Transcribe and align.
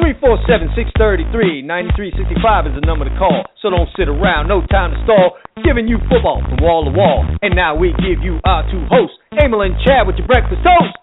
347 0.00 0.72
633 0.72 1.60
9365 1.60 2.72
is 2.72 2.74
the 2.74 2.80
number 2.88 3.04
to 3.04 3.12
call. 3.20 3.44
So 3.60 3.68
don't 3.68 3.88
sit 4.00 4.08
around, 4.08 4.48
no 4.48 4.64
time 4.72 4.96
to 4.96 4.98
stall. 5.04 5.36
Giving 5.60 5.86
you 5.86 6.00
football 6.08 6.40
from 6.40 6.56
wall 6.64 6.88
to 6.88 6.90
wall. 6.90 7.28
And 7.44 7.54
now 7.54 7.76
we 7.76 7.92
give 8.00 8.24
you 8.24 8.40
our 8.48 8.64
two 8.72 8.80
hosts, 8.88 9.20
Emil 9.36 9.60
and 9.60 9.76
Chad, 9.84 10.08
with 10.08 10.16
your 10.16 10.26
breakfast 10.26 10.64
toast. 10.64 10.96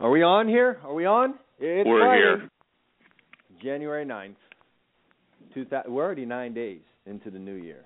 Are 0.00 0.10
we 0.10 0.22
on 0.22 0.48
here? 0.48 0.78
Are 0.84 0.94
we 0.94 1.04
on? 1.04 1.34
It's 1.58 1.86
We're 1.86 2.00
Friday, 2.00 2.22
here. 2.22 2.50
January 3.62 4.04
9th. 4.04 4.34
two 5.54 5.64
thousand. 5.64 5.92
we're 5.92 6.04
already 6.04 6.24
nine 6.26 6.54
days 6.54 6.80
into 7.06 7.30
the 7.30 7.38
new 7.38 7.54
year. 7.54 7.84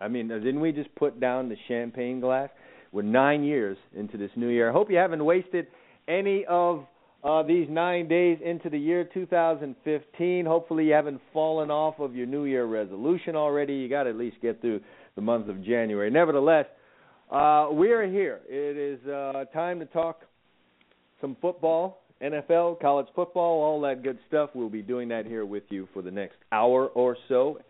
I 0.00 0.08
mean, 0.08 0.28
didn't 0.28 0.60
we 0.60 0.72
just 0.72 0.94
put 0.94 1.18
down 1.20 1.48
the 1.48 1.56
champagne 1.66 2.20
glass? 2.20 2.50
We're 2.92 3.02
nine 3.02 3.42
years 3.44 3.76
into 3.96 4.16
this 4.16 4.30
new 4.36 4.48
year. 4.48 4.70
I 4.70 4.72
hope 4.72 4.90
you 4.90 4.96
haven't 4.96 5.24
wasted 5.24 5.66
any 6.06 6.44
of 6.48 6.86
uh, 7.24 7.42
these 7.42 7.66
nine 7.68 8.06
days 8.08 8.38
into 8.44 8.70
the 8.70 8.78
year 8.78 9.04
2015. 9.12 10.46
Hopefully, 10.46 10.86
you 10.86 10.92
haven't 10.92 11.20
fallen 11.32 11.70
off 11.70 11.98
of 11.98 12.14
your 12.14 12.26
New 12.26 12.44
Year 12.44 12.64
resolution 12.64 13.34
already. 13.34 13.74
You 13.74 13.88
got 13.88 14.04
to 14.04 14.10
at 14.10 14.16
least 14.16 14.36
get 14.40 14.60
through 14.60 14.80
the 15.16 15.20
month 15.20 15.48
of 15.48 15.62
January. 15.64 16.10
Nevertheless, 16.10 16.66
uh, 17.30 17.68
we 17.72 17.90
are 17.90 18.06
here. 18.06 18.40
It 18.48 18.76
is 18.76 19.04
uh, 19.08 19.44
time 19.52 19.80
to 19.80 19.86
talk 19.86 20.22
some 21.20 21.36
football, 21.42 22.02
NFL, 22.22 22.80
college 22.80 23.06
football, 23.14 23.62
all 23.62 23.80
that 23.82 24.02
good 24.02 24.18
stuff. 24.28 24.50
We'll 24.54 24.68
be 24.68 24.82
doing 24.82 25.08
that 25.08 25.26
here 25.26 25.44
with 25.44 25.64
you 25.68 25.88
for 25.92 26.02
the 26.02 26.10
next 26.10 26.36
hour 26.50 26.86
or 26.88 27.16
so. 27.28 27.60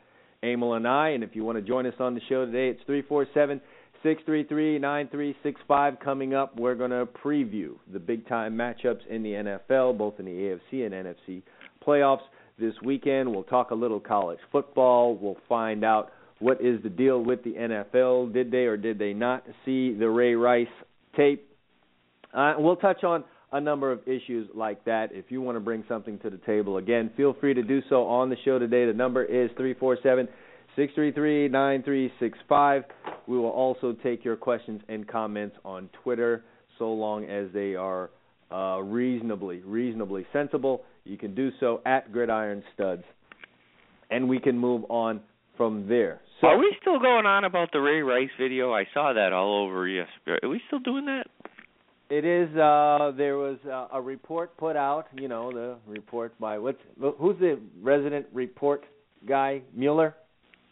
Emil 0.43 0.75
and 0.75 0.87
I, 0.87 1.11
and 1.11 1.25
if 1.25 1.35
you 1.35 1.45
want 1.45 1.59
to 1.59 1.63
join 1.63 1.85
us 1.87 1.95
on 1.99 2.15
the 2.15 2.21
show 2.29 2.47
today, 2.47 2.69
it's 2.69 2.81
three 2.87 3.03
four 3.03 3.27
seven 3.35 3.61
six 4.03 4.23
three 4.25 4.45
three 4.45 4.79
nine 4.79 5.09
three 5.09 5.37
six 5.43 5.61
five. 5.67 5.99
Coming 6.01 6.35
up, 6.35 6.57
we're 6.59 6.77
going 6.77 6.91
to 6.93 7.07
preview 7.07 7.75
the 7.93 7.99
big 7.99 8.27
time 8.29 8.57
matchups 8.57 9.07
in 9.11 9.23
the 9.23 9.31
NFL, 9.31 9.99
both 9.99 10.15
in 10.19 10.25
the 10.25 10.31
AFC 10.31 10.87
and 10.87 10.95
NFC 10.95 11.43
playoffs 11.85 12.23
this 12.59 12.75
weekend. 12.85 13.31
We'll 13.31 13.43
talk 13.45 13.71
a 13.71 13.75
little 13.75 14.01
college 14.01 14.39
football. 14.53 15.17
We'll 15.17 15.39
find 15.49 15.85
out 15.85 16.13
what 16.39 16.61
is 16.61 16.83
the 16.83 16.89
deal 16.89 17.23
with 17.23 17.43
the 17.43 17.55
NFL. 17.55 18.33
Did 18.33 18.51
they 18.51 18.65
or 18.65 18.77
did 18.77 18.99
they 18.99 19.13
not 19.13 19.45
see 19.65 19.93
the 19.93 20.09
Ray 20.09 20.35
Rice 20.35 20.67
tape? 21.17 21.45
Uh, 22.33 22.55
we'll 22.59 22.77
touch 22.77 23.03
on 23.05 23.25
a 23.53 23.61
number 23.61 23.91
of 23.91 24.01
issues 24.07 24.49
like 24.55 24.85
that. 24.85 25.09
If 25.13 25.27
you 25.31 25.41
want 25.41 25.57
to 25.57 25.61
bring 25.61 25.85
something 25.89 26.19
to 26.21 26.31
the 26.31 26.39
table, 26.39 26.77
again, 26.77 27.11
feel 27.17 27.35
free 27.41 27.55
to 27.55 27.63
do 27.63 27.81
so 27.89 28.05
on 28.05 28.29
the 28.31 28.37
show 28.45 28.59
today. 28.59 28.87
The 28.87 28.93
number 28.93 29.25
is 29.25 29.51
three 29.57 29.75
four 29.75 29.97
seven 30.03 30.29
six 30.77 30.93
three 30.95 31.13
three 31.13 31.49
nine 31.49 31.83
three 31.83 32.13
six 32.21 32.39
five. 32.49 32.85
We 33.27 33.39
will 33.39 33.51
also 33.51 33.95
take 34.03 34.25
your 34.25 34.37
questions 34.37 34.83
and 34.89 35.07
comments 35.07 35.57
on 35.65 35.89
Twitter, 36.03 36.45
so 36.79 36.93
long 36.93 37.25
as 37.25 37.49
they 37.53 37.75
are 37.75 38.11
uh, 38.53 38.81
reasonably 38.83 39.61
reasonably 39.61 40.27
sensible. 40.33 40.83
You 41.05 41.17
can 41.17 41.35
do 41.35 41.51
so 41.59 41.81
at 41.87 42.13
Gridiron 42.13 42.63
Studs, 42.75 43.05
and 44.11 44.29
we 44.29 44.39
can 44.39 44.59
move 44.59 44.85
on 44.91 45.21
from 45.57 45.89
there. 45.89 46.21
So 46.41 46.47
Are 46.47 46.59
we 46.59 46.73
still 46.81 47.01
going 47.01 47.27
on 47.27 47.45
about 47.45 47.71
the 47.73 47.81
Ray 47.81 48.01
Rice 48.01 48.29
video? 48.39 48.73
I 48.73 48.85
saw 48.95 49.13
that 49.13 49.33
all 49.33 49.65
over 49.67 49.89
yesterday. 49.89 50.39
Are 50.45 50.49
we 50.49 50.61
still 50.69 50.79
doing 50.79 51.07
that? 51.07 51.25
It 52.11 52.25
is. 52.25 52.49
Uh, 52.57 53.13
there 53.17 53.37
was 53.37 53.59
uh, 53.67 53.89
a 53.93 54.01
report 54.01 54.57
put 54.57 54.77
out. 54.77 55.07
You 55.15 55.29
know, 55.29 55.53
the 55.53 55.77
report 55.87 56.39
by 56.41 56.59
what's 56.59 56.79
who's 57.19 57.39
the 57.39 57.59
resident 57.83 58.27
report 58.33 58.85
guy? 59.27 59.63
Mueller. 59.75 60.15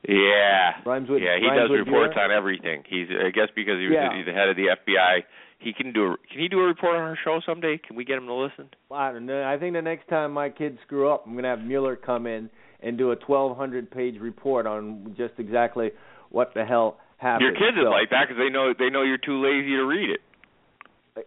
Yeah. 0.08 0.72
Rhymes 0.84 1.08
with 1.10 1.20
yeah, 1.22 1.36
he 1.38 1.46
does 1.48 1.70
reports 1.70 2.14
Bueller? 2.16 2.24
on 2.24 2.30
everything. 2.30 2.84
He's 2.88 3.08
I 3.10 3.30
guess 3.30 3.48
because 3.54 3.78
he 3.78 3.86
was 3.86 3.94
Yeah. 3.94 4.16
he's 4.16 4.26
the 4.26 4.32
head 4.32 4.48
of 4.48 4.56
the 4.56 4.68
FBI. 4.76 5.20
He 5.58 5.72
can 5.72 5.92
do 5.92 6.12
a, 6.12 6.16
can 6.30 6.38
he 6.40 6.48
do 6.48 6.60
a 6.60 6.64
report 6.66 6.94
on 6.96 7.02
our 7.02 7.18
show 7.24 7.40
someday? 7.44 7.78
Can 7.84 7.96
we 7.96 8.04
get 8.04 8.16
him 8.18 8.26
to 8.26 8.34
listen? 8.34 8.68
Well, 8.88 9.00
I 9.00 9.10
don't 9.12 9.26
know. 9.26 9.42
I 9.42 9.58
think 9.58 9.74
the 9.74 9.82
next 9.82 10.06
time 10.08 10.32
my 10.32 10.48
kids 10.50 10.78
screw 10.86 11.10
up, 11.10 11.24
I'm 11.26 11.34
gonna 11.34 11.48
have 11.48 11.60
Mueller 11.60 11.96
come 11.96 12.26
in 12.26 12.50
and 12.82 12.96
do 12.96 13.10
a 13.10 13.16
1,200 13.26 13.90
page 13.90 14.20
report 14.20 14.66
on 14.66 15.14
just 15.16 15.34
exactly 15.38 15.90
what 16.30 16.52
the 16.54 16.64
hell 16.64 16.98
happened. 17.16 17.42
Your 17.42 17.52
kids 17.52 17.76
So, 17.76 17.84
would 17.84 17.90
like 17.90 18.10
that 18.10 18.26
because 18.28 18.38
they 18.38 18.50
know 18.52 18.72
they 18.78 18.90
know 18.90 19.02
you're 19.02 19.18
too 19.18 19.42
lazy 19.42 19.70
to 19.76 19.84
read 19.84 20.10
it. 20.10 20.20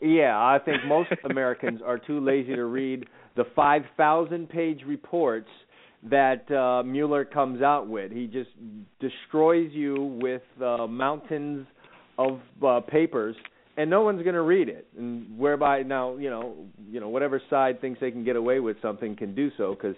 Yeah, 0.01 0.37
I 0.37 0.59
think 0.63 0.85
most 0.85 1.09
Americans 1.29 1.81
are 1.85 1.97
too 1.97 2.19
lazy 2.19 2.55
to 2.55 2.65
read 2.65 3.05
the 3.35 3.45
5,000 3.55 4.49
page 4.49 4.81
reports 4.85 5.49
that 6.09 6.49
uh, 6.51 6.83
Mueller 6.83 7.25
comes 7.25 7.61
out 7.61 7.87
with. 7.87 8.11
He 8.11 8.27
just 8.27 8.49
destroys 8.99 9.71
you 9.73 10.17
with 10.21 10.41
uh, 10.63 10.87
mountains 10.87 11.67
of 12.17 12.39
uh, 12.65 12.79
papers, 12.81 13.35
and 13.77 13.89
no 13.89 14.01
one's 14.01 14.23
going 14.23 14.35
to 14.35 14.41
read 14.41 14.69
it. 14.69 14.87
And 14.97 15.37
whereby 15.37 15.83
now, 15.83 16.17
you 16.17 16.29
know, 16.29 16.55
you 16.89 16.99
know, 16.99 17.09
whatever 17.09 17.41
side 17.49 17.81
thinks 17.81 17.99
they 17.99 18.11
can 18.11 18.23
get 18.23 18.35
away 18.35 18.59
with 18.59 18.77
something 18.81 19.15
can 19.15 19.35
do 19.35 19.49
so 19.57 19.73
because 19.73 19.95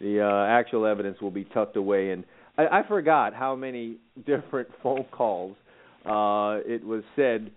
the 0.00 0.20
uh, 0.20 0.46
actual 0.46 0.86
evidence 0.86 1.20
will 1.20 1.30
be 1.30 1.44
tucked 1.44 1.76
away. 1.76 2.10
And 2.10 2.24
I, 2.58 2.80
I 2.80 2.88
forgot 2.88 3.34
how 3.34 3.56
many 3.56 3.96
different 4.26 4.68
phone 4.82 5.06
calls 5.10 5.56
uh, 6.04 6.60
it 6.64 6.84
was 6.84 7.02
said 7.16 7.50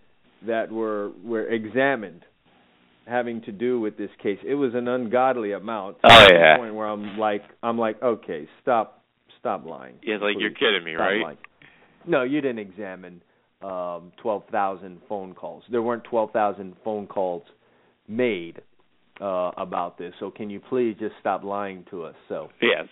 that 0.47 0.71
were 0.71 1.11
were 1.23 1.47
examined 1.47 2.21
having 3.07 3.41
to 3.41 3.51
do 3.51 3.79
with 3.79 3.97
this 3.97 4.09
case. 4.21 4.37
It 4.45 4.55
was 4.55 4.73
an 4.75 4.87
ungodly 4.87 5.51
amount. 5.53 5.97
Oh, 6.03 6.27
to 6.27 6.33
yeah. 6.33 6.53
the 6.53 6.59
point 6.59 6.75
where 6.75 6.87
I'm 6.87 7.17
like 7.17 7.43
I'm 7.63 7.77
like, 7.77 8.01
okay, 8.01 8.47
stop 8.61 9.03
stop 9.39 9.65
lying. 9.65 9.95
Yeah, 10.03 10.17
like 10.17 10.35
you're 10.39 10.51
kidding 10.51 10.83
me, 10.83 10.93
stop 10.95 11.01
right? 11.07 11.21
lying. 11.21 11.37
No, 12.07 12.23
you 12.23 12.41
didn't 12.41 12.59
examine 12.59 13.21
um 13.63 14.11
twelve 14.21 14.43
thousand 14.51 15.01
phone 15.07 15.33
calls. 15.33 15.63
There 15.71 15.81
weren't 15.81 16.03
twelve 16.03 16.31
thousand 16.31 16.75
phone 16.83 17.07
calls 17.07 17.43
made 18.07 18.61
uh 19.19 19.51
about 19.57 19.97
this. 19.97 20.13
So 20.19 20.31
can 20.31 20.49
you 20.49 20.59
please 20.59 20.95
just 20.99 21.13
stop 21.19 21.43
lying 21.43 21.85
to 21.91 22.03
us? 22.03 22.15
So 22.29 22.49
Yes. 22.61 22.85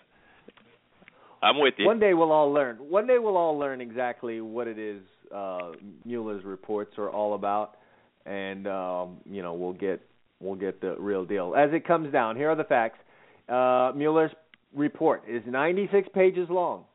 I'm 1.41 1.57
with 1.59 1.75
you. 1.77 1.85
one 1.85 1.99
day 1.99 2.13
we'll 2.13 2.31
all 2.33 2.51
learn. 2.51 2.75
One 2.77 3.07
day 3.07 3.17
we'll 3.17 3.38
all 3.38 3.57
learn 3.57 3.79
exactly 3.79 4.41
what 4.41 4.67
it 4.67 4.77
is 4.77 5.01
uh 5.34 5.72
Mueller's 6.06 6.44
reports 6.44 6.97
are 6.97 7.09
all 7.09 7.34
about 7.34 7.78
and 8.25 8.67
um 8.67 9.17
you 9.29 9.41
know, 9.41 9.53
we'll 9.53 9.73
get 9.73 10.01
we'll 10.40 10.56
get 10.56 10.81
the 10.81 10.95
real 11.00 11.25
deal. 11.25 11.53
As 11.56 11.69
it 11.73 11.85
comes 11.85 12.12
down, 12.12 12.35
here 12.35 12.50
are 12.50 12.56
the 12.56 12.63
facts. 12.63 13.00
Uh 13.47 13.91
Mueller's 13.95 14.31
report 14.75 15.23
is 15.28 15.41
96 15.45 16.09
pages 16.13 16.47
long. 16.50 16.85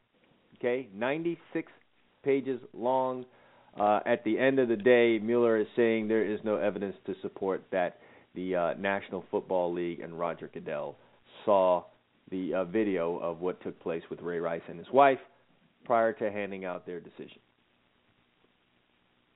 Okay? 0.59 0.89
96 0.95 1.71
pages 2.23 2.61
long. 2.73 3.25
Uh 3.79 4.01
at 4.07 4.25
the 4.25 4.39
end 4.39 4.59
of 4.59 4.69
the 4.69 4.77
day, 4.77 5.19
Mueller 5.19 5.59
is 5.59 5.67
saying 5.77 6.09
there 6.09 6.25
is 6.25 6.41
no 6.45 6.57
evidence 6.57 6.97
to 7.07 7.15
support 7.23 7.65
that 7.73 7.99
the 8.35 8.55
uh 8.55 8.75
National 8.75 9.25
Football 9.31 9.73
League 9.73 10.01
and 10.01 10.19
Roger 10.19 10.51
Goodell 10.53 10.97
saw 11.45 11.85
the 12.31 12.55
uh, 12.55 12.65
video 12.65 13.19
of 13.19 13.41
what 13.41 13.63
took 13.63 13.79
place 13.81 14.03
with 14.11 14.21
Ray 14.21 14.39
Rice 14.39 14.63
and 14.69 14.79
his 14.79 14.91
wife 14.93 15.19
prior 15.85 16.13
to 16.15 16.31
handing 16.31 16.65
out 16.65 16.87
their 16.87 17.01
decision. 17.01 17.39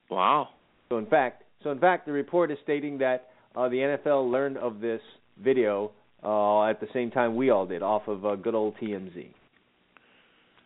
Wow. 0.09 0.49
So 0.89 0.97
in 0.97 1.05
fact, 1.05 1.43
so 1.63 1.71
in 1.71 1.79
fact, 1.79 2.05
the 2.05 2.11
report 2.11 2.51
is 2.51 2.57
stating 2.63 2.97
that 2.99 3.29
uh, 3.55 3.69
the 3.69 3.77
NFL 3.77 4.31
learned 4.31 4.57
of 4.57 4.79
this 4.79 5.01
video 5.41 5.91
uh, 6.23 6.63
at 6.65 6.79
the 6.79 6.87
same 6.93 7.11
time 7.11 7.35
we 7.35 7.49
all 7.49 7.65
did, 7.65 7.81
off 7.81 8.07
of 8.07 8.25
uh, 8.25 8.35
good 8.35 8.55
old 8.55 8.75
TMZ. 8.81 9.29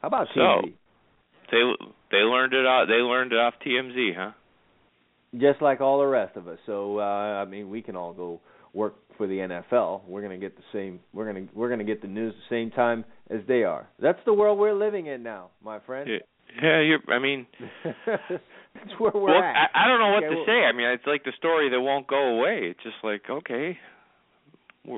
How 0.02 0.08
about 0.08 0.28
So, 0.34 0.40
TMZ? 0.40 0.74
They 1.52 1.62
they 2.12 2.18
learned 2.18 2.54
it 2.54 2.66
out. 2.66 2.86
They 2.88 2.96
learned 2.96 3.32
it 3.32 3.38
off 3.38 3.54
TMZ, 3.66 4.16
huh? 4.16 4.32
Just 5.40 5.62
like 5.62 5.82
all 5.82 6.00
the 6.00 6.08
rest 6.08 6.36
of 6.38 6.48
us. 6.48 6.58
So 6.66 7.00
uh, 7.00 7.04
I 7.04 7.46
mean, 7.46 7.70
we 7.70 7.82
can 7.82 7.96
all 7.96 8.14
go 8.14 8.40
work 8.74 8.96
for 9.18 9.28
the 9.28 9.36
NFL. 9.36 10.02
We're 10.08 10.22
gonna 10.22 10.38
get 10.38 10.56
the 10.56 10.64
same. 10.72 11.00
We're 11.14 11.32
gonna 11.32 11.48
we're 11.54 11.70
gonna 11.70 11.84
get 11.84 12.02
the 12.02 12.08
news 12.08 12.34
the 12.34 12.56
same 12.56 12.72
time 12.72 13.06
as 13.30 13.40
they 13.48 13.64
are. 13.64 13.88
That's 14.00 14.20
the 14.26 14.34
world 14.34 14.58
we're 14.58 14.74
living 14.74 15.08
in 15.08 15.24
now, 15.24 15.50
my 15.64 15.80
friend. 15.82 16.10
Yeah, 16.10 16.18
yeah 16.62 16.82
you're. 16.82 17.00
I 17.10 17.20
mean, 17.20 17.46
That's 18.76 19.00
where 19.00 19.12
we're 19.14 19.22
well, 19.34 19.36
at. 19.44 19.70
I, 19.74 19.86
I 19.86 19.88
don't 19.88 20.00
know 20.00 20.10
what 20.10 20.24
Okay, 20.24 20.30
to 20.30 20.36
well- 20.38 20.46
say. 20.46 20.64
I 20.66 20.72
mean, 20.72 20.88
it's 20.88 21.06
like 21.06 21.24
the 21.24 21.32
story 21.38 21.70
that 21.70 21.80
won't 21.82 22.08
go 22.08 22.38
away. 22.40 22.62
It's 22.72 22.84
just 22.84 22.96
like 23.04 23.22
okay. 23.30 23.78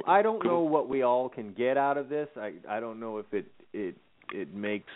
I 0.07 0.21
don't 0.21 0.41
go- 0.41 0.49
know 0.49 0.59
what 0.61 0.89
we 0.89 1.03
all 1.03 1.29
can 1.29 1.53
get 1.53 1.77
out 1.77 1.97
of 1.97 2.09
this. 2.09 2.27
I 2.35 2.53
I 2.67 2.79
don't 2.79 2.99
know 2.99 3.17
if 3.19 3.25
it 3.33 3.45
it 3.73 3.95
it 4.33 4.53
makes 4.53 4.89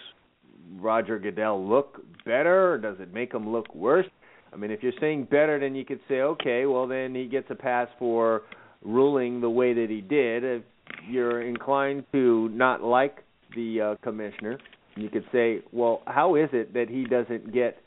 Roger 0.79 1.19
Goodell 1.19 1.63
look 1.67 2.01
better 2.25 2.73
or 2.73 2.77
does 2.77 2.97
it 2.99 3.13
make 3.13 3.33
him 3.33 3.49
look 3.49 3.73
worse? 3.75 4.07
I 4.51 4.55
mean, 4.55 4.71
if 4.71 4.81
you're 4.81 4.93
saying 4.99 5.25
better, 5.25 5.59
then 5.59 5.75
you 5.75 5.85
could 5.85 5.99
say, 6.07 6.21
okay, 6.21 6.65
well 6.65 6.87
then 6.87 7.13
he 7.13 7.27
gets 7.27 7.47
a 7.51 7.55
pass 7.55 7.87
for 7.99 8.43
ruling 8.83 9.41
the 9.41 9.49
way 9.49 9.73
that 9.73 9.89
he 9.89 10.01
did. 10.01 10.43
If 10.43 10.63
you're 11.07 11.41
inclined 11.41 12.05
to 12.13 12.49
not 12.49 12.81
like 12.83 13.17
the 13.55 13.81
uh, 13.81 13.95
commissioner, 14.03 14.57
you 14.95 15.09
could 15.09 15.25
say, 15.31 15.59
well, 15.71 16.01
how 16.07 16.35
is 16.35 16.49
it 16.51 16.73
that 16.73 16.89
he 16.89 17.03
doesn't 17.03 17.53
get 17.53 17.77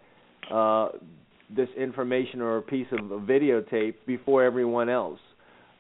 uh, 0.51 0.89
this 1.55 1.69
information 1.77 2.41
or 2.41 2.59
a 2.59 2.63
piece 2.63 2.87
of 2.93 3.11
a 3.11 3.19
videotape 3.21 3.95
before 4.07 4.43
everyone 4.43 4.89
else? 4.89 5.21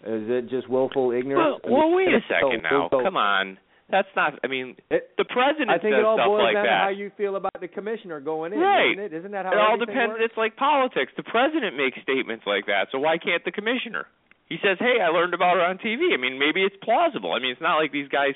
Is 0.02 0.26
it 0.26 0.50
just 0.50 0.68
willful 0.68 1.12
ignorance? 1.12 1.62
Well, 1.64 1.88
well 1.88 1.94
wait 1.94 2.08
a 2.08 2.20
second 2.28 2.62
now. 2.62 2.88
Come 2.90 3.16
on. 3.16 3.58
That's 3.92 4.08
not. 4.16 4.40
I 4.42 4.48
mean, 4.48 4.74
it, 4.88 5.12
the 5.20 5.28
president 5.28 5.68
I 5.68 5.76
think 5.76 5.92
says 5.92 6.00
it 6.00 6.08
all 6.08 6.16
stuff 6.16 6.32
boils 6.32 6.48
like 6.48 6.56
down 6.56 6.64
that. 6.64 6.80
to 6.80 6.84
how 6.88 6.94
you 6.96 7.12
feel 7.20 7.36
about 7.36 7.60
the 7.60 7.68
commissioner 7.68 8.24
going 8.24 8.56
in, 8.56 8.58
right? 8.58 8.96
Isn't, 8.96 9.04
it? 9.04 9.12
isn't 9.12 9.32
that 9.36 9.44
how 9.44 9.52
it 9.52 9.60
all 9.60 9.76
depends? 9.76 10.16
Works? 10.16 10.32
It's 10.32 10.38
like 10.40 10.56
politics. 10.56 11.12
The 11.12 11.28
president 11.28 11.76
makes 11.76 12.00
statements 12.00 12.48
like 12.48 12.64
that, 12.72 12.88
so 12.90 12.98
why 12.98 13.20
can't 13.20 13.44
the 13.44 13.52
commissioner? 13.52 14.08
He 14.48 14.56
says, 14.64 14.80
"Hey, 14.80 14.96
I 14.96 15.12
learned 15.12 15.36
about 15.36 15.60
it 15.60 15.64
on 15.68 15.76
TV." 15.76 16.16
I 16.16 16.16
mean, 16.16 16.40
maybe 16.40 16.64
it's 16.64 16.76
plausible. 16.80 17.36
I 17.36 17.38
mean, 17.38 17.52
it's 17.52 17.60
not 17.60 17.76
like 17.76 17.92
these 17.92 18.08
guys. 18.08 18.32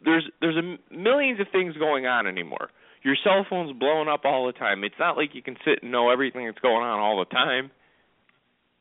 There's 0.00 0.24
there's 0.40 0.56
a 0.56 0.64
millions 0.88 1.44
of 1.44 1.52
things 1.52 1.76
going 1.76 2.08
on 2.08 2.26
anymore. 2.26 2.72
Your 3.06 3.14
cell 3.22 3.46
phone's 3.48 3.70
blowing 3.78 4.08
up 4.08 4.22
all 4.24 4.46
the 4.46 4.52
time. 4.52 4.82
It's 4.82 4.98
not 4.98 5.16
like 5.16 5.30
you 5.32 5.40
can 5.40 5.54
sit 5.64 5.78
and 5.84 5.92
know 5.92 6.10
everything 6.10 6.44
that's 6.46 6.58
going 6.58 6.82
on 6.82 6.98
all 6.98 7.20
the 7.20 7.26
time. 7.26 7.70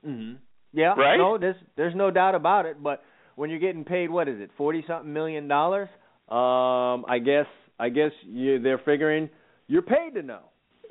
Mhm. 0.04 0.38
Yeah. 0.74 0.96
Right? 0.98 1.18
No, 1.18 1.38
there's 1.38 1.56
there's 1.76 1.94
no 1.94 2.10
doubt 2.10 2.34
about 2.34 2.66
it. 2.66 2.82
But 2.82 3.04
when 3.36 3.52
you're 3.52 3.60
getting 3.60 3.84
paid, 3.86 4.10
what 4.10 4.28
is 4.28 4.40
it, 4.40 4.50
forty 4.58 4.84
something 4.88 5.14
million 5.14 5.48
dollars? 5.48 5.90
Um, 6.28 7.06
I 7.08 7.20
guess 7.24 7.46
I 7.80 7.90
guess 7.90 8.12
you 8.26 8.58
they're 8.60 8.80
figuring 8.80 9.30
you're 9.68 9.84
paid 9.84 10.16
to 10.16 10.24
know. 10.24 10.42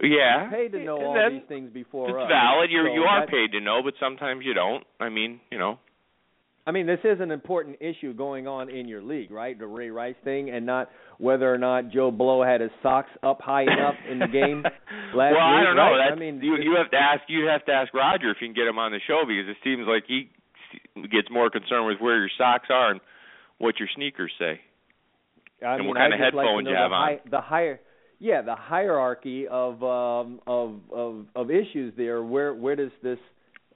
Yeah. 0.00 0.42
You're 0.42 0.50
paid 0.50 0.72
to 0.72 0.84
know 0.84 0.96
all 1.02 1.30
these 1.30 1.42
things 1.48 1.70
before 1.72 2.08
It's 2.10 2.16
us. 2.16 2.28
valid. 2.28 2.70
You're 2.70 2.86
So 2.88 2.94
you 2.94 3.02
are 3.02 3.26
paid 3.26 3.50
to 3.52 3.60
know, 3.60 3.80
but 3.82 3.94
sometimes 3.98 4.44
you 4.44 4.54
don't. 4.54 4.84
I 5.00 5.08
mean, 5.08 5.40
you 5.50 5.58
know. 5.58 5.78
I 6.66 6.70
mean, 6.70 6.86
this 6.86 7.00
is 7.04 7.20
an 7.20 7.30
important 7.30 7.76
issue 7.80 8.14
going 8.14 8.46
on 8.48 8.70
in 8.70 8.88
your 8.88 9.02
league, 9.02 9.30
right? 9.30 9.58
The 9.58 9.66
Ray 9.66 9.90
Rice 9.90 10.14
thing, 10.24 10.48
and 10.50 10.64
not 10.64 10.88
whether 11.18 11.52
or 11.52 11.58
not 11.58 11.90
Joe 11.90 12.10
Blow 12.10 12.42
had 12.42 12.62
his 12.62 12.70
socks 12.82 13.10
up 13.22 13.40
high 13.42 13.62
enough 13.62 13.96
in 14.10 14.18
the 14.18 14.26
game 14.28 14.62
last 15.14 15.34
well, 15.36 15.52
week. 15.52 15.60
I 15.60 15.64
don't 15.64 15.76
know. 15.76 15.92
right? 15.92 16.12
I 16.12 16.14
mean, 16.14 16.40
you 16.42 16.56
you 16.56 16.74
have 16.76 16.90
to 16.92 16.96
ask 16.96 17.20
you 17.28 17.46
have 17.46 17.64
to 17.66 17.72
ask 17.72 17.92
Roger 17.92 18.30
if 18.30 18.38
you 18.40 18.48
can 18.48 18.54
get 18.54 18.66
him 18.66 18.78
on 18.78 18.92
the 18.92 19.00
show 19.06 19.24
because 19.26 19.48
it 19.48 19.56
seems 19.62 19.86
like 19.86 20.04
he 20.08 20.30
gets 21.12 21.28
more 21.30 21.50
concerned 21.50 21.86
with 21.86 22.00
where 22.00 22.18
your 22.18 22.30
socks 22.38 22.68
are 22.70 22.92
and 22.92 23.00
what 23.58 23.78
your 23.78 23.88
sneakers 23.94 24.32
say. 24.38 24.60
I 25.64 25.74
And 25.74 25.80
mean, 25.80 25.88
what 25.88 25.96
kind 25.98 26.14
I'd 26.14 26.20
of 26.20 26.24
just 26.26 26.34
like 26.34 26.46
headphones 26.46 26.66
you 26.68 26.74
have 26.74 26.90
the 26.90 26.96
on. 26.96 27.18
The 27.30 27.40
higher, 27.40 27.80
yeah, 28.18 28.42
the 28.42 28.56
hierarchy 28.56 29.46
of 29.48 29.82
um, 29.82 30.40
of 30.46 30.80
of 30.92 31.26
of 31.34 31.50
issues 31.50 31.92
there. 31.96 32.22
Where 32.22 32.54
where 32.54 32.76
does 32.76 32.90
this 33.02 33.18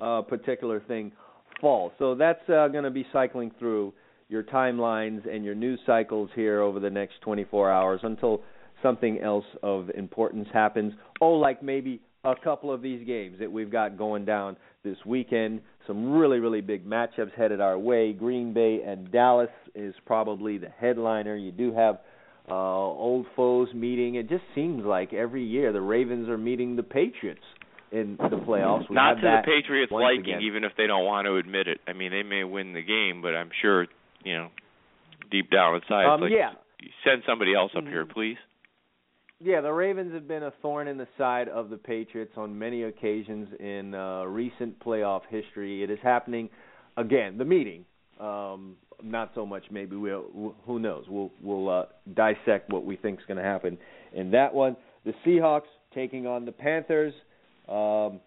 uh, 0.01 0.23
particular 0.23 0.81
thing 0.81 1.13
fall? 1.61 1.93
So 1.99 2.15
that's 2.15 2.43
uh, 2.49 2.69
going 2.69 2.85
to 2.85 2.91
be 2.91 3.07
cycling 3.13 3.51
through 3.59 3.93
your 4.29 4.43
timelines 4.43 5.27
and 5.29 5.45
your 5.45 5.55
news 5.55 5.81
cycles 5.87 6.31
here 6.35 6.61
over 6.61 6.81
the 6.81 6.91
next 6.91 7.21
24 7.23 7.71
hours 7.71 8.01
until 8.03 8.43
something 8.83 9.21
else 9.21 9.45
of 9.63 9.91
importance 9.91 10.49
happens. 10.53 10.93
Oh, 11.21 11.33
like 11.33 11.63
maybe 11.63 12.01
a 12.25 12.35
couple 12.43 12.73
of 12.73 12.83
these 12.83 13.07
games 13.07 13.39
that 13.41 13.51
we've 13.51 13.71
got 13.71 13.97
going 13.97 14.25
down 14.25 14.57
this 14.85 14.97
weekend. 15.07 15.61
Some 15.87 16.13
really, 16.13 16.39
really 16.39 16.61
big 16.61 16.87
matchups 16.87 17.33
headed 17.37 17.61
our 17.61 17.79
way. 17.79 18.13
Green 18.13 18.53
Bay 18.53 18.81
and 18.87 19.11
Dallas 19.11 19.49
is 19.75 19.95
probably 20.05 20.59
the 20.59 20.69
headliner. 20.69 21.37
You 21.37 21.53
do 21.53 21.73
have 21.73 22.01
uh 22.51 22.55
old 22.55 23.27
foes 23.37 23.69
meeting. 23.75 24.15
It 24.15 24.29
just 24.29 24.45
seems 24.55 24.85
like 24.85 25.13
every 25.13 25.45
year 25.45 25.73
the 25.73 25.81
Ravens 25.81 26.29
are 26.29 26.39
meeting 26.39 26.77
the 26.77 26.83
Patriots 26.83 27.43
in 27.93 28.17
the 28.19 28.37
playoffs. 28.47 28.89
We 28.89 28.95
Not 28.95 29.15
to 29.15 29.21
the 29.23 29.43
Patriots' 29.45 29.91
liking, 29.93 30.21
again. 30.21 30.43
even 30.43 30.65
if 30.65 30.73
they 30.77 30.87
don't 30.87 31.05
want 31.05 31.27
to 31.27 31.37
admit 31.37 31.69
it. 31.69 31.81
I 31.87 31.93
mean, 31.93 32.11
they 32.11 32.23
may 32.23 32.45
win 32.45 32.73
the 32.73 32.83
game, 32.83 33.23
but 33.23 33.35
I'm 33.35 33.51
sure 33.63 33.87
you 34.25 34.37
know 34.37 34.49
deep 35.31 35.51
down 35.51 35.75
inside, 35.77 36.07
Um, 36.07 36.21
like 36.23 36.31
yeah. 36.33 36.53
send 37.05 37.23
somebody 37.25 37.55
else 37.55 37.75
up 37.75 37.85
Mhm. 37.85 37.89
here, 37.89 38.07
please. 38.07 38.39
Yeah, 39.41 39.61
the 39.61 39.73
Ravens 39.73 40.13
have 40.15 40.27
been 40.27 40.43
a 40.43 40.51
thorn 40.63 40.89
in 40.89 40.97
the 40.99 41.07
side 41.17 41.49
of 41.49 41.71
the 41.71 41.77
Patriots 41.77 42.37
on 42.37 42.59
many 42.59 42.83
occasions 42.83 43.53
in 43.61 43.95
uh, 43.95 44.25
recent 44.25 44.79
playoff 44.81 45.23
history. 45.27 45.83
It 45.85 45.91
is 45.91 46.01
happening 46.01 46.51
again. 46.97 47.39
The 47.39 47.45
meeting, 47.45 47.85
um, 48.19 48.77
not 49.01 49.31
so 49.37 49.47
much. 49.47 49.71
Maybe 49.71 49.95
we'll. 49.97 50.55
Who 50.67 50.79
knows? 50.81 51.05
We'll 51.09 51.31
we'll 51.41 51.69
uh, 51.69 51.87
dissect 52.15 52.71
what 52.73 52.85
we 52.85 52.97
think 52.97 53.21
is 53.21 53.27
going 53.27 53.39
to 53.39 53.45
happen 53.45 53.79
in 54.13 54.33
that 54.33 54.53
one. 54.53 54.77
The 55.05 55.13
Seahawks 55.25 55.69
taking 55.95 56.27
on 56.27 56.45
the 56.45 56.53
Panthers. 56.53 57.15
Um, 57.69 58.21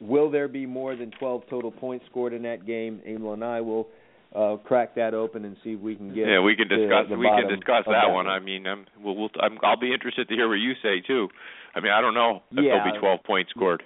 will 0.00 0.30
there 0.30 0.48
be 0.48 0.66
more 0.66 0.96
than 0.96 1.10
12 1.18 1.42
total 1.48 1.70
points 1.70 2.04
scored 2.10 2.32
in 2.32 2.42
that 2.42 2.66
game? 2.66 3.00
Emil 3.06 3.32
and 3.32 3.44
I 3.44 3.60
will 3.60 3.88
uh, 4.34 4.56
crack 4.56 4.94
that 4.96 5.14
open 5.14 5.44
and 5.44 5.56
see 5.62 5.70
if 5.74 5.80
we 5.80 5.94
can 5.94 6.08
get. 6.14 6.26
yeah, 6.26 6.40
we 6.40 6.56
can 6.56 6.68
discuss. 6.68 7.06
the 7.08 7.16
we 7.16 7.26
can 7.28 7.48
discuss 7.48 7.84
that, 7.86 8.02
that 8.06 8.12
one. 8.12 8.26
I 8.26 8.40
mean, 8.40 8.66
I'm, 8.66 8.84
we'll, 9.00 9.16
we'll, 9.16 9.30
I'm, 9.40 9.58
I'll 9.62 9.78
be 9.78 9.92
interested 9.94 10.28
to 10.28 10.34
hear 10.34 10.48
what 10.48 10.54
you 10.54 10.72
say 10.82 11.00
too. 11.06 11.28
I 11.74 11.80
mean, 11.80 11.92
I 11.92 12.00
don't 12.00 12.14
know 12.14 12.42
if 12.52 12.64
Yeah. 12.64 12.76
there'll 12.76 12.92
be 12.92 12.98
12 12.98 13.22
points 13.24 13.50
scored. 13.50 13.82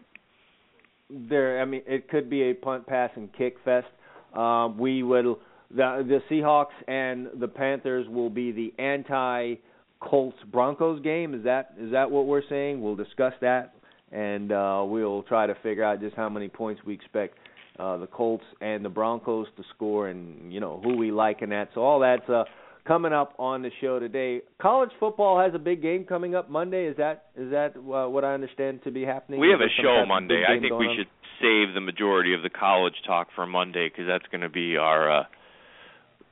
there 1.11 1.61
I 1.61 1.65
mean 1.65 1.83
it 1.87 2.09
could 2.09 2.29
be 2.29 2.43
a 2.51 2.55
punt 2.55 2.87
pass 2.87 3.11
and 3.17 3.33
kick 3.33 3.57
fest. 3.65 3.87
Um 4.35 4.79
we 4.79 5.03
will 5.03 5.39
the 5.71 6.05
the 6.07 6.21
Seahawks 6.31 6.77
and 6.87 7.29
the 7.41 7.49
Panthers 7.49 8.07
will 8.09 8.31
be 8.31 8.53
the 8.53 8.73
anti 8.83 9.55
Colts 10.01 10.37
Broncos 10.53 11.03
game. 11.03 11.35
Is 11.35 11.45
that 11.45 11.75
is 11.79 11.93
that 11.93 12.11
what 12.11 12.27
we're 12.27 12.43
saying? 12.49 12.81
We'll 12.83 12.97
discuss 12.97 13.33
that 13.41 13.75
and 14.13 14.53
uh 14.53 14.85
we'll 14.87 15.23
try 15.25 15.47
to 15.47 15.55
figure 15.63 15.85
out 15.85 16.01
just 16.01 16.17
how 16.17 16.29
many 16.29 16.49
points 16.49 16.81
we 16.87 16.95
expect 16.95 17.37
uh 17.79 17.97
the 17.97 18.07
Colts 18.07 18.45
and 18.61 18.85
the 18.85 18.89
Broncos 18.89 19.47
to 19.57 19.63
score 19.75 20.09
and 20.09 20.53
you 20.53 20.61
know 20.61 20.81
who 20.83 20.97
we 20.97 21.11
like 21.11 21.43
in 21.43 21.51
that. 21.51 21.69
So 21.75 21.83
all 21.83 22.01
that's 22.01 22.29
uh 22.29 22.45
coming 22.89 23.13
up 23.13 23.35
on 23.39 23.63
the 23.63 23.71
show 23.81 23.99
today. 23.99 24.41
College 24.61 24.91
football 24.99 25.39
has 25.39 25.55
a 25.55 25.59
big 25.59 25.83
game 25.83 26.05
coming 26.05 26.35
up 26.35 26.51
Monday. 26.51 26.87
Is 26.87 26.97
that 26.97 27.27
is 27.37 27.51
that 27.51 27.77
uh, 27.77 28.09
what 28.09 28.25
I 28.25 28.33
understand 28.33 28.81
to 28.85 28.91
be 28.91 29.05
happening? 29.05 29.39
We 29.39 29.51
have 29.51 29.61
a 29.61 29.71
show 29.81 30.05
Monday. 30.09 30.43
I 30.49 30.59
think 30.59 30.73
we 30.73 30.87
on? 30.87 30.97
should 30.97 31.09
save 31.41 31.75
the 31.75 31.81
majority 31.81 32.35
of 32.35 32.43
the 32.43 32.51
college 32.51 32.95
talk 33.07 33.29
for 33.37 33.47
Monday 33.47 33.89
because 33.89 34.07
that's 34.09 34.27
going 34.33 34.41
to 34.41 34.49
be 34.49 34.77
our. 34.77 35.21
uh 35.21 35.25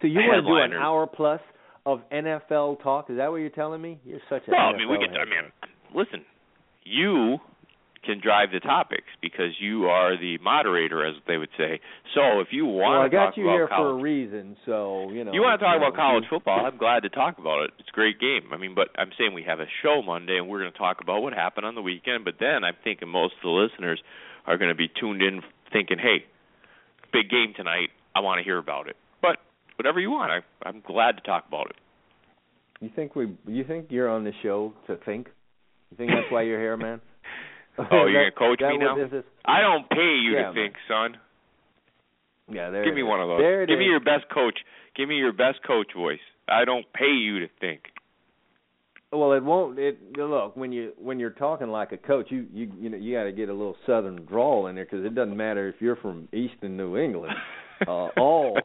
So 0.01 0.09
you 0.09 0.19
want 0.21 0.45
to 0.45 0.51
do 0.51 0.77
an 0.77 0.83
hour 0.83 1.07
plus 1.07 1.41
of 1.85 2.01
NFL 2.11 2.83
talk? 2.83 3.11
Is 3.11 3.19
that 3.19 3.31
what 3.31 3.37
you're 3.37 3.51
telling 3.51 3.81
me? 3.81 4.01
You're 4.05 4.21
such 4.29 4.43
a 4.49 4.51
Well, 4.51 4.61
I 4.61 4.77
mean, 4.77 4.89
we 4.89 4.99
could. 4.99 5.17
I 5.17 5.25
mean, 5.25 5.53
listen, 5.95 6.25
you 6.85 7.39
can 8.07 8.21
drive 8.23 8.51
the 8.53 8.61
topics 8.61 9.11
because 9.21 9.53
you 9.61 9.87
are 9.87 10.17
the 10.17 10.39
moderator, 10.39 11.05
as 11.05 11.17
they 11.27 11.37
would 11.37 11.51
say. 11.59 11.81
So 12.15 12.41
if 12.41 12.49
you 12.53 12.65
want 12.65 13.13
well, 13.13 13.23
I 13.23 13.31
to 13.31 13.35
talk 13.35 13.37
about 13.37 13.37
college, 13.37 13.37
I 13.37 13.37
got 13.37 13.37
you 13.37 13.49
here 13.51 13.69
college, 13.69 13.83
for 13.83 13.91
a 13.91 14.03
reason, 14.03 14.57
so 14.65 15.11
you 15.11 15.25
know. 15.25 15.33
you 15.33 15.43
want 15.43 15.61
to 15.61 15.65
talk 15.67 15.75
you 15.75 15.81
know, 15.81 15.87
about 15.89 15.97
college 15.97 16.25
football, 16.31 16.65
I'm 16.65 16.79
glad 16.79 17.03
to 17.03 17.11
talk 17.11 17.39
about 17.39 17.65
it. 17.65 17.71
It's 17.79 17.89
a 17.91 17.97
great 17.97 18.21
game. 18.21 18.49
I 18.53 18.57
mean, 18.57 18.75
but 18.75 18.89
I'm 18.97 19.11
saying 19.19 19.35
we 19.35 19.43
have 19.43 19.61
a 19.61 19.67
show 19.83 20.01
Monday, 20.01 20.39
and 20.39 20.49
we're 20.49 20.61
going 20.61 20.73
to 20.73 20.79
talk 20.79 21.03
about 21.03 21.21
what 21.21 21.35
happened 21.35 21.67
on 21.67 21.75
the 21.75 21.83
weekend. 21.83 22.25
But 22.25 22.35
then 22.39 22.63
I'm 22.63 22.79
thinking 22.83 23.09
most 23.09 23.35
of 23.35 23.43
the 23.43 23.51
listeners 23.51 24.01
are 24.47 24.57
going 24.57 24.71
to 24.71 24.79
be 24.79 24.89
tuned 24.89 25.21
in, 25.21 25.43
thinking, 25.73 25.99
"Hey, 25.99 26.25
big 27.13 27.29
game 27.29 27.53
tonight. 27.55 27.91
I 28.15 28.21
want 28.21 28.39
to 28.39 28.45
hear 28.45 28.59
about 28.59 28.89
it." 28.89 28.97
But 29.21 29.39
whatever 29.77 30.01
you 30.01 30.11
want, 30.11 30.31
I, 30.31 30.41
I'm 30.69 30.81
glad 30.87 31.19
to 31.19 31.23
talk 31.23 31.45
about 31.49 31.67
it. 31.71 31.77
You 32.81 32.91
think 32.95 33.17
we? 33.17 33.37
You 33.47 33.65
think 33.65 33.87
you're 33.91 34.09
on 34.09 34.25
the 34.25 34.33
show 34.43 34.73
to 34.87 34.97
think? 34.97 35.29
You 35.91 35.97
think 35.97 36.11
that's 36.11 36.31
why 36.31 36.43
you're 36.43 36.61
here, 36.61 36.77
man? 36.77 37.01
Oh, 37.91 38.07
you're 38.07 38.25
That- 38.25 38.35
gonna 38.37 38.57
coach 38.57 38.61
me 38.61 38.79
now? 38.79 38.97
is? 38.99 39.25
I 39.45 39.61
don't 39.61 39.89
pay 39.91 40.17
you 40.17 40.33
Yeah, 40.33 40.49
to 40.49 40.55
think, 40.55 40.75
son. 40.89 41.17
Yeah, 42.51 42.71
there. 42.71 42.85
Give 42.85 42.95
me 42.95 43.03
is. 43.03 43.07
one 43.09 43.21
of 43.21 43.29
those. 43.29 43.41
There 43.41 43.63
it 43.65 43.67
Give 43.69 43.79
me 43.79 43.87
is. 43.87 43.91
your 43.91 44.01
best 44.01 44.29
coach. 44.33 44.59
Give 44.95 45.09
me 45.09 45.17
your 45.17 45.33
best 45.33 45.63
coach 45.67 45.89
voice. 45.97 46.21
I 46.49 46.65
don't 46.65 46.87
pay 46.93 47.11
you 47.13 47.41
to 47.41 47.49
think. 47.61 47.83
Well, 49.13 49.33
it 49.33 49.43
won't. 49.43 49.79
It 49.79 49.99
look 50.17 50.57
when 50.57 50.73
you 50.73 50.93
when 50.99 51.19
you're 51.19 51.31
talking 51.31 51.69
like 51.69 51.93
a 51.93 51.97
coach, 51.97 52.27
you 52.31 52.47
you 52.53 52.71
you 52.79 52.89
know 52.91 52.97
you 52.97 53.15
got 53.17 53.25
to 53.25 53.33
get 53.33 53.49
a 53.49 53.53
little 53.53 53.77
southern 53.87 54.25
drawl 54.27 54.67
in 54.67 54.75
there 54.75 54.85
because 54.85 55.05
it 55.05 55.15
doesn't 55.15 55.37
matter 55.37 55.69
if 55.69 55.77
you're 55.81 55.97
from 55.97 56.29
Eastern 56.33 56.77
New 56.77 56.97
England. 56.97 57.35
uh, 57.87 58.09
all 58.17 58.59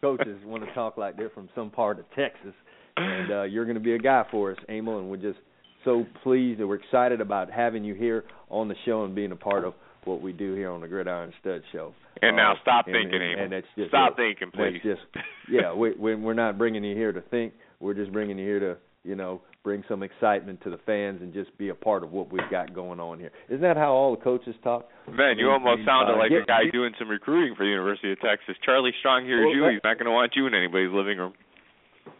coaches 0.00 0.38
want 0.44 0.64
to 0.64 0.72
talk 0.74 0.96
like 0.96 1.16
they're 1.16 1.30
from 1.30 1.48
some 1.54 1.70
part 1.70 1.98
of 1.98 2.04
Texas, 2.14 2.54
and 2.96 3.30
uh, 3.30 3.42
you're 3.42 3.64
going 3.64 3.74
to 3.76 3.80
be 3.82 3.94
a 3.94 3.98
guy 3.98 4.24
for 4.30 4.52
us, 4.52 4.58
Emil, 4.68 4.98
and 4.98 5.10
we're 5.10 5.16
just 5.16 5.38
so 5.84 6.04
pleased 6.22 6.60
and 6.60 6.68
we're 6.68 6.76
excited 6.76 7.20
about 7.20 7.50
having 7.50 7.84
you 7.84 7.94
here 7.94 8.24
on 8.50 8.68
the 8.68 8.74
show 8.84 9.04
and 9.04 9.14
being 9.14 9.32
a 9.32 9.36
part 9.36 9.64
of 9.64 9.74
what 10.04 10.22
we 10.22 10.32
do 10.32 10.54
here 10.54 10.70
on 10.70 10.80
the 10.80 10.88
Gridiron 10.88 11.32
Stud 11.40 11.62
Show. 11.72 11.92
And 12.22 12.36
now 12.36 12.52
Uh, 12.52 12.56
stop 12.62 12.86
and, 12.86 12.94
thinking, 12.94 13.20
and, 13.22 13.40
and 13.40 13.52
that's 13.52 13.66
just 13.76 13.88
Stop 13.90 14.12
it. 14.12 14.16
thinking, 14.16 14.50
please. 14.50 14.80
Just 14.82 15.02
yeah. 15.50 15.72
We, 15.74 15.92
we 15.98 16.14
we're 16.14 16.34
not 16.34 16.56
bringing 16.58 16.82
you 16.84 16.96
here 16.96 17.12
to 17.12 17.20
think. 17.20 17.52
We're 17.80 17.94
just 17.94 18.12
bringing 18.12 18.38
you 18.38 18.44
here 18.46 18.60
to 18.60 18.76
you 19.04 19.14
know 19.16 19.40
bring 19.64 19.84
some 19.88 20.02
excitement 20.02 20.60
to 20.62 20.70
the 20.70 20.78
fans 20.86 21.20
and 21.20 21.34
just 21.34 21.56
be 21.58 21.68
a 21.68 21.74
part 21.74 22.02
of 22.02 22.10
what 22.12 22.32
we've 22.32 22.48
got 22.50 22.72
going 22.72 22.98
on 23.00 23.18
here. 23.18 23.30
Isn't 23.48 23.60
that 23.60 23.76
how 23.76 23.92
all 23.92 24.16
the 24.16 24.22
coaches 24.22 24.54
talk? 24.64 24.88
Man, 25.10 25.36
you 25.38 25.50
almost 25.50 25.82
sounded 25.84 26.14
like 26.16 26.30
a 26.30 26.46
guy 26.46 26.70
doing 26.72 26.92
some 26.98 27.08
recruiting 27.08 27.54
for 27.54 27.64
the 27.64 27.70
University 27.70 28.12
of 28.12 28.20
Texas. 28.20 28.56
Charlie 28.64 28.94
Strong 29.00 29.26
hears 29.26 29.44
Well, 29.44 29.54
you. 29.54 29.68
He's 29.74 29.84
not 29.84 29.98
going 29.98 30.06
to 30.06 30.12
want 30.12 30.32
you 30.36 30.46
in 30.46 30.54
anybody's 30.54 30.90
living 30.92 31.18
room. 31.18 31.34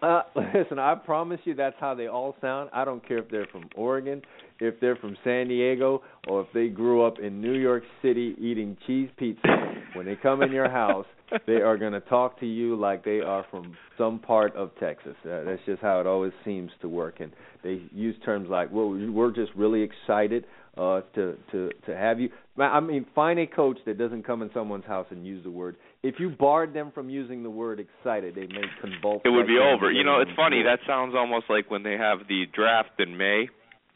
Uh, 0.02 0.22
listen, 0.54 0.78
I 0.78 0.94
promise 0.94 1.40
you 1.44 1.54
that's 1.54 1.76
how 1.80 1.94
they 1.94 2.06
all 2.06 2.36
sound. 2.40 2.70
I 2.72 2.84
don't 2.84 3.06
care 3.06 3.18
if 3.18 3.30
they're 3.30 3.46
from 3.46 3.68
Oregon, 3.74 4.22
if 4.60 4.80
they're 4.80 4.96
from 4.96 5.16
San 5.24 5.48
Diego, 5.48 6.02
or 6.28 6.42
if 6.42 6.48
they 6.52 6.68
grew 6.68 7.04
up 7.04 7.18
in 7.18 7.40
New 7.40 7.54
York 7.54 7.82
City 8.02 8.34
eating 8.38 8.76
cheese 8.86 9.08
pizza. 9.16 9.48
when 9.94 10.06
they 10.06 10.16
come 10.16 10.42
in 10.42 10.52
your 10.52 10.70
house, 10.70 11.06
they 11.46 11.56
are 11.56 11.76
going 11.78 11.92
to 11.92 12.00
talk 12.00 12.38
to 12.40 12.46
you 12.46 12.76
like 12.76 13.04
they 13.04 13.20
are 13.20 13.44
from 13.50 13.76
some 13.96 14.18
part 14.18 14.54
of 14.56 14.70
Texas. 14.80 15.16
Uh, 15.24 15.44
that's 15.44 15.62
just 15.66 15.82
how 15.82 16.00
it 16.00 16.06
always 16.06 16.32
seems 16.44 16.70
to 16.80 16.88
work. 16.88 17.16
And 17.20 17.32
they 17.62 17.82
use 17.92 18.16
terms 18.24 18.48
like, 18.48 18.70
"Well, 18.72 18.90
we're 18.90 19.32
just 19.32 19.52
really 19.54 19.82
excited 19.82 20.44
uh, 20.76 21.00
to 21.14 21.36
to 21.52 21.70
to 21.86 21.96
have 21.96 22.20
you." 22.20 22.30
I 22.58 22.80
mean, 22.80 23.06
find 23.14 23.38
a 23.38 23.46
coach 23.46 23.78
that 23.86 23.98
doesn't 23.98 24.24
come 24.24 24.42
in 24.42 24.50
someone's 24.52 24.84
house 24.84 25.06
and 25.10 25.26
use 25.26 25.44
the 25.44 25.50
word. 25.50 25.76
If 26.02 26.16
you 26.18 26.30
barred 26.30 26.74
them 26.74 26.92
from 26.92 27.08
using 27.10 27.42
the 27.42 27.50
word 27.50 27.80
excited, 27.80 28.34
they 28.34 28.46
may 28.46 28.64
convulse. 28.80 29.22
It 29.24 29.30
would 29.30 29.46
be 29.46 29.58
over. 29.58 29.90
You 29.90 30.04
know, 30.04 30.20
it's 30.20 30.30
funny. 30.36 30.62
That 30.62 30.80
sounds 30.86 31.14
almost 31.16 31.46
like 31.48 31.70
when 31.70 31.82
they 31.82 31.96
have 31.96 32.20
the 32.28 32.44
draft 32.52 32.98
in 32.98 33.16
May, 33.16 33.48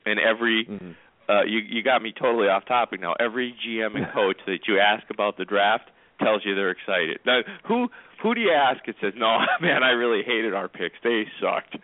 and 0.07 0.19
every 0.19 0.67
mm-hmm. 0.69 0.91
uh 1.29 1.45
you 1.45 1.59
you 1.59 1.83
got 1.83 2.03
me 2.03 2.13
totally 2.19 2.49
off 2.49 2.65
topic 2.67 3.01
now. 3.01 3.15
Every 3.19 3.55
GM 3.67 3.97
and 3.97 4.07
coach 4.15 4.39
that 4.47 4.61
you 4.69 4.79
ask 4.79 5.05
about 5.11 5.37
the 5.37 5.45
draft 5.45 5.91
tells 6.21 6.43
you 6.45 6.55
they're 6.55 6.71
excited. 6.71 7.19
Now, 7.27 7.41
who 7.67 7.89
who 8.23 8.35
do 8.35 8.41
you 8.41 8.53
ask? 8.53 8.87
It 8.87 8.97
says, 9.01 9.13
"No, 9.17 9.39
man, 9.61 9.83
I 9.83 9.91
really 9.91 10.23
hated 10.25 10.55
our 10.55 10.69
picks. 10.69 10.97
They 11.03 11.25
sucked." 11.41 11.77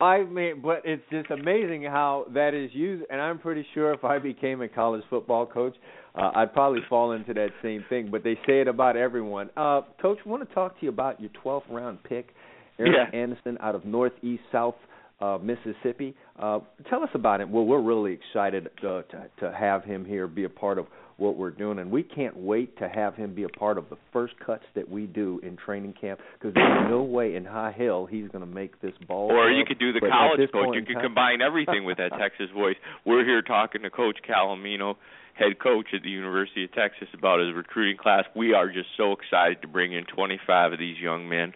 I 0.00 0.24
mean, 0.24 0.60
but 0.62 0.82
it's 0.84 1.02
just 1.10 1.30
amazing 1.30 1.84
how 1.84 2.26
that 2.34 2.52
is 2.52 2.70
used, 2.74 3.04
and 3.10 3.18
I'm 3.20 3.38
pretty 3.38 3.64
sure 3.72 3.94
if 3.94 4.04
I 4.04 4.18
became 4.18 4.60
a 4.60 4.68
college 4.68 5.02
football 5.08 5.46
coach, 5.46 5.74
uh, 6.14 6.32
I'd 6.34 6.52
probably 6.52 6.80
fall 6.88 7.12
into 7.12 7.32
that 7.34 7.48
same 7.62 7.84
thing. 7.88 8.08
But 8.10 8.22
they 8.22 8.34
say 8.46 8.60
it 8.60 8.68
about 8.68 8.96
everyone. 8.96 9.48
Uh, 9.56 9.82
coach, 10.00 10.18
I 10.24 10.28
want 10.28 10.46
to 10.46 10.54
talk 10.54 10.78
to 10.80 10.84
you 10.84 10.90
about 10.90 11.20
your 11.20 11.30
12th 11.42 11.62
round 11.70 12.02
pick, 12.04 12.34
Eric 12.78 12.92
Yeah. 12.94 13.18
Anderson 13.18 13.56
out 13.60 13.74
of 13.74 13.86
Northeast 13.86 14.42
South 14.52 14.74
uh, 15.20 15.38
Mississippi. 15.42 16.14
Uh, 16.38 16.60
tell 16.90 17.02
us 17.02 17.08
about 17.14 17.40
him. 17.40 17.50
Well, 17.50 17.64
we're 17.64 17.80
really 17.80 18.12
excited 18.12 18.68
uh, 18.82 19.00
to 19.02 19.30
to 19.40 19.52
have 19.58 19.82
him 19.84 20.04
here, 20.04 20.26
be 20.26 20.44
a 20.44 20.48
part 20.50 20.78
of 20.78 20.86
what 21.18 21.36
we're 21.36 21.50
doing, 21.50 21.78
and 21.78 21.90
we 21.90 22.02
can't 22.02 22.36
wait 22.36 22.76
to 22.78 22.88
have 22.88 23.14
him 23.14 23.34
be 23.34 23.44
a 23.44 23.48
part 23.48 23.78
of 23.78 23.88
the 23.88 23.96
first 24.12 24.34
cuts 24.44 24.64
that 24.74 24.86
we 24.88 25.06
do 25.06 25.40
in 25.42 25.56
training 25.56 25.94
camp 25.98 26.20
because 26.34 26.52
there's 26.52 26.90
no 26.90 27.02
way 27.02 27.36
in 27.36 27.44
high 27.44 27.74
hell 27.76 28.04
he's 28.04 28.28
going 28.28 28.44
to 28.44 28.50
make 28.50 28.78
this 28.82 28.92
ball. 29.08 29.30
Or 29.32 29.50
up. 29.50 29.56
you 29.56 29.64
could 29.66 29.78
do 29.78 29.92
the 29.94 30.00
But 30.00 30.10
college 30.10 30.40
coach. 30.52 30.74
You 30.74 30.82
could 30.84 30.94
time- 30.94 31.02
combine 31.04 31.40
everything 31.46 31.84
with 31.84 31.96
that 31.98 32.12
Texas 32.18 32.48
voice. 32.54 32.76
We're 33.06 33.24
here 33.24 33.40
talking 33.40 33.82
to 33.82 33.90
Coach 33.90 34.18
Calomino, 34.28 34.96
head 35.34 35.58
coach 35.58 35.86
at 35.94 36.02
the 36.02 36.10
University 36.10 36.64
of 36.64 36.72
Texas, 36.72 37.08
about 37.14 37.40
his 37.40 37.54
recruiting 37.54 37.96
class. 37.96 38.24
We 38.34 38.52
are 38.52 38.68
just 38.70 38.88
so 38.98 39.12
excited 39.12 39.62
to 39.62 39.68
bring 39.68 39.92
in 39.94 40.04
25 40.04 40.74
of 40.74 40.78
these 40.78 40.98
young 40.98 41.28
men. 41.30 41.54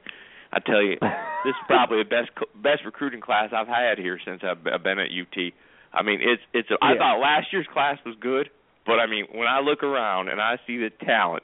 I 0.53 0.61
tell 0.61 0.83
you, 0.83 0.97
this 1.45 1.51
is 1.51 1.55
probably 1.67 1.99
the 1.99 2.09
best 2.09 2.31
best 2.63 2.85
recruiting 2.87 3.21
class 3.21 3.51
I've 3.55 3.69
had 3.69 3.99
here 3.99 4.19
since 4.25 4.41
I've 4.43 4.65
been 4.65 4.99
at 4.99 5.09
UT. 5.13 5.53
I 5.93 6.03
mean, 6.03 6.21
it's 6.23 6.43
it's. 6.55 6.71
A, 6.71 6.79
I 6.83 6.93
Yeah. 6.93 6.99
thought 6.99 7.21
last 7.21 7.53
year's 7.53 7.67
class 7.73 7.99
was 8.07 8.15
good, 8.21 8.49
but 8.87 8.95
I 8.95 9.07
mean, 9.07 9.27
when 9.33 9.47
I 9.47 9.61
look 9.61 9.83
around 9.83 10.29
and 10.29 10.41
I 10.41 10.57
see 10.67 10.79
the 10.79 10.91
talent 11.05 11.43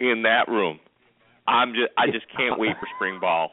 in 0.00 0.22
that 0.22 0.48
room, 0.48 0.78
I'm 1.46 1.72
just 1.72 1.92
I 1.96 2.06
just 2.06 2.26
can't 2.36 2.58
wait 2.58 2.72
for 2.80 2.88
spring 2.96 3.18
ball. 3.20 3.52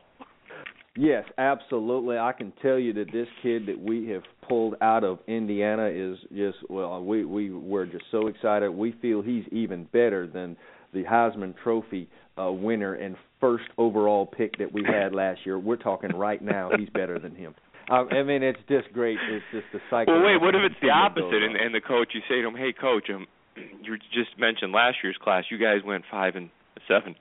Yes, 0.96 1.26
absolutely. 1.40 2.18
I 2.18 2.34
can 2.34 2.54
tell 2.62 2.78
you 2.78 2.94
that 2.94 3.12
this 3.12 3.28
kid 3.42 3.66
that 3.66 3.80
we 3.80 4.10
have 4.10 4.22
pulled 4.48 4.76
out 4.82 5.04
of 5.04 5.20
Indiana 5.28 5.88
is 5.88 6.18
just 6.36 6.58
well, 6.70 7.04
we 7.04 7.26
we 7.26 7.52
we're 7.52 7.86
just 7.86 8.06
so 8.12 8.28
excited. 8.28 8.70
We 8.70 8.94
feel 9.02 9.22
he's 9.22 9.46
even 9.52 9.86
better 9.86 10.28
than 10.28 10.56
the 10.94 11.04
Heisman 11.04 11.56
Trophy 11.64 12.08
uh, 12.40 12.52
winner 12.52 12.94
and 12.94 13.16
first 13.40 13.66
overall 13.78 14.26
pick 14.26 14.58
that 14.60 14.72
we 14.72 14.84
had 14.84 15.14
last 15.14 15.42
year. 15.46 15.58
We're 15.58 15.76
talking 15.76 16.12
right 16.12 16.42
now, 16.42 16.70
he's 16.78 16.90
better 16.90 17.20
than 17.20 17.36
him. 17.36 17.56
I 17.94 18.24
mean, 18.24 18.44
it's 18.44 18.60
just 18.70 18.92
great. 18.94 19.18
It's 19.30 19.46
just 19.52 19.66
the 19.74 19.80
cycle. 19.90 20.14
Well, 20.14 20.26
wait. 20.26 20.42
What 20.42 20.56
if 20.56 20.62
it's 20.64 20.80
the 20.82 20.90
opposite? 20.90 21.44
And, 21.44 21.56
and 21.56 21.74
the 21.74 21.82
coach, 21.82 22.10
you 22.14 22.22
say 22.30 22.42
to 22.42 22.48
him, 22.48 22.56
"Hey, 22.56 22.74
coach, 22.74 23.10
um, 23.10 23.28
you 23.56 23.98
just 24.14 24.38
mentioned 24.40 24.72
last 24.72 24.98
year's 25.04 25.18
class. 25.22 25.46
You 25.50 25.58
guys 25.58 25.80
went 25.86 26.04
five 26.10 26.36
and 26.36 26.50
seven. 26.88 27.16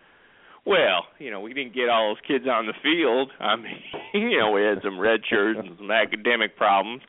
Well, 0.64 1.06
you 1.18 1.30
know, 1.30 1.40
we 1.40 1.54
didn't 1.54 1.74
get 1.74 1.88
all 1.88 2.10
those 2.10 2.22
kids 2.26 2.44
on 2.48 2.66
the 2.66 2.74
field. 2.82 3.30
I 3.40 3.56
mean, 3.56 3.76
you 4.14 4.38
know, 4.38 4.52
we 4.52 4.62
had 4.62 4.78
some 4.82 4.98
red 4.98 5.20
shirts 5.28 5.58
and 5.62 5.76
some 5.76 5.90
academic 5.90 6.56
problems. 6.56 7.02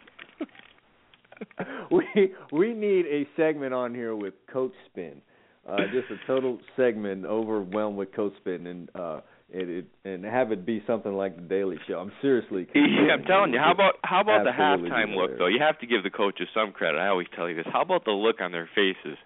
we 1.91 2.34
we 2.51 2.74
need 2.74 3.05
a 3.05 3.27
segment 3.38 3.74
on 3.74 3.93
here 3.93 4.15
with 4.15 4.34
Coach 4.51 4.74
Spin. 4.89 5.22
Uh, 5.67 5.77
just 5.93 6.12
a 6.12 6.27
total 6.27 6.60
segment 6.75 7.25
overwhelmed 7.25 7.98
with 7.98 8.13
Coach 8.13 8.34
Spin 8.41 8.67
and 8.67 8.89
uh 8.96 9.22
it, 9.53 9.69
it 9.69 9.86
and 10.03 10.25
have 10.25 10.51
it 10.51 10.65
be 10.65 10.83
something 10.88 11.13
like 11.13 11.36
the 11.36 11.43
Daily 11.43 11.77
Show. 11.88 12.00
I'm 12.00 12.12
seriously 12.22 12.67
Yeah, 12.75 13.13
I'm 13.13 13.24
telling 13.24 13.53
you. 13.53 13.60
How 13.60 13.72
about 13.72 13.95
how 14.03 14.22
about 14.22 14.43
the 14.43 14.51
halftime 14.51 15.15
look 15.15 15.38
though? 15.38 15.48
You 15.48 15.60
have 15.60 15.79
to 15.79 15.88
give 15.88 16.03
the 16.03 16.10
coaches 16.10 16.48
some 16.53 16.72
credit. 16.72 16.98
I 16.98 17.07
always 17.07 17.27
tell 17.36 17.48
you 17.48 17.55
this. 17.55 17.65
How 17.72 17.81
about 17.81 18.05
the 18.05 18.12
look 18.12 18.41
on 18.41 18.51
their 18.51 18.69
faces 18.75 19.17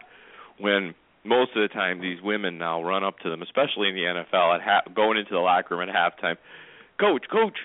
when 0.60 0.94
most 1.24 1.52
of 1.56 1.62
the 1.62 1.74
time 1.74 2.02
these 2.02 2.22
women 2.22 2.58
now 2.58 2.84
run 2.84 3.04
up 3.04 3.20
to 3.20 3.30
them, 3.30 3.42
especially 3.42 3.90
in 3.90 3.96
the 3.96 4.02
NFL, 4.02 4.56
at 4.56 4.62
ha- 4.62 4.92
going 4.96 5.18
into 5.18 5.32
the 5.32 5.40
locker 5.40 5.76
room 5.76 5.88
at 5.90 5.94
halftime. 5.94 6.36
Coach, 7.00 7.26
coach, 7.32 7.58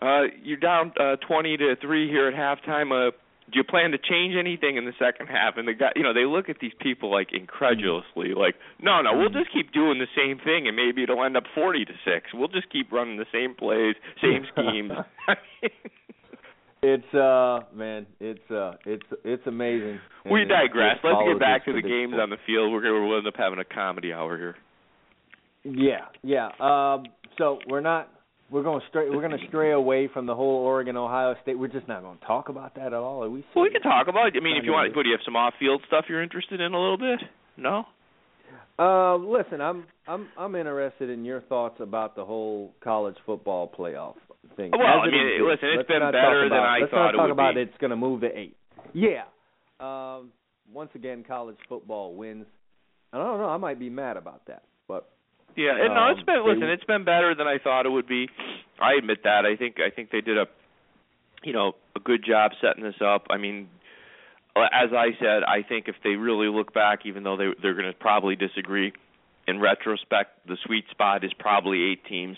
uh, 0.00 0.22
you're 0.42 0.58
down 0.58 0.92
uh, 0.98 1.16
20 1.26 1.56
to 1.58 1.76
three 1.80 2.08
here 2.08 2.28
at 2.28 2.34
halftime. 2.34 3.08
Uh, 3.08 3.10
do 3.52 3.58
you 3.58 3.64
plan 3.64 3.90
to 3.90 3.98
change 3.98 4.34
anything 4.38 4.76
in 4.76 4.84
the 4.84 4.94
second 4.98 5.26
half? 5.26 5.56
And 5.56 5.68
the 5.68 5.74
guy, 5.74 5.92
you 5.96 6.02
know, 6.02 6.14
they 6.14 6.24
look 6.24 6.48
at 6.48 6.56
these 6.60 6.72
people 6.80 7.10
like 7.10 7.28
incredulously, 7.32 8.32
like, 8.34 8.54
no, 8.80 9.02
no, 9.02 9.16
we'll 9.16 9.28
just 9.28 9.52
keep 9.52 9.72
doing 9.72 9.98
the 9.98 10.08
same 10.16 10.38
thing, 10.38 10.66
and 10.66 10.74
maybe 10.74 11.02
it'll 11.02 11.22
end 11.22 11.36
up 11.36 11.44
40 11.54 11.84
to 11.84 11.92
six. 12.04 12.32
We'll 12.32 12.48
just 12.48 12.70
keep 12.70 12.90
running 12.90 13.18
the 13.18 13.26
same 13.32 13.54
plays, 13.54 13.96
same 14.20 14.46
schemes. 14.52 14.92
It's 16.86 17.14
uh 17.14 17.60
man, 17.74 18.04
it's 18.20 18.50
uh 18.50 18.74
it's 18.84 19.06
it's 19.24 19.46
amazing. 19.46 20.00
we 20.30 20.42
And 20.42 20.50
digress. 20.50 20.98
Let's 21.02 21.16
get 21.26 21.40
back 21.40 21.64
to 21.64 21.72
the 21.72 21.80
games 21.80 22.12
on 22.20 22.28
the 22.28 22.36
field. 22.46 22.70
We're 22.74 22.82
gonna 22.82 23.06
we'll 23.06 23.16
end 23.16 23.26
up 23.26 23.36
having 23.38 23.58
a 23.58 23.64
comedy 23.64 24.12
hour 24.12 24.36
here. 24.36 24.54
Yeah, 25.64 26.08
yeah. 26.22 26.48
Um 26.60 27.06
so 27.38 27.58
we're 27.70 27.80
not 27.80 28.10
we're 28.50 28.62
going 28.62 28.80
stray 28.88 29.08
we're 29.10 29.26
going 29.26 29.38
to 29.38 29.46
stray 29.48 29.72
away 29.72 30.08
from 30.12 30.26
the 30.26 30.34
whole 30.34 30.56
Oregon 30.64 30.96
Ohio 30.96 31.34
State. 31.42 31.58
We're 31.58 31.68
just 31.68 31.88
not 31.88 32.02
going 32.02 32.18
to 32.18 32.24
talk 32.26 32.48
about 32.48 32.74
that 32.76 32.88
at 32.88 32.92
all. 32.94 33.24
Are 33.24 33.30
we 33.30 33.44
Well, 33.54 33.64
we 33.64 33.70
can 33.70 33.82
talk 33.82 34.08
about 34.08 34.28
it. 34.28 34.34
I 34.36 34.40
mean, 34.44 34.56
if 34.56 34.64
you 34.64 34.72
want, 34.72 34.94
what 34.94 35.02
do 35.02 35.08
you 35.08 35.14
have 35.14 35.24
some 35.24 35.36
off-field 35.36 35.82
stuff 35.86 36.04
you're 36.08 36.22
interested 36.22 36.60
in 36.60 36.72
a 36.74 36.78
little 36.80 36.98
bit? 36.98 37.20
No. 37.56 37.84
Uh, 38.78 39.16
listen, 39.16 39.60
I'm 39.60 39.84
I'm 40.08 40.28
I'm 40.36 40.54
interested 40.56 41.08
in 41.10 41.24
your 41.24 41.40
thoughts 41.42 41.76
about 41.80 42.16
the 42.16 42.24
whole 42.24 42.74
college 42.82 43.16
football 43.24 43.68
playoff 43.76 44.14
thing. 44.56 44.72
Well, 44.72 44.82
As 44.82 45.00
I 45.04 45.08
it 45.08 45.12
mean, 45.12 45.26
exists. 45.26 45.46
listen, 45.50 45.68
it's 45.70 45.76
Let's 45.78 45.88
been 45.88 46.12
better 46.12 46.48
than 46.48 46.58
I 46.58 46.78
let's 46.80 46.90
thought 46.90 46.96
not 47.06 47.12
talk 47.12 47.22
would 47.22 47.30
about 47.30 47.54
be. 47.54 47.60
it's 47.62 47.76
going 47.78 47.90
to 47.90 47.96
move 47.96 48.22
to 48.22 48.36
eight. 48.36 48.56
Yeah. 48.92 49.22
Um, 49.80 50.32
once 50.72 50.90
again, 50.94 51.24
college 51.26 51.56
football 51.68 52.14
wins. 52.14 52.46
and 53.12 53.22
I 53.22 53.24
don't 53.24 53.38
know. 53.38 53.48
I 53.48 53.56
might 53.58 53.78
be 53.78 53.90
mad 53.90 54.16
about 54.16 54.46
that, 54.46 54.64
but 54.88 55.08
Yeah, 55.56 55.76
and 55.76 55.94
no, 55.94 56.00
Um, 56.00 56.10
it's 56.16 56.22
been 56.22 56.34
they- 56.36 56.50
listen, 56.50 56.70
it's 56.70 56.84
been 56.84 57.04
better 57.04 57.34
than 57.34 57.46
I 57.46 57.58
thought 57.58 57.86
it 57.86 57.90
would 57.90 58.06
be. 58.08 58.28
I 58.80 58.94
admit 58.94 59.22
that. 59.22 59.46
I 59.46 59.56
think 59.56 59.78
I 59.80 59.90
think 59.90 60.10
they 60.10 60.20
did 60.20 60.38
a 60.38 60.48
you 61.44 61.52
know, 61.52 61.74
a 61.94 62.00
good 62.00 62.24
job 62.24 62.52
setting 62.60 62.82
this 62.82 63.00
up. 63.02 63.26
I 63.28 63.36
mean, 63.36 63.68
as 64.56 64.94
I 64.94 65.14
said, 65.20 65.42
I 65.44 65.62
think 65.62 65.88
if 65.88 65.96
they 66.02 66.16
really 66.16 66.48
look 66.48 66.72
back 66.72 67.00
even 67.04 67.22
though 67.22 67.36
they 67.36 67.48
they're 67.60 67.74
going 67.74 67.86
to 67.92 67.98
probably 67.98 68.34
disagree 68.36 68.92
in 69.46 69.60
retrospect, 69.60 70.46
the 70.46 70.56
sweet 70.64 70.88
spot 70.90 71.22
is 71.22 71.32
probably 71.34 71.82
8 71.92 72.04
teams. 72.06 72.36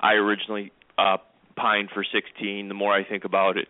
I 0.00 0.14
originally 0.14 0.70
uh 0.98 1.16
pined 1.56 1.90
for 1.92 2.04
16. 2.04 2.68
The 2.68 2.74
more 2.74 2.92
I 2.92 3.04
think 3.04 3.24
about 3.24 3.56
it, 3.56 3.68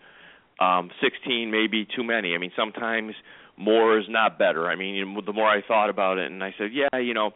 um 0.61 0.91
16 1.01 1.51
may 1.51 1.67
be 1.67 1.85
too 1.85 2.05
many. 2.05 2.35
I 2.35 2.39
mean, 2.39 2.53
sometimes 2.57 3.15
more 3.57 3.99
is 3.99 4.07
not 4.09 4.39
better. 4.39 4.69
I 4.69 4.77
mean, 4.77 5.23
the 5.25 5.33
more 5.33 5.49
I 5.49 5.63
thought 5.63 5.91
about 5.91 6.19
it 6.19 6.31
and 6.31 6.43
I 6.43 6.55
said, 6.59 6.71
yeah, 6.73 6.99
you 6.99 7.15
know, 7.15 7.33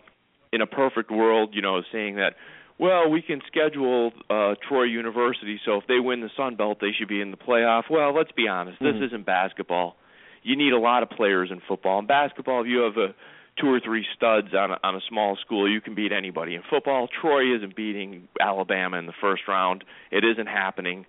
in 0.56 0.60
a 0.62 0.66
perfect 0.66 1.10
world, 1.10 1.50
you 1.52 1.62
know, 1.62 1.80
saying 1.92 2.16
that, 2.16 2.32
well, 2.78 3.08
we 3.08 3.22
can 3.22 3.40
schedule 3.46 4.10
uh 4.28 4.54
Troy 4.68 4.84
University 4.84 5.60
so 5.64 5.78
if 5.80 5.86
they 5.86 6.00
win 6.00 6.20
the 6.20 6.30
Sun 6.36 6.56
Belt, 6.56 6.78
they 6.80 6.92
should 6.98 7.08
be 7.08 7.20
in 7.20 7.30
the 7.30 7.36
playoff. 7.36 7.84
Well, 7.88 8.12
let's 8.14 8.32
be 8.32 8.48
honest, 8.48 8.78
this 8.80 8.96
isn't 9.06 9.24
basketball. 9.24 9.96
You 10.42 10.56
need 10.56 10.72
a 10.72 10.78
lot 10.78 11.02
of 11.02 11.10
players 11.10 11.50
in 11.50 11.60
football. 11.68 11.98
In 12.00 12.06
basketball, 12.06 12.62
if 12.62 12.66
you 12.68 12.78
have 12.78 12.96
a 12.96 13.14
two 13.60 13.68
or 13.68 13.80
three 13.80 14.04
studs 14.14 14.48
on 14.52 14.70
a, 14.72 14.78
on 14.82 14.94
a 14.96 15.00
small 15.08 15.36
school, 15.44 15.64
you 15.70 15.80
can 15.80 15.94
beat 15.94 16.12
anybody. 16.12 16.54
In 16.54 16.62
football, 16.68 17.08
Troy 17.20 17.56
isn't 17.56 17.74
beating 17.74 18.28
Alabama 18.38 18.98
in 18.98 19.06
the 19.06 19.18
first 19.20 19.42
round. 19.48 19.82
It 20.10 20.24
isn't 20.24 20.48
happening. 20.48 21.06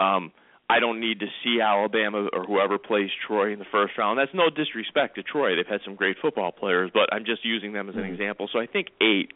Um 0.00 0.32
I 0.74 0.80
don't 0.80 0.98
need 0.98 1.20
to 1.20 1.26
see 1.44 1.60
Alabama 1.60 2.28
or 2.32 2.42
whoever 2.44 2.78
plays 2.78 3.10
Troy 3.26 3.52
in 3.52 3.60
the 3.60 3.64
first 3.70 3.96
round. 3.96 4.18
That's 4.18 4.34
no 4.34 4.50
disrespect 4.50 5.14
to 5.14 5.22
Troy. 5.22 5.54
They've 5.54 5.66
had 5.66 5.82
some 5.84 5.94
great 5.94 6.16
football 6.20 6.50
players, 6.50 6.90
but 6.92 7.12
I'm 7.12 7.24
just 7.24 7.44
using 7.44 7.72
them 7.72 7.88
as 7.88 7.94
an 7.94 8.02
Mhm. 8.02 8.10
example. 8.10 8.48
So 8.48 8.58
I 8.58 8.66
think 8.66 8.88
8 9.00 9.32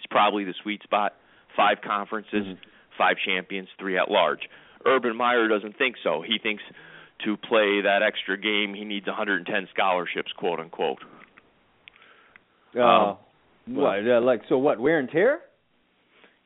is 0.00 0.06
probably 0.06 0.44
the 0.44 0.54
sweet 0.54 0.82
spot. 0.82 1.14
Five 1.54 1.82
conferences, 1.82 2.46
Mhm. 2.46 2.56
five 2.96 3.18
champions, 3.18 3.68
three 3.78 3.98
at 3.98 4.10
large. 4.10 4.48
Urban 4.86 5.16
Meyer 5.16 5.48
doesn't 5.48 5.76
think 5.76 5.98
so. 5.98 6.22
He 6.22 6.38
thinks 6.38 6.62
to 7.24 7.36
play 7.36 7.82
that 7.82 8.02
extra 8.02 8.38
game, 8.38 8.72
he 8.72 8.84
needs 8.86 9.06
110 9.06 9.66
scholarships, 9.68 10.32
quote 10.32 10.60
unquote. 10.60 11.02
uh, 12.74 12.80
Um, 12.80 13.16
what? 13.66 14.06
Uh, 14.08 14.20
like 14.20 14.44
so? 14.48 14.56
What? 14.56 14.78
Wear 14.78 14.98
and 14.98 15.10
tear? 15.10 15.42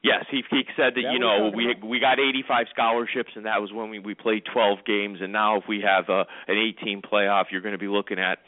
Yes, 0.03 0.25
he 0.31 0.43
he 0.51 0.63
said 0.77 0.95
that, 0.97 1.03
That 1.03 1.13
you 1.13 1.19
know 1.19 1.51
we 1.55 1.75
we 1.83 2.01
got 2.01 2.19
85 2.19 2.67
scholarships 2.73 3.31
and 3.37 3.47
that 3.47 3.61
was 3.61 3.73
when 3.73 3.89
we 3.89 3.99
we 4.01 4.15
played 4.15 4.43
12 4.53 4.79
games 4.85 5.19
and 5.21 5.33
now 5.33 5.59
if 5.59 5.65
we 5.69 5.81
have 5.81 6.09
a 6.09 6.27
an 6.49 6.59
18 6.59 7.03
playoff 7.03 7.45
you're 7.51 7.61
going 7.61 7.73
to 7.73 7.79
be 7.79 7.89
looking 7.89 8.19
at 8.19 8.39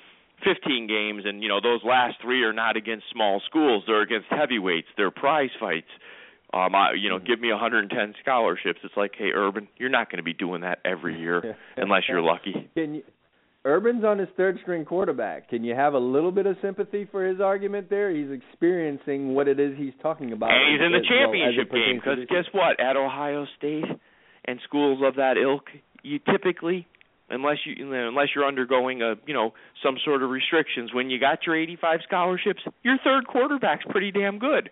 15 0.45 0.89
games 0.89 1.23
and 1.25 1.43
you 1.43 1.49
know 1.49 1.61
those 1.61 1.81
last 1.85 2.17
3 2.21 2.43
are 2.43 2.53
not 2.53 2.77
against 2.77 3.05
small 3.13 3.41
schools 3.47 3.85
they're 3.87 4.03
against 4.03 4.27
heavyweights 4.31 4.89
they're 4.97 5.13
prize 5.13 5.51
fights. 5.61 5.91
Um 6.53 6.75
I, 6.75 6.93
you 6.95 7.09
know 7.09 7.19
Mhm. 7.21 7.27
give 7.27 7.41
me 7.41 7.51
110 7.53 8.15
scholarships 8.21 8.81
it's 8.83 8.97
like 8.97 9.13
hey 9.17 9.31
Urban 9.33 9.69
you're 9.77 9.89
not 9.91 10.11
going 10.11 10.19
to 10.19 10.25
be 10.25 10.35
doing 10.35 10.63
that 10.63 10.81
every 10.85 11.19
year 11.19 11.57
unless 11.77 12.03
you're 12.09 12.21
lucky. 12.21 12.69
Can 12.75 12.97
you, 12.97 13.03
Urban's 13.67 14.05
on 14.05 14.19
his 14.19 14.29
third 14.37 14.59
string 14.61 14.85
quarterback. 14.85 15.49
Can 15.49 15.65
you 15.65 15.75
have 15.75 15.95
a 15.95 15.99
little 15.99 16.31
bit 16.31 16.45
of 16.45 16.57
sympathy 16.61 17.09
for 17.11 17.27
his 17.27 17.41
argument 17.41 17.89
there? 17.89 18.11
He's 18.11 18.31
experiencing 18.31 19.35
what 19.35 19.49
it 19.49 19.59
is 19.59 19.75
he's 19.79 19.95
talking 20.03 20.33
about. 20.33 20.51
and 20.51 20.73
he's 20.73 20.85
in 20.85 20.93
the 20.93 20.99
as 20.99 21.05
well 21.09 21.33
championship 21.33 21.73
game 21.73 21.97
because 21.97 22.19
guess 22.29 22.45
what? 22.53 22.79
At 22.79 22.97
Ohio 22.97 23.47
State 23.57 23.85
and 24.45 24.61
schools 24.65 25.01
of 25.03 25.17
that 25.17 25.39
ilk, 25.39 25.65
you 26.03 26.19
typically, 26.31 26.87
unless 27.31 27.57
you 27.65 27.91
unless 27.91 28.29
you're 28.35 28.47
undergoing 28.47 29.01
a 29.01 29.15
you 29.27 29.33
know 29.33 29.55
some 29.83 29.97
sort 30.05 30.23
of 30.23 30.29
restrictions, 30.29 30.93
when 30.93 31.09
you 31.09 31.19
got 31.19 31.47
your 31.47 31.57
85 31.57 32.01
scholarships, 32.07 32.61
your 32.83 32.99
third 33.03 33.27
quarterback's 33.27 33.85
pretty 33.89 34.13
damn 34.13 34.39
good. 34.39 34.69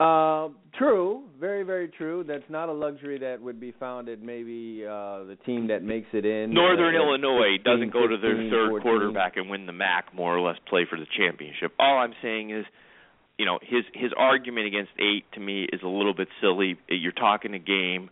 Uh, 0.00 0.50
true, 0.78 1.24
very, 1.40 1.64
very 1.64 1.88
true. 1.88 2.24
That's 2.26 2.48
not 2.48 2.68
a 2.68 2.72
luxury 2.72 3.18
that 3.18 3.42
would 3.42 3.58
be 3.58 3.72
found 3.80 4.08
at 4.08 4.22
maybe 4.22 4.84
uh 4.86 5.24
the 5.24 5.36
team 5.44 5.66
that 5.68 5.82
makes 5.82 6.06
it 6.12 6.24
in. 6.24 6.54
Northern 6.54 6.94
uh, 6.94 6.98
Illinois 7.02 7.56
16, 7.56 7.64
doesn't 7.64 7.92
go 7.92 8.06
to 8.06 8.16
their 8.16 8.36
15, 8.36 8.50
third 8.50 8.68
14. 8.70 8.82
quarterback 8.82 9.36
and 9.36 9.50
win 9.50 9.66
the 9.66 9.72
MAC, 9.72 10.14
more 10.14 10.36
or 10.36 10.40
less 10.40 10.56
play 10.68 10.86
for 10.88 10.98
the 10.98 11.06
championship. 11.16 11.72
All 11.80 11.98
I'm 11.98 12.14
saying 12.22 12.50
is, 12.50 12.64
you 13.38 13.44
know, 13.44 13.58
his 13.60 13.84
his 13.92 14.12
argument 14.16 14.68
against 14.68 14.92
eight 15.00 15.24
to 15.34 15.40
me 15.40 15.64
is 15.64 15.80
a 15.82 15.88
little 15.88 16.14
bit 16.14 16.28
silly. 16.40 16.78
You're 16.88 17.10
talking 17.10 17.54
a 17.54 17.58
game. 17.58 18.10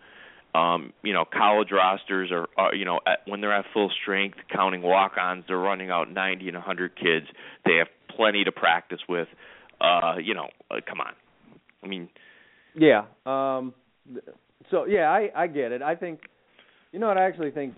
Um, 0.56 0.92
you 1.04 1.12
know, 1.12 1.24
college 1.24 1.68
rosters 1.70 2.32
are, 2.32 2.48
are 2.56 2.74
you 2.74 2.86
know, 2.86 2.98
at, 3.06 3.20
when 3.26 3.42
they're 3.42 3.52
at 3.52 3.66
full 3.74 3.92
strength, 4.02 4.38
counting 4.50 4.80
walk-ons, 4.80 5.44
they're 5.46 5.58
running 5.58 5.90
out 5.90 6.10
90 6.10 6.46
and 6.48 6.56
100 6.56 6.96
kids. 6.96 7.26
They 7.66 7.74
have 7.74 7.88
plenty 8.16 8.42
to 8.42 8.52
practice 8.52 9.00
with. 9.08 9.28
Uh, 9.80 10.14
you 10.20 10.32
know, 10.32 10.48
uh, 10.70 10.76
come 10.88 11.00
on. 11.00 11.12
I 11.86 11.88
mean, 11.88 12.08
Yeah. 12.74 13.04
Um. 13.24 13.74
So 14.70 14.84
yeah, 14.86 15.08
I 15.08 15.30
I 15.34 15.46
get 15.46 15.72
it. 15.72 15.82
I 15.82 15.94
think, 15.94 16.20
you 16.92 16.98
know 16.98 17.06
what? 17.06 17.18
I 17.18 17.26
actually 17.26 17.52
think 17.52 17.74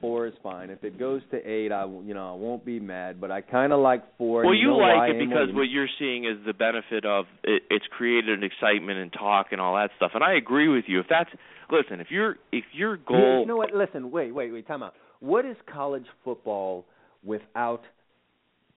four 0.00 0.26
is 0.26 0.34
fine. 0.42 0.70
If 0.70 0.82
it 0.84 0.98
goes 0.98 1.20
to 1.30 1.36
eight, 1.36 1.70
I 1.70 1.84
you 1.84 2.14
know 2.14 2.32
I 2.32 2.36
won't 2.36 2.64
be 2.64 2.80
mad. 2.80 3.20
But 3.20 3.30
I 3.30 3.42
kind 3.42 3.72
of 3.72 3.80
like 3.80 4.02
four. 4.16 4.44
Well, 4.44 4.54
you, 4.54 4.60
you 4.60 4.66
know 4.68 4.76
like 4.76 5.10
it 5.10 5.18
because 5.18 5.48
what 5.52 5.68
you're 5.68 5.88
seeing 5.98 6.24
is 6.24 6.38
the 6.46 6.54
benefit 6.54 7.04
of 7.04 7.26
it, 7.44 7.62
it's 7.70 7.84
created 7.96 8.30
an 8.30 8.44
excitement 8.44 8.98
and 8.98 9.12
talk 9.12 9.48
and 9.52 9.60
all 9.60 9.74
that 9.76 9.90
stuff. 9.96 10.12
And 10.14 10.24
I 10.24 10.34
agree 10.34 10.68
with 10.68 10.84
you. 10.88 11.00
If 11.00 11.06
that's 11.08 11.30
listen, 11.70 12.00
if 12.00 12.10
your 12.10 12.36
if 12.52 12.64
your 12.72 12.96
goal 12.96 13.40
you 13.40 13.46
know 13.46 13.56
what? 13.56 13.74
Listen, 13.74 14.10
wait, 14.10 14.34
wait, 14.34 14.52
wait. 14.52 14.66
Time 14.66 14.82
out. 14.82 14.94
What 15.20 15.44
is 15.44 15.56
college 15.72 16.06
football 16.24 16.86
without 17.22 17.82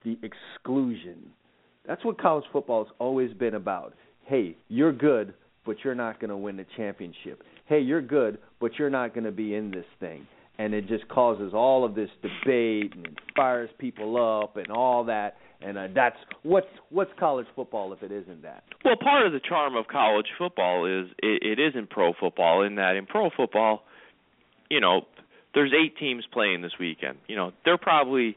the 0.04 0.18
exclusion? 0.22 1.30
That's 1.86 2.04
what 2.04 2.20
college 2.20 2.44
football 2.52 2.84
has 2.84 2.92
always 2.98 3.32
been 3.32 3.54
about. 3.54 3.94
Hey, 4.26 4.56
you're 4.68 4.92
good, 4.92 5.34
but 5.66 5.76
you're 5.84 5.94
not 5.94 6.20
going 6.20 6.30
to 6.30 6.36
win 6.36 6.56
the 6.56 6.66
championship. 6.76 7.42
Hey, 7.66 7.80
you're 7.80 8.02
good, 8.02 8.38
but 8.60 8.72
you're 8.78 8.90
not 8.90 9.14
going 9.14 9.24
to 9.24 9.32
be 9.32 9.54
in 9.54 9.70
this 9.70 9.86
thing. 10.00 10.26
And 10.58 10.72
it 10.72 10.86
just 10.86 11.08
causes 11.08 11.52
all 11.52 11.84
of 11.84 11.94
this 11.94 12.10
debate 12.22 12.94
and 12.94 13.18
fires 13.34 13.70
people 13.78 14.42
up 14.42 14.56
and 14.56 14.70
all 14.70 15.04
that. 15.04 15.36
And 15.60 15.78
uh, 15.78 15.88
that's 15.94 16.16
what's 16.42 16.66
what's 16.90 17.10
college 17.18 17.46
football 17.56 17.92
if 17.92 18.02
it 18.02 18.12
isn't 18.12 18.42
that? 18.42 18.64
Well, 18.84 18.96
part 19.02 19.26
of 19.26 19.32
the 19.32 19.40
charm 19.40 19.76
of 19.76 19.86
college 19.88 20.26
football 20.38 20.84
is 20.86 21.10
it, 21.18 21.58
it 21.58 21.58
isn't 21.58 21.90
pro 21.90 22.12
football 22.18 22.62
in 22.62 22.76
that 22.76 22.96
in 22.96 23.06
pro 23.06 23.30
football, 23.34 23.82
you 24.70 24.80
know, 24.80 25.02
there's 25.54 25.72
eight 25.72 25.96
teams 25.98 26.24
playing 26.32 26.62
this 26.62 26.72
weekend. 26.78 27.18
You 27.26 27.36
know, 27.36 27.52
they're 27.64 27.78
probably 27.78 28.36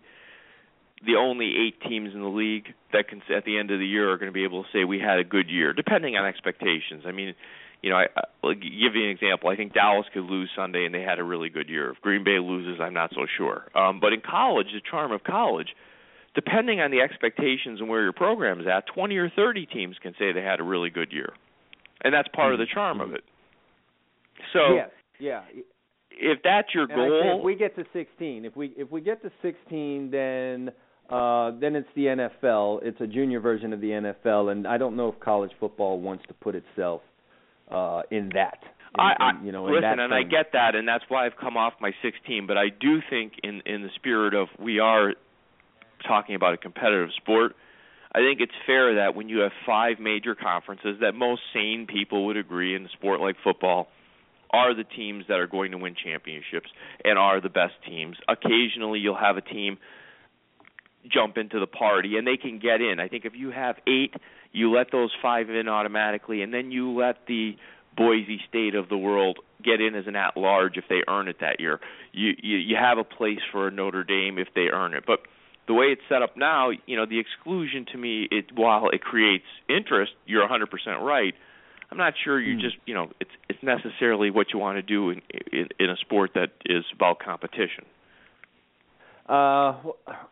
the 1.05 1.15
only 1.15 1.53
eight 1.67 1.81
teams 1.87 2.13
in 2.13 2.21
the 2.21 2.27
league 2.27 2.73
that 2.91 3.07
can 3.07 3.21
at 3.36 3.45
the 3.45 3.57
end 3.57 3.71
of 3.71 3.79
the 3.79 3.86
year 3.86 4.12
are 4.12 4.17
going 4.17 4.29
to 4.29 4.33
be 4.33 4.43
able 4.43 4.63
to 4.63 4.69
say 4.73 4.83
we 4.83 4.99
had 4.99 5.19
a 5.19 5.23
good 5.23 5.49
year, 5.49 5.73
depending 5.73 6.15
on 6.15 6.25
expectations. 6.25 7.03
I 7.05 7.12
mean, 7.12 7.36
you 7.83 7.91
know, 7.91 7.97
I, 7.97 8.05
I'll 8.43 8.53
give 8.53 8.95
you 8.95 9.03
an 9.03 9.10
example. 9.10 9.49
I 9.49 9.55
think 9.55 9.73
Dallas 9.73 10.07
could 10.13 10.23
lose 10.23 10.49
Sunday 10.55 10.86
and 10.86 10.93
they 10.93 11.01
had 11.01 11.19
a 11.19 11.23
really 11.23 11.49
good 11.49 11.69
year. 11.69 11.91
If 11.91 12.01
Green 12.01 12.23
Bay 12.23 12.39
loses, 12.39 12.79
I'm 12.81 12.93
not 12.93 13.12
so 13.13 13.27
sure. 13.38 13.67
Um, 13.75 13.99
but 13.99 14.13
in 14.13 14.21
college, 14.21 14.67
the 14.73 14.81
charm 14.89 15.12
of 15.12 15.23
college, 15.23 15.67
depending 16.33 16.79
on 16.79 16.91
the 16.91 17.01
expectations 17.01 17.79
and 17.79 17.88
where 17.88 18.03
your 18.03 18.13
program 18.13 18.60
is 18.60 18.67
at, 18.67 18.86
20 18.93 19.15
or 19.17 19.29
30 19.29 19.67
teams 19.67 19.95
can 20.01 20.13
say 20.17 20.31
they 20.31 20.41
had 20.41 20.60
a 20.60 20.63
really 20.63 20.89
good 20.89 21.12
year, 21.12 21.33
and 22.03 22.13
that's 22.13 22.27
part 22.29 22.53
of 22.53 22.60
the 22.60 22.67
charm 22.71 23.01
of 23.01 23.13
it. 23.13 23.23
So 24.53 24.75
yes, 24.75 24.89
yeah. 25.19 25.41
if 26.12 26.39
that's 26.43 26.73
your 26.73 26.83
And 26.83 26.95
goal, 26.95 27.39
if 27.39 27.43
we 27.43 27.55
get 27.55 27.75
to 27.75 27.83
16, 27.93 28.45
if 28.45 28.55
we 28.55 28.73
if 28.77 28.91
we 28.91 29.01
get 29.01 29.21
to 29.23 29.31
16, 29.41 30.12
then 30.12 30.71
uh 31.10 31.52
then 31.60 31.76
it's 31.76 31.88
the 31.96 32.06
NFL. 32.06 32.80
It's 32.84 33.00
a 33.02 33.08
junior 33.08 33.39
version 33.39 33.74
of 33.74 33.82
the 33.82 33.89
NFL, 33.89 34.52
and 34.52 34.67
I 34.67 34.78
don't 34.78 34.96
know 34.96 35.10
if 35.10 35.20
college 35.20 35.52
football 35.60 36.00
wants 36.00 36.26
to 36.28 36.34
put 36.34 36.56
itself 36.56 37.02
uh 37.72 38.02
in 38.12 38.30
that. 38.34 38.60
In, 38.93 39.00
I, 39.00 39.13
I 39.20 39.30
in, 39.39 39.46
you 39.46 39.52
know, 39.52 39.65
listen, 39.65 39.82
that 39.82 40.00
and 40.00 40.13
I 40.13 40.24
get 40.24 40.54
that, 40.54 40.76
and 40.76 40.88
that's 40.88 41.04
why 41.08 41.26
I've 41.26 41.38
come 41.39 41.58
off 41.58 41.74
my 41.80 41.91
16. 42.02 42.48
But 42.48 42.58
I 42.58 42.70
do 42.70 43.00
think, 43.10 43.34
in 43.43 43.62
in 43.65 43.84
the 43.84 43.89
spirit 43.96 44.34
of 44.34 44.48
we 44.60 44.80
are 44.80 45.13
talking 46.08 46.36
about 46.36 46.54
a 46.54 46.58
competitive 46.58 47.10
sport, 47.17 47.54
I 48.13 48.20
think 48.20 48.39
it's 48.39 48.54
fair 48.65 48.96
that 48.96 49.15
when 49.15 49.30
you 49.30 49.39
have 49.39 49.52
five 49.65 50.00
major 50.00 50.36
conferences, 50.36 50.98
that 51.02 51.13
most 51.13 51.41
sane 51.54 51.88
people 51.88 52.26
would 52.28 52.38
agree 52.38 52.76
in 52.76 52.86
a 52.86 52.89
sport 52.89 53.20
like 53.20 53.36
football 53.43 53.88
are 54.52 54.74
the 54.74 54.84
teams 54.84 55.26
that 55.28 55.39
are 55.39 55.48
going 55.48 55.72
to 55.72 55.78
win 55.78 55.93
championships 55.93 56.70
and 57.04 57.17
are 57.17 57.41
the 57.41 57.50
best 57.50 57.74
teams. 57.86 58.15
Occasionally, 58.28 59.00
you'll 59.00 59.17
have 59.17 59.38
a 59.38 59.41
team 59.41 59.78
jump 61.12 61.38
into 61.38 61.60
the 61.60 61.67
party 61.67 62.17
and 62.17 62.28
they 62.28 62.38
can 62.38 62.60
get 62.60 62.82
in. 62.82 63.00
I 63.00 63.08
think 63.08 63.26
if 63.26 63.34
you 63.36 63.52
have 63.52 63.76
eight, 63.88 64.13
you 64.52 64.72
let 64.74 64.91
those 64.91 65.12
five 65.22 65.50
in 65.50 65.67
automatically, 65.67 66.41
and 66.41 66.54
then 66.54 66.72
you 66.72 66.91
let 66.98 67.26
the 67.28 67.56
Boise 67.96 68.39
State 68.48 68.76
of 68.76 68.89
the 68.89 68.98
world 68.98 69.39
get 69.63 69.82
in 69.82 69.96
as 69.96 70.06
an 70.08 70.15
at 70.15 70.38
large 70.38 70.78
if 70.78 70.86
they 70.88 71.02
earn 71.08 71.28
it 71.28 71.38
that 71.41 71.60
year. 71.60 71.80
You 72.13 72.34
you 72.41 72.58
you 72.58 72.76
have 72.80 72.98
a 72.98 73.04
place 73.04 73.39
for 73.52 73.72
Notre 73.72 74.04
Dame 74.04 74.38
if 74.38 74.50
they 74.54 74.67
earn 74.72 74.93
it. 74.93 75.04
But 75.06 75.22
the 75.67 75.74
way 75.74 75.88
it's 75.88 76.02
set 76.08 76.22
up 76.22 76.38
now, 76.38 76.70
you 76.86 76.96
know, 76.96 77.06
the 77.06 77.20
exclusion 77.20 77.86
to 77.91 77.98
me, 77.98 78.28
it 78.32 78.46
while 78.54 78.89
it 78.89 79.02
creates 79.02 79.46
interest, 79.67 80.13
you're 80.26 80.48
100% 80.48 80.67
right. 81.02 81.34
I'm 81.91 81.98
not 81.98 82.13
sure 82.24 82.39
you 82.39 82.56
Hmm. 82.56 82.62
just, 82.62 82.76
you 82.86 82.93
know, 82.93 83.12
it's 83.20 83.32
it's 83.50 83.63
necessarily 83.63 84.30
what 84.30 84.54
you 84.54 84.60
want 84.60 84.78
to 84.78 84.82
do 84.82 85.10
in, 85.10 85.22
in 85.52 85.67
in 85.80 85.89
a 85.89 85.98
sport 85.98 86.32
that 86.36 86.52
is 86.65 86.86
about 86.93 87.20
competition. 87.20 87.86
Uh, 89.27 89.75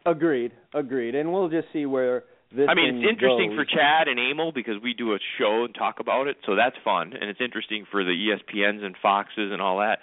agreed, 0.05 0.51
agreed, 0.73 1.15
and 1.15 1.31
we'll 1.31 1.49
just 1.49 1.67
see 1.73 1.85
where 1.85 2.23
this. 2.55 2.67
I 2.69 2.75
mean, 2.75 2.95
it's 2.95 3.09
interesting 3.09 3.49
goes. 3.49 3.57
for 3.59 3.65
Chad 3.65 4.07
and 4.07 4.17
Emil 4.17 4.51
because 4.53 4.75
we 4.81 4.93
do 4.93 5.13
a 5.13 5.19
show 5.37 5.65
and 5.65 5.75
talk 5.75 5.99
about 5.99 6.27
it, 6.27 6.37
so 6.45 6.55
that's 6.55 6.77
fun, 6.83 7.11
and 7.13 7.29
it's 7.29 7.41
interesting 7.41 7.85
for 7.91 8.03
the 8.05 8.11
ESPNs 8.11 8.83
and 8.83 8.95
Foxes 9.01 9.51
and 9.51 9.61
all 9.61 9.79
that. 9.79 9.99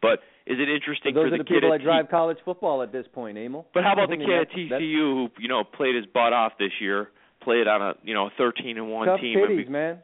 But 0.00 0.20
is 0.46 0.58
it 0.60 0.68
interesting 0.68 1.14
Those 1.14 1.22
for 1.22 1.26
are 1.26 1.30
the, 1.30 1.38
the 1.38 1.44
kid 1.44 1.54
people 1.54 1.72
at 1.74 1.78
that 1.78 1.84
drive 1.84 2.06
T- 2.06 2.10
college 2.10 2.38
football 2.44 2.82
at 2.82 2.92
this 2.92 3.06
point, 3.12 3.36
Emil. 3.36 3.66
But 3.74 3.82
how 3.82 3.92
about 3.94 4.10
I 4.12 4.16
the 4.16 4.24
kid 4.24 4.40
at 4.40 4.80
TCU 4.80 4.94
who 4.94 5.28
you 5.40 5.48
know 5.48 5.64
played 5.64 5.96
his 5.96 6.06
butt 6.06 6.32
off 6.32 6.52
this 6.60 6.72
year, 6.80 7.08
played 7.42 7.66
on 7.66 7.82
a 7.82 7.94
you 8.04 8.14
know 8.14 8.30
13 8.38 8.78
and 8.78 8.88
one 8.90 9.18
team? 9.20 9.36
titties, 9.36 9.66
be- 9.66 9.72
man. 9.72 9.98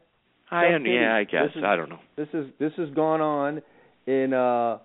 I 0.51 0.71
tough 0.73 0.83
yeah, 0.85 1.15
I 1.15 1.25
guess 1.25 1.55
is- 1.55 1.63
I 1.65 1.77
don't 1.77 1.89
know. 1.89 2.01
This 2.17 2.29
is 2.35 2.47
this 2.59 2.73
has 2.79 2.91
gone 2.91 3.21
on 3.21 3.63
in 4.07 4.35
uh 4.35 4.79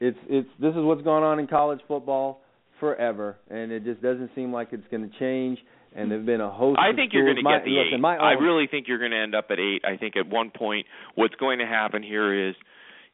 it's 0.00 0.18
it's 0.28 0.48
this 0.60 0.72
is 0.72 0.82
what's 0.82 1.02
going 1.02 1.22
on 1.22 1.38
in 1.38 1.46
college 1.46 1.80
football 1.86 2.41
forever 2.82 3.36
and 3.48 3.70
it 3.70 3.84
just 3.84 4.02
doesn't 4.02 4.28
seem 4.34 4.52
like 4.52 4.72
it's 4.72 4.86
going 4.90 5.08
to 5.08 5.18
change 5.20 5.56
and 5.94 6.10
there've 6.10 6.26
been 6.26 6.40
a 6.40 6.50
host 6.50 6.80
I 6.82 6.90
of 6.90 6.96
think 6.96 7.12
you're 7.12 7.24
going 7.24 7.36
to 7.36 7.42
get 7.42 7.64
the 7.64 7.70
listen, 7.70 7.94
eight. 7.94 8.00
My 8.00 8.16
I 8.16 8.32
really 8.32 8.66
think 8.66 8.88
you're 8.88 8.98
going 8.98 9.12
to 9.12 9.22
end 9.22 9.36
up 9.36 9.46
at 9.50 9.60
eight. 9.60 9.82
I 9.84 9.96
think 9.96 10.16
at 10.16 10.26
one 10.26 10.50
point, 10.50 10.86
what's 11.14 11.34
going 11.36 11.58
to 11.58 11.66
happen 11.66 12.02
here 12.02 12.48
is, 12.48 12.54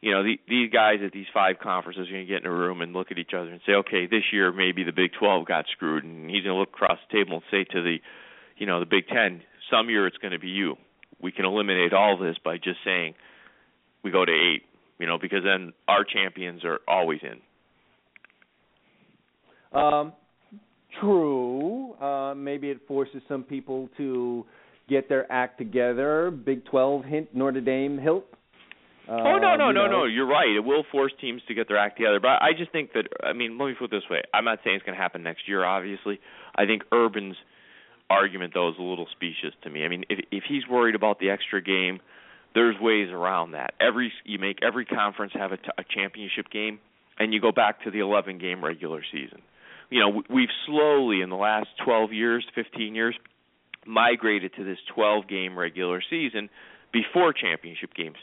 you 0.01 0.13
know, 0.13 0.23
the, 0.23 0.39
these 0.49 0.71
guys 0.71 1.01
at 1.05 1.13
these 1.13 1.27
five 1.35 1.57
conferences 1.61 2.09
are 2.09 2.13
going 2.13 2.27
to 2.27 2.33
get 2.33 2.45
in 2.45 2.47
a 2.47 2.55
room 2.55 2.81
and 2.81 2.93
look 2.93 3.11
at 3.11 3.19
each 3.19 3.33
other 3.37 3.51
and 3.51 3.61
say, 3.67 3.73
okay, 3.73 4.07
this 4.07 4.23
year 4.33 4.53
maybe 4.53 4.85
the 4.85 4.93
Big 4.93 5.11
12 5.19 5.45
got 5.47 5.67
screwed, 5.73 6.05
and 6.05 6.31
he's 6.31 6.45
going 6.45 6.55
to 6.55 6.61
look 6.61 6.71
across 6.71 6.99
the 7.11 7.19
table 7.19 7.43
and 7.43 7.43
say 7.51 7.65
to 7.65 7.83
the, 7.83 7.97
you 8.57 8.67
know, 8.67 8.81
the 8.81 8.87
Big 8.87 9.09
10, 9.09 9.43
some 9.71 9.91
year 9.91 10.07
it's 10.07 10.19
going 10.19 10.33
to 10.33 10.39
be 10.39 10.49
you. 10.49 10.77
We 11.21 11.33
can 11.33 11.45
eliminate 11.45 11.93
all 11.93 12.17
this 12.17 12.37
by 12.43 12.59
just 12.59 12.79
saying 12.85 13.15
we 14.05 14.13
go 14.13 14.25
to 14.25 14.33
eight, 14.33 14.63
you 15.01 15.07
know, 15.07 15.19
because 15.21 15.43
then 15.45 15.73
our 15.89 16.05
champions 16.05 16.65
are 16.65 16.79
always 16.87 17.21
in. 17.23 17.41
Um, 19.73 20.13
true. 21.01 21.95
Uh, 21.95 22.35
maybe 22.35 22.71
it 22.71 22.81
forces 22.87 23.23
some 23.29 23.43
people 23.43 23.89
to 23.97 24.45
get 24.89 25.09
their 25.09 25.31
act 25.31 25.59
together. 25.59 26.31
Big 26.31 26.65
12 26.67 27.05
hint 27.05 27.35
Notre 27.35 27.61
Dame 27.61 27.99
help. 27.99 28.35
Uh, 29.09 29.13
oh 29.13 29.39
no 29.39 29.57
no 29.57 29.71
no 29.71 29.87
know. 29.87 29.87
no! 29.87 30.05
You're 30.05 30.27
right. 30.27 30.55
It 30.55 30.61
will 30.61 30.85
force 30.93 31.13
teams 31.19 31.41
to 31.49 31.55
get 31.55 31.67
their 31.67 31.79
act 31.79 31.97
together. 31.97 32.21
But 32.21 32.43
I 32.43 32.51
just 32.57 32.71
think 32.73 32.93
that 32.93 33.09
I 33.25 33.33
mean, 33.33 33.57
let 33.57 33.69
me 33.69 33.75
put 33.79 33.87
it 33.87 33.91
this 33.91 34.03
way. 34.11 34.21
I'm 34.35 34.45
not 34.45 34.59
saying 34.63 34.77
it's 34.77 34.85
going 34.85 34.97
to 34.97 35.03
happen 35.03 35.23
next 35.23 35.49
year. 35.49 35.65
Obviously, 35.65 36.21
I 36.55 36.67
think 36.67 36.83
Urban's 36.93 37.37
argument 38.11 38.53
though 38.55 38.69
is 38.69 38.75
a 38.79 38.83
little 38.83 39.07
specious 39.13 39.57
to 39.63 39.71
me. 39.71 39.85
I 39.85 39.89
mean, 39.89 40.05
if 40.11 40.19
if 40.31 40.45
he's 40.47 40.69
worried 40.69 40.95
about 40.95 41.21
the 41.21 41.31
extra 41.31 41.63
game, 41.63 42.01
there's 42.55 42.77
ways 42.81 43.09
around 43.11 43.53
that. 43.53 43.73
Every 43.81 44.13
you 44.25 44.39
make 44.39 44.59
every 44.63 44.85
conference 44.85 45.33
have 45.35 45.53
a, 45.53 45.57
t- 45.57 45.71
a 45.79 45.85
championship 45.89 46.51
game, 46.51 46.79
and 47.19 47.33
you 47.33 47.41
go 47.41 47.53
back 47.53 47.85
to 47.85 47.91
the 47.91 48.01
11 48.01 48.39
game 48.39 48.63
regular 48.63 49.03
season. 49.11 49.41
You 49.91 50.01
know, 50.01 50.23
we've 50.29 50.49
slowly 50.67 51.21
in 51.23 51.31
the 51.31 51.37
last 51.37 51.69
12 51.85 52.13
years, 52.13 52.45
15 52.55 52.95
years, 52.95 53.17
migrated 53.87 54.53
to 54.57 54.65
this 54.65 54.79
12 54.95 55.29
game 55.29 55.59
regular 55.59 56.03
season 56.09 56.51
before 56.93 57.33
championship 57.33 57.95
games. 57.95 58.17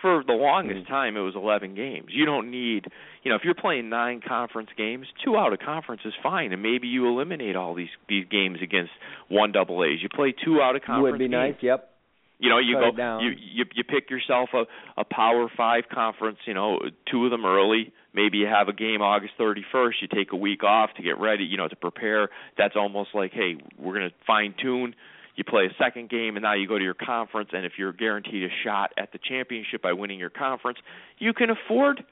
For 0.00 0.22
the 0.26 0.32
longest 0.32 0.84
Mm-hmm. 0.84 0.92
time, 0.92 1.16
it 1.16 1.20
was 1.20 1.34
11 1.36 1.74
games. 1.74 2.06
You 2.10 2.24
don't 2.24 2.50
need, 2.50 2.86
you 3.22 3.28
know, 3.30 3.36
if 3.36 3.42
you're 3.44 3.54
playing 3.54 3.90
nine 3.90 4.22
conference 4.26 4.70
games, 4.76 5.06
two 5.22 5.36
out 5.36 5.52
of 5.52 5.58
conference 5.58 6.02
is 6.06 6.14
fine, 6.22 6.52
and 6.54 6.62
maybe 6.62 6.88
you 6.88 7.06
eliminate 7.06 7.54
all 7.54 7.74
these 7.74 7.90
these 8.08 8.24
games 8.30 8.58
against 8.62 8.92
one 9.28 9.52
double 9.52 9.84
A's. 9.84 9.98
You 10.00 10.08
play 10.08 10.32
two 10.42 10.62
out 10.62 10.74
of 10.74 10.82
conference 10.82 11.12
Would 11.12 11.18
be 11.18 11.24
games. 11.26 11.32
nice. 11.56 11.62
Yep. 11.62 11.90
You 12.38 12.48
know, 12.48 12.58
you 12.58 12.76
Cut 12.76 12.92
go 12.92 12.96
down. 12.96 13.22
you 13.24 13.30
you 13.38 13.64
you 13.74 13.84
pick 13.84 14.08
yourself 14.08 14.48
a 14.54 14.64
a 14.98 15.04
Power 15.04 15.50
5 15.54 15.84
conference, 15.92 16.38
you 16.46 16.54
know, 16.54 16.78
two 17.10 17.26
of 17.26 17.30
them 17.30 17.44
early. 17.44 17.92
Maybe 18.12 18.38
you 18.38 18.46
have 18.46 18.68
a 18.68 18.72
game 18.72 19.02
August 19.02 19.34
31st, 19.38 19.92
you 20.02 20.08
take 20.12 20.32
a 20.32 20.36
week 20.36 20.64
off 20.64 20.90
to 20.96 21.02
get 21.02 21.18
ready, 21.18 21.44
you 21.44 21.56
know, 21.56 21.68
to 21.68 21.76
prepare. 21.76 22.28
That's 22.58 22.74
almost 22.76 23.10
like, 23.14 23.32
hey, 23.32 23.56
we're 23.78 23.94
going 23.94 24.08
to 24.08 24.14
fine 24.26 24.54
tune. 24.60 24.94
You 25.36 25.44
play 25.44 25.66
a 25.66 25.82
second 25.82 26.10
game 26.10 26.36
and 26.36 26.42
now 26.42 26.54
you 26.54 26.66
go 26.68 26.76
to 26.76 26.84
your 26.84 26.94
conference 26.94 27.50
and 27.52 27.64
if 27.64 27.72
you're 27.78 27.92
guaranteed 27.92 28.44
a 28.44 28.52
shot 28.64 28.90
at 28.98 29.12
the 29.12 29.18
championship 29.18 29.80
by 29.82 29.92
winning 29.92 30.18
your 30.18 30.30
conference, 30.30 30.78
you 31.18 31.32
can 31.32 31.48
afford 31.50 32.04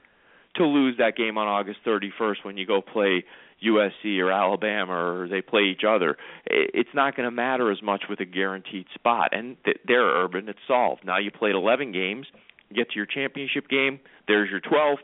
to 0.55 0.65
lose 0.65 0.97
that 0.97 1.15
game 1.15 1.37
on 1.37 1.47
August 1.47 1.79
31st 1.85 2.43
when 2.43 2.57
you 2.57 2.65
go 2.65 2.81
play 2.81 3.23
USC 3.63 4.19
or 4.19 4.31
Alabama 4.31 4.93
or 4.93 5.27
they 5.27 5.41
play 5.41 5.63
each 5.63 5.83
other. 5.87 6.17
It's 6.45 6.89
not 6.93 7.15
going 7.15 7.25
to 7.25 7.31
matter 7.31 7.71
as 7.71 7.81
much 7.81 8.03
with 8.09 8.19
a 8.19 8.25
guaranteed 8.25 8.85
spot. 8.95 9.29
And 9.31 9.57
th- 9.63 9.77
there, 9.85 10.05
Urban, 10.05 10.47
it's 10.49 10.59
solved. 10.67 11.05
Now 11.05 11.19
you 11.19 11.29
played 11.29 11.55
11 11.55 11.91
games, 11.91 12.25
you 12.69 12.75
get 12.75 12.89
to 12.91 12.95
your 12.95 13.05
championship 13.05 13.67
game, 13.67 13.99
there's 14.27 14.49
your 14.49 14.61
12th, 14.61 14.97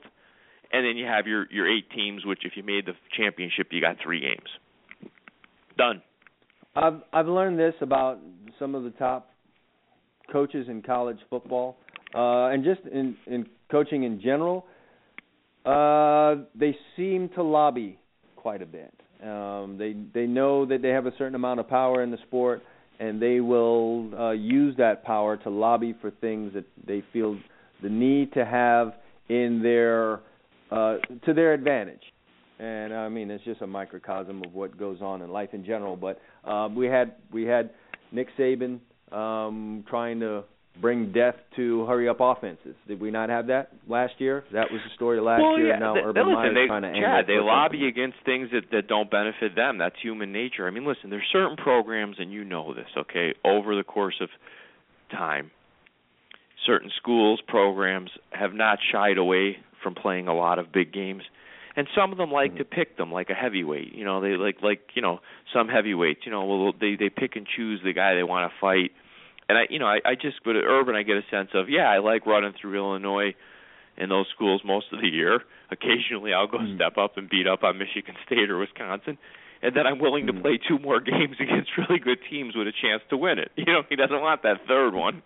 and 0.75 0.85
then 0.85 0.97
you 0.97 1.05
have 1.05 1.25
your 1.25 1.47
your 1.51 1.71
eight 1.71 1.89
teams. 1.91 2.25
Which, 2.25 2.39
if 2.43 2.53
you 2.55 2.63
made 2.63 2.85
the 2.85 2.93
championship, 3.17 3.67
you 3.71 3.81
got 3.81 3.95
three 4.03 4.19
games. 4.19 5.11
Done. 5.77 6.01
I've 6.75 7.01
I've 7.13 7.27
learned 7.27 7.57
this 7.57 7.73
about 7.81 8.19
some 8.59 8.75
of 8.75 8.83
the 8.83 8.91
top 8.91 9.31
coaches 10.31 10.67
in 10.69 10.81
college 10.81 11.19
football, 11.29 11.77
uh, 12.13 12.47
and 12.47 12.63
just 12.63 12.81
in 12.91 13.15
in 13.27 13.47
coaching 13.71 14.03
in 14.03 14.21
general. 14.21 14.65
Uh, 15.65 16.43
they 16.53 16.77
seem 16.95 17.27
to 17.29 17.41
lobby 17.41 17.97
quite 18.35 18.61
a 18.61 18.65
bit. 18.65 18.93
Um, 19.23 19.77
they 19.79 19.95
they 20.13 20.27
know 20.27 20.65
that 20.65 20.81
they 20.81 20.89
have 20.89 21.07
a 21.07 21.13
certain 21.17 21.35
amount 21.35 21.59
of 21.59 21.67
power 21.67 22.03
in 22.03 22.11
the 22.11 22.19
sport, 22.27 22.61
and 22.99 23.19
they 23.19 23.39
will 23.39 24.13
uh, 24.13 24.31
use 24.31 24.75
that 24.77 25.03
power 25.03 25.37
to 25.37 25.49
lobby 25.49 25.95
for 26.01 26.11
things 26.11 26.53
that 26.53 26.65
they 26.85 27.03
feel 27.13 27.37
the 27.81 27.89
need 27.89 28.33
to 28.33 28.45
have 28.45 28.93
in 29.29 29.61
their 29.63 30.19
uh, 30.71 30.97
to 31.25 31.33
their 31.33 31.53
advantage. 31.53 32.01
And 32.59 32.93
I 32.93 33.09
mean, 33.09 33.29
it's 33.31 33.43
just 33.43 33.61
a 33.61 33.67
microcosm 33.67 34.41
of 34.45 34.53
what 34.53 34.77
goes 34.77 35.01
on 35.01 35.21
in 35.21 35.29
life 35.29 35.49
in 35.53 35.65
general. 35.65 35.97
But 35.97 36.21
um, 36.49 36.75
we 36.75 36.87
had 36.87 37.15
we 37.31 37.43
had 37.43 37.71
Nick 38.11 38.27
Saban 38.37 38.79
um, 39.11 39.83
trying 39.89 40.21
to 40.21 40.43
bring 40.81 41.11
death 41.11 41.35
to 41.55 41.85
hurry 41.85 42.07
up 42.09 42.17
offenses. 42.19 42.75
Did 42.87 42.99
we 42.99 43.11
not 43.11 43.29
have 43.29 43.47
that 43.47 43.71
last 43.87 44.13
year? 44.19 44.43
That 44.53 44.71
was 44.71 44.81
the 44.83 44.93
story 44.95 45.19
last 45.19 45.41
well, 45.41 45.57
year. 45.57 45.69
yeah. 45.69 45.79
now 45.79 45.93
th- 45.93 46.05
Urban 46.05 46.33
Meyer's 46.33 46.55
they, 46.55 46.67
trying 46.67 46.81
to 46.81 46.93
Chad, 46.99 47.25
they 47.27 47.39
lobby 47.39 47.87
against 47.87 48.17
things 48.25 48.49
that 48.51 48.71
that 48.71 48.87
don't 48.87 49.09
benefit 49.09 49.55
them. 49.55 49.77
That's 49.77 49.95
human 50.01 50.31
nature. 50.31 50.67
I 50.67 50.71
mean, 50.71 50.85
listen, 50.85 51.09
there's 51.09 51.27
certain 51.31 51.57
programs, 51.57 52.17
and 52.19 52.31
you 52.31 52.43
know 52.43 52.73
this, 52.73 52.87
okay? 52.97 53.33
Over 53.43 53.75
the 53.75 53.83
course 53.83 54.15
of 54.21 54.29
time, 55.11 55.51
certain 56.65 56.91
schools, 56.97 57.41
programs 57.47 58.11
have 58.31 58.53
not 58.53 58.79
shied 58.91 59.17
away 59.17 59.57
from 59.85 59.93
playing 59.93 60.27
a 60.27 60.33
lot 60.35 60.57
of 60.57 60.71
big 60.71 60.91
games. 60.91 61.21
And 61.77 61.87
some 61.93 62.11
of 62.11 62.17
them 62.17 62.31
like 62.31 62.53
Mhm. 62.53 62.57
to 62.59 62.65
pick 62.65 62.97
them 62.97 63.11
like 63.11 63.29
a 63.29 63.33
heavyweight. 63.35 63.93
You 63.93 64.03
know, 64.05 64.19
they 64.19 64.35
like 64.37 64.61
like 64.63 64.81
you 64.95 65.01
know 65.03 65.19
some 65.53 65.67
heavyweights. 65.69 66.25
You 66.25 66.31
know, 66.31 66.43
well 66.45 66.73
they 66.73 66.95
they 66.95 67.09
pick 67.09 67.35
and 67.35 67.45
choose 67.45 67.81
the 67.83 67.93
guy 67.93 68.15
they 68.15 68.23
want 68.23 68.51
to 68.51 68.57
fight. 68.59 68.91
And 69.47 69.57
I 69.59 69.67
you 69.69 69.77
know 69.77 69.85
I 69.87 69.99
I 70.03 70.15
just 70.15 70.43
with 70.45 70.55
Urban 70.55 70.95
I 70.95 71.03
get 71.03 71.17
a 71.17 71.23
sense 71.29 71.49
of 71.53 71.69
yeah 71.69 71.87
I 71.91 71.99
like 71.99 72.25
running 72.25 72.53
through 72.59 72.75
Illinois 72.75 73.35
in 73.97 74.09
those 74.09 74.27
schools 74.29 74.61
most 74.65 74.87
of 74.91 75.01
the 75.01 75.07
year. 75.09 75.43
Occasionally 75.69 76.33
I'll 76.33 76.47
go 76.47 76.59
Mhm. 76.59 76.75
step 76.75 76.97
up 76.97 77.17
and 77.17 77.29
beat 77.29 77.45
up 77.45 77.63
on 77.63 77.77
Michigan 77.77 78.15
State 78.25 78.49
or 78.49 78.57
Wisconsin. 78.57 79.17
And 79.61 79.75
then 79.75 79.85
I'm 79.85 79.99
willing 79.99 80.27
to 80.27 80.33
Mhm. 80.33 80.41
play 80.43 80.57
two 80.57 80.79
more 80.79 80.99
games 81.13 81.37
against 81.41 81.75
really 81.77 81.99
good 81.99 82.19
teams 82.29 82.55
with 82.55 82.67
a 82.67 82.71
chance 82.71 83.03
to 83.09 83.17
win 83.17 83.37
it. 83.39 83.51
You 83.57 83.65
know, 83.65 83.83
he 83.89 83.95
doesn't 83.97 84.21
want 84.21 84.43
that 84.43 84.65
third 84.65 84.93
one. 84.93 85.21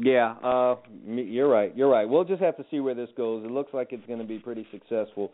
Yeah, 0.00 0.34
uh, 0.44 0.76
you're 1.06 1.48
right. 1.48 1.76
You're 1.76 1.90
right. 1.90 2.08
We'll 2.08 2.24
just 2.24 2.40
have 2.40 2.56
to 2.58 2.64
see 2.70 2.78
where 2.78 2.94
this 2.94 3.08
goes. 3.16 3.44
It 3.44 3.50
looks 3.50 3.74
like 3.74 3.88
it's 3.90 4.06
going 4.06 4.20
to 4.20 4.24
be 4.24 4.38
pretty 4.38 4.66
successful 4.70 5.32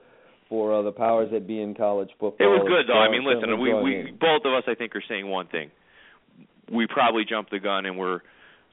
for 0.49 0.75
uh, 0.75 0.83
the 0.83 0.93
powers 0.93 1.31
that 1.33 1.47
be 1.47 1.61
in 1.61 1.75
college 1.75 2.11
football. 2.19 2.47
It 2.47 2.49
was 2.49 2.67
good 2.67 2.89
though. 2.89 2.99
I 2.99 3.11
mean, 3.11 3.25
listen, 3.25 3.61
we 3.61 3.75
we 3.75 4.01
in. 4.09 4.19
both 4.19 4.43
of 4.45 4.53
us 4.53 4.65
I 4.67 4.75
think 4.75 4.97
are 4.97 5.03
saying 5.07 5.29
one 5.29 5.49
thing. 5.49 5.71
We 6.73 6.87
probably 6.87 7.25
jumped 7.29 7.51
the 7.51 7.59
gun 7.59 7.85
and 7.85 7.99
we're 7.99 8.21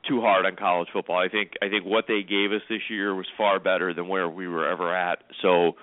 too 0.08 0.22
hard 0.22 0.46
on 0.46 0.56
college 0.56 0.88
football. 0.94 1.18
I 1.18 1.28
think 1.28 1.52
I 1.62 1.68
think 1.68 1.86
what 1.86 2.06
they 2.08 2.24
gave 2.24 2.52
us 2.52 2.62
this 2.70 2.82
year 2.90 3.14
was 3.14 3.26
far 3.38 3.60
better 3.60 3.94
than 3.94 4.08
where 4.08 4.30
we 4.30 4.48
were 4.48 4.68
ever 4.70 4.96
at. 4.96 5.24
So, 5.42 5.74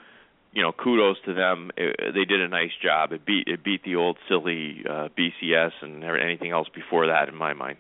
you 0.53 0.63
know, 0.63 0.73
kudos 0.73 1.17
to 1.27 1.35
them. 1.35 1.71
It, 1.77 2.15
they 2.15 2.25
did 2.25 2.41
a 2.41 2.49
nice 2.49 2.73
job. 2.83 3.13
It 3.13 3.27
beat 3.27 3.47
it 3.47 3.63
beat 3.63 3.85
the 3.85 3.97
old 3.97 4.17
silly 4.29 4.85
uh, 4.89 5.09
BCS 5.19 5.73
and 5.83 6.03
anything 6.03 6.51
else 6.51 6.69
before 6.75 7.07
that 7.09 7.29
in 7.29 7.35
my 7.35 7.53
mind. 7.53 7.79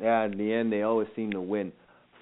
Yeah, 0.00 0.24
in 0.24 0.38
the 0.38 0.52
end, 0.52 0.72
they 0.72 0.82
always 0.82 1.08
seem 1.16 1.32
to 1.32 1.40
win 1.40 1.72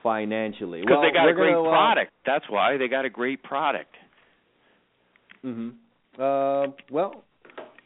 financially. 0.02 0.80
Because 0.80 0.98
well, 1.00 1.02
they 1.02 1.12
got 1.12 1.28
a 1.28 1.34
great 1.34 1.52
gonna, 1.52 1.68
uh, 1.68 1.72
product. 1.72 2.12
That's 2.24 2.44
why 2.48 2.76
they 2.76 2.88
got 2.88 3.04
a 3.04 3.10
great 3.10 3.42
product. 3.42 3.94
Mhm. 5.44 5.74
Uh, 6.18 6.72
well, 6.90 7.24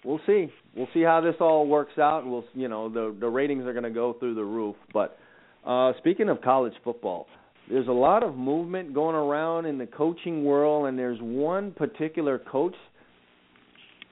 we'll 0.04 0.20
see. 0.26 0.52
We'll 0.74 0.88
see 0.94 1.02
how 1.02 1.20
this 1.20 1.34
all 1.40 1.66
works 1.66 1.98
out. 1.98 2.26
We'll, 2.26 2.44
you 2.54 2.68
know, 2.68 2.88
the 2.88 3.14
the 3.18 3.28
ratings 3.28 3.66
are 3.66 3.72
going 3.72 3.84
to 3.84 3.90
go 3.90 4.12
through 4.14 4.34
the 4.34 4.44
roof. 4.44 4.76
But 4.92 5.18
uh, 5.64 5.92
speaking 5.98 6.28
of 6.28 6.40
college 6.40 6.74
football, 6.84 7.26
there's 7.68 7.88
a 7.88 7.92
lot 7.92 8.22
of 8.22 8.36
movement 8.36 8.94
going 8.94 9.16
around 9.16 9.66
in 9.66 9.78
the 9.78 9.86
coaching 9.86 10.44
world, 10.44 10.86
and 10.86 10.98
there's 10.98 11.18
one 11.20 11.72
particular 11.72 12.38
coach 12.38 12.76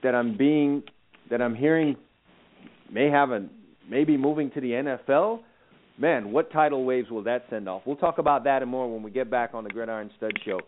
that 0.03 0.15
I'm 0.15 0.37
being 0.37 0.83
that 1.31 1.43
I'm 1.43 1.55
hearing 1.55 1.97
may 2.91 3.11
have 3.11 3.31
a 3.31 3.47
maybe 3.89 4.17
moving 4.17 4.51
to 4.53 4.61
the 4.61 4.71
NFL. 4.71 5.41
Man, 6.01 6.31
what 6.31 6.53
tidal 6.53 6.85
waves 6.85 7.11
will 7.11 7.25
that 7.25 7.47
send 7.51 7.69
off? 7.69 7.83
We'll 7.85 7.97
talk 7.97 8.19
about 8.19 8.45
that 8.45 8.63
and 8.63 8.71
more 8.71 8.93
when 8.93 9.03
we 9.03 9.11
get 9.11 9.29
back 9.29 9.51
on 9.53 9.65
the 9.65 9.71
Gridiron 9.71 10.13
Stud 10.17 10.31
Show 10.45 10.61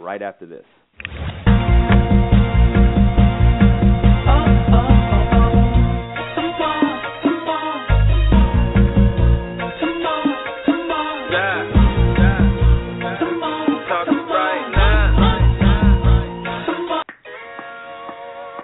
right 0.00 0.22
after 0.22 0.46
this. 0.46 0.64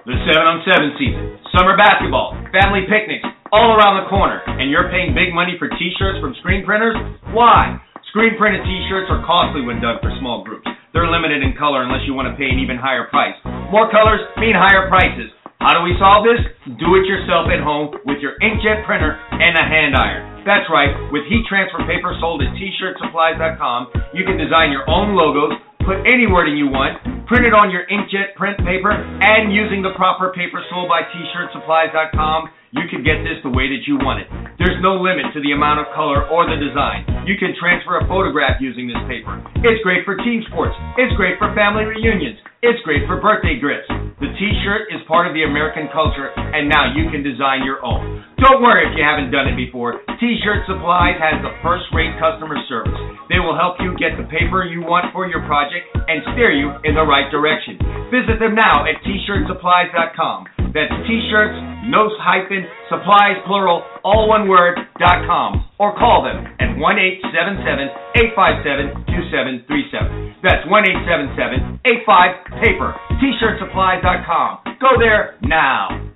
The 0.07 0.15
7 0.25 0.41
on 0.41 0.65
7 0.65 0.95
season, 0.97 1.37
summer 1.55 1.77
basketball, 1.77 2.33
family 2.51 2.87
picnics, 2.89 3.27
all 3.51 3.75
around 3.75 4.03
the 4.03 4.09
corner, 4.09 4.43
and 4.45 4.67
you're 4.71 4.91
paying 4.91 5.15
big 5.15 5.31
money 5.31 5.55
for 5.59 5.69
t 5.69 5.91
shirts 5.95 6.19
from 6.19 6.35
screen 6.43 6.65
printers? 6.67 6.95
Why? 7.31 7.79
Screen 8.11 8.35
printed 8.35 8.63
t 8.63 8.71
shirts 8.89 9.07
are 9.11 9.23
costly 9.23 9.63
when 9.63 9.79
done 9.79 9.99
for 10.03 10.11
small 10.19 10.43
groups. 10.43 10.67
They're 10.91 11.07
limited 11.07 11.43
in 11.43 11.53
color 11.55 11.83
unless 11.83 12.03
you 12.07 12.15
want 12.15 12.27
to 12.31 12.35
pay 12.35 12.49
an 12.49 12.59
even 12.59 12.79
higher 12.79 13.07
price. 13.11 13.37
More 13.71 13.91
colors 13.91 14.23
mean 14.39 14.55
higher 14.55 14.89
prices. 14.89 15.31
How 15.59 15.73
do 15.73 15.81
we 15.81 15.97
solve 15.99 16.23
this? 16.23 16.39
Do 16.79 16.95
it 16.95 17.09
yourself 17.09 17.49
at 17.49 17.59
home 17.59 17.91
with 18.05 18.21
your 18.21 18.37
inkjet 18.39 18.85
printer 18.85 19.17
and 19.17 19.53
a 19.57 19.65
hand 19.65 19.97
iron. 19.97 20.45
That's 20.45 20.69
right, 20.71 20.95
with 21.11 21.27
heat 21.27 21.43
transfer 21.49 21.83
paper 21.83 22.15
sold 22.23 22.39
at 22.39 22.55
t-shirtsupplies.com, 22.55 24.15
you 24.15 24.23
can 24.23 24.39
design 24.39 24.71
your 24.71 24.87
own 24.87 25.11
logos, 25.11 25.59
put 25.83 25.99
any 26.07 26.23
wording 26.23 26.55
you 26.55 26.71
want, 26.71 27.03
print 27.27 27.43
it 27.43 27.51
on 27.51 27.67
your 27.67 27.83
inkjet 27.91 28.31
print 28.39 28.55
paper, 28.63 28.95
and 28.95 29.51
using 29.51 29.83
the 29.83 29.91
proper 29.99 30.31
paper 30.31 30.63
sold 30.71 30.87
by 30.87 31.03
t-shirtsupplies.com, 31.11 32.47
you 32.75 32.83
can 32.91 32.99
get 32.99 33.23
this 33.23 33.39
the 33.43 33.53
way 33.53 33.71
that 33.71 33.87
you 33.87 33.95
want 33.95 34.19
it. 34.19 34.27
There's 34.59 34.79
no 34.83 34.99
limit 34.99 35.31
to 35.31 35.39
the 35.39 35.55
amount 35.55 35.79
of 35.79 35.87
color 35.95 36.27
or 36.27 36.43
the 36.43 36.59
design. 36.59 37.07
You 37.23 37.39
can 37.39 37.55
transfer 37.55 37.99
a 37.99 38.07
photograph 38.07 38.59
using 38.59 38.91
this 38.91 38.99
paper. 39.07 39.39
It's 39.63 39.79
great 39.83 40.03
for 40.03 40.19
team 40.19 40.43
sports. 40.51 40.75
It's 40.99 41.15
great 41.15 41.39
for 41.39 41.53
family 41.55 41.87
reunions. 41.87 42.39
It's 42.59 42.81
great 42.83 43.07
for 43.07 43.21
birthday 43.23 43.55
gifts. 43.61 43.87
The 44.19 44.33
t-shirt 44.35 44.89
is 44.91 45.05
part 45.07 45.29
of 45.29 45.37
the 45.37 45.45
American 45.45 45.87
culture, 45.93 46.33
and 46.35 46.67
now 46.67 46.91
you 46.91 47.07
can 47.13 47.21
design 47.21 47.63
your 47.63 47.79
own. 47.85 48.25
Don't 48.41 48.65
worry 48.65 48.83
if 48.89 48.97
you 48.97 49.05
haven't 49.05 49.29
done 49.29 49.47
it 49.47 49.55
before. 49.55 50.01
T-Shirt 50.19 50.65
Supplies 50.65 51.21
has 51.21 51.37
the 51.45 51.53
first-rate 51.61 52.17
customer 52.17 52.57
service. 52.65 52.97
They 53.29 53.37
will 53.37 53.53
help 53.53 53.77
you 53.77 53.93
get 54.01 54.17
the 54.17 54.25
paper 54.25 54.65
you 54.65 54.81
want 54.81 55.13
for 55.13 55.29
your 55.29 55.45
project 55.45 55.85
and 55.93 56.25
steer 56.33 56.49
you 56.49 56.73
in 56.83 56.97
the 56.97 57.05
right 57.05 57.29
direction. 57.29 57.77
Visit 58.09 58.41
them 58.41 58.57
now 58.57 58.89
at 58.89 58.97
t-shirtsupplies.com. 59.05 60.56
That's 60.77 60.93
t-shirts, 61.09 61.57
no 61.89 62.05
hyphen, 62.21 62.61
supplies 62.85 63.41
plural, 63.49 63.81
all 64.05 64.29
one 64.29 64.47
word, 64.47 64.77
dot 65.01 65.25
com, 65.25 65.65
or 65.81 65.97
call 65.97 66.21
them 66.21 66.45
at 66.61 66.77
1 66.77 66.77
877 66.77 67.89
857 68.13 69.09
2737. 69.09 70.37
That's 70.45 70.61
1 70.69 70.85
877 71.01 71.81
85 71.81 72.61
paper, 72.61 72.93
t-shirtsupply.com. 73.17 74.77
Go 74.77 75.01
there 75.01 75.41
now. 75.41 76.13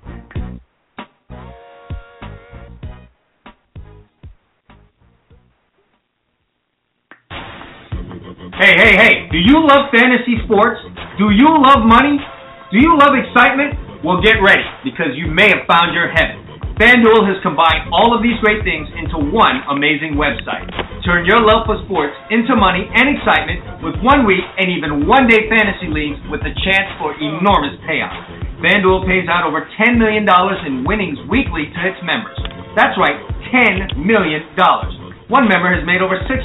Hey, 8.62 8.78
hey, 8.78 8.94
hey, 8.94 9.12
do 9.34 9.42
you 9.42 9.58
love 9.66 9.90
fantasy 9.90 10.38
sports? 10.46 10.78
Do 11.18 11.34
you 11.34 11.50
love 11.50 11.82
money? 11.82 12.14
Do 12.70 12.78
you 12.78 12.94
love 12.94 13.10
excitement? 13.18 13.81
Well, 14.02 14.18
get 14.18 14.42
ready 14.42 14.66
because 14.82 15.14
you 15.14 15.30
may 15.30 15.46
have 15.46 15.62
found 15.70 15.94
your 15.94 16.10
heaven. 16.10 16.42
FanDuel 16.74 17.22
has 17.22 17.38
combined 17.46 17.86
all 17.94 18.10
of 18.10 18.18
these 18.18 18.34
great 18.42 18.66
things 18.66 18.90
into 18.98 19.30
one 19.30 19.62
amazing 19.70 20.18
website. 20.18 20.66
Turn 21.06 21.22
your 21.22 21.38
love 21.38 21.70
for 21.70 21.78
sports 21.86 22.10
into 22.34 22.58
money 22.58 22.82
and 22.82 23.14
excitement 23.14 23.62
with 23.78 23.94
one 24.02 24.26
week 24.26 24.42
and 24.58 24.74
even 24.74 25.06
one 25.06 25.30
day 25.30 25.46
fantasy 25.46 25.86
leagues 25.86 26.18
with 26.26 26.42
a 26.42 26.50
chance 26.66 26.90
for 26.98 27.14
enormous 27.14 27.78
payouts. 27.86 28.26
FanDuel 28.58 29.06
pays 29.06 29.30
out 29.30 29.46
over 29.46 29.70
$10 29.78 29.94
million 30.02 30.26
in 30.26 30.82
winnings 30.82 31.22
weekly 31.30 31.70
to 31.70 31.80
its 31.86 32.02
members. 32.02 32.34
That's 32.74 32.98
right, 32.98 33.22
$10 33.54 34.02
million. 34.02 34.42
One 35.30 35.46
member 35.46 35.70
has 35.70 35.86
made 35.86 36.02
over 36.02 36.18
600,000 36.26 36.42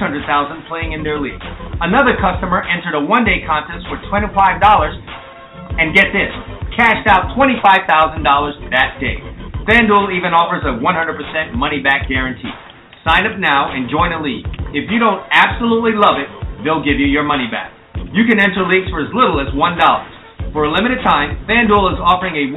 playing 0.70 0.94
in 0.94 1.02
their 1.02 1.18
league. 1.18 1.42
Another 1.82 2.14
customer 2.22 2.62
entered 2.70 2.94
a 2.94 3.02
one-day 3.02 3.50
contest 3.50 3.90
for 3.90 3.98
$25 4.14 4.30
and 5.82 5.98
get 5.98 6.14
this, 6.14 6.34
cashed 6.78 7.10
out 7.10 7.34
$25,000 7.34 7.90
that 8.70 9.02
day. 9.02 9.18
FanDuel 9.66 10.14
even 10.14 10.32
offers 10.32 10.62
a 10.64 10.78
100% 10.78 11.58
money 11.58 11.82
back 11.82 12.08
guarantee. 12.08 12.54
Sign 13.02 13.26
up 13.26 13.36
now 13.42 13.74
and 13.74 13.90
join 13.90 14.14
a 14.14 14.22
league. 14.22 14.46
If 14.72 14.88
you 14.94 15.02
don't 15.02 15.26
absolutely 15.34 15.98
love 15.98 16.22
it, 16.22 16.30
they'll 16.62 16.86
give 16.86 17.02
you 17.02 17.10
your 17.10 17.26
money 17.26 17.50
back. 17.50 17.74
You 18.14 18.24
can 18.30 18.40
enter 18.40 18.64
leagues 18.64 18.88
for 18.94 19.02
as 19.02 19.12
little 19.12 19.42
as 19.42 19.50
$1. 19.52 19.58
For 20.54 20.64
a 20.64 20.72
limited 20.72 21.04
time, 21.04 21.36
FanDuel 21.50 21.98
is 21.98 22.00
offering 22.00 22.38
a 22.38 22.54
100% 22.54 22.56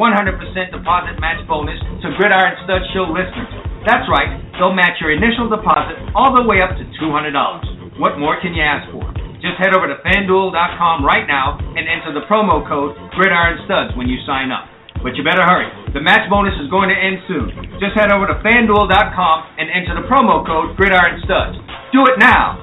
deposit 0.71 1.19
match 1.19 1.43
bonus 1.49 1.81
to 2.05 2.15
Gridiron 2.15 2.55
Stud 2.63 2.85
Show 2.95 3.11
listeners. 3.11 3.51
That's 3.89 4.07
right, 4.07 4.39
they'll 4.61 4.77
match 4.77 5.01
your 5.01 5.11
initial 5.11 5.49
deposit 5.49 5.99
all 6.15 6.37
the 6.37 6.45
way 6.47 6.61
up 6.63 6.77
to 6.77 6.85
$200. 7.03 7.99
What 7.99 8.21
more 8.21 8.39
can 8.41 8.55
you 8.55 8.63
ask 8.63 8.87
for? 8.93 9.20
Just 9.41 9.57
head 9.57 9.73
over 9.73 9.89
to 9.89 9.97
fanduel.com 10.05 11.01
right 11.01 11.25
now 11.25 11.57
and 11.57 11.89
enter 11.89 12.13
the 12.13 12.29
promo 12.29 12.61
code 12.69 12.93
Gridiron 13.17 13.65
Studs 13.65 13.97
when 13.97 14.07
you 14.07 14.21
sign 14.29 14.53
up. 14.53 14.69
But 15.03 15.17
you 15.17 15.25
better 15.25 15.41
hurry. 15.41 15.65
The 15.97 16.05
match 16.05 16.29
bonus 16.29 16.53
is 16.61 16.69
going 16.69 16.93
to 16.93 16.97
end 16.97 17.25
soon. 17.25 17.49
Just 17.81 17.97
head 17.97 18.13
over 18.13 18.29
to 18.29 18.37
fanduel.com 18.45 19.37
and 19.57 19.73
enter 19.73 19.97
the 19.97 20.05
promo 20.05 20.45
code 20.45 20.77
Gridiron 20.77 21.25
Studs. 21.25 21.57
Do 21.89 22.05
it 22.05 22.21
now. 22.21 22.61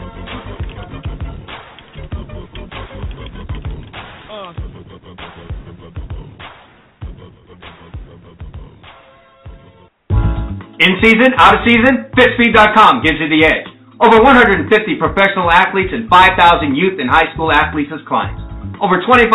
In 10.80 10.94
season, 11.02 11.34
out 11.38 11.58
of 11.58 11.62
season, 11.66 12.06
FitSpeed.com 12.13 13.02
gives 13.02 13.18
you 13.20 13.28
the 13.30 13.46
edge. 13.50 13.77
Over 13.97 14.21
150 14.21 14.69
professional 15.01 15.49
athletes 15.49 15.89
and 15.89 16.05
5,000 16.05 16.38
youth 16.77 17.01
and 17.01 17.10
high 17.10 17.33
school 17.33 17.49
athletes 17.49 17.89
as 17.89 17.97
clients. 18.05 18.38
Over 18.77 19.01
2,500 19.01 19.33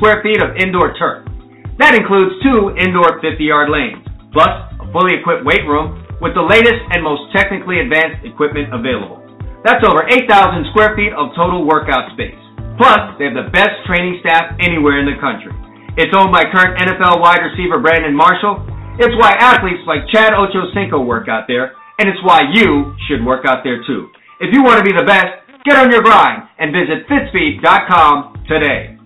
square 0.00 0.24
feet 0.24 0.40
of 0.40 0.56
indoor 0.56 0.96
turf. 0.96 1.28
That 1.76 1.92
includes 1.92 2.40
two 2.40 2.72
indoor 2.80 3.20
50-yard 3.20 3.68
lanes, 3.68 4.00
plus 4.32 4.48
a 4.80 4.88
fully 4.96 5.20
equipped 5.20 5.44
weight 5.44 5.60
room 5.68 6.00
with 6.24 6.32
the 6.32 6.40
latest 6.40 6.80
and 6.88 7.04
most 7.04 7.28
technically 7.36 7.84
advanced 7.84 8.24
equipment 8.24 8.72
available. 8.72 9.20
That's 9.60 9.84
over 9.84 10.08
8,000 10.08 10.24
square 10.72 10.96
feet 10.96 11.12
of 11.12 11.36
total 11.36 11.68
workout 11.68 12.08
space. 12.16 12.40
Plus, 12.80 13.12
they 13.20 13.28
have 13.28 13.36
the 13.36 13.52
best 13.52 13.76
training 13.84 14.24
staff 14.24 14.56
anywhere 14.64 15.04
in 15.04 15.06
the 15.06 15.20
country. 15.20 15.52
It's 16.00 16.16
owned 16.16 16.32
by 16.32 16.48
current 16.48 16.80
NFL 16.80 17.20
wide 17.20 17.44
receiver 17.44 17.76
Brandon 17.76 18.16
Marshall 18.16 18.64
it's 18.98 19.14
why 19.14 19.30
athletes 19.38 19.86
like 19.86 20.10
Chad 20.10 20.34
Ochocinco 20.34 21.06
work 21.06 21.30
out 21.30 21.46
there, 21.46 21.77
and 21.98 22.08
it's 22.08 22.22
why 22.22 22.42
you 22.52 22.94
should 23.06 23.24
work 23.24 23.44
out 23.44 23.62
there 23.64 23.82
too. 23.86 24.08
If 24.40 24.54
you 24.54 24.62
want 24.62 24.78
to 24.78 24.84
be 24.84 24.96
the 24.96 25.04
best, 25.04 25.42
get 25.64 25.76
on 25.76 25.90
your 25.90 26.02
grind 26.02 26.48
and 26.58 26.72
visit 26.72 27.06
fitspeed.com 27.08 28.44
today. 28.48 28.98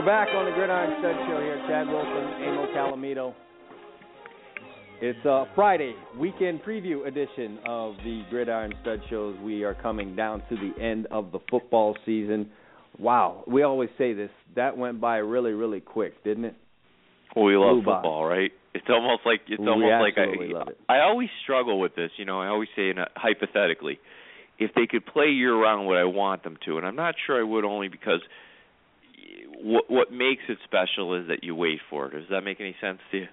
We're 0.00 0.06
back 0.06 0.28
on 0.34 0.46
the 0.46 0.52
Gridiron 0.52 0.96
Stud 0.98 1.14
Show 1.28 1.40
here. 1.42 1.62
Chad 1.68 1.86
Wilson, 1.86 2.42
Emil 2.42 2.68
Calomino. 2.74 3.34
It's 5.02 5.26
uh, 5.26 5.44
Friday, 5.54 5.94
weekend 6.18 6.62
preview 6.62 7.06
edition 7.06 7.58
of 7.66 7.96
the 7.98 8.22
Gridiron 8.30 8.72
Stud 8.80 9.02
Shows. 9.10 9.36
We 9.44 9.62
are 9.62 9.74
coming 9.74 10.16
down 10.16 10.42
to 10.48 10.56
the 10.56 10.82
end 10.82 11.06
of 11.10 11.32
the 11.32 11.38
football 11.50 11.98
season. 12.06 12.48
Wow, 12.98 13.44
we 13.46 13.62
always 13.62 13.90
say 13.98 14.14
this. 14.14 14.30
That 14.56 14.74
went 14.78 15.02
by 15.02 15.18
really, 15.18 15.52
really 15.52 15.80
quick, 15.80 16.24
didn't 16.24 16.46
it? 16.46 16.54
Well, 17.36 17.44
we 17.44 17.58
love 17.58 17.84
Blue 17.84 17.92
football, 17.92 18.24
right? 18.24 18.52
It's 18.72 18.86
almost 18.88 19.20
like 19.26 19.40
it's 19.48 19.60
We 19.60 19.68
almost 19.68 20.00
like 20.00 20.14
absolutely 20.16 20.54
love 20.54 20.68
it. 20.68 20.78
I 20.88 20.94
I 20.94 21.00
always 21.02 21.28
struggle 21.42 21.78
with 21.78 21.94
this, 21.94 22.10
you 22.16 22.24
know, 22.24 22.40
I 22.40 22.46
always 22.46 22.70
say 22.74 22.88
in 22.88 22.96
a, 22.96 23.08
hypothetically, 23.16 24.00
if 24.58 24.70
they 24.74 24.86
could 24.86 25.04
play 25.04 25.26
year 25.26 25.54
round 25.54 25.86
would 25.88 25.98
I 25.98 26.04
want 26.04 26.42
them 26.42 26.56
to? 26.64 26.78
And 26.78 26.86
I'm 26.86 26.96
not 26.96 27.16
sure 27.26 27.38
I 27.38 27.42
would 27.42 27.66
only 27.66 27.88
because 27.88 28.20
what 29.62 29.84
what 29.90 30.12
makes 30.12 30.42
it 30.48 30.58
special 30.64 31.14
is 31.20 31.28
that 31.28 31.42
you 31.42 31.54
wait 31.54 31.80
for 31.88 32.06
it. 32.06 32.12
Does 32.12 32.28
that 32.30 32.42
make 32.42 32.60
any 32.60 32.74
sense 32.80 32.98
to 33.12 33.18
you? 33.18 33.26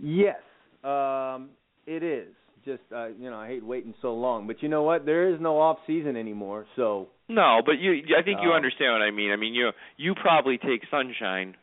Yes, 0.00 0.36
um, 0.84 1.50
it 1.86 2.02
is. 2.02 2.28
Just 2.64 2.82
uh, 2.94 3.08
you 3.08 3.30
know, 3.30 3.36
I 3.38 3.48
hate 3.48 3.64
waiting 3.64 3.94
so 4.02 4.14
long, 4.14 4.46
but 4.46 4.62
you 4.62 4.68
know 4.68 4.82
what? 4.82 5.06
There 5.06 5.32
is 5.32 5.40
no 5.40 5.58
off 5.58 5.78
season 5.86 6.16
anymore, 6.16 6.66
so 6.76 7.08
No, 7.28 7.60
but 7.64 7.78
you 7.78 8.02
I 8.16 8.22
think 8.22 8.40
you 8.42 8.50
Oh. 8.50 8.54
understand 8.54 8.92
what 8.92 9.02
I 9.02 9.10
mean. 9.10 9.30
I 9.32 9.36
mean, 9.36 9.54
you 9.54 9.70
you 9.96 10.14
probably 10.14 10.58
take 10.58 10.82
sunshine 10.90 11.54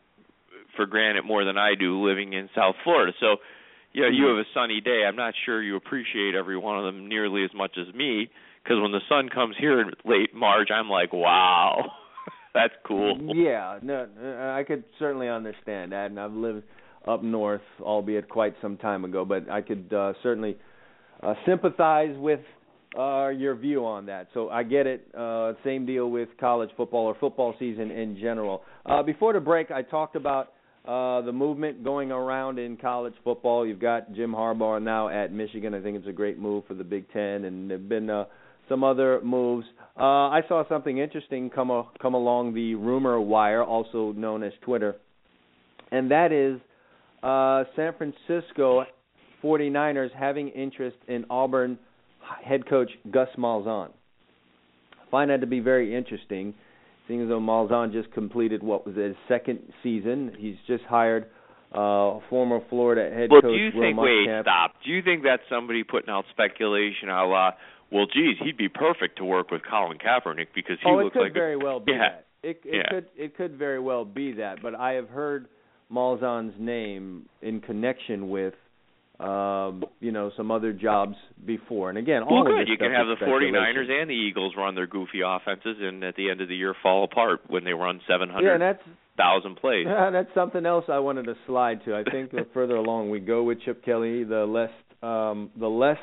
for 0.74 0.86
granted 0.86 1.24
more 1.24 1.44
than 1.44 1.56
I 1.56 1.74
do 1.78 2.04
living 2.06 2.32
in 2.32 2.48
South 2.54 2.74
Florida. 2.84 3.12
So, 3.20 3.36
you 3.92 4.02
know, 4.02 4.08
you 4.08 4.24
Mhm. 4.24 4.36
have 4.36 4.38
a 4.46 4.48
sunny 4.52 4.80
day. 4.80 5.04
I'm 5.06 5.16
not 5.16 5.34
sure 5.44 5.62
you 5.62 5.76
appreciate 5.76 6.34
every 6.34 6.56
one 6.56 6.78
of 6.78 6.84
them 6.84 7.08
nearly 7.08 7.44
as 7.44 7.54
much 7.54 7.78
as 7.78 7.92
me 7.94 8.28
because 8.62 8.80
when 8.80 8.92
the 8.92 9.00
sun 9.08 9.28
comes 9.28 9.56
here 9.58 9.80
in 9.80 9.92
late 10.04 10.34
March, 10.34 10.70
I'm 10.70 10.88
like, 10.90 11.12
"Wow. 11.12 11.92
That's 12.56 12.74
cool." 12.86 13.18
Yeah, 13.34 13.78
no, 13.82 14.08
I 14.56 14.64
could 14.64 14.84
certainly 14.98 15.28
understand 15.28 15.92
that, 15.92 16.06
and 16.10 16.18
I've 16.18 16.32
lived 16.32 16.64
up 17.06 17.22
north, 17.22 17.62
albeit 17.80 18.28
quite 18.28 18.54
some 18.60 18.76
time 18.76 19.04
ago, 19.04 19.24
but 19.24 19.48
I 19.50 19.60
could 19.60 19.92
uh, 19.92 20.14
certainly 20.22 20.56
uh, 21.22 21.34
sympathize 21.46 22.16
with 22.16 22.40
uh, 22.98 23.28
your 23.28 23.54
view 23.54 23.84
on 23.84 24.06
that. 24.06 24.28
So 24.34 24.48
I 24.48 24.62
get 24.62 24.86
it. 24.86 25.06
Uh, 25.16 25.52
same 25.64 25.86
deal 25.86 26.10
with 26.10 26.28
college 26.40 26.70
football 26.76 27.04
or 27.04 27.14
football 27.20 27.54
season 27.58 27.90
in 27.90 28.16
general. 28.18 28.62
Uh, 28.84 29.02
before 29.02 29.32
the 29.32 29.40
break, 29.40 29.70
I 29.70 29.82
talked 29.82 30.16
about 30.16 30.52
uh, 30.86 31.20
the 31.22 31.32
movement 31.32 31.84
going 31.84 32.10
around 32.10 32.58
in 32.58 32.76
college 32.76 33.14
football. 33.24 33.66
You've 33.66 33.80
got 33.80 34.12
Jim 34.14 34.32
Harbaugh 34.32 34.82
now 34.82 35.08
at 35.08 35.32
Michigan. 35.32 35.74
I 35.74 35.80
think 35.80 35.96
it's 35.96 36.08
a 36.08 36.12
great 36.12 36.38
move 36.38 36.64
for 36.66 36.74
the 36.74 36.84
Big 36.84 37.10
Ten, 37.12 37.44
and 37.44 37.70
there've 37.70 37.88
been 37.88 38.08
uh, 38.08 38.24
some 38.68 38.84
other 38.84 39.20
moves. 39.22 39.66
Uh, 39.98 40.28
I 40.28 40.42
saw 40.46 40.62
something 40.68 40.98
interesting 40.98 41.48
come 41.48 41.70
a, 41.70 41.84
come 42.00 42.14
along 42.14 42.54
the 42.54 42.74
rumor 42.74 43.18
wire, 43.20 43.64
also 43.64 44.12
known 44.12 44.42
as 44.42 44.52
Twitter, 44.62 44.96
and 45.90 46.10
that 46.10 46.32
is 46.32 46.60
uh, 47.22 47.64
San 47.74 47.94
Francisco 47.96 48.84
49ers 49.42 50.12
having 50.12 50.48
interest 50.48 50.96
in 51.08 51.24
Auburn 51.30 51.78
head 52.44 52.68
coach 52.68 52.90
Gus 53.10 53.28
Malzahn. 53.38 53.90
I 54.92 55.10
find 55.10 55.30
that 55.30 55.40
to 55.40 55.46
be 55.46 55.60
very 55.60 55.96
interesting, 55.96 56.52
seeing 57.08 57.22
as 57.22 57.28
though 57.28 57.40
Malzahn 57.40 57.92
just 57.92 58.12
completed 58.12 58.62
what 58.62 58.86
was 58.86 58.96
his 58.96 59.14
second 59.28 59.60
season. 59.82 60.32
He's 60.38 60.56
just 60.66 60.84
hired 60.84 61.26
uh, 61.72 62.20
former 62.28 62.60
Florida 62.68 63.14
head 63.14 63.30
Well, 63.30 63.42
coach 63.42 63.52
do 63.52 63.56
you 63.56 63.70
Will 63.74 63.82
think? 63.82 63.98
Wait, 63.98 64.28
stop. 64.42 64.74
Do 64.84 64.90
you 64.90 65.02
think 65.02 65.22
that's 65.22 65.42
somebody 65.48 65.84
putting 65.84 66.10
out 66.10 66.24
speculation? 66.30 67.08
A 67.08 67.24
la, 67.24 67.50
well, 67.90 68.06
geez, 68.06 68.36
he'd 68.42 68.56
be 68.56 68.68
perfect 68.68 69.18
to 69.18 69.24
work 69.24 69.50
with 69.50 69.62
Colin 69.68 69.98
Kaepernick 69.98 70.48
because 70.54 70.78
he 70.82 70.88
oh, 70.90 70.98
it 70.98 71.04
looks 71.04 71.14
could 71.14 71.22
like 71.22 71.32
very 71.34 71.54
a, 71.54 71.58
well 71.58 71.80
be 71.80 71.92
yeah. 71.94 71.98
that. 71.98 72.26
It, 72.42 72.60
it 72.64 72.74
Yeah. 72.76 72.90
could 72.90 73.06
it 73.16 73.36
could 73.36 73.56
very 73.56 73.80
well 73.80 74.04
be 74.04 74.32
that, 74.34 74.62
but 74.62 74.74
I 74.74 74.92
have 74.92 75.08
heard 75.08 75.48
Malzahn's 75.92 76.54
name 76.58 77.28
in 77.42 77.60
connection 77.60 78.28
with 78.28 78.54
um, 79.18 79.84
you 80.00 80.12
know, 80.12 80.30
some 80.36 80.50
other 80.50 80.72
jobs 80.72 81.16
before. 81.46 81.88
And 81.88 81.98
again, 81.98 82.26
well, 82.26 82.40
all 82.40 82.44
good. 82.44 82.60
of 82.60 82.68
you 82.68 82.76
can 82.76 82.92
have 82.92 83.06
the 83.06 83.24
49ers 83.24 83.90
and 83.90 84.10
the 84.10 84.14
Eagles 84.14 84.52
run 84.56 84.74
their 84.74 84.86
goofy 84.86 85.20
offenses, 85.24 85.76
and 85.80 86.04
at 86.04 86.16
the 86.16 86.30
end 86.30 86.40
of 86.40 86.48
the 86.48 86.56
year 86.56 86.74
fall 86.82 87.04
apart 87.04 87.40
when 87.48 87.64
they 87.64 87.72
run 87.72 88.00
seven 88.06 88.28
Yeah, 88.42 88.52
and 88.52 88.62
that's 88.62 88.82
thousand 89.16 89.56
plays. 89.56 89.86
that's 90.12 90.28
something 90.34 90.66
else 90.66 90.84
I 90.88 90.98
wanted 90.98 91.24
to 91.24 91.34
slide 91.46 91.82
to. 91.86 91.94
I 91.96 92.04
think 92.04 92.30
the 92.30 92.46
further 92.52 92.76
along 92.76 93.10
we 93.10 93.20
go 93.20 93.42
with 93.42 93.62
Chip 93.62 93.84
Kelly, 93.84 94.24
the 94.24 94.44
less 94.44 94.70
um, 95.02 95.50
the 95.58 95.68
less 95.68 95.98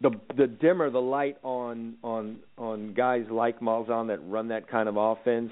the 0.00 0.10
the 0.36 0.46
dimmer 0.46 0.90
the 0.90 1.00
light 1.00 1.36
on 1.42 1.94
on 2.02 2.38
on 2.56 2.94
guys 2.94 3.24
like 3.30 3.60
Malzahn 3.60 4.08
that 4.08 4.18
run 4.26 4.48
that 4.48 4.68
kind 4.68 4.88
of 4.88 4.96
offense, 4.96 5.50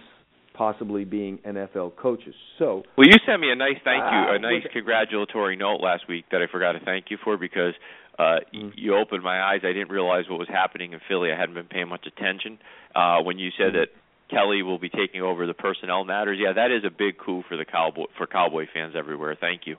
possibly 0.55 1.05
being 1.05 1.39
NFL 1.47 1.97
coaches. 1.97 2.35
So 2.59 2.83
Well, 2.97 3.07
you 3.07 3.15
sent 3.27 3.41
me 3.41 3.51
a 3.51 3.57
nice 3.57 3.79
thank 3.85 4.03
you, 4.03 4.19
Ah, 4.29 4.35
a 4.35 4.39
nice 4.39 4.63
congratulatory 4.73 5.57
note 5.57 5.81
last 5.81 6.09
week 6.09 6.25
that 6.33 6.41
I 6.43 6.47
forgot 6.51 6.73
to 6.73 6.81
thank 6.81 7.07
you 7.11 7.19
for 7.23 7.37
because 7.37 7.75
uh 8.19 8.41
Mm. 8.55 8.73
you 8.75 8.97
opened 8.97 9.23
my 9.23 9.41
eyes. 9.41 9.61
I 9.65 9.73
didn't 9.73 9.91
realize 9.91 10.25
what 10.29 10.39
was 10.39 10.49
happening 10.49 10.93
in 10.93 11.01
Philly. 11.09 11.31
I 11.31 11.37
hadn't 11.39 11.55
been 11.55 11.67
paying 11.67 11.89
much 11.89 12.07
attention. 12.07 12.59
Uh 12.95 13.23
when 13.23 13.39
you 13.39 13.51
said 13.59 13.73
Mm. 13.73 13.79
that 13.81 13.89
Kelly 14.31 14.63
will 14.63 14.79
be 14.79 14.91
taking 14.91 15.23
over 15.23 15.47
the 15.47 15.55
personnel 15.55 16.05
matters. 16.05 16.39
Yeah, 16.39 16.53
that 16.53 16.71
is 16.71 16.85
a 16.85 16.91
big 16.91 17.17
coup 17.19 17.43
for 17.49 17.57
the 17.57 17.65
cowboy 17.65 18.05
for 18.17 18.27
cowboy 18.27 18.67
fans 18.75 18.95
everywhere. 18.97 19.35
Thank 19.41 19.67
you. 19.67 19.77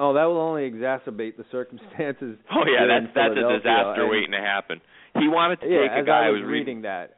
Oh, 0.00 0.14
that 0.14 0.24
will 0.24 0.40
only 0.40 0.68
exacerbate 0.70 1.36
the 1.36 1.44
circumstances. 1.52 2.36
Oh 2.50 2.64
yeah, 2.66 2.86
that's 2.88 3.12
that's 3.14 3.32
a 3.36 3.58
disaster 3.58 4.02
And- 4.02 4.10
waiting 4.10 4.32
to 4.32 4.38
happen. 4.40 4.80
He 5.18 5.28
wanted 5.28 5.60
to 5.60 5.66
Yeah, 5.68 5.88
take 5.94 6.02
a 6.02 6.06
guy 6.06 6.24
I 6.24 6.26
who 6.28 6.32
was 6.34 6.42
was 6.42 6.50
reading 6.50 6.82
that. 6.82 7.16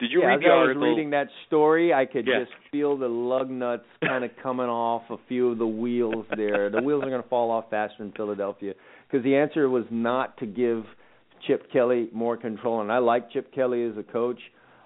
Did 0.00 0.12
you 0.12 0.20
yeah, 0.20 0.26
read 0.28 0.34
as 0.38 0.42
the 0.42 0.48
I 0.50 0.62
was 0.62 0.76
reading 0.78 1.10
that 1.10 1.26
story, 1.48 1.92
I 1.92 2.04
could 2.06 2.26
Yeah. 2.26 2.40
just 2.40 2.52
feel 2.70 2.96
the 2.96 3.08
lug 3.08 3.50
nuts 3.50 3.84
kind 4.04 4.24
of 4.24 4.30
coming 4.42 4.66
off 4.68 5.02
a 5.10 5.16
few 5.28 5.50
of 5.50 5.58
the 5.58 5.66
wheels 5.66 6.24
there. 6.36 6.70
The 6.70 6.80
wheels 6.82 7.02
are 7.04 7.10
going 7.10 7.22
to 7.22 7.28
fall 7.28 7.50
off 7.50 7.64
faster 7.70 8.02
in 8.04 8.12
Philadelphia 8.12 8.74
because 9.10 9.24
the 9.24 9.34
answer 9.36 9.68
was 9.68 9.84
not 9.90 10.36
to 10.38 10.46
give 10.46 10.84
Chip 11.46 11.72
Kelly 11.72 12.08
more 12.12 12.36
control, 12.36 12.80
and 12.80 12.90
I 12.92 12.98
like 12.98 13.30
Chip 13.32 13.52
Kelly 13.54 13.84
as 13.84 13.96
a 13.96 14.02
coach. 14.02 14.40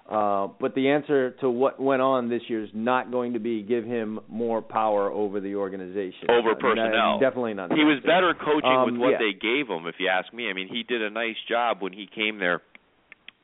Uh, 0.09 0.49
but 0.59 0.75
the 0.75 0.89
answer 0.89 1.31
to 1.39 1.49
what 1.49 1.79
went 1.79 2.01
on 2.01 2.27
this 2.29 2.41
year 2.49 2.61
is 2.63 2.69
not 2.73 3.09
going 3.09 3.33
to 3.33 3.39
be 3.39 3.61
give 3.63 3.85
him 3.85 4.19
more 4.27 4.61
power 4.61 5.09
over 5.09 5.39
the 5.39 5.55
organization. 5.55 6.29
over 6.29 6.55
personnel. 6.55 7.19
definitely 7.19 7.53
not. 7.53 7.71
He 7.71 7.85
was 7.85 7.99
better 8.05 8.33
coaching 8.33 8.69
Um, 8.69 8.91
with 8.91 8.99
what 8.99 9.11
yeah. 9.11 9.17
they 9.19 9.33
gave 9.33 9.67
him, 9.69 9.87
if 9.87 9.95
you 9.99 10.09
ask 10.09 10.33
me. 10.33 10.49
I 10.49 10.53
mean, 10.53 10.67
he 10.67 10.83
did 10.83 11.01
a 11.01 11.09
nice 11.09 11.37
job 11.47 11.77
when 11.81 11.93
he 11.93 12.05
came 12.13 12.37
there, 12.39 12.61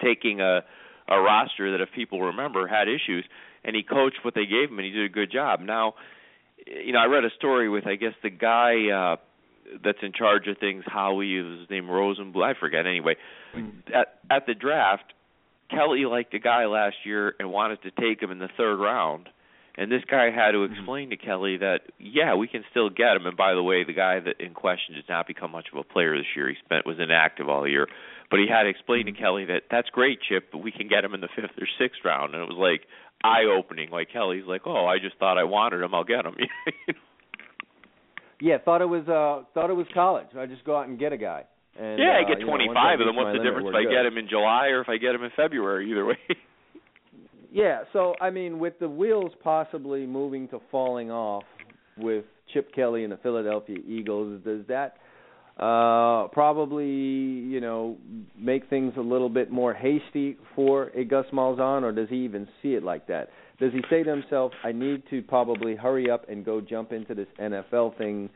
taking 0.03 0.41
a 0.41 0.61
a 1.07 1.19
roster 1.19 1.71
that, 1.71 1.81
if 1.81 1.89
people 1.95 2.21
remember, 2.21 2.67
had 2.67 2.87
issues, 2.87 3.25
and 3.63 3.75
he 3.75 3.81
coached 3.81 4.19
what 4.23 4.35
they 4.35 4.45
gave 4.45 4.69
him, 4.69 4.77
and 4.77 4.85
he 4.85 4.91
did 4.91 5.05
a 5.05 5.09
good 5.09 5.31
job. 5.31 5.59
Now, 5.61 5.95
you 6.67 6.91
know, 6.93 6.99
I 6.99 7.05
read 7.05 7.25
a 7.25 7.31
story 7.37 7.67
with 7.69 7.87
I 7.87 7.95
guess 7.95 8.13
the 8.21 8.29
guy 8.29 8.89
uh 8.91 9.15
that's 9.83 9.99
in 10.01 10.11
charge 10.11 10.47
of 10.47 10.57
things. 10.57 10.83
Howie 10.85 11.37
is 11.37 11.61
his 11.61 11.69
name 11.69 11.85
Rosenblum. 11.85 12.43
I 12.43 12.59
forget 12.59 12.85
anyway. 12.85 13.15
At 13.95 14.19
at 14.29 14.45
the 14.45 14.53
draft, 14.53 15.13
Kelly 15.69 16.05
liked 16.05 16.33
a 16.33 16.39
guy 16.39 16.65
last 16.65 16.95
year 17.05 17.35
and 17.39 17.51
wanted 17.51 17.81
to 17.83 17.91
take 17.91 18.21
him 18.21 18.31
in 18.31 18.39
the 18.39 18.49
third 18.57 18.77
round. 18.77 19.29
And 19.77 19.89
this 19.89 20.03
guy 20.09 20.29
had 20.29 20.51
to 20.51 20.63
explain 20.63 21.11
to 21.11 21.17
Kelly 21.17 21.57
that 21.57 21.81
yeah, 21.99 22.35
we 22.35 22.47
can 22.47 22.65
still 22.69 22.89
get 22.89 23.15
him. 23.15 23.25
And 23.25 23.37
by 23.37 23.53
the 23.53 23.63
way, 23.63 23.85
the 23.85 23.93
guy 23.93 24.19
that 24.19 24.41
in 24.41 24.53
question 24.53 24.95
did 24.95 25.05
not 25.07 25.25
become 25.25 25.51
much 25.51 25.67
of 25.71 25.79
a 25.79 25.83
player 25.83 26.17
this 26.17 26.25
year. 26.35 26.49
He 26.49 26.55
spent 26.65 26.85
was 26.85 26.97
inactive 26.99 27.47
all 27.47 27.67
year. 27.67 27.87
But 28.29 28.39
he 28.39 28.47
had 28.49 28.63
to 28.63 28.69
explain 28.69 29.05
to 29.05 29.13
Kelly 29.13 29.45
that 29.45 29.63
that's 29.71 29.89
great, 29.89 30.19
Chip, 30.27 30.51
but 30.51 30.57
we 30.59 30.71
can 30.71 30.89
get 30.89 31.05
him 31.05 31.13
in 31.13 31.21
the 31.21 31.29
fifth 31.33 31.57
or 31.57 31.67
sixth 31.79 32.01
round. 32.03 32.33
And 32.33 32.43
it 32.43 32.49
was 32.49 32.57
like 32.59 32.81
eye 33.23 33.45
opening. 33.45 33.89
Like 33.89 34.11
Kelly's 34.11 34.45
like, 34.45 34.63
oh, 34.65 34.85
I 34.85 34.99
just 34.99 35.17
thought 35.17 35.37
I 35.37 35.45
wanted 35.45 35.81
him. 35.81 35.95
I'll 35.95 36.03
get 36.03 36.25
him. 36.25 36.35
Yeah, 38.41 38.57
thought 38.63 38.81
it 38.81 38.85
was 38.85 39.07
uh 39.07 39.45
thought 39.53 39.69
it 39.69 39.73
was 39.73 39.87
college. 39.93 40.27
I 40.37 40.45
just 40.45 40.63
go 40.63 40.77
out 40.77 40.87
and 40.87 40.97
get 40.97 41.11
a 41.11 41.17
guy. 41.17 41.43
And, 41.79 41.97
yeah, 41.97 42.19
I 42.19 42.23
uh, 42.23 42.27
get 42.27 42.39
you 42.39 42.45
know, 42.45 42.59
25 42.59 42.75
once 42.75 42.99
of 42.99 43.07
them. 43.07 43.15
What's 43.15 43.37
the 43.37 43.43
difference 43.43 43.69
if 43.69 43.75
I 43.75 43.83
good. 43.83 43.95
get 43.95 44.05
him 44.05 44.17
in 44.17 44.27
July 44.27 44.67
or 44.67 44.81
if 44.81 44.89
I 44.89 44.97
get 44.97 45.15
him 45.15 45.23
in 45.23 45.31
February? 45.35 45.89
Either 45.89 46.05
way. 46.05 46.19
Yeah, 47.51 47.83
so 47.93 48.13
I 48.21 48.29
mean, 48.29 48.59
with 48.59 48.77
the 48.79 48.89
wheels 48.89 49.31
possibly 49.43 50.05
moving 50.05 50.47
to 50.49 50.59
falling 50.69 51.09
off 51.09 51.43
with 51.97 52.25
Chip 52.53 52.73
Kelly 52.73 53.03
and 53.03 53.11
the 53.11 53.17
Philadelphia 53.17 53.77
Eagles, 53.87 54.41
does 54.43 54.65
that 54.67 54.97
uh 55.59 56.29
probably 56.29 56.85
you 56.85 57.59
know 57.59 57.97
make 58.37 58.69
things 58.69 58.93
a 58.95 59.01
little 59.01 59.27
bit 59.27 59.51
more 59.51 59.73
hasty 59.73 60.37
for 60.55 60.89
a 60.89 61.03
Gus 61.03 61.25
Malzahn, 61.33 61.81
or 61.83 61.91
does 61.91 62.07
he 62.09 62.17
even 62.17 62.47
see 62.61 62.75
it 62.75 62.83
like 62.83 63.07
that? 63.07 63.29
Does 63.59 63.73
he 63.73 63.81
say 63.89 64.03
to 64.03 64.09
himself, 64.09 64.51
"I 64.63 64.71
need 64.71 65.03
to 65.09 65.21
probably 65.23 65.75
hurry 65.75 66.09
up 66.09 66.29
and 66.29 66.45
go 66.45 66.61
jump 66.61 66.91
into 66.91 67.15
this 67.15 67.27
NFL 67.39 67.97
thing 67.97 68.29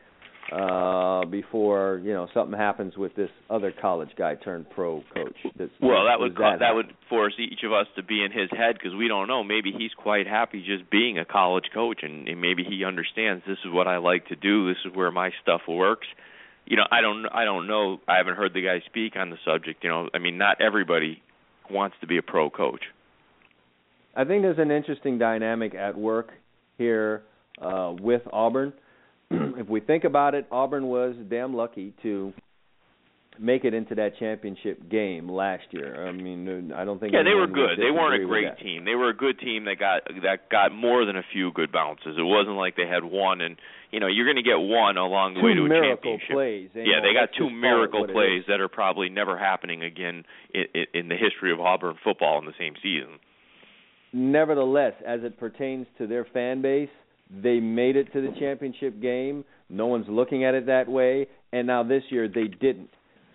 uh 0.52 1.24
before 1.26 2.00
you 2.04 2.12
know 2.12 2.28
something 2.34 2.58
happens 2.58 2.96
with 2.96 3.14
this 3.16 3.30
other 3.48 3.72
college 3.72 4.10
guy 4.16 4.34
turned 4.34 4.68
pro 4.70 5.02
coach?" 5.14 5.36
Does, 5.56 5.70
Well, 5.80 6.04
that 6.06 6.20
would 6.20 6.34
that, 6.36 6.60
happen? 6.60 6.76
would 6.76 6.92
force 7.08 7.34
each 7.38 7.62
of 7.64 7.72
us 7.72 7.86
to 7.96 8.02
be 8.02 8.22
in 8.22 8.30
his 8.32 8.50
head 8.50 8.74
because 8.74 8.94
we 8.94 9.08
don't 9.08 9.28
know. 9.28 9.42
Maybe 9.42 9.72
he's 9.72 9.92
quite 9.96 10.26
happy 10.26 10.62
just 10.64 10.90
being 10.90 11.18
a 11.18 11.24
college 11.24 11.64
coach, 11.72 12.00
and, 12.02 12.28
and 12.28 12.40
maybe 12.40 12.64
he 12.64 12.84
understands 12.84 13.42
this 13.46 13.58
is 13.64 13.72
what 13.72 13.86
I 13.88 13.98
like 13.98 14.26
to 14.28 14.36
do. 14.36 14.68
This 14.68 14.78
is 14.84 14.94
where 14.94 15.10
my 15.10 15.30
stuff 15.42 15.62
works. 15.68 16.06
You 16.66 16.76
know, 16.76 16.84
I 16.90 17.00
don't 17.00 17.26
I 17.26 17.44
don't 17.44 17.66
know. 17.66 18.00
I 18.08 18.16
haven't 18.16 18.36
heard 18.36 18.54
the 18.54 18.62
guy 18.62 18.82
speak 18.86 19.16
on 19.16 19.30
the 19.30 19.36
subject. 19.44 19.84
You 19.84 19.90
know, 19.90 20.08
I 20.14 20.18
mean, 20.18 20.38
not 20.38 20.60
everybody 20.60 21.22
wants 21.70 21.96
to 22.00 22.06
be 22.06 22.18
a 22.18 22.22
pro 22.22 22.50
coach. 22.50 22.82
I 24.16 24.24
think 24.24 24.42
there's 24.42 24.58
an 24.58 24.70
interesting 24.70 25.18
dynamic 25.18 25.74
at 25.74 25.96
work 25.96 26.30
here 26.78 27.22
uh, 27.60 27.94
with 28.00 28.22
Auburn. 28.32 28.72
if 29.30 29.68
we 29.68 29.80
think 29.80 30.04
about 30.04 30.34
it, 30.34 30.46
Auburn 30.50 30.86
was 30.86 31.14
damn 31.28 31.54
lucky 31.54 31.94
to 32.02 32.32
make 33.38 33.64
it 33.64 33.74
into 33.74 33.96
that 33.96 34.16
championship 34.18 34.88
game 34.88 35.28
last 35.28 35.64
year. 35.70 36.06
I 36.06 36.12
mean, 36.12 36.72
I 36.72 36.84
don't 36.84 37.00
think 37.00 37.12
Yeah, 37.12 37.22
they 37.24 37.34
were 37.34 37.46
good. 37.46 37.78
They 37.78 37.90
weren't 37.90 38.22
a 38.22 38.26
great 38.26 38.58
team. 38.58 38.84
They 38.84 38.94
were 38.94 39.08
a 39.08 39.16
good 39.16 39.38
team 39.40 39.64
that 39.64 39.78
got 39.78 40.02
that 40.22 40.50
got 40.50 40.72
more 40.72 41.04
than 41.04 41.16
a 41.16 41.24
few 41.32 41.52
good 41.52 41.72
bounces. 41.72 42.16
It 42.16 42.22
wasn't 42.22 42.56
like 42.56 42.76
they 42.76 42.86
had 42.86 43.04
one 43.04 43.40
and 43.40 43.56
you 43.90 44.00
know, 44.00 44.08
you're 44.08 44.26
going 44.26 44.42
to 44.42 44.42
get 44.42 44.58
one 44.58 44.96
along 44.96 45.34
the 45.34 45.40
Two 45.40 45.46
way 45.46 45.54
to 45.54 45.64
a 45.66 45.68
miracle 45.68 46.18
championship. 46.18 46.34
plays. 46.34 46.70
yeah, 46.74 46.98
they 47.00 47.14
got 47.14 47.30
two 47.30 47.30
just 47.30 47.38
call 47.38 47.48
it 47.48 47.60
miracle 47.60 48.06
plays 48.08 48.42
that 48.48 48.60
are 48.60 48.68
probably 48.68 49.08
never 49.08 49.38
happening 49.38 49.84
again 49.84 50.24
in, 50.52 50.64
in, 50.74 50.86
in 50.94 51.08
the 51.08 51.14
history 51.14 51.52
of 51.52 51.60
Auburn 51.60 51.94
football 52.02 52.40
in 52.40 52.44
the 52.44 52.58
same 52.58 52.74
season. 52.82 53.20
Nevertheless, 54.12 54.94
as 55.06 55.20
it 55.22 55.38
pertains 55.38 55.86
to 55.98 56.08
their 56.08 56.24
fan 56.24 56.60
base, 56.60 56.88
they 57.30 57.60
made 57.60 57.96
it 57.96 58.12
to 58.12 58.20
the 58.20 58.32
championship 58.38 59.00
game. 59.00 59.44
No 59.68 59.86
one's 59.86 60.06
looking 60.08 60.44
at 60.44 60.54
it 60.54 60.66
that 60.66 60.88
way, 60.88 61.26
and 61.52 61.66
now 61.66 61.82
this 61.82 62.02
year 62.10 62.28
they 62.28 62.48
didn't. 62.48 62.90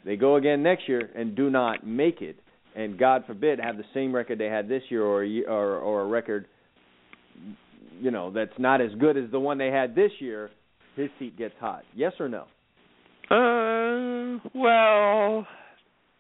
They 0.06 0.16
go 0.16 0.36
again 0.36 0.64
next 0.64 0.88
year 0.88 1.10
and 1.16 1.36
do 1.36 1.50
not 1.50 1.86
make 1.86 2.22
it, 2.22 2.38
and 2.76 2.98
God 2.98 3.24
forbid 3.28 3.60
have 3.60 3.78
the 3.78 3.84
same 3.94 4.14
record 4.16 4.40
they 4.40 4.46
had 4.46 4.70
this 4.70 4.84
year, 4.90 5.04
or 5.04 5.24
a, 5.24 5.28
ye- 5.28 5.46
or 5.46 5.78
or 5.80 6.02
a 6.02 6.06
record, 6.08 6.46
you 8.00 8.12
know, 8.12 8.32
that's 8.32 8.58
not 8.58 8.80
as 8.82 8.92
good 9.00 9.18
as 9.18 9.30
the 9.32 9.40
one 9.40 9.58
they 9.58 9.68
had 9.72 9.96
this 9.96 10.12
year. 10.20 10.50
His 10.96 11.10
seat 11.20 11.38
gets 11.38 11.54
hot. 11.60 11.84
Yes 11.96 12.14
or 12.20 12.30
no? 12.30 12.46
Uh, 13.30 14.40
well, 14.56 15.46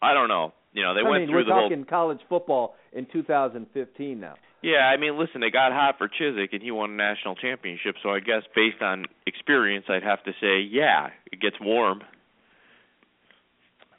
I 0.02 0.14
don't 0.14 0.28
know. 0.28 0.54
You 0.74 0.84
know, 0.84 0.94
they 0.94 1.02
I 1.02 1.10
went 1.10 1.22
mean, 1.24 1.30
through 1.30 1.36
we're 1.40 1.46
the 1.46 1.54
whole 1.54 1.70
talking 1.70 1.86
college 1.86 2.20
football 2.30 2.76
in 2.94 3.08
2015 3.12 4.20
now. 4.20 4.36
Yeah, 4.62 4.80
I 4.80 4.98
mean, 4.98 5.18
listen, 5.18 5.40
they 5.42 5.52
got 5.52 5.72
hot 5.72 5.96
for 5.98 6.10
Chizik, 6.10 6.50
and 6.52 6.62
he 6.62 6.72
won 6.72 6.92
a 6.92 6.96
national 6.96 7.36
championship. 7.36 7.96
So 8.04 8.10
I 8.10 8.20
guess 8.20 8.44
based 8.56 8.82
on 8.82 9.06
experience, 9.26 9.86
I'd 9.88 10.04
have 10.04 10.24
to 10.24 10.32
say, 10.42 10.60
yeah, 10.60 11.10
it 11.32 11.40
gets 11.40 11.56
warm. 11.62 12.02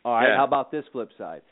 All 0.05 0.15
right. 0.15 0.29
Yeah. 0.29 0.37
How 0.37 0.45
about 0.45 0.71
this 0.71 0.85
flip 0.93 1.11
side? 1.17 1.43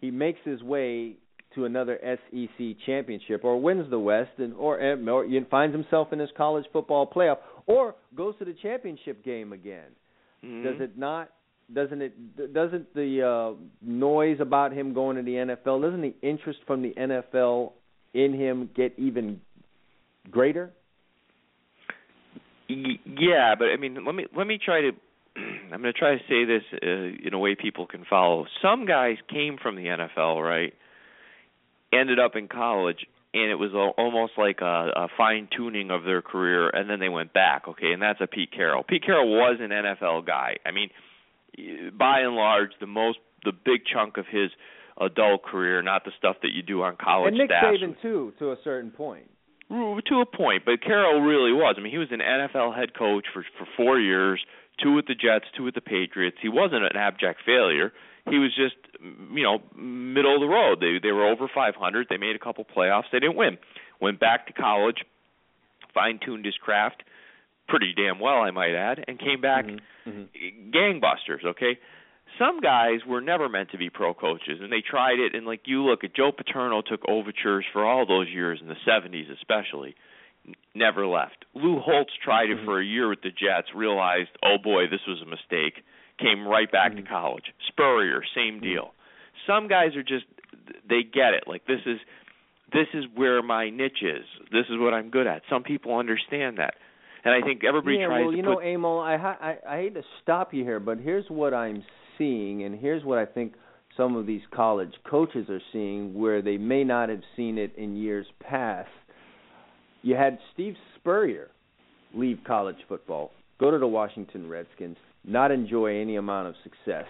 He 0.00 0.10
makes 0.10 0.40
his 0.44 0.62
way 0.62 1.16
to 1.54 1.64
another 1.64 1.98
SEC 2.02 2.76
championship, 2.86 3.42
or 3.44 3.60
wins 3.60 3.88
the 3.90 3.98
West, 3.98 4.30
and 4.38 4.54
or, 4.54 4.78
or 4.80 5.26
finds 5.50 5.74
himself 5.74 6.12
in 6.12 6.18
his 6.18 6.30
college 6.36 6.64
football 6.72 7.06
playoff, 7.06 7.38
or 7.66 7.94
goes 8.14 8.34
to 8.38 8.44
the 8.44 8.54
championship 8.62 9.24
game 9.24 9.52
again. 9.52 9.90
Mhm. 10.44 10.62
Does 10.62 10.80
it 10.80 10.98
not? 10.98 11.30
Doesn't 11.72 12.00
it? 12.00 12.54
Doesn't 12.54 12.94
the 12.94 13.22
uh, 13.26 13.54
noise 13.82 14.38
about 14.40 14.72
him 14.72 14.94
going 14.94 15.16
to 15.16 15.22
the 15.22 15.32
NFL? 15.32 15.82
Doesn't 15.82 16.02
the 16.02 16.14
interest 16.22 16.60
from 16.66 16.82
the 16.82 16.94
NFL 16.96 17.72
in 18.14 18.34
him 18.34 18.70
get 18.74 18.94
even 18.98 19.40
greater? 20.30 20.72
Yeah, 22.68 23.54
but 23.58 23.68
I 23.68 23.76
mean, 23.78 24.04
let 24.04 24.14
me 24.14 24.26
let 24.36 24.46
me 24.46 24.58
try 24.62 24.82
to. 24.82 24.90
I'm 25.72 25.80
going 25.80 25.92
to 25.92 25.92
try 25.92 26.16
to 26.16 26.22
say 26.28 26.44
this 26.44 26.62
uh, 26.82 27.26
in 27.26 27.32
a 27.32 27.38
way 27.38 27.54
people 27.54 27.86
can 27.86 28.04
follow. 28.08 28.46
Some 28.60 28.84
guys 28.86 29.16
came 29.30 29.56
from 29.60 29.76
the 29.76 29.84
NFL, 29.84 30.44
right? 30.44 30.74
Ended 31.92 32.18
up 32.18 32.36
in 32.36 32.48
college, 32.48 33.06
and 33.32 33.50
it 33.50 33.54
was 33.54 33.70
al- 33.72 33.94
almost 33.96 34.32
like 34.36 34.58
a, 34.60 34.90
a 34.94 35.08
fine 35.16 35.48
tuning 35.56 35.90
of 35.90 36.04
their 36.04 36.20
career, 36.20 36.68
and 36.68 36.90
then 36.90 37.00
they 37.00 37.08
went 37.08 37.32
back. 37.32 37.68
Okay, 37.68 37.92
and 37.92 38.02
that's 38.02 38.20
a 38.20 38.26
Pete 38.26 38.52
Carroll. 38.52 38.82
Pete 38.82 39.04
Carroll 39.04 39.30
was 39.30 39.58
an 39.60 39.70
NFL 39.70 40.26
guy. 40.26 40.56
I 40.66 40.70
mean, 40.70 40.90
by 41.98 42.20
and 42.20 42.34
large, 42.34 42.70
the 42.80 42.86
most, 42.86 43.18
the 43.44 43.52
big 43.52 43.80
chunk 43.90 44.18
of 44.18 44.26
his 44.30 44.50
adult 45.00 45.42
career, 45.44 45.82
not 45.82 46.04
the 46.04 46.12
stuff 46.18 46.36
that 46.42 46.52
you 46.52 46.62
do 46.62 46.82
on 46.82 46.96
college 46.96 47.28
and 47.32 47.38
Nick 47.38 47.50
staffs. 47.50 47.78
Saban 47.78 48.00
too, 48.02 48.32
to 48.38 48.52
a 48.52 48.56
certain 48.64 48.90
point. 48.90 49.24
to 49.70 50.20
a 50.20 50.26
point, 50.26 50.64
but 50.64 50.82
Carroll 50.82 51.20
really 51.20 51.52
was. 51.52 51.76
I 51.78 51.80
mean, 51.82 51.92
he 51.92 51.98
was 51.98 52.08
an 52.10 52.20
NFL 52.20 52.76
head 52.76 52.94
coach 52.96 53.26
for 53.32 53.44
for 53.58 53.66
four 53.76 54.00
years, 54.00 54.40
two 54.82 54.92
with 54.94 55.06
the 55.06 55.14
Jets, 55.14 55.44
two 55.56 55.64
with 55.64 55.74
the 55.74 55.80
Patriots. 55.80 56.36
He 56.40 56.48
wasn't 56.48 56.84
an 56.84 56.96
abject 56.96 57.40
failure. 57.44 57.92
He 58.30 58.38
was 58.38 58.54
just, 58.54 58.76
you 59.32 59.42
know, 59.42 59.62
middle 59.74 60.34
of 60.34 60.40
the 60.40 60.46
road. 60.48 60.80
They 60.80 60.98
they 61.02 61.12
were 61.12 61.26
over 61.26 61.48
500. 61.54 62.06
They 62.10 62.18
made 62.18 62.36
a 62.36 62.38
couple 62.38 62.64
playoffs. 62.64 63.04
They 63.12 63.20
didn't 63.20 63.36
win. 63.36 63.56
Went 64.00 64.20
back 64.20 64.46
to 64.46 64.52
college, 64.52 64.98
fine 65.94 66.20
tuned 66.24 66.44
his 66.44 66.54
craft, 66.56 67.02
pretty 67.68 67.92
damn 67.96 68.20
well, 68.20 68.36
I 68.42 68.50
might 68.50 68.74
add, 68.74 69.04
and 69.08 69.18
came 69.18 69.40
back 69.40 69.64
Mm-hmm. 69.66 70.10
Mm-hmm. 70.10 70.70
gangbusters. 70.70 71.44
Okay, 71.44 71.78
some 72.38 72.60
guys 72.60 73.00
were 73.06 73.20
never 73.20 73.48
meant 73.48 73.70
to 73.70 73.78
be 73.78 73.90
pro 73.90 74.14
coaches, 74.14 74.58
and 74.60 74.70
they 74.72 74.82
tried 74.82 75.18
it. 75.18 75.34
And 75.34 75.46
like 75.46 75.62
you 75.66 75.82
look 75.82 76.04
at 76.04 76.14
Joe 76.14 76.32
Paterno, 76.36 76.82
took 76.82 77.00
overtures 77.08 77.64
for 77.72 77.84
all 77.86 78.06
those 78.06 78.28
years 78.28 78.60
in 78.60 78.68
the 78.68 78.76
'70s, 78.86 79.30
especially, 79.30 79.94
never 80.74 81.06
left. 81.06 81.44
Lou 81.54 81.78
Holtz 81.78 82.12
tried 82.22 82.50
it 82.50 82.58
Mhm. 82.58 82.64
for 82.64 82.80
a 82.80 82.84
year 82.84 83.08
with 83.08 83.22
the 83.22 83.30
Jets, 83.30 83.74
realized, 83.74 84.30
oh 84.42 84.58
boy, 84.58 84.86
this 84.88 85.04
was 85.06 85.20
a 85.22 85.26
mistake, 85.26 85.82
came 86.18 86.46
right 86.46 86.70
back 86.70 86.94
to 86.96 87.02
college. 87.02 87.52
Spurrier, 87.68 88.22
same 88.34 88.60
deal. 88.60 88.94
Some 89.46 89.68
guys 89.68 89.96
are 89.96 90.02
just 90.02 90.26
they 90.86 91.02
get 91.02 91.34
it. 91.34 91.44
Like 91.46 91.64
this 91.66 91.80
is 91.86 91.98
this 92.72 92.88
is 92.92 93.06
where 93.14 93.42
my 93.42 93.70
niche 93.70 94.02
is. 94.02 94.26
This 94.52 94.66
is 94.68 94.76
what 94.78 94.92
I'm 94.92 95.08
good 95.10 95.26
at. 95.26 95.42
Some 95.48 95.62
people 95.62 95.96
understand 95.96 96.58
that. 96.58 96.74
And 97.24 97.34
I 97.34 97.40
think 97.40 97.64
everybody 97.64 97.96
yeah, 97.96 98.06
tries 98.06 98.20
well, 98.22 98.30
to 98.30 98.36
you 98.36 98.42
know, 98.42 98.60
Emil, 98.60 99.00
I, 99.00 99.16
ha- 99.16 99.38
I 99.40 99.56
I 99.66 99.76
hate 99.78 99.94
to 99.94 100.02
stop 100.22 100.54
you 100.54 100.64
here, 100.64 100.78
but 100.78 100.98
here's 100.98 101.28
what 101.28 101.52
I'm 101.52 101.82
seeing, 102.18 102.64
and 102.64 102.78
here's 102.78 103.04
what 103.04 103.18
I 103.18 103.24
think 103.26 103.54
some 103.96 104.14
of 104.16 104.26
these 104.26 104.42
college 104.52 104.92
coaches 105.08 105.48
are 105.48 105.60
seeing, 105.72 106.14
where 106.14 106.42
they 106.42 106.56
may 106.58 106.84
not 106.84 107.08
have 107.08 107.22
seen 107.36 107.58
it 107.58 107.72
in 107.76 107.96
years 107.96 108.26
past. 108.40 108.90
You 110.02 110.14
had 110.14 110.38
Steve 110.54 110.74
Spurrier 110.96 111.48
leave 112.14 112.38
college 112.46 112.76
football, 112.88 113.32
go 113.58 113.70
to 113.70 113.78
the 113.78 113.86
Washington 113.86 114.48
Redskins, 114.48 114.96
not 115.24 115.50
enjoy 115.50 116.00
any 116.00 116.16
amount 116.16 116.48
of 116.48 116.54
success, 116.62 117.06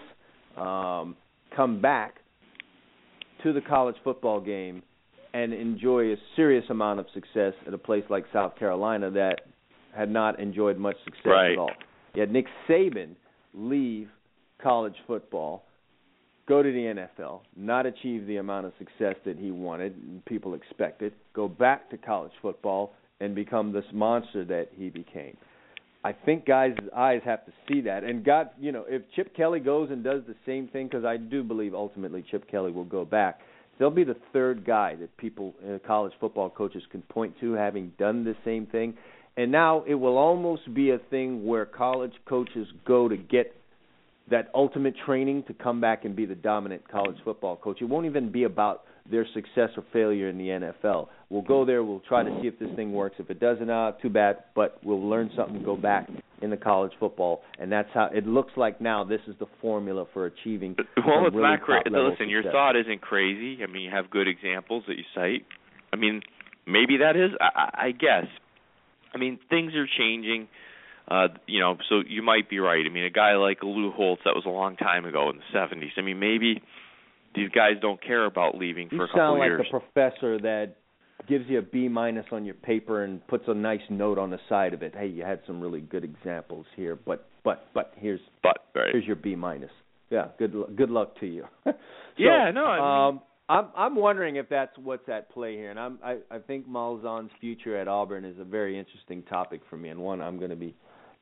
um, 0.57 1.15
come 1.55 1.79
back 1.81 2.15
to 3.43 3.53
the 3.53 3.61
college 3.61 3.95
football 4.03 4.41
game 4.41 4.81
and 5.33 5.53
enjoy 5.53 6.11
a 6.11 6.15
serious 6.35 6.65
amount 6.69 6.99
of 6.99 7.05
success 7.13 7.53
at 7.67 7.73
a 7.73 7.77
place 7.77 8.03
like 8.09 8.25
South 8.33 8.55
Carolina 8.57 9.11
that 9.11 9.41
had 9.95 10.09
not 10.09 10.39
enjoyed 10.39 10.77
much 10.77 10.95
success 11.03 11.25
Right. 11.25 11.51
at 11.51 11.57
all. 11.57 11.71
You 12.15 12.21
had 12.21 12.31
Nick 12.31 12.47
Saban 12.67 13.15
leave 13.53 14.09
college 14.61 14.95
football, 15.07 15.63
go 16.47 16.63
to 16.63 16.71
the 16.71 17.07
NFL, 17.19 17.41
not 17.55 17.85
achieve 17.85 18.25
the 18.25 18.37
amount 18.37 18.65
of 18.65 18.73
success 18.77 19.15
that 19.25 19.37
he 19.37 19.51
wanted 19.51 19.95
and 19.95 20.25
people 20.25 20.55
expected, 20.55 21.13
go 21.33 21.47
back 21.47 21.89
to 21.91 21.97
college 21.97 22.31
football 22.41 22.93
and 23.19 23.35
become 23.35 23.71
this 23.71 23.85
monster 23.93 24.43
that 24.45 24.69
he 24.75 24.89
became. 24.89 25.37
I 26.03 26.13
think 26.13 26.45
guys' 26.45 26.75
eyes 26.95 27.21
have 27.25 27.45
to 27.45 27.51
see 27.67 27.81
that. 27.81 28.03
And 28.03 28.23
God, 28.23 28.49
you 28.59 28.71
know, 28.71 28.85
if 28.87 29.01
Chip 29.15 29.35
Kelly 29.35 29.59
goes 29.59 29.89
and 29.91 30.03
does 30.03 30.21
the 30.27 30.35
same 30.45 30.69
thing, 30.69 30.87
because 30.87 31.03
I 31.03 31.17
do 31.17 31.43
believe 31.43 31.73
ultimately 31.73 32.23
Chip 32.31 32.49
Kelly 32.49 32.71
will 32.71 32.85
go 32.85 33.03
back, 33.03 33.41
they'll 33.77 33.89
be 33.89 34.05
the 34.05 34.15
third 34.31 34.65
guy 34.65 34.95
that 34.95 35.15
people, 35.17 35.53
uh, 35.67 35.77
college 35.85 36.13
football 36.19 36.49
coaches, 36.49 36.83
can 36.89 37.01
point 37.03 37.33
to 37.41 37.53
having 37.53 37.91
done 37.99 38.23
the 38.23 38.35
same 38.45 38.65
thing. 38.65 38.95
And 39.35 39.51
now 39.51 39.83
it 39.87 39.95
will 39.95 40.17
almost 40.17 40.73
be 40.73 40.91
a 40.91 40.99
thing 41.09 41.45
where 41.45 41.65
college 41.65 42.13
coaches 42.27 42.67
go 42.85 43.09
to 43.09 43.17
get 43.17 43.53
that 44.29 44.49
ultimate 44.53 44.95
training 45.05 45.43
to 45.47 45.53
come 45.53 45.81
back 45.81 46.05
and 46.05 46.15
be 46.15 46.25
the 46.25 46.35
dominant 46.35 46.89
college 46.89 47.17
football 47.23 47.55
coach. 47.55 47.81
It 47.81 47.85
won't 47.85 48.05
even 48.05 48.31
be 48.31 48.43
about 48.43 48.83
their 49.09 49.25
success 49.33 49.69
or 49.75 49.83
failure 49.91 50.29
in 50.29 50.37
the 50.37 50.47
NFL. 50.47 51.07
We'll 51.29 51.41
go 51.41 51.65
there, 51.65 51.83
we'll 51.83 52.01
try 52.01 52.23
to 52.23 52.39
see 52.41 52.47
if 52.47 52.59
this 52.59 52.69
thing 52.75 52.93
works. 52.93 53.15
If 53.19 53.29
it 53.29 53.39
doesn't, 53.39 53.69
uh, 53.69 53.93
too 53.93 54.09
bad, 54.09 54.43
but 54.55 54.79
we'll 54.83 55.07
learn 55.07 55.31
something, 55.35 55.63
go 55.63 55.75
back 55.75 56.07
in 56.41 56.49
the 56.49 56.57
college 56.57 56.91
football, 56.99 57.41
and 57.59 57.71
that's 57.71 57.89
how 57.93 58.09
it 58.13 58.25
looks 58.25 58.51
like 58.55 58.79
now. 58.79 59.03
This 59.03 59.21
is 59.27 59.35
the 59.39 59.47
formula 59.61 60.05
for 60.13 60.25
achieving. 60.25 60.75
Well, 61.05 61.25
it's 61.25 61.35
really 61.35 61.49
not 61.49 61.61
crazy. 61.61 61.89
Listen, 61.89 62.29
your 62.29 62.43
thought 62.43 62.75
isn't 62.75 63.01
crazy. 63.01 63.63
I 63.63 63.67
mean, 63.67 63.83
you 63.83 63.91
have 63.91 64.09
good 64.09 64.27
examples 64.27 64.83
that 64.87 64.97
you 64.97 65.03
cite. 65.15 65.45
I 65.91 65.95
mean, 65.95 66.21
maybe 66.67 66.97
that 66.97 67.15
is. 67.15 67.31
I, 67.41 67.45
I 67.55 67.85
I 67.87 67.91
guess. 67.91 68.27
I 69.13 69.17
mean, 69.17 69.39
things 69.49 69.73
are 69.73 69.87
changing. 69.97 70.47
Uh, 71.09 71.27
you 71.47 71.59
know, 71.59 71.75
so 71.89 72.01
you 72.07 72.21
might 72.21 72.49
be 72.49 72.59
right. 72.59 72.85
I 72.85 72.89
mean, 72.89 73.03
a 73.03 73.09
guy 73.09 73.35
like 73.35 73.63
Lou 73.63 73.91
Holtz, 73.91 74.21
that 74.25 74.35
was 74.35 74.43
a 74.45 74.49
long 74.49 74.75
time 74.75 75.05
ago 75.05 75.29
in 75.31 75.37
the 75.37 75.57
'70s. 75.57 75.89
I 75.97 76.01
mean, 76.01 76.19
maybe 76.19 76.61
these 77.35 77.49
guys 77.49 77.73
don't 77.81 78.01
care 78.01 78.25
about 78.25 78.55
leaving 78.57 78.89
for 78.89 78.95
You 78.95 79.03
a 79.03 79.07
couple 79.07 79.19
sound 79.19 79.39
like 79.39 79.47
years. 79.47 79.65
the 79.71 79.79
professor 79.79 80.39
that 80.41 80.75
gives 81.27 81.45
you 81.47 81.59
a 81.59 81.61
B 81.61 81.87
minus 81.87 82.25
on 82.31 82.45
your 82.45 82.53
paper 82.55 83.03
and 83.03 83.25
puts 83.27 83.43
a 83.47 83.53
nice 83.53 83.81
note 83.89 84.17
on 84.17 84.29
the 84.29 84.39
side 84.47 84.73
of 84.73 84.83
it. 84.83 84.93
Hey, 84.95 85.07
you 85.07 85.23
had 85.23 85.41
some 85.47 85.59
really 85.59 85.81
good 85.81 86.03
examples 86.03 86.65
here, 86.75 86.95
but 86.95 87.27
but 87.43 87.67
but 87.73 87.93
here's 87.97 88.21
but 88.43 88.57
right. 88.75 88.89
here's 88.91 89.05
your 89.05 89.15
B 89.15 89.35
minus. 89.35 89.71
Yeah, 90.09 90.27
good 90.37 90.53
good 90.75 90.89
luck 90.89 91.19
to 91.19 91.25
you. 91.25 91.45
so, 91.63 91.73
Yeah, 92.17 92.51
no, 92.53 92.65
I 92.65 92.75
mean- 92.75 93.15
um, 93.17 93.21
I'm 93.49 93.65
I'm 93.75 93.95
wondering 93.95 94.35
if 94.35 94.47
that's 94.47 94.77
what's 94.77 95.09
at 95.09 95.31
play 95.31 95.55
here, 95.55 95.71
and 95.71 95.79
I'm 95.79 95.97
I 96.03 96.17
I 96.29 96.37
think 96.37 96.67
Malzahn's 96.69 97.31
future 97.41 97.75
at 97.77 97.87
Auburn 97.87 98.23
is 98.25 98.35
a 98.39 98.43
very 98.43 98.77
interesting 98.77 99.23
topic 99.23 99.61
for 99.71 99.75
me, 99.77 99.89
and 99.89 99.99
one 99.99 100.21
I'm 100.21 100.37
going 100.37 100.51
to 100.51 100.55
be 100.55 100.75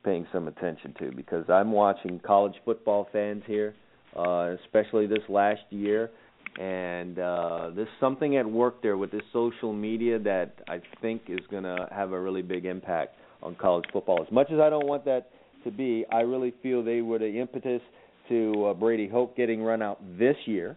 paying 0.04 0.26
some 0.32 0.48
attention 0.48 0.94
to 1.00 1.12
because 1.14 1.44
I'm 1.48 1.72
watching 1.72 2.20
college 2.20 2.54
football 2.64 3.08
fans 3.12 3.42
here, 3.46 3.74
uh, 4.16 4.54
especially 4.64 5.06
this 5.06 5.22
last 5.28 5.60
year, 5.70 6.10
and 6.58 7.18
uh, 7.18 7.70
there's 7.74 7.88
something 8.00 8.36
at 8.36 8.46
work 8.46 8.82
there 8.82 8.96
with 8.96 9.10
this 9.10 9.22
social 9.32 9.72
media 9.72 10.18
that 10.20 10.54
I 10.68 10.80
think 11.00 11.22
is 11.28 11.40
going 11.50 11.64
to 11.64 11.88
have 11.92 12.12
a 12.12 12.20
really 12.20 12.42
big 12.42 12.64
impact 12.64 13.16
on 13.42 13.54
college 13.54 13.84
football. 13.92 14.24
As 14.26 14.32
much 14.32 14.50
as 14.50 14.58
I 14.58 14.70
don't 14.70 14.86
want 14.86 15.04
that 15.04 15.30
to 15.64 15.70
be, 15.70 16.04
I 16.10 16.20
really 16.20 16.52
feel 16.62 16.82
they 16.82 17.00
were 17.00 17.18
the 17.18 17.40
impetus 17.40 17.82
to 18.28 18.66
uh, 18.66 18.74
Brady 18.74 19.08
Hoke 19.08 19.36
getting 19.36 19.62
run 19.62 19.82
out 19.82 20.00
this 20.18 20.36
year. 20.46 20.76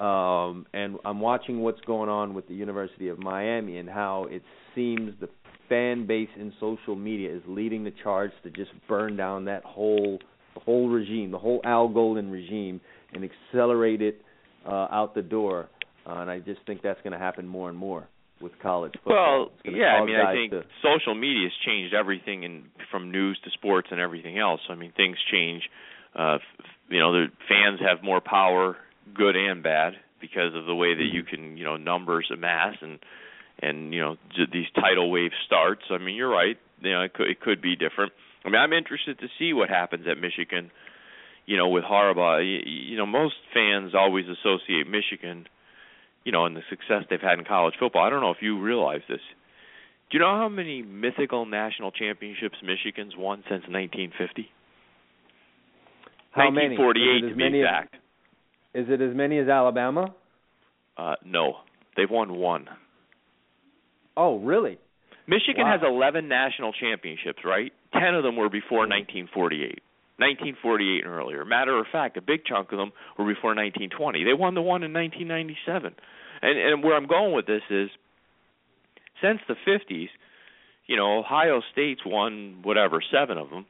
Um, 0.00 0.66
and 0.72 0.96
I'm 1.04 1.20
watching 1.20 1.60
what's 1.60 1.80
going 1.80 2.08
on 2.08 2.34
with 2.34 2.46
the 2.46 2.54
University 2.54 3.08
of 3.08 3.18
Miami 3.18 3.78
and 3.78 3.88
how 3.88 4.26
it 4.30 4.42
seems 4.74 5.12
the 5.20 5.28
fan 5.68 6.06
base 6.06 6.28
in 6.36 6.52
social 6.60 6.96
media 6.96 7.34
is 7.34 7.42
leading 7.46 7.84
the 7.84 7.92
charge 8.02 8.30
to 8.42 8.50
just 8.50 8.70
burn 8.88 9.16
down 9.16 9.44
that 9.46 9.64
whole 9.64 10.18
the 10.54 10.60
whole 10.60 10.88
regime, 10.88 11.30
the 11.30 11.38
whole 11.38 11.60
Al 11.64 11.88
Golden 11.88 12.30
regime, 12.30 12.80
and 13.12 13.24
accelerate 13.24 14.02
it 14.02 14.20
uh, 14.66 14.88
out 14.90 15.14
the 15.14 15.22
door. 15.22 15.68
Uh, 16.06 16.20
and 16.20 16.30
I 16.30 16.38
just 16.40 16.60
think 16.66 16.82
that's 16.82 17.00
going 17.02 17.12
to 17.12 17.18
happen 17.18 17.46
more 17.46 17.68
and 17.68 17.78
more 17.78 18.08
with 18.40 18.52
college 18.62 18.92
football. 19.04 19.50
Well, 19.64 19.74
yeah, 19.74 19.94
I 20.00 20.04
mean, 20.04 20.16
I 20.16 20.32
think 20.32 20.52
to, 20.52 20.62
social 20.82 21.14
media 21.14 21.44
has 21.44 21.52
changed 21.66 21.94
everything, 21.94 22.44
and 22.44 22.64
from 22.90 23.10
news 23.10 23.38
to 23.44 23.50
sports 23.50 23.88
and 23.90 24.00
everything 24.00 24.38
else. 24.38 24.60
I 24.68 24.74
mean, 24.74 24.92
things 24.96 25.16
change. 25.30 25.62
Uh, 26.18 26.36
f- 26.36 26.66
you 26.88 26.98
know, 26.98 27.12
the 27.12 27.26
fans 27.48 27.80
have 27.80 28.02
more 28.02 28.20
power, 28.20 28.76
good 29.14 29.36
and 29.36 29.62
bad, 29.62 29.94
because 30.20 30.54
of 30.54 30.66
the 30.66 30.74
way 30.74 30.94
that 30.94 31.08
you 31.12 31.22
can, 31.22 31.56
you 31.56 31.64
know, 31.64 31.76
numbers 31.76 32.30
amass 32.32 32.74
and 32.80 32.98
and 33.60 33.92
you 33.92 34.00
know 34.00 34.16
j- 34.34 34.46
these 34.52 34.66
tidal 34.74 35.10
wave 35.10 35.30
starts. 35.46 35.82
I 35.90 35.98
mean, 35.98 36.14
you're 36.14 36.28
right. 36.30 36.56
You 36.80 36.92
know, 36.92 37.02
it 37.02 37.12
could 37.14 37.28
it 37.28 37.40
could 37.40 37.60
be 37.62 37.76
different. 37.76 38.12
I 38.44 38.48
mean, 38.48 38.60
I'm 38.60 38.72
interested 38.72 39.18
to 39.20 39.26
see 39.38 39.52
what 39.52 39.68
happens 39.68 40.06
at 40.10 40.18
Michigan. 40.18 40.70
You 41.46 41.56
know, 41.56 41.68
with 41.68 41.84
Harbaugh, 41.84 42.40
you, 42.44 42.60
you 42.70 42.96
know, 42.98 43.06
most 43.06 43.34
fans 43.54 43.92
always 43.94 44.26
associate 44.28 44.86
Michigan 44.88 45.46
you 46.24 46.32
know, 46.32 46.44
and 46.44 46.54
the 46.54 46.62
success 46.68 47.04
they've 47.08 47.22
had 47.22 47.38
in 47.38 47.44
college 47.46 47.72
football. 47.80 48.04
I 48.04 48.10
don't 48.10 48.20
know 48.20 48.32
if 48.32 48.42
you 48.42 48.60
realize 48.60 49.00
this. 49.08 49.20
Do 50.10 50.18
you 50.18 50.18
know 50.18 50.36
how 50.36 50.48
many 50.50 50.82
mythical 50.82 51.46
national 51.46 51.90
championships 51.90 52.56
Michigan's 52.62 53.14
won 53.16 53.38
since 53.48 53.62
1950? 53.66 54.50
how 56.32 56.50
many? 56.50 56.74
Is 56.74 56.78
1948 56.78 57.24
it 57.24 57.28
to 57.30 57.34
be 57.34 57.42
many 57.44 57.62
as- 57.62 57.86
Is 58.74 58.86
it 58.90 59.00
as 59.00 59.14
many 59.16 59.38
as 59.38 59.48
Alabama? 59.48 60.14
Uh, 60.98 61.14
no, 61.24 61.58
they've 61.96 62.10
won 62.10 62.34
one. 62.36 62.68
Oh, 64.18 64.38
really? 64.40 64.78
Michigan 65.28 65.64
Wow. 65.64 65.72
has 65.78 65.82
11 65.82 66.26
national 66.28 66.72
championships, 66.72 67.44
right? 67.44 67.72
10 67.92 68.14
of 68.16 68.24
them 68.24 68.34
were 68.36 68.48
before 68.48 68.80
1948. 68.88 69.80
1948 70.18 71.04
and 71.04 71.14
earlier. 71.14 71.44
Matter 71.44 71.78
of 71.78 71.86
fact, 71.92 72.16
a 72.16 72.20
big 72.20 72.44
chunk 72.44 72.72
of 72.72 72.78
them 72.78 72.90
were 73.16 73.24
before 73.24 73.54
1920. 73.54 74.24
They 74.24 74.34
won 74.34 74.54
the 74.54 74.62
one 74.62 74.82
in 74.82 74.92
1997. 74.92 75.94
And 76.42 76.58
and 76.58 76.82
where 76.82 76.96
I'm 76.96 77.06
going 77.06 77.32
with 77.32 77.46
this 77.46 77.62
is 77.70 77.88
since 79.22 79.40
the 79.46 79.54
50s, 79.66 80.08
you 80.86 80.96
know, 80.96 81.18
Ohio 81.18 81.62
State's 81.72 82.04
won 82.04 82.58
whatever, 82.62 83.00
7 83.00 83.38
of 83.38 83.50
them. 83.50 83.66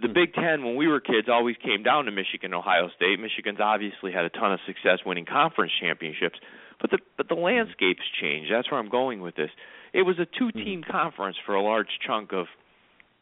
The 0.00 0.08
Hmm. 0.08 0.14
Big 0.14 0.32
10 0.34 0.64
when 0.64 0.76
we 0.76 0.86
were 0.88 1.00
kids 1.00 1.28
always 1.28 1.56
came 1.58 1.82
down 1.82 2.06
to 2.06 2.10
Michigan, 2.12 2.54
Ohio 2.54 2.88
State. 2.96 3.20
Michigan's 3.20 3.60
obviously 3.60 4.12
had 4.12 4.24
a 4.24 4.30
ton 4.30 4.52
of 4.52 4.60
success 4.66 5.04
winning 5.04 5.26
conference 5.26 5.72
championships, 5.78 6.38
but 6.82 6.90
the 6.90 6.98
but 7.16 7.28
the 7.28 7.34
landscape's 7.34 8.02
changed. 8.20 8.52
That's 8.52 8.70
where 8.70 8.78
I'm 8.78 8.90
going 8.90 9.22
with 9.22 9.36
this. 9.36 9.50
It 9.94 10.02
was 10.02 10.18
a 10.18 10.26
two-team 10.26 10.82
mm-hmm. 10.82 10.90
conference 10.90 11.36
for 11.46 11.54
a 11.54 11.62
large 11.62 11.86
chunk 12.06 12.32
of 12.32 12.46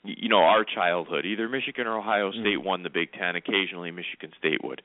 you 0.03 0.29
know 0.29 0.39
our 0.39 0.65
childhood. 0.65 1.27
Either 1.27 1.49
Michigan 1.49 1.87
or 1.87 1.99
Ohio 1.99 2.31
mm-hmm. 2.31 2.41
State 2.41 2.65
won 2.65 2.83
the 2.83 2.91
Big 2.91 3.13
Ten. 3.13 3.37
Occasionally, 3.37 3.91
Michigan 3.93 4.33
State 4.39 4.65
would. 4.65 4.83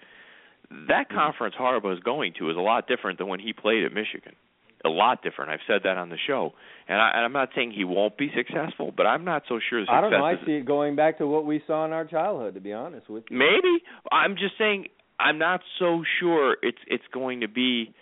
That 0.70 1.08
mm-hmm. 1.08 1.18
conference 1.18 1.56
Harbaugh 1.60 1.94
is 1.94 2.02
going 2.02 2.34
to 2.40 2.52
is 2.52 2.58
a 2.58 2.62
lot 2.62 2.88
different 2.88 3.18
than 3.18 3.28
when 3.28 3.40
he 3.40 3.54
played 3.54 3.84
at 3.86 3.94
Michigan. 3.94 4.36
a 4.84 4.90
lot 4.90 5.24
different. 5.24 5.52
I've 5.52 5.66
said 5.68 5.82
that 5.84 5.98
on 5.98 6.10
the 6.10 6.18
show, 6.28 6.54
and, 6.88 7.02
I, 7.02 7.12
and 7.16 7.26
I'm 7.26 7.34
not 7.34 7.50
saying 7.56 7.72
he 7.72 7.84
won't 7.84 8.18
be 8.18 8.32
successful, 8.36 8.94
but 8.96 9.06
I'm 9.06 9.24
not 9.24 9.44
so 9.48 9.60
sure. 9.70 9.84
I 9.90 10.02
don't 10.02 10.12
know. 10.12 10.26
I 10.26 10.36
see 10.46 10.54
it 10.54 10.66
going 10.66 10.96
back 10.96 11.18
to 11.20 11.28
what 11.28 11.46
we 11.46 11.64
saw 11.66 11.86
in 11.86 11.92
our 11.92 12.06
childhood. 12.06 12.56
To 12.56 12.60
be 12.60 12.74
honest 12.74 13.10
with 13.10 13.24
you, 13.30 13.38
maybe 13.38 13.84
I'm 14.12 14.34
just 14.36 14.58
saying 14.58 14.88
I'm 15.20 15.38
not 15.38 15.62
so 15.80 16.04
sure 16.20 16.58
it's 16.62 16.78
it's 16.88 17.04
going 17.14 17.42
to 17.42 17.48
be 17.48 17.94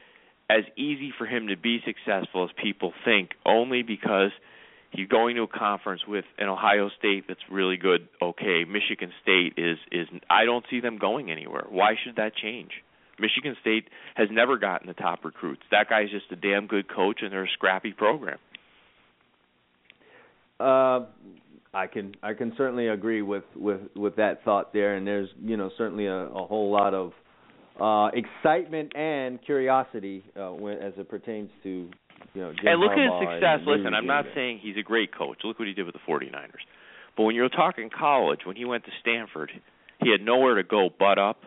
as 0.54 0.66
easy 0.78 1.12
for 1.18 1.26
him 1.26 1.48
to 1.48 1.58
be 1.58 1.80
successful 1.86 2.44
as 2.44 2.50
people 2.62 2.94
think, 3.04 3.32
only 3.46 3.82
because 3.82 4.32
he's 4.92 5.08
going 5.08 5.36
to 5.36 5.44
a 5.44 5.48
conference 5.48 6.02
with 6.08 6.26
an 6.38 6.48
Ohio 6.48 6.90
State 7.00 7.26
that's 7.28 7.40
really 7.52 7.78
good. 7.78 8.08
Okay, 8.22 8.64
Michigan 8.66 9.12
State 9.22 9.54
is 9.58 9.78
is 9.92 10.08
I 10.30 10.46
don't 10.46 10.66
see 10.70 10.80
them 10.80 10.98
going 10.98 11.32
anywhere. 11.32 11.66
Why 11.70 11.96
should 12.04 12.18
that 12.18 12.36
change? 12.36 12.72
Michigan 13.20 13.56
State 13.62 13.88
has 14.16 14.28
never 14.32 14.58
gotten 14.58 14.88
the 14.88 14.94
top 14.94 15.24
recruits. 15.24 15.62
That 15.72 15.90
guy's 15.90 16.10
just 16.10 16.32
a 16.32 16.36
damn 16.36 16.68
good 16.68 16.88
coach, 16.88 17.20
and 17.22 17.32
they're 17.32 17.46
a 17.46 17.52
scrappy 17.54 17.94
program. 17.94 18.38
Uh, 20.60 21.06
I 21.74 21.88
can 21.88 22.16
I 22.22 22.34
can 22.34 22.54
certainly 22.58 22.88
agree 22.88 23.22
with 23.22 23.44
with 23.56 23.82
with 23.96 24.16
that 24.18 24.44
thought 24.44 24.74
there, 24.74 24.96
and 24.96 25.06
there's 25.08 25.30
you 25.44 25.58
know 25.58 25.72
certainly 25.78 26.06
a, 26.06 26.26
a 26.28 26.46
whole 26.46 26.72
lot 26.72 26.94
of 26.94 27.14
uh 27.80 28.10
excitement 28.14 28.96
and 28.96 29.44
curiosity 29.44 30.24
uh, 30.36 30.50
when, 30.50 30.78
as 30.78 30.94
it 30.98 31.10
pertains 31.10 31.50
to 31.64 31.90
you 32.34 32.42
know 32.42 32.52
Jim 32.52 32.68
and 32.68 32.80
look 32.80 32.92
Harbaugh 32.92 33.22
at 33.22 33.22
his 33.22 33.42
success. 33.42 33.60
Listen, 33.68 33.94
I'm 33.94 34.08
not 34.08 34.26
saying 34.36 34.60
he's 34.62 34.78
a 34.78 34.84
great 34.84 35.16
coach. 35.16 35.40
Look 35.44 35.60
what 35.60 35.68
he 35.68 35.74
did 35.74 35.86
with 35.86 35.96
the 35.96 36.02
49ers. 36.08 36.64
But 37.16 37.24
when 37.24 37.36
you're 37.36 37.50
talking 37.50 37.90
college, 37.90 38.42
when 38.46 38.56
he 38.56 38.66
went 38.66 38.86
to 38.86 38.92
Stanford, 39.02 39.52
he 40.00 40.12
had 40.12 40.22
nowhere 40.22 40.56
to 40.56 40.64
go 40.64 40.90
but 40.98 41.20
up, 41.20 41.42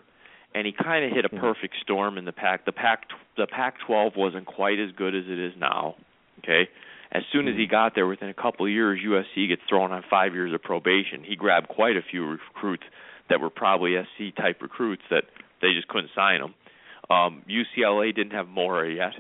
and 0.54 0.66
he 0.66 0.72
kind 0.72 1.04
of 1.04 1.12
hit 1.12 1.24
a 1.24 1.28
perfect 1.28 1.74
storm 1.82 2.18
in 2.18 2.24
the 2.24 2.32
pack. 2.32 2.64
The 2.64 2.72
pack 2.72 3.04
the 3.36 3.46
Pac-12 3.46 4.16
wasn't 4.16 4.46
quite 4.46 4.78
as 4.78 4.90
good 4.96 5.14
as 5.14 5.24
it 5.26 5.38
is 5.38 5.52
now. 5.58 5.96
Okay, 6.38 6.68
as 7.12 7.22
soon 7.32 7.48
as 7.48 7.56
he 7.56 7.66
Mhm. 7.66 7.70
got 7.70 7.94
there, 7.94 8.06
within 8.06 8.28
a 8.28 8.34
couple 8.34 8.66
of 8.66 8.72
years, 8.72 9.00
USC 9.02 9.46
gets 9.46 9.62
thrown 9.64 9.92
on 9.92 10.02
five 10.02 10.34
years 10.34 10.52
of 10.52 10.62
probation. 10.62 11.24
He 11.24 11.34
grabbed 11.36 11.68
quite 11.68 11.96
a 11.96 12.02
few 12.02 12.26
recruits 12.26 12.84
that 13.28 13.40
were 13.40 13.50
probably 13.50 13.96
SC 13.96 14.32
type 14.32 14.62
recruits 14.62 15.02
that 15.10 15.24
they 15.62 15.72
just 15.74 15.88
couldn't 15.88 16.10
sign 16.14 16.40
them. 16.40 16.54
Um, 17.08 17.42
UCLA 17.48 18.14
didn't 18.14 18.32
have 18.32 18.48
Mora 18.48 18.92
yet. 18.92 19.12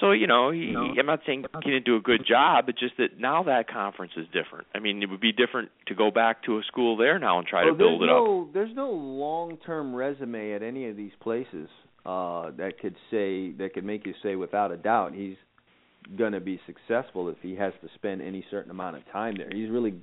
So 0.00 0.12
you 0.12 0.26
know, 0.26 0.50
he, 0.50 0.72
No. 0.72 0.94
I'm 0.98 1.06
not 1.06 1.20
saying 1.26 1.44
he 1.62 1.70
didn't 1.70 1.84
do 1.84 1.96
a 1.96 2.00
good 2.00 2.24
job. 2.26 2.68
It's 2.68 2.80
just 2.80 2.96
that 2.96 3.18
now 3.18 3.42
that 3.44 3.68
conference 3.68 4.12
is 4.16 4.26
different. 4.32 4.66
I 4.74 4.78
mean, 4.78 5.02
it 5.02 5.10
would 5.10 5.20
be 5.20 5.32
different 5.32 5.70
to 5.86 5.94
go 5.94 6.10
back 6.10 6.42
to 6.44 6.58
a 6.58 6.62
school 6.64 6.96
there 6.96 7.18
now 7.18 7.38
and 7.38 7.46
try 7.46 7.64
well, 7.64 7.74
to 7.74 7.78
build 7.78 8.02
it 8.02 8.08
up. 8.08 8.16
no, 8.16 8.48
There's 8.52 8.74
no 8.74 8.90
long-term 8.90 9.94
resume 9.94 10.54
at 10.54 10.62
any 10.62 10.88
of 10.88 10.96
these 10.96 11.12
places 11.20 11.68
uh, 12.06 12.50
that 12.56 12.78
could 12.80 12.96
say 13.10 13.52
that 13.52 13.70
could 13.74 13.84
make 13.84 14.06
you 14.06 14.14
say 14.22 14.34
without 14.34 14.72
a 14.72 14.76
doubt 14.76 15.14
he's 15.14 15.36
going 16.16 16.32
to 16.32 16.40
be 16.40 16.60
successful 16.66 17.28
if 17.28 17.36
he 17.42 17.54
has 17.54 17.72
to 17.82 17.88
spend 17.94 18.22
any 18.22 18.44
certain 18.50 18.70
amount 18.70 18.96
of 18.96 19.02
time 19.12 19.34
there. 19.36 19.48
He's 19.52 19.70
really 19.70 19.94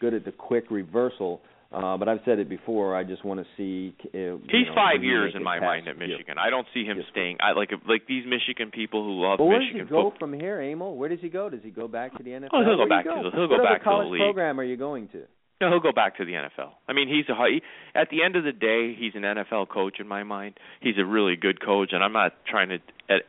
good 0.00 0.14
at 0.14 0.24
the 0.24 0.32
quick 0.32 0.70
reversal. 0.70 1.40
Uh, 1.76 1.96
but 1.98 2.08
I've 2.08 2.20
said 2.24 2.38
it 2.38 2.48
before. 2.48 2.96
I 2.96 3.04
just 3.04 3.22
want 3.22 3.38
to 3.40 3.46
see. 3.56 3.94
Uh, 4.08 4.40
He's 4.48 4.66
know, 4.66 4.74
five 4.74 5.02
years 5.04 5.34
in 5.36 5.42
my 5.42 5.60
mind 5.60 5.86
at. 5.88 5.98
Michigan. 5.98 6.38
I 6.38 6.48
don't 6.48 6.66
see 6.72 6.84
him 6.84 6.96
Yes. 6.96 7.06
staying. 7.10 7.36
I 7.40 7.52
like 7.52 7.70
like 7.86 8.06
these 8.08 8.24
Michigan 8.26 8.70
people 8.70 9.04
who 9.04 9.20
love 9.22 9.38
But 9.38 9.44
where 9.44 9.58
does 9.60 9.66
Michigan 9.68 9.86
he 9.86 9.90
go 9.90 10.10
football. 10.10 10.18
from 10.30 10.32
here, 10.40 10.60
Emil? 10.62 10.96
Where 10.96 11.10
does 11.10 11.20
he 11.20 11.28
go? 11.28 11.50
Does 11.50 11.60
he 11.62 11.70
go 11.70 11.86
back 11.86 12.16
to 12.16 12.22
the 12.22 12.30
NFL? 12.30 12.48
Oh, 12.52 12.64
he'll 12.64 12.76
go 12.76 12.78
Where 12.78 12.88
back 12.88 13.04
you 13.04 13.10
to 13.10 13.16
go? 13.16 13.22
the- 13.30 13.36
he'll 13.36 13.48
what 13.48 13.58
go 13.58 13.64
back 13.64 13.84
to 13.84 13.90
the 13.90 14.08
league. 14.08 14.20
program 14.20 14.58
are 14.58 14.64
you 14.64 14.76
going 14.78 15.08
to? 15.08 15.22
No, 15.60 15.68
he'll 15.70 15.80
go 15.80 15.92
back 15.92 16.16
to 16.18 16.24
the 16.24 16.32
NFL. 16.34 16.72
I 16.88 16.92
mean, 16.92 17.08
he's 17.08 17.28
a 17.28 17.34
he, 17.48 17.62
at 17.94 18.10
the 18.10 18.22
end 18.22 18.36
of 18.36 18.44
the 18.44 18.52
day, 18.52 18.92
he's 18.94 19.14
an 19.14 19.22
NFL 19.24 19.66
coach 19.68 20.00
in 20.00 20.06
my 20.08 20.22
mind. 20.22 20.58
He's 20.80 20.96
a 20.98 21.04
really 21.04 21.36
good 21.36 21.60
coach, 21.64 21.92
and 21.92 22.02
I'm 22.04 22.12
not 22.12 22.32
trying 22.46 22.68
to 22.70 22.78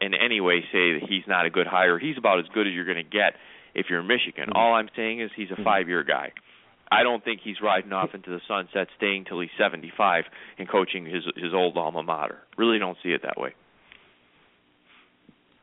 in 0.01 0.13
any 0.13 0.39
way 0.41 0.61
say 0.71 0.99
that 0.99 1.01
he's 1.07 1.23
not 1.27 1.45
a 1.45 1.49
good 1.49 1.67
hire. 1.67 1.97
He's 1.99 2.17
about 2.17 2.39
as 2.39 2.45
good 2.53 2.67
as 2.67 2.73
you're 2.73 2.85
going 2.85 2.97
to 2.97 3.03
get 3.03 3.35
if 3.75 3.85
you're 3.89 3.99
in 4.01 4.07
Michigan. 4.07 4.49
Mhm. 4.49 4.55
All 4.55 4.73
I'm 4.73 4.89
saying 4.95 5.19
is 5.21 5.31
he's 5.35 5.51
a 5.51 5.55
Mhm. 5.55 5.63
five-year 5.63 6.03
guy. 6.03 6.31
I 6.91 7.03
don't 7.03 7.23
think 7.23 7.41
he's 7.43 7.57
riding 7.61 7.91
off 7.91 8.09
into 8.13 8.29
the 8.29 8.39
sunset, 8.47 8.87
staying 8.97 9.25
till 9.25 9.39
he's 9.39 9.49
75 9.57 10.25
and 10.57 10.69
coaching 10.69 11.05
his 11.05 11.23
his 11.35 11.53
old 11.53 11.77
alma 11.77 12.03
mater. 12.03 12.39
Really 12.57 12.79
don't 12.79 12.97
see 13.03 13.09
it 13.09 13.21
that 13.23 13.37
way. 13.37 13.53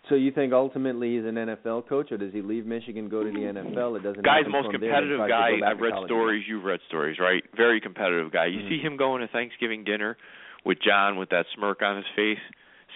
So 0.08 0.16
you 0.16 0.32
think 0.32 0.52
ultimately 0.52 1.16
he's 1.16 1.24
an 1.24 1.36
NFL 1.36 1.88
coach, 1.88 2.12
or 2.12 2.18
does 2.18 2.32
he 2.32 2.42
leave 2.42 2.66
Michigan, 2.66 3.08
go 3.08 3.24
to 3.24 3.30
the 3.30 3.38
NFL? 3.38 3.96
It 3.96 4.02
doesn't. 4.02 4.22
Guy's 4.22 4.44
most 4.46 4.70
from 4.70 4.80
there, 4.80 4.90
competitive 4.90 5.20
guy. 5.26 5.60
I've 5.64 5.80
read 5.80 5.94
stories. 6.04 6.44
You've 6.46 6.64
read 6.64 6.80
stories, 6.88 7.18
right? 7.18 7.42
Very 7.56 7.80
competitive 7.80 8.30
guy. 8.30 8.46
You 8.46 8.60
Mhm. 8.60 8.68
see 8.68 8.78
him 8.80 8.98
going 8.98 9.22
to 9.22 9.28
Thanksgiving 9.28 9.82
dinner 9.82 10.18
with 10.64 10.78
John 10.80 11.16
with 11.16 11.30
that 11.30 11.46
smirk 11.54 11.80
on 11.80 11.96
his 11.96 12.06
face, 12.08 12.38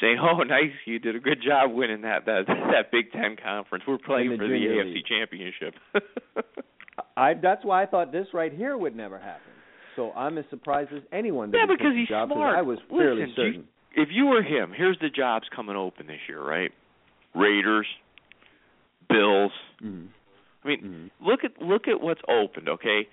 saying, 0.01 0.19
"Oh, 0.19 0.43
nice, 0.43 0.73
you 0.85 0.99
did 0.99 1.17
a 1.17 1.21
good 1.21 1.41
job 1.41 1.73
winning 1.73 2.03
that 2.03 2.27
that 2.27 2.47
that 2.47 2.91
Big 2.91 3.11
Ten 3.13 3.37
conference. 3.37 3.87
We're 3.87 3.97
playing 3.97 4.37
for 4.37 4.47
the 4.47 4.69
AFC 4.69 4.95
league." 4.97 5.07
championship." 5.07 5.77
I 7.17 7.35
that's 7.35 7.65
why 7.65 7.83
I 7.83 7.87
thought 7.87 8.13
this 8.13 8.27
right 8.33 8.53
here 8.53 8.77
would 8.77 8.95
never 8.97 9.19
happen. 9.19 9.53
So 9.97 10.13
I'm 10.13 10.39
as 10.39 10.45
surprised 10.51 10.93
as 10.93 11.03
anyone. 11.13 11.51
That 11.51 11.59
Yeah, 11.59 11.67
because 11.67 11.95
he's 11.95 12.09
job, 12.09 12.29
smart. 12.29 12.57
I 12.57 12.63
was 12.63 12.79
fairly 12.89 13.23
Listen, 13.27 13.35
do 13.35 13.43
you- 13.43 13.53
certain. 13.53 13.69
if 13.97 14.09
you 14.13 14.27
were 14.27 14.43
him, 14.43 14.73
here's 14.73 14.99
the 15.01 15.11
jobs 15.11 15.49
coming 15.55 15.75
open 15.77 16.07
this 16.07 16.21
year, 16.29 16.41
right? 16.41 16.73
Raiders, 17.35 17.87
Bills. 19.09 19.53
Mhm. 19.83 20.09
I 20.65 20.69
mean, 20.69 21.11
Mhm. 21.21 21.27
look 21.27 21.45
at 21.45 21.61
look 21.63 21.89
at 21.89 22.01
what's 22.01 22.21
opened. 22.29 22.69
Okay, 22.69 23.09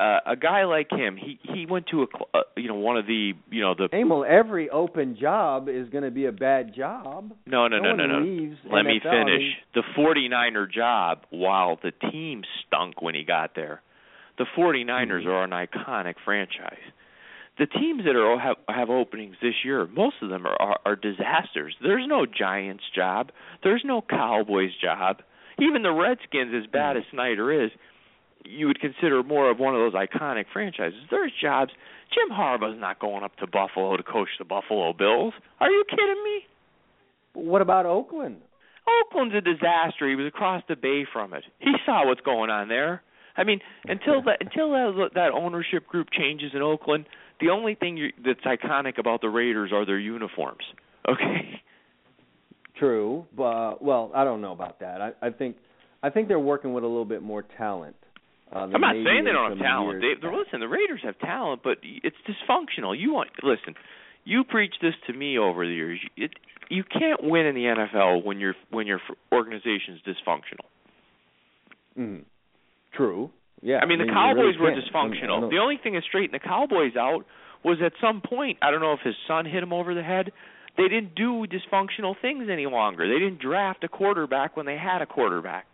uh, 0.00 0.20
a 0.32 0.36
guy 0.36 0.64
like 0.64 0.90
him, 0.90 1.16
he 1.16 1.38
he 1.42 1.66
went 1.66 1.86
to 1.88 2.02
a 2.02 2.06
cl- 2.12 2.28
uh, 2.34 2.38
you 2.56 2.68
know 2.68 2.74
one 2.76 2.96
of 2.96 3.06
the 3.06 3.32
you 3.50 3.60
know 3.60 3.74
the 3.74 3.88
Emil, 3.94 4.24
every 4.26 4.70
open 4.70 5.16
job 5.20 5.68
is 5.68 5.88
going 5.90 6.04
to 6.04 6.10
be 6.10 6.26
a 6.26 6.32
bad 6.32 6.74
job. 6.74 7.32
no 7.46 7.68
no 7.68 7.78
no 7.78 7.90
one 7.90 7.98
no 7.98 8.06
no. 8.06 8.18
Let 8.72 8.84
me 8.86 9.00
NFL, 9.04 9.10
finish. 9.26 9.42
the 9.74 9.82
49er 9.98 10.72
job, 10.72 11.26
while 11.30 11.78
the 11.82 11.92
team 12.10 12.42
stunk 12.66 13.02
when 13.02 13.14
he 13.14 13.24
got 13.24 13.54
there, 13.54 13.82
the 14.38 14.46
49ers 14.56 15.24
Mhm. 15.24 15.26
are 15.26 15.44
an 15.44 15.50
iconic 15.50 16.14
franchise. 16.24 16.78
The 17.58 17.66
teams 17.66 18.04
that 18.06 18.16
are 18.16 18.38
have 18.38 18.56
have 18.68 18.88
openings 18.88 19.36
this 19.42 19.64
year, 19.64 19.86
most 19.86 20.16
of 20.22 20.30
them 20.30 20.46
are, 20.46 20.56
are 20.60 20.78
are 20.86 20.96
disasters. 20.96 21.76
There's 21.82 22.06
no 22.06 22.24
Giants 22.24 22.84
job. 22.94 23.32
There's 23.62 23.84
no 23.84 24.00
Cowboys 24.00 24.74
job. 24.80 25.20
Even 25.58 25.82
the 25.82 25.92
Redskins, 25.92 26.54
as 26.54 26.66
bad 26.70 26.96
Mhm. 26.96 27.00
as 27.00 27.06
Snyder 27.10 27.52
is, 27.52 27.70
you 28.44 28.66
would 28.66 28.80
consider 28.80 29.22
more 29.22 29.50
of 29.50 29.58
one 29.58 29.74
of 29.74 29.80
those 29.80 29.94
iconic 29.94 30.44
franchises. 30.52 31.00
There's 31.10 31.32
jobs. 31.40 31.70
Jim 32.12 32.34
Harbaugh's 32.36 32.80
not 32.80 32.98
going 32.98 33.22
up 33.22 33.36
to 33.36 33.46
Buffalo 33.46 33.96
to 33.96 34.02
coach 34.02 34.28
the 34.38 34.44
Buffalo 34.44 34.92
Bills. 34.92 35.34
Are 35.60 35.70
you 35.70 35.84
kidding 35.88 36.22
me? 36.24 36.40
What 37.34 37.62
about 37.62 37.86
Oakland? 37.86 38.38
Oakland's 38.88 39.34
a 39.34 39.40
disaster. 39.40 40.08
He 40.08 40.16
was 40.16 40.26
across 40.26 40.62
the 40.68 40.76
bay 40.76 41.06
from 41.12 41.34
it. 41.34 41.44
He 41.58 41.72
saw 41.86 42.06
what's 42.06 42.22
going 42.22 42.50
on 42.50 42.68
there. 42.68 43.02
I 43.36 43.44
mean, 43.44 43.60
until 43.84 44.22
that 44.22 44.38
until 44.40 44.72
that, 44.72 45.10
that 45.14 45.30
ownership 45.32 45.86
group 45.86 46.08
changes 46.10 46.50
in 46.52 46.62
Oakland, 46.62 47.06
the 47.40 47.50
only 47.50 47.74
thing 47.74 47.96
you, 47.96 48.08
that's 48.24 48.40
iconic 48.40 48.98
about 48.98 49.20
the 49.20 49.28
Raiders 49.28 49.70
are 49.72 49.86
their 49.86 49.98
uniforms. 49.98 50.64
Okay. 51.08 51.62
True, 52.78 53.26
but 53.34 53.82
well, 53.82 54.10
I 54.14 54.24
don't 54.24 54.42
know 54.42 54.52
about 54.52 54.80
that. 54.80 55.00
I, 55.00 55.12
I 55.22 55.30
think 55.30 55.56
I 56.02 56.10
think 56.10 56.28
they're 56.28 56.38
working 56.38 56.74
with 56.74 56.84
a 56.84 56.86
little 56.86 57.06
bit 57.06 57.22
more 57.22 57.42
talent. 57.56 57.96
Uh, 58.52 58.58
I'm 58.74 58.80
not 58.80 58.94
saying 58.94 59.24
they 59.24 59.32
don't 59.32 59.50
have 59.50 59.58
talent. 59.58 60.00
They, 60.00 60.06
years 60.08 60.18
they're, 60.20 60.30
past. 60.30 60.44
listen, 60.46 60.60
the 60.60 60.68
Raiders 60.68 61.00
have 61.04 61.18
talent, 61.20 61.62
but 61.62 61.78
it's 61.82 62.16
dysfunctional. 62.26 62.98
You 62.98 63.12
want 63.12 63.30
listen. 63.42 63.74
You 64.24 64.44
preach 64.44 64.74
this 64.82 64.94
to 65.06 65.12
me 65.12 65.38
over 65.38 65.66
the 65.66 65.72
years. 65.72 66.00
It, 66.16 66.32
you 66.68 66.84
can't 66.84 67.22
win 67.22 67.46
in 67.46 67.54
the 67.54 67.64
NFL 67.64 68.24
when 68.24 68.38
your 68.38 68.54
when 68.70 68.86
your 68.86 69.00
organization's 69.32 70.00
dysfunctional. 70.06 70.66
Mhm. 71.98 72.24
True. 72.92 73.30
Yeah. 73.62 73.78
I 73.82 73.86
mean, 73.86 73.98
the 73.98 74.06
Cowboys 74.06 74.56
really 74.58 74.58
were 74.58 74.70
can't. 74.72 74.84
I 74.94 74.98
dysfunctional. 74.98 75.40
don't- 75.42 75.50
The 75.50 75.58
only 75.58 75.76
thing 75.76 75.94
that 75.94 76.02
straightened 76.04 76.34
the 76.34 76.38
Cowboys 76.46 76.96
out 76.96 77.24
was 77.62 77.80
at 77.82 77.92
some 78.00 78.20
point, 78.20 78.58
I 78.62 78.70
don't 78.70 78.80
know 78.80 78.92
if 78.94 79.00
his 79.00 79.14
son 79.28 79.44
hit 79.44 79.62
him 79.62 79.72
over 79.72 79.94
the 79.94 80.02
head, 80.02 80.32
they 80.76 80.88
didn't 80.88 81.14
do 81.14 81.46
dysfunctional 81.46 82.16
things 82.20 82.48
any 82.48 82.66
longer. 82.66 83.06
They 83.06 83.18
didn't 83.18 83.38
draft 83.40 83.84
a 83.84 83.88
quarterback 83.88 84.56
when 84.56 84.64
they 84.66 84.76
had 84.78 85.02
a 85.02 85.06
quarterback. 85.06 85.66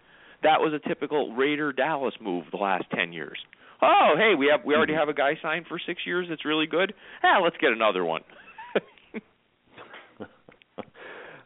That 0.47 0.61
was 0.61 0.73
a 0.73 0.89
typical 0.89 1.35
Raider 1.35 1.73
Dallas 1.73 2.15
move 2.21 2.45
the 2.53 2.57
last 2.59 2.85
10 2.95 3.13
years. 3.13 3.39
Oh, 3.83 4.15
hey, 4.17 4.35
we 4.39 4.47
have 4.51 4.65
we 4.65 4.75
already 4.75 4.93
Mm-hmm. 4.93 5.01
have 5.01 5.09
a 5.09 5.15
guy 5.15 5.33
signed 5.43 5.67
for 5.69 5.79
6 5.85 6.01
years 6.07 6.27
that's 6.31 6.45
really 6.45 6.67
good. 6.67 6.95
Ah, 7.23 7.41
let's 7.43 7.57
get 7.61 7.73
another 7.73 8.05
one. 8.05 8.23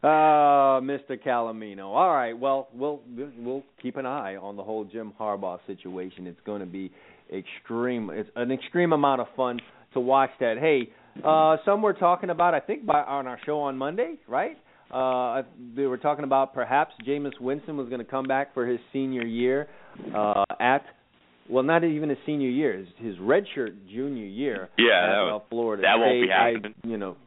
Uh, 0.03 0.81
Mr. 0.81 1.11
Calomino. 1.23 1.83
All 1.93 2.11
right. 2.11 2.33
Well, 2.37 2.69
we'll 2.73 3.01
we'll 3.37 3.61
keep 3.83 3.97
an 3.97 4.07
eye 4.07 4.35
on 4.35 4.55
the 4.57 4.63
whole 4.63 4.83
Jim 4.83 5.13
Harbaugh 5.19 5.59
situation. 5.67 6.25
It's 6.25 6.39
going 6.43 6.61
to 6.61 6.65
be 6.65 6.91
extreme. 7.31 8.09
It's 8.11 8.29
an 8.35 8.51
extreme 8.51 8.93
amount 8.93 9.21
of 9.21 9.27
fun 9.35 9.59
to 9.93 9.99
watch 9.99 10.31
that. 10.39 10.55
Hey, 10.59 10.89
uh, 11.23 11.57
some 11.65 11.83
were 11.83 11.93
talking 11.93 12.31
about. 12.31 12.55
I 12.55 12.61
think 12.61 12.83
by 12.83 13.03
on 13.03 13.27
our 13.27 13.39
show 13.45 13.59
on 13.59 13.77
Monday, 13.77 14.15
right? 14.27 14.57
Uh, 14.91 15.43
they 15.75 15.83
were 15.83 15.97
talking 15.97 16.23
about 16.23 16.53
perhaps 16.53 16.93
Jameis 17.07 17.39
Winston 17.39 17.77
was 17.77 17.87
going 17.87 17.99
to 17.99 18.05
come 18.05 18.25
back 18.25 18.53
for 18.53 18.65
his 18.65 18.79
senior 18.91 19.25
year 19.25 19.67
uh, 20.15 20.43
at. 20.59 20.83
Well, 21.49 21.63
not 21.63 21.83
even 21.83 22.09
his 22.09 22.17
senior 22.25 22.49
year, 22.49 22.77
his, 22.77 22.87
his 22.97 23.15
redshirt 23.17 23.75
junior 23.89 24.25
year 24.25 24.69
Yeah, 24.77 25.03
at 25.03 25.07
that 25.07 25.35
uh, 25.35 25.39
Florida 25.49 25.81
that 25.81 25.95
won't 25.97 26.21
be 26.21 26.29
happening. 26.29 26.75
I, 26.81 26.87
you 26.87 26.97
know, 26.97 27.17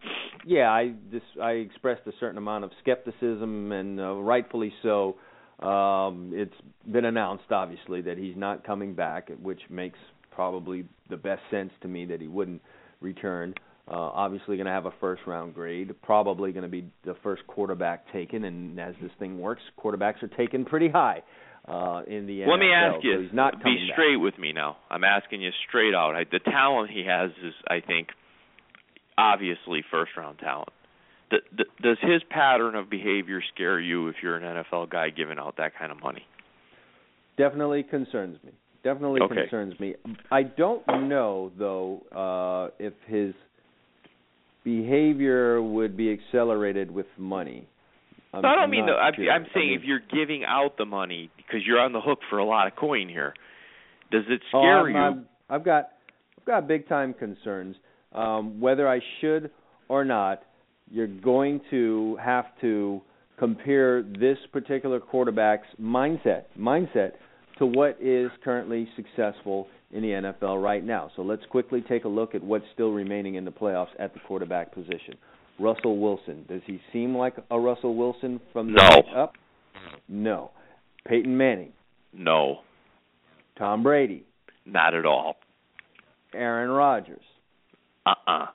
yeah, 0.46 0.70
I 0.70 0.94
just 1.10 1.24
I 1.42 1.52
expressed 1.52 2.02
a 2.06 2.12
certain 2.20 2.38
amount 2.38 2.64
of 2.64 2.70
skepticism, 2.80 3.72
and 3.72 4.00
uh, 4.00 4.14
rightfully 4.14 4.72
so. 4.82 5.16
Um, 5.60 6.32
it's 6.34 6.54
been 6.90 7.04
announced, 7.04 7.50
obviously, 7.50 8.02
that 8.02 8.18
he's 8.18 8.36
not 8.36 8.64
coming 8.64 8.94
back, 8.94 9.30
which 9.42 9.60
makes 9.70 9.98
probably 10.30 10.84
the 11.10 11.16
best 11.16 11.42
sense 11.50 11.70
to 11.82 11.88
me 11.88 12.06
that 12.06 12.20
he 12.20 12.26
wouldn't 12.26 12.62
return. 13.00 13.54
Uh, 13.56 13.60
obviously, 13.88 14.56
going 14.56 14.66
to 14.66 14.72
have 14.72 14.86
a 14.86 14.94
first 15.00 15.22
round 15.26 15.54
grade. 15.54 15.94
Probably 16.02 16.52
going 16.52 16.62
to 16.62 16.68
be 16.68 16.90
the 17.04 17.14
first 17.22 17.46
quarterback 17.46 18.10
taken, 18.12 18.44
and 18.44 18.78
as 18.80 18.94
this 19.02 19.10
thing 19.18 19.38
works, 19.38 19.62
quarterbacks 19.82 20.22
are 20.22 20.28
taken 20.28 20.64
pretty 20.64 20.88
high 20.88 21.22
uh, 21.68 22.02
in 22.06 22.26
the 22.26 22.40
NFL. 22.40 22.48
Let 22.48 22.58
me 22.60 22.72
ask 22.72 23.04
you. 23.04 23.16
So 23.16 23.22
he's 23.22 23.32
not 23.32 23.62
be 23.62 23.88
straight 23.92 24.16
back. 24.16 24.22
with 24.22 24.38
me 24.38 24.52
now. 24.52 24.76
I'm 24.90 25.04
asking 25.04 25.42
you 25.42 25.50
straight 25.68 25.94
out. 25.94 26.14
I, 26.14 26.24
the 26.24 26.40
talent 26.40 26.90
he 26.90 27.04
has 27.06 27.30
is, 27.42 27.54
I 27.68 27.80
think, 27.86 28.08
obviously 29.18 29.82
first 29.90 30.12
round 30.16 30.38
talent. 30.38 30.68
Does 31.82 31.96
his 32.00 32.22
pattern 32.30 32.76
of 32.76 32.88
behavior 32.88 33.40
scare 33.54 33.80
you 33.80 34.08
if 34.08 34.16
you're 34.22 34.36
an 34.36 34.64
NFL 34.64 34.90
guy 34.90 35.10
giving 35.10 35.38
out 35.38 35.56
that 35.56 35.72
kind 35.76 35.90
of 35.90 36.00
money? 36.00 36.22
Definitely 37.36 37.82
concerns 37.82 38.38
me. 38.44 38.52
Definitely 38.84 39.22
Okay. 39.22 39.34
concerns 39.34 39.80
me. 39.80 39.94
I 40.30 40.42
don't 40.44 40.86
know 41.08 41.50
though 41.58 42.02
uh, 42.12 42.74
if 42.78 42.92
his 43.06 43.34
behavior 44.64 45.62
would 45.62 45.96
be 45.96 46.12
accelerated 46.12 46.90
with 46.90 47.06
money. 47.18 47.68
I'm, 48.32 48.42
No, 48.42 48.48
I 48.48 48.54
don't 48.54 48.64
I'm 48.64 48.70
mean 48.70 48.86
the, 48.86 48.92
I'm, 48.92 49.14
sure. 49.14 49.30
I'm 49.30 49.42
I 49.44 49.54
saying 49.54 49.68
mean- 49.70 49.78
if 49.80 49.84
you're 49.84 50.00
giving 50.12 50.44
out 50.44 50.76
the 50.78 50.84
money 50.86 51.30
because 51.36 51.60
you're 51.66 51.78
on 51.80 51.92
the 51.92 52.00
hook 52.00 52.18
for 52.30 52.38
a 52.38 52.44
lot 52.44 52.66
of 52.66 52.74
coin 52.74 53.08
here, 53.08 53.34
does 54.10 54.24
it 54.28 54.40
Oh, 54.52 54.60
scare 54.60 54.80
I'm, 54.80 54.88
you? 54.90 54.96
I'm, 54.96 55.26
I've 55.50 55.64
got 55.64 55.90
I've 56.38 56.44
got 56.46 56.66
big 56.68 56.88
time 56.88 57.14
concerns. 57.14 57.76
Um, 58.12 58.60
whether 58.60 58.88
I 58.88 59.00
should 59.20 59.50
or 59.88 60.04
not, 60.04 60.42
you're 60.90 61.06
going 61.06 61.60
to 61.70 62.16
have 62.22 62.46
to 62.60 63.00
compare 63.38 64.02
this 64.02 64.38
particular 64.52 65.00
quarterback's 65.00 65.66
mindset 65.80 66.44
mindset 66.58 67.12
to 67.58 67.66
what 67.66 67.96
is 68.00 68.30
currently 68.42 68.88
successful 68.96 69.68
in 69.92 70.02
the 70.02 70.08
NFL 70.08 70.62
right 70.62 70.84
now. 70.84 71.10
So 71.16 71.22
let's 71.22 71.44
quickly 71.50 71.82
take 71.88 72.04
a 72.04 72.08
look 72.08 72.34
at 72.34 72.42
what's 72.42 72.64
still 72.74 72.90
remaining 72.90 73.36
in 73.36 73.44
the 73.44 73.50
playoffs 73.52 73.88
at 73.98 74.12
the 74.12 74.20
quarterback 74.26 74.72
position. 74.74 75.14
Russell 75.60 75.98
Wilson. 75.98 76.44
Does 76.48 76.62
he 76.66 76.80
seem 76.92 77.16
like 77.16 77.34
a 77.50 77.58
Russell 77.60 77.94
Wilson 77.94 78.40
from 78.52 78.72
the 78.72 78.82
No. 79.14 79.22
up? 79.22 79.34
No. 80.08 80.50
Peyton 81.06 81.36
Manning, 81.36 81.72
no, 82.14 82.60
Tom 83.58 83.82
Brady, 83.82 84.24
not 84.64 84.94
at 84.94 85.04
all. 85.04 85.36
Aaron 86.32 86.70
Rodgers, 86.70 87.22
Uh-uh. 88.06 88.46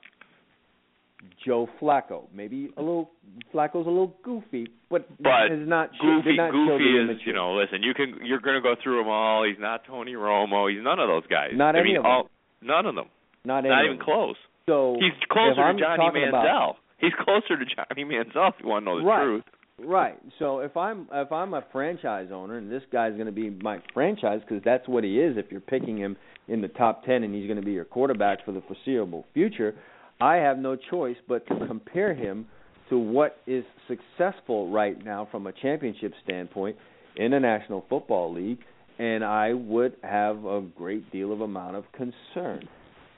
Joe 1.44 1.68
Flacco. 1.80 2.24
Maybe 2.34 2.70
a 2.76 2.80
little 2.80 3.10
Flacco's 3.54 3.86
a 3.86 3.90
little 3.90 4.16
goofy, 4.24 4.66
but, 4.90 5.06
But 5.22 5.50
has 5.50 5.66
not 5.68 5.90
Goofy, 6.00 6.36
not 6.36 6.50
Goofy 6.52 6.84
is, 6.84 7.04
immaturity. 7.04 7.22
you 7.26 7.32
know, 7.32 7.54
listen, 7.54 7.82
you 7.82 7.94
can, 7.94 8.18
you're 8.24 8.40
going 8.40 8.56
to 8.56 8.60
go 8.60 8.74
through 8.82 8.98
them 8.98 9.08
all. 9.08 9.44
He's 9.46 9.58
not 9.60 9.84
Tony 9.86 10.12
Romo. 10.14 10.70
He's 10.72 10.82
none 10.82 10.98
of 10.98 11.08
those 11.08 11.26
guys. 11.28 11.50
Not 11.54 11.76
I 11.76 11.80
any 11.80 11.88
mean, 11.90 11.96
of 11.98 12.02
them. 12.02 12.10
all, 12.12 12.30
none 12.60 12.86
of 12.86 12.94
them. 12.96 13.06
not, 13.44 13.64
Not 13.64 13.84
even 13.84 13.96
them. 13.98 14.04
close. 14.04 14.36
So 14.66 14.96
He's 15.00 15.12
closer 15.30 15.72
to 15.72 15.78
Johnny 15.78 16.04
Manziel. 16.12 16.28
about- 16.28 16.76
He's 16.98 17.12
closer 17.24 17.56
to 17.56 17.64
Johnny 17.76 18.04
Manziel 18.04 18.48
if 18.50 18.54
you 18.62 18.68
want 18.68 18.84
to 18.84 18.90
know 18.90 18.98
the 19.00 19.04
Right. 19.06 19.24
truth. 19.24 19.44
Right. 19.82 20.18
So 20.38 20.58
if 20.58 20.76
I'm 20.76 21.08
if 21.10 21.32
I'm 21.32 21.54
a 21.54 21.64
franchise 21.72 22.28
owner 22.30 22.58
and 22.58 22.70
this 22.70 22.82
guy's 22.92 23.14
going 23.14 23.24
to 23.24 23.32
be 23.32 23.48
my 23.48 23.78
franchise 23.94 24.40
because 24.46 24.62
that's 24.62 24.86
what 24.86 25.04
he 25.04 25.18
is. 25.18 25.38
If 25.38 25.46
you're 25.50 25.62
picking 25.62 25.96
him 25.96 26.18
in 26.48 26.60
the 26.60 26.68
top 26.68 27.04
ten 27.06 27.22
and 27.24 27.34
he's 27.34 27.46
going 27.46 27.58
to 27.58 27.64
be 27.64 27.72
your 27.72 27.86
quarterback 27.86 28.44
for 28.44 28.52
the 28.52 28.60
foreseeable 28.60 29.24
future, 29.32 29.74
I 30.20 30.34
have 30.36 30.58
no 30.58 30.76
choice 30.76 31.16
but 31.26 31.46
to 31.46 31.66
compare 31.66 32.12
him 32.12 32.46
to 32.90 32.98
what 32.98 33.38
is 33.46 33.64
successful 33.88 34.70
right 34.70 35.02
now 35.04 35.26
from 35.30 35.46
a 35.46 35.52
championship 35.52 36.12
standpoint 36.22 36.76
in 37.16 37.30
the 37.30 37.40
National 37.40 37.84
Football 37.88 38.34
League, 38.34 38.58
and 38.98 39.24
I 39.24 39.54
would 39.54 39.96
have 40.02 40.44
a 40.44 40.60
great 40.76 41.10
deal 41.10 41.32
of 41.32 41.40
amount 41.40 41.76
of 41.76 41.84
concern. 41.92 42.68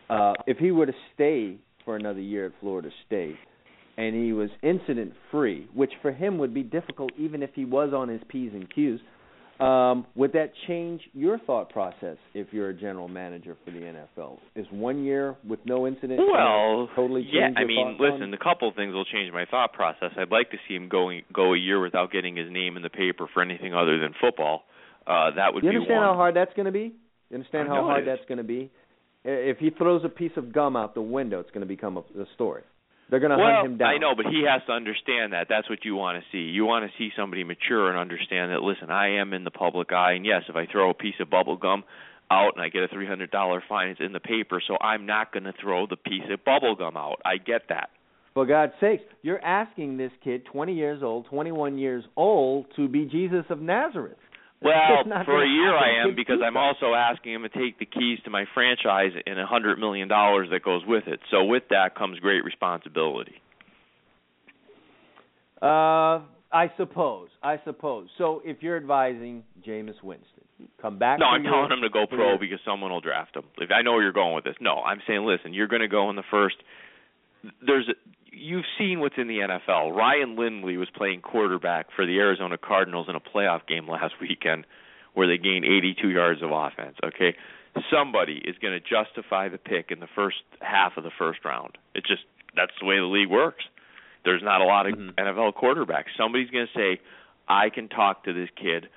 Uh, 0.08 0.34
if 0.46 0.58
he 0.58 0.70
were 0.70 0.86
to 0.86 0.92
stay 1.14 1.56
for 1.84 1.96
another 1.96 2.20
year 2.20 2.46
at 2.46 2.52
Florida 2.60 2.90
State, 3.06 3.36
and 3.96 4.14
he 4.14 4.32
was 4.32 4.50
incident 4.62 5.12
free, 5.30 5.68
which 5.74 5.92
for 6.00 6.12
him 6.12 6.38
would 6.38 6.54
be 6.54 6.62
difficult 6.62 7.10
even 7.18 7.42
if 7.42 7.50
he 7.54 7.64
was 7.64 7.92
on 7.92 8.08
his 8.08 8.20
P's 8.28 8.52
and 8.52 8.72
Q's. 8.72 9.00
Um, 9.60 10.06
would 10.14 10.32
that 10.32 10.52
change 10.66 11.02
your 11.12 11.38
thought 11.38 11.70
process 11.70 12.16
if 12.34 12.48
you're 12.52 12.70
a 12.70 12.74
general 12.74 13.08
manager 13.08 13.56
for 13.64 13.70
the 13.70 13.78
NFL? 13.78 14.38
Is 14.56 14.66
one 14.70 15.04
year 15.04 15.36
with 15.46 15.60
no 15.64 15.86
incident 15.86 16.18
Well, 16.18 16.88
totally 16.96 17.22
change 17.22 17.34
yeah. 17.34 17.50
I 17.56 17.64
mean, 17.64 17.96
thoughts 17.98 18.00
on 18.00 18.20
listen, 18.20 18.34
a 18.34 18.38
couple 18.38 18.68
of 18.68 18.74
things 18.74 18.92
will 18.94 19.04
change 19.04 19.32
my 19.32 19.44
thought 19.44 19.72
process. 19.72 20.10
I'd 20.16 20.30
like 20.30 20.50
to 20.50 20.56
see 20.66 20.74
him 20.74 20.88
going 20.88 21.22
go 21.32 21.54
a 21.54 21.58
year 21.58 21.80
without 21.80 22.10
getting 22.10 22.36
his 22.36 22.50
name 22.50 22.76
in 22.76 22.82
the 22.82 22.90
paper 22.90 23.26
for 23.32 23.42
anything 23.42 23.74
other 23.74 23.98
than 23.98 24.14
football. 24.20 24.62
Uh, 25.06 25.30
that 25.36 25.54
would 25.54 25.62
You 25.64 25.70
understand 25.70 26.00
how 26.00 26.14
hard 26.14 26.36
that's 26.36 26.52
going 26.54 26.66
to 26.66 26.72
be? 26.72 26.94
You 27.30 27.36
understand 27.36 27.68
how 27.68 27.82
hard 27.82 28.06
that's 28.06 28.24
going 28.28 28.38
to 28.38 28.44
be? 28.44 28.70
If 29.24 29.58
he 29.58 29.70
throws 29.70 30.02
a 30.04 30.08
piece 30.08 30.32
of 30.36 30.52
gum 30.52 30.76
out 30.76 30.94
the 30.94 31.02
window, 31.02 31.40
it's 31.40 31.50
going 31.50 31.60
to 31.60 31.66
become 31.66 31.96
a, 31.96 32.00
a 32.20 32.26
story. 32.34 32.62
They're 33.12 33.20
going 33.20 33.32
to 33.32 33.36
well, 33.36 33.56
hunt 33.56 33.72
him 33.72 33.76
down. 33.76 33.88
I 33.90 33.98
know, 33.98 34.14
but 34.16 34.24
he 34.24 34.42
has 34.48 34.62
to 34.68 34.72
understand 34.72 35.34
that. 35.34 35.44
That's 35.50 35.68
what 35.68 35.84
you 35.84 35.94
want 35.94 36.16
to 36.16 36.24
see. 36.32 36.50
You 36.50 36.64
want 36.64 36.90
to 36.90 36.96
see 36.96 37.10
somebody 37.14 37.44
mature 37.44 37.90
and 37.90 37.98
understand 37.98 38.52
that. 38.52 38.62
Listen, 38.62 38.90
I 38.90 39.20
am 39.20 39.34
in 39.34 39.44
the 39.44 39.50
public 39.50 39.92
eye, 39.92 40.12
and 40.12 40.24
yes, 40.24 40.44
if 40.48 40.56
I 40.56 40.64
throw 40.64 40.88
a 40.88 40.94
piece 40.94 41.16
of 41.20 41.28
bubble 41.28 41.58
gum 41.58 41.84
out 42.30 42.52
and 42.56 42.64
I 42.64 42.70
get 42.70 42.84
a 42.84 42.88
three 42.88 43.06
hundred 43.06 43.30
dollar 43.30 43.62
fine, 43.68 43.88
it's 43.88 44.00
in 44.00 44.14
the 44.14 44.20
paper. 44.20 44.62
So 44.66 44.78
I'm 44.80 45.04
not 45.04 45.30
going 45.30 45.44
to 45.44 45.52
throw 45.60 45.86
the 45.86 45.98
piece 45.98 46.22
of 46.32 46.42
bubble 46.42 46.74
gum 46.74 46.96
out. 46.96 47.20
I 47.22 47.36
get 47.36 47.68
that. 47.68 47.90
For 48.32 48.46
God's 48.46 48.72
sakes, 48.80 49.02
you're 49.20 49.44
asking 49.44 49.98
this 49.98 50.12
kid, 50.24 50.46
20 50.50 50.72
years 50.72 51.02
old, 51.02 51.26
21 51.26 51.76
years 51.76 52.04
old, 52.16 52.64
to 52.76 52.88
be 52.88 53.04
Jesus 53.04 53.44
of 53.50 53.60
Nazareth. 53.60 54.16
Well, 54.62 55.04
for 55.24 55.42
a 55.42 55.48
year. 55.48 55.74
I 55.74 56.04
am 56.04 56.14
because 56.14 56.38
I'm 56.44 56.56
also 56.56 56.94
asking 56.94 57.34
him 57.34 57.42
to 57.42 57.48
take 57.48 57.78
the 57.78 57.86
keys 57.86 58.18
to 58.24 58.30
my 58.30 58.44
franchise 58.54 59.12
and 59.26 59.38
a 59.38 59.46
hundred 59.46 59.78
million 59.78 60.08
dollars 60.08 60.48
that 60.50 60.62
goes 60.62 60.82
with 60.86 61.04
it. 61.06 61.20
So 61.30 61.44
with 61.44 61.64
that 61.70 61.94
comes 61.96 62.18
great 62.20 62.44
responsibility. 62.44 63.34
Uh, 65.60 66.20
I 66.52 66.70
suppose. 66.76 67.28
I 67.42 67.60
suppose. 67.64 68.08
So 68.18 68.42
if 68.44 68.62
you're 68.62 68.76
advising 68.76 69.42
Jameis 69.66 70.02
Winston, 70.02 70.44
come 70.80 70.98
back. 70.98 71.18
No, 71.18 71.26
I'm 71.26 71.42
your- 71.44 71.52
telling 71.52 71.72
him 71.72 71.82
to 71.82 71.90
go 71.90 72.06
pro 72.06 72.38
because 72.38 72.58
someone 72.64 72.90
will 72.90 73.00
draft 73.00 73.36
him. 73.36 73.44
If 73.58 73.70
I 73.70 73.82
know 73.82 73.92
where 73.92 74.02
you're 74.02 74.12
going 74.12 74.34
with 74.34 74.44
this. 74.44 74.56
No, 74.60 74.76
I'm 74.82 75.00
saying 75.06 75.24
listen, 75.24 75.54
you're 75.54 75.68
going 75.68 75.82
to 75.82 75.88
go 75.88 76.10
in 76.10 76.16
the 76.16 76.24
first. 76.30 76.56
There's 77.64 77.88
you've 78.32 78.64
seen 78.78 79.00
what's 79.00 79.16
in 79.18 79.28
the 79.28 79.38
NFL. 79.38 79.94
Ryan 79.94 80.36
Lindley 80.36 80.76
was 80.76 80.88
playing 80.90 81.20
quarterback 81.20 81.86
for 81.94 82.06
the 82.06 82.18
Arizona 82.18 82.58
Cardinals 82.58 83.06
in 83.08 83.14
a 83.14 83.20
playoff 83.20 83.66
game 83.66 83.88
last 83.88 84.14
weekend 84.20 84.66
where 85.14 85.26
they 85.26 85.38
gained 85.38 85.64
82 85.64 86.08
yards 86.08 86.42
of 86.42 86.50
offense. 86.50 86.96
Okay, 87.04 87.36
somebody 87.90 88.40
is 88.44 88.56
going 88.58 88.72
to 88.72 88.80
justify 88.80 89.48
the 89.48 89.58
pick 89.58 89.90
in 89.90 90.00
the 90.00 90.08
first 90.14 90.38
half 90.60 90.96
of 90.96 91.04
the 91.04 91.10
first 91.18 91.44
round. 91.44 91.76
It 91.94 92.04
just 92.06 92.22
that's 92.56 92.72
the 92.80 92.86
way 92.86 92.96
the 92.96 93.04
league 93.06 93.30
works. 93.30 93.64
There's 94.24 94.42
not 94.42 94.60
a 94.60 94.64
lot 94.64 94.86
of 94.86 94.94
Mhm. 94.94 95.14
NFL 95.14 95.52
quarterbacks. 95.52 96.14
Somebody's 96.16 96.50
going 96.50 96.66
to 96.66 96.72
say, 96.72 97.00
"I 97.48 97.70
can 97.70 97.88
talk 97.88 98.24
to 98.24 98.32
this 98.32 98.50
kid. 98.56 98.88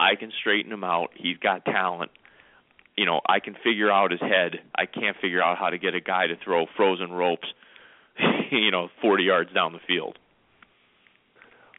I 0.00 0.14
can 0.14 0.30
straighten 0.30 0.72
him 0.72 0.84
out. 0.84 1.10
He's 1.14 1.36
got 1.38 1.64
talent. 1.64 2.10
You 2.96 3.04
know, 3.06 3.20
I 3.28 3.40
can 3.40 3.54
figure 3.54 3.90
out 3.90 4.10
his 4.12 4.20
head. 4.20 4.60
I 4.74 4.86
can't 4.86 5.16
figure 5.16 5.42
out 5.42 5.58
how 5.58 5.70
to 5.70 5.78
get 5.78 5.94
a 5.94 6.00
guy 6.00 6.26
to 6.28 6.36
throw 6.36 6.66
frozen 6.66 7.12
ropes, 7.12 7.52
you 8.50 8.70
know, 8.70 8.88
40 9.02 9.24
yards 9.24 9.52
down 9.52 9.72
the 9.72 9.80
field." 9.86 10.18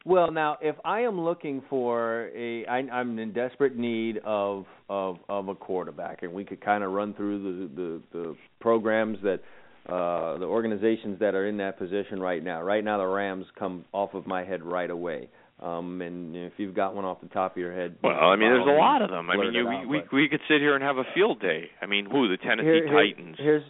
Well, 0.06 0.32
now 0.32 0.58
if 0.62 0.76
I 0.86 1.02
am 1.02 1.20
looking 1.20 1.62
for 1.70 2.30
a, 2.36 2.66
I, 2.66 2.78
I'm 2.78 3.20
in 3.20 3.34
desperate 3.34 3.76
need 3.78 4.20
of 4.24 4.66
of 4.90 5.18
of 5.28 5.50
a 5.50 5.56
quarterback, 5.56 6.24
and 6.24 6.34
we 6.34 6.46
could 6.46 6.62
kind 6.62 6.84
of 6.84 6.92
run 6.92 7.14
through 7.14 7.44
the 7.44 7.76
the, 7.76 8.02
the 8.18 8.36
programs 8.60 9.18
that 9.24 9.42
uh, 9.88 10.38
the 10.38 10.46
organizations 10.46 11.20
that 11.20 11.36
are 11.36 11.48
in 11.48 11.58
that 11.58 11.78
position 11.78 12.20
right 12.20 12.44
now. 12.44 12.62
Right 12.62 12.84
now, 12.84 12.98
the 12.98 13.06
Rams 13.06 13.46
come 13.58 13.86
off 13.92 14.14
of 14.14 14.26
my 14.26 14.44
head 14.44 14.64
right 14.64 14.90
away. 14.90 15.30
Um, 15.62 16.02
and 16.02 16.36
if 16.36 16.54
you've 16.58 16.74
got 16.76 16.96
one 16.96 17.04
off 17.04 17.20
the 17.22 17.28
top 17.28 17.52
of 17.54 17.58
your 17.58 17.76
head, 17.76 17.98
Well, 18.02 18.14
I 18.14 18.38
mean, 18.38 18.50
there's 18.50 18.66
a 18.66 18.80
lot 18.80 19.02
of 19.02 19.10
them. 19.10 19.30
I 19.30 19.36
mean, 19.36 19.54
you, 19.54 19.68
out, 19.68 19.82
we 19.82 19.88
we 19.88 20.00
but- 20.00 20.14
we 20.14 20.30
could 20.30 20.40
sit 20.48 20.62
here 20.62 20.76
and 20.76 20.84
have 20.84 20.98
a 20.98 21.04
field 21.14 21.42
day. 21.42 21.70
I 21.82 21.86
mean, 21.86 22.06
who 22.06 22.30
the 22.30 22.38
Tennessee 22.38 22.66
Here- 22.66 22.88
here- 22.88 23.14
Titans? 23.14 23.36
Here's 23.38 23.64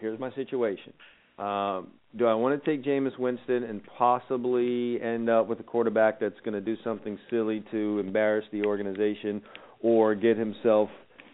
here's 0.00 0.18
my 0.18 0.30
situation. 0.32 0.92
Um, 1.38 1.88
do 2.16 2.26
I 2.26 2.34
want 2.34 2.62
to 2.62 2.70
take 2.70 2.84
Jameis 2.84 3.18
Winston 3.18 3.62
and 3.64 3.82
possibly 3.98 5.00
end 5.02 5.28
up 5.28 5.48
with 5.48 5.60
a 5.60 5.62
quarterback 5.62 6.18
that's 6.18 6.38
going 6.44 6.54
to 6.54 6.62
do 6.62 6.76
something 6.82 7.18
silly 7.28 7.62
to 7.70 7.98
embarrass 7.98 8.46
the 8.52 8.62
organization, 8.62 9.42
or 9.82 10.14
get 10.14 10.38
himself 10.38 10.88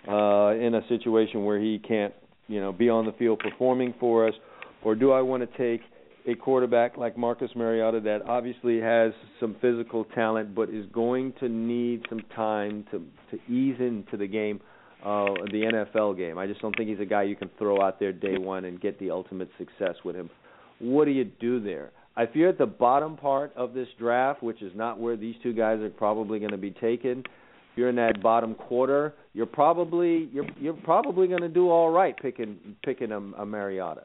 uh, 0.08 0.50
in 0.54 0.74
a 0.74 0.80
situation 0.88 1.44
where 1.44 1.60
he 1.60 1.78
can't, 1.78 2.12
you 2.48 2.60
know, 2.60 2.72
be 2.72 2.88
on 2.88 3.06
the 3.06 3.12
field 3.12 3.38
performing 3.38 3.94
for 4.00 4.26
us, 4.26 4.34
or 4.82 4.96
do 4.96 5.12
I 5.12 5.20
want 5.20 5.48
to 5.48 5.58
take 5.58 5.82
a 6.26 6.34
quarterback 6.34 6.96
like 6.96 7.16
Marcus 7.16 7.50
Mariota 7.54 8.00
that 8.00 8.22
obviously 8.26 8.80
has 8.80 9.12
some 9.38 9.56
physical 9.60 10.04
talent, 10.06 10.54
but 10.54 10.68
is 10.70 10.86
going 10.92 11.32
to 11.40 11.48
need 11.48 12.04
some 12.08 12.20
time 12.34 12.84
to 12.90 13.04
to 13.30 13.52
ease 13.52 13.76
into 13.78 14.16
the 14.16 14.26
game 14.26 14.60
uh, 15.04 15.26
the 15.50 15.84
NFL 15.92 16.16
game. 16.16 16.38
I 16.38 16.46
just 16.46 16.60
don't 16.60 16.76
think 16.76 16.88
he's 16.88 17.00
a 17.00 17.04
guy 17.04 17.24
you 17.24 17.36
can 17.36 17.50
throw 17.58 17.80
out 17.80 17.98
there 17.98 18.12
day 18.12 18.38
one 18.38 18.64
and 18.64 18.80
get 18.80 18.98
the 18.98 19.10
ultimate 19.10 19.48
success 19.58 19.96
with 20.04 20.16
him. 20.16 20.30
what 20.78 21.06
do 21.06 21.10
you 21.10 21.24
do 21.24 21.60
there? 21.60 21.90
I 22.16 22.26
fear 22.26 22.50
at 22.50 22.58
the 22.58 22.66
bottom 22.66 23.16
part 23.16 23.52
of 23.56 23.72
this 23.72 23.88
draft, 23.98 24.42
which 24.42 24.60
is 24.62 24.72
not 24.74 25.00
where 25.00 25.16
these 25.16 25.34
two 25.42 25.54
guys 25.54 25.80
are 25.80 25.88
probably 25.88 26.38
going 26.38 26.50
to 26.50 26.58
be 26.58 26.70
taken. 26.70 27.20
If 27.20 27.78
you're 27.78 27.88
in 27.88 27.96
that 27.96 28.22
bottom 28.22 28.54
quarter, 28.54 29.14
you're 29.32 29.46
probably 29.46 30.28
you're 30.30 30.46
you're 30.60 30.74
probably 30.74 31.26
going 31.26 31.40
to 31.40 31.48
do 31.48 31.70
all 31.70 31.90
right 31.90 32.14
picking 32.20 32.58
picking 32.84 33.12
a, 33.12 33.18
a 33.18 33.46
Mariota. 33.46 34.02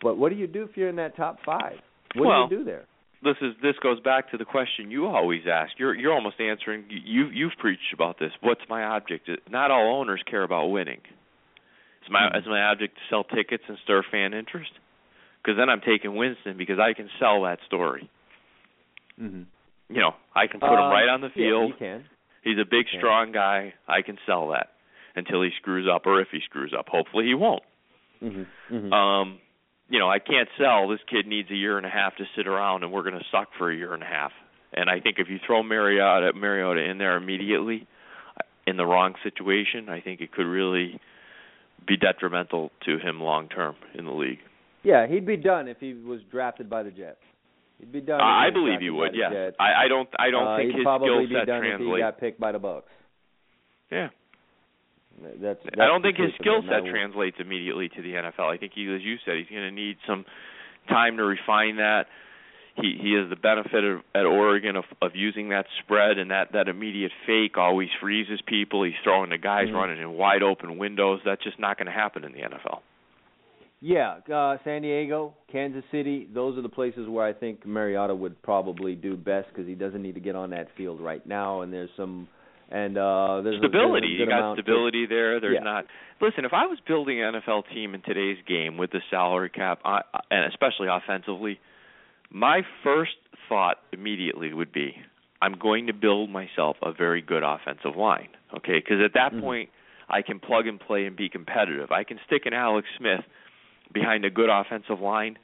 But 0.00 0.16
what 0.16 0.30
do 0.30 0.36
you 0.36 0.46
do 0.46 0.62
if 0.62 0.76
you're 0.76 0.88
in 0.88 0.96
that 0.96 1.16
top 1.16 1.38
five? 1.44 1.78
What 2.14 2.28
well, 2.28 2.48
do 2.48 2.54
you 2.54 2.60
do 2.60 2.64
there? 2.64 2.84
This 3.24 3.36
is 3.40 3.54
this 3.62 3.74
goes 3.82 4.00
back 4.00 4.30
to 4.32 4.36
the 4.36 4.44
question 4.44 4.90
you 4.90 5.06
always 5.06 5.42
ask. 5.50 5.72
You're 5.78 5.94
you're 5.94 6.12
almost 6.12 6.40
answering. 6.40 6.84
You 6.88 7.28
you've 7.32 7.56
preached 7.58 7.92
about 7.92 8.18
this. 8.18 8.30
What's 8.40 8.62
my 8.68 8.84
object? 8.84 9.28
Not 9.50 9.70
all 9.70 10.00
owners 10.00 10.22
care 10.30 10.42
about 10.42 10.66
winning. 10.66 11.00
Is 12.04 12.10
my 12.10 12.20
mm-hmm. 12.20 12.38
is 12.38 12.44
my 12.46 12.60
object 12.70 12.96
to 12.96 13.00
sell 13.08 13.24
tickets 13.24 13.64
and 13.66 13.78
stir 13.84 14.02
fan 14.10 14.34
interest? 14.34 14.72
because 15.44 15.58
then 15.58 15.68
I'm 15.68 15.80
taking 15.80 16.16
Winston 16.16 16.56
because 16.56 16.78
I 16.78 16.94
can 16.94 17.08
sell 17.20 17.42
that 17.42 17.58
story. 17.66 18.08
Mm-hmm. 19.20 19.42
You 19.94 20.00
know, 20.00 20.12
I 20.34 20.46
can 20.46 20.60
put 20.60 20.70
uh, 20.70 20.72
him 20.72 20.90
right 20.90 21.08
on 21.08 21.20
the 21.20 21.28
field. 21.28 21.74
Yeah, 21.80 21.98
can. 21.98 22.04
He's 22.42 22.58
a 22.58 22.64
big, 22.64 22.86
strong 22.98 23.32
guy. 23.32 23.74
I 23.86 24.02
can 24.02 24.18
sell 24.26 24.48
that 24.50 24.68
until 25.14 25.42
he 25.42 25.50
screws 25.60 25.88
up, 25.92 26.06
or 26.06 26.20
if 26.20 26.28
he 26.32 26.40
screws 26.44 26.74
up. 26.76 26.86
Hopefully, 26.88 27.26
he 27.26 27.34
won't. 27.34 27.62
Mm-hmm. 28.22 28.74
Mm-hmm. 28.74 28.92
Um, 28.92 29.38
you 29.88 29.98
know, 29.98 30.08
I 30.08 30.18
can't 30.18 30.48
sell. 30.58 30.88
This 30.88 31.00
kid 31.08 31.26
needs 31.26 31.50
a 31.50 31.54
year 31.54 31.76
and 31.76 31.86
a 31.86 31.90
half 31.90 32.16
to 32.16 32.24
sit 32.36 32.46
around, 32.46 32.82
and 32.82 32.92
we're 32.92 33.02
going 33.02 33.18
to 33.18 33.24
suck 33.30 33.48
for 33.58 33.70
a 33.70 33.76
year 33.76 33.94
and 33.94 34.02
a 34.02 34.06
half. 34.06 34.32
And 34.72 34.90
I 34.90 35.00
think 35.00 35.16
if 35.18 35.28
you 35.28 35.38
throw 35.46 35.62
Mariota 35.62 36.32
Mariota 36.34 36.82
in 36.82 36.98
there 36.98 37.16
immediately, 37.16 37.86
in 38.66 38.76
the 38.76 38.84
wrong 38.84 39.14
situation, 39.22 39.88
I 39.88 40.00
think 40.00 40.20
it 40.20 40.32
could 40.32 40.46
really 40.46 40.98
be 41.86 41.96
detrimental 41.96 42.70
to 42.86 42.98
him 42.98 43.20
long 43.20 43.48
term 43.48 43.76
in 43.96 44.04
the 44.04 44.12
league. 44.12 44.38
Yeah, 44.82 45.06
he'd 45.06 45.26
be 45.26 45.36
done 45.36 45.68
if 45.68 45.78
he 45.80 45.94
was 45.94 46.20
drafted 46.30 46.68
by 46.68 46.82
the 46.82 46.90
Jets. 46.90 47.18
He'd 47.78 47.92
be 47.92 48.00
done. 48.00 48.20
Uh, 48.20 48.24
I 48.24 48.50
believe 48.52 48.80
he 48.80 48.90
would. 48.90 49.14
Yeah, 49.14 49.50
I, 49.60 49.84
I 49.84 49.88
don't. 49.88 50.08
I 50.18 50.30
don't 50.30 50.46
uh, 50.46 50.56
think 50.56 50.70
he'd 50.72 50.78
his 50.78 50.84
probably 50.84 51.08
skill 51.08 51.38
set 51.38 51.46
be 51.46 51.52
done 51.52 51.60
translates. 51.60 51.90
If 51.90 51.96
he 51.96 52.00
got 52.00 52.20
picked 52.20 52.40
by 52.40 52.52
the 52.52 52.60
Bucs. 52.60 52.82
Yeah. 53.90 54.08
That's, 55.22 55.60
that's 55.64 55.80
I 55.80 55.86
don't 55.86 56.02
think 56.02 56.16
his 56.16 56.32
skill 56.40 56.62
set 56.68 56.88
translates 56.90 57.36
immediately 57.38 57.88
to 57.88 58.02
the 58.02 58.12
NFL. 58.12 58.52
I 58.52 58.58
think 58.58 58.72
he, 58.74 58.82
as 58.94 59.02
you 59.02 59.16
said, 59.24 59.34
he's 59.38 59.48
going 59.48 59.62
to 59.62 59.70
need 59.70 59.96
some 60.06 60.24
time 60.88 61.16
to 61.16 61.24
refine 61.24 61.76
that. 61.76 62.06
He 62.76 62.98
he 63.00 63.14
has 63.14 63.30
the 63.30 63.36
benefit 63.36 63.84
of, 63.84 64.00
at 64.14 64.26
Oregon 64.26 64.74
of 64.74 64.84
of 65.00 65.12
using 65.14 65.50
that 65.50 65.66
spread 65.84 66.18
and 66.18 66.32
that 66.32 66.52
that 66.54 66.66
immediate 66.66 67.12
fake 67.24 67.56
always 67.56 67.88
freezes 68.00 68.40
people. 68.46 68.82
He's 68.82 68.94
throwing 69.04 69.30
the 69.30 69.38
guys 69.38 69.66
mm-hmm. 69.66 69.76
running 69.76 70.00
in 70.00 70.10
wide 70.12 70.42
open 70.42 70.76
windows. 70.76 71.20
That's 71.24 71.42
just 71.44 71.60
not 71.60 71.78
going 71.78 71.86
to 71.86 71.92
happen 71.92 72.24
in 72.24 72.32
the 72.32 72.38
NFL. 72.38 72.80
Yeah, 73.80 74.20
uh, 74.34 74.56
San 74.64 74.80
Diego, 74.80 75.34
Kansas 75.52 75.84
City, 75.92 76.26
those 76.32 76.56
are 76.56 76.62
the 76.62 76.70
places 76.70 77.06
where 77.06 77.26
I 77.26 77.34
think 77.34 77.66
Mariota 77.66 78.14
would 78.14 78.40
probably 78.40 78.94
do 78.94 79.14
best 79.14 79.48
because 79.48 79.66
he 79.66 79.74
doesn't 79.74 80.00
need 80.00 80.14
to 80.14 80.22
get 80.22 80.34
on 80.34 80.50
that 80.50 80.68
field 80.74 81.02
right 81.02 81.24
now, 81.26 81.60
and 81.60 81.70
there's 81.70 81.90
some 81.94 82.26
and 82.70 82.96
uh 82.96 83.40
there's 83.42 83.58
stability. 83.58 84.16
A, 84.16 84.18
there's 84.18 84.28
a 84.28 84.32
you 84.32 84.40
got 84.40 84.54
stability 84.54 85.06
to, 85.06 85.14
there. 85.14 85.40
There's 85.40 85.56
yeah. 85.58 85.64
not. 85.64 85.84
Listen, 86.20 86.44
if 86.44 86.52
I 86.52 86.66
was 86.66 86.78
building 86.86 87.22
an 87.22 87.34
NFL 87.34 87.64
team 87.72 87.94
in 87.94 88.02
today's 88.02 88.38
game 88.46 88.76
with 88.76 88.90
the 88.90 89.00
salary 89.10 89.50
cap, 89.50 89.80
I, 89.84 90.00
and 90.30 90.46
especially 90.46 90.88
offensively, 90.90 91.58
my 92.30 92.62
first 92.82 93.12
thought 93.48 93.76
immediately 93.92 94.52
would 94.52 94.72
be, 94.72 94.94
I'm 95.42 95.54
going 95.58 95.88
to 95.88 95.92
build 95.92 96.30
myself 96.30 96.76
a 96.82 96.92
very 96.92 97.20
good 97.20 97.42
offensive 97.42 97.96
line. 97.96 98.28
Okay, 98.56 98.78
because 98.78 98.98
at 99.04 99.14
that 99.14 99.32
mm-hmm. 99.32 99.40
point, 99.40 99.70
I 100.08 100.22
can 100.22 100.38
plug 100.38 100.66
and 100.66 100.78
play 100.78 101.06
and 101.06 101.16
be 101.16 101.28
competitive. 101.28 101.90
I 101.90 102.04
can 102.04 102.18
stick 102.26 102.42
an 102.46 102.54
Alex 102.54 102.86
Smith 102.98 103.20
behind 103.92 104.24
a 104.24 104.30
good 104.30 104.50
offensive 104.50 105.00
line 105.00 105.38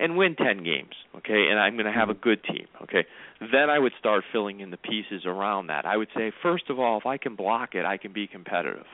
and 0.00 0.16
win 0.16 0.34
10 0.34 0.64
games, 0.64 0.94
okay? 1.18 1.46
And 1.50 1.60
I'm 1.60 1.74
going 1.74 1.86
to 1.86 1.92
have 1.92 2.08
a 2.08 2.14
mm-hmm. 2.14 2.22
good 2.22 2.42
team, 2.44 2.66
okay? 2.82 3.04
Then 3.40 3.68
I 3.68 3.78
would 3.78 3.92
start 3.98 4.24
filling 4.32 4.60
in 4.60 4.70
the 4.70 4.76
pieces 4.76 5.24
around 5.26 5.68
that. 5.68 5.84
I 5.84 5.96
would 5.96 6.08
say 6.16 6.32
first 6.42 6.70
of 6.70 6.78
all, 6.80 6.98
if 6.98 7.06
I 7.06 7.18
can 7.18 7.36
block 7.36 7.74
it, 7.74 7.84
I 7.84 7.98
can 7.98 8.12
be 8.12 8.26
competitive. 8.26 8.86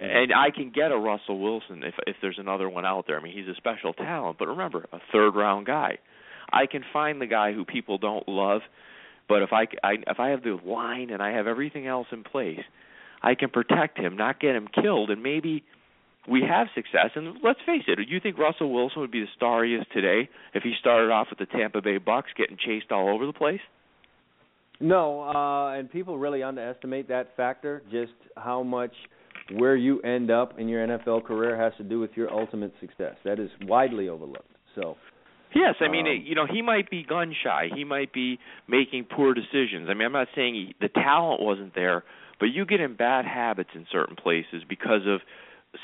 Mm-hmm. 0.00 0.04
And 0.04 0.32
I 0.32 0.50
can 0.50 0.70
get 0.70 0.90
a 0.90 0.96
Russell 0.96 1.38
Wilson 1.38 1.84
if 1.84 1.94
if 2.06 2.16
there's 2.20 2.38
another 2.38 2.68
one 2.68 2.84
out 2.84 3.06
there. 3.06 3.18
I 3.18 3.22
mean, 3.22 3.36
he's 3.36 3.48
a 3.48 3.56
special 3.56 3.92
talent, 3.92 4.38
but 4.38 4.48
remember, 4.48 4.86
a 4.92 4.98
third 5.12 5.36
round 5.36 5.66
guy. 5.66 5.98
I 6.52 6.66
can 6.66 6.82
find 6.92 7.20
the 7.20 7.26
guy 7.26 7.52
who 7.52 7.64
people 7.64 7.98
don't 7.98 8.26
love, 8.28 8.62
but 9.28 9.42
if 9.42 9.52
I, 9.52 9.66
I 9.84 9.94
if 10.06 10.18
I 10.18 10.30
have 10.30 10.42
the 10.42 10.58
line 10.64 11.10
and 11.10 11.22
I 11.22 11.32
have 11.32 11.46
everything 11.46 11.86
else 11.86 12.08
in 12.10 12.24
place, 12.24 12.60
I 13.22 13.34
can 13.34 13.50
protect 13.50 13.98
him, 13.98 14.16
not 14.16 14.40
get 14.40 14.56
him 14.56 14.66
killed, 14.68 15.10
and 15.10 15.22
maybe 15.22 15.62
we 16.28 16.42
have 16.48 16.68
success. 16.74 17.10
And 17.14 17.38
let's 17.42 17.58
face 17.66 17.82
it, 17.86 17.96
do 17.96 18.02
you 18.02 18.20
think 18.20 18.38
Russell 18.38 18.72
Wilson 18.72 19.00
would 19.00 19.10
be 19.10 19.20
the 19.20 19.26
star 19.36 19.64
he 19.64 19.74
is 19.74 19.84
today 19.92 20.28
if 20.54 20.62
he 20.62 20.74
started 20.78 21.10
off 21.10 21.28
with 21.30 21.38
the 21.38 21.46
Tampa 21.46 21.80
Bay 21.80 21.98
Bucs 21.98 22.34
getting 22.36 22.56
chased 22.56 22.92
all 22.92 23.08
over 23.14 23.26
the 23.26 23.32
place? 23.32 23.60
No, 24.80 25.22
uh, 25.22 25.78
and 25.78 25.90
people 25.90 26.18
really 26.18 26.42
underestimate 26.42 27.08
that 27.08 27.36
factor. 27.36 27.82
Just 27.90 28.12
how 28.36 28.62
much 28.62 28.92
where 29.52 29.76
you 29.76 30.00
end 30.00 30.30
up 30.30 30.58
in 30.58 30.68
your 30.68 30.86
NFL 30.86 31.24
career 31.24 31.56
has 31.56 31.72
to 31.78 31.84
do 31.84 32.00
with 32.00 32.10
your 32.14 32.32
ultimate 32.32 32.72
success. 32.80 33.14
That 33.24 33.38
is 33.38 33.50
widely 33.62 34.08
overlooked. 34.08 34.46
So. 34.74 34.96
Yes, 35.54 35.74
I 35.80 35.88
mean, 35.88 36.06
um, 36.06 36.24
you 36.24 36.34
know, 36.34 36.46
he 36.50 36.62
might 36.62 36.90
be 36.90 37.04
gun 37.04 37.34
shy. 37.44 37.68
He 37.74 37.84
might 37.84 38.12
be 38.12 38.38
making 38.66 39.04
poor 39.14 39.34
decisions. 39.34 39.88
I 39.90 39.94
mean, 39.94 40.06
I'm 40.06 40.12
not 40.12 40.28
saying 40.34 40.54
he, 40.54 40.74
the 40.80 40.88
talent 40.88 41.42
wasn't 41.42 41.74
there, 41.74 42.04
but 42.40 42.46
you 42.46 42.64
get 42.64 42.80
in 42.80 42.96
bad 42.96 43.26
habits 43.26 43.70
in 43.74 43.86
certain 43.92 44.16
places 44.16 44.62
because 44.66 45.02
of 45.06 45.20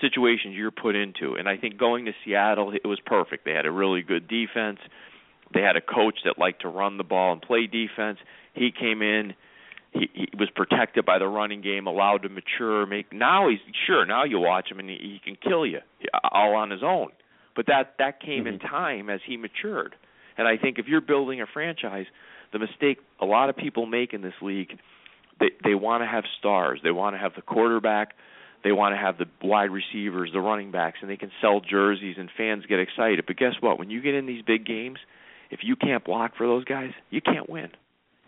situations 0.00 0.54
you're 0.54 0.70
put 0.70 0.94
into. 0.94 1.34
And 1.34 1.48
I 1.48 1.56
think 1.56 1.78
going 1.78 2.06
to 2.06 2.12
Seattle, 2.24 2.72
it 2.72 2.86
was 2.86 3.00
perfect. 3.04 3.44
They 3.44 3.52
had 3.52 3.66
a 3.66 3.70
really 3.70 4.02
good 4.02 4.28
defense. 4.28 4.78
They 5.54 5.60
had 5.60 5.76
a 5.76 5.80
coach 5.80 6.18
that 6.24 6.38
liked 6.38 6.62
to 6.62 6.68
run 6.68 6.98
the 6.98 7.04
ball 7.04 7.32
and 7.32 7.42
play 7.42 7.66
defense. 7.66 8.18
He 8.54 8.70
came 8.70 9.02
in. 9.02 9.34
He, 9.92 10.10
he 10.12 10.28
was 10.38 10.50
protected 10.54 11.06
by 11.06 11.18
the 11.18 11.26
running 11.26 11.62
game, 11.62 11.86
allowed 11.86 12.22
to 12.22 12.28
mature. 12.28 12.84
Make 12.84 13.12
now 13.12 13.48
he's 13.48 13.60
sure 13.86 14.04
now 14.04 14.24
you 14.24 14.38
watch 14.38 14.70
him 14.70 14.78
and 14.78 14.90
he, 14.90 14.96
he 14.96 15.20
can 15.24 15.36
kill 15.36 15.64
you 15.64 15.80
all 16.30 16.54
on 16.54 16.70
his 16.70 16.82
own. 16.82 17.08
But 17.56 17.66
that 17.68 17.94
that 17.98 18.20
came 18.20 18.44
mm-hmm. 18.44 18.54
in 18.54 18.58
time 18.58 19.08
as 19.08 19.20
he 19.26 19.38
matured. 19.38 19.94
And 20.36 20.46
I 20.46 20.58
think 20.58 20.78
if 20.78 20.86
you're 20.86 21.00
building 21.00 21.40
a 21.40 21.46
franchise, 21.46 22.04
the 22.52 22.58
mistake 22.58 22.98
a 23.20 23.24
lot 23.24 23.48
of 23.48 23.56
people 23.56 23.86
make 23.86 24.12
in 24.12 24.20
this 24.20 24.34
league, 24.42 24.78
they 25.40 25.50
they 25.64 25.74
want 25.74 26.02
to 26.02 26.06
have 26.06 26.24
stars. 26.38 26.80
They 26.84 26.90
want 26.90 27.14
to 27.14 27.18
have 27.18 27.32
the 27.34 27.42
quarterback 27.42 28.12
they 28.64 28.72
want 28.72 28.94
to 28.94 28.98
have 28.98 29.18
the 29.18 29.26
wide 29.46 29.70
receivers, 29.70 30.30
the 30.32 30.40
running 30.40 30.70
backs, 30.70 30.98
and 31.00 31.10
they 31.10 31.16
can 31.16 31.30
sell 31.40 31.60
jerseys 31.60 32.16
and 32.18 32.28
fans 32.36 32.64
get 32.66 32.80
excited. 32.80 33.24
But 33.26 33.36
guess 33.36 33.54
what? 33.60 33.78
When 33.78 33.90
you 33.90 34.02
get 34.02 34.14
in 34.14 34.26
these 34.26 34.42
big 34.42 34.66
games, 34.66 34.98
if 35.50 35.60
you 35.62 35.76
can't 35.76 36.04
block 36.04 36.32
for 36.36 36.46
those 36.46 36.64
guys, 36.64 36.90
you 37.10 37.20
can't 37.20 37.48
win. 37.48 37.68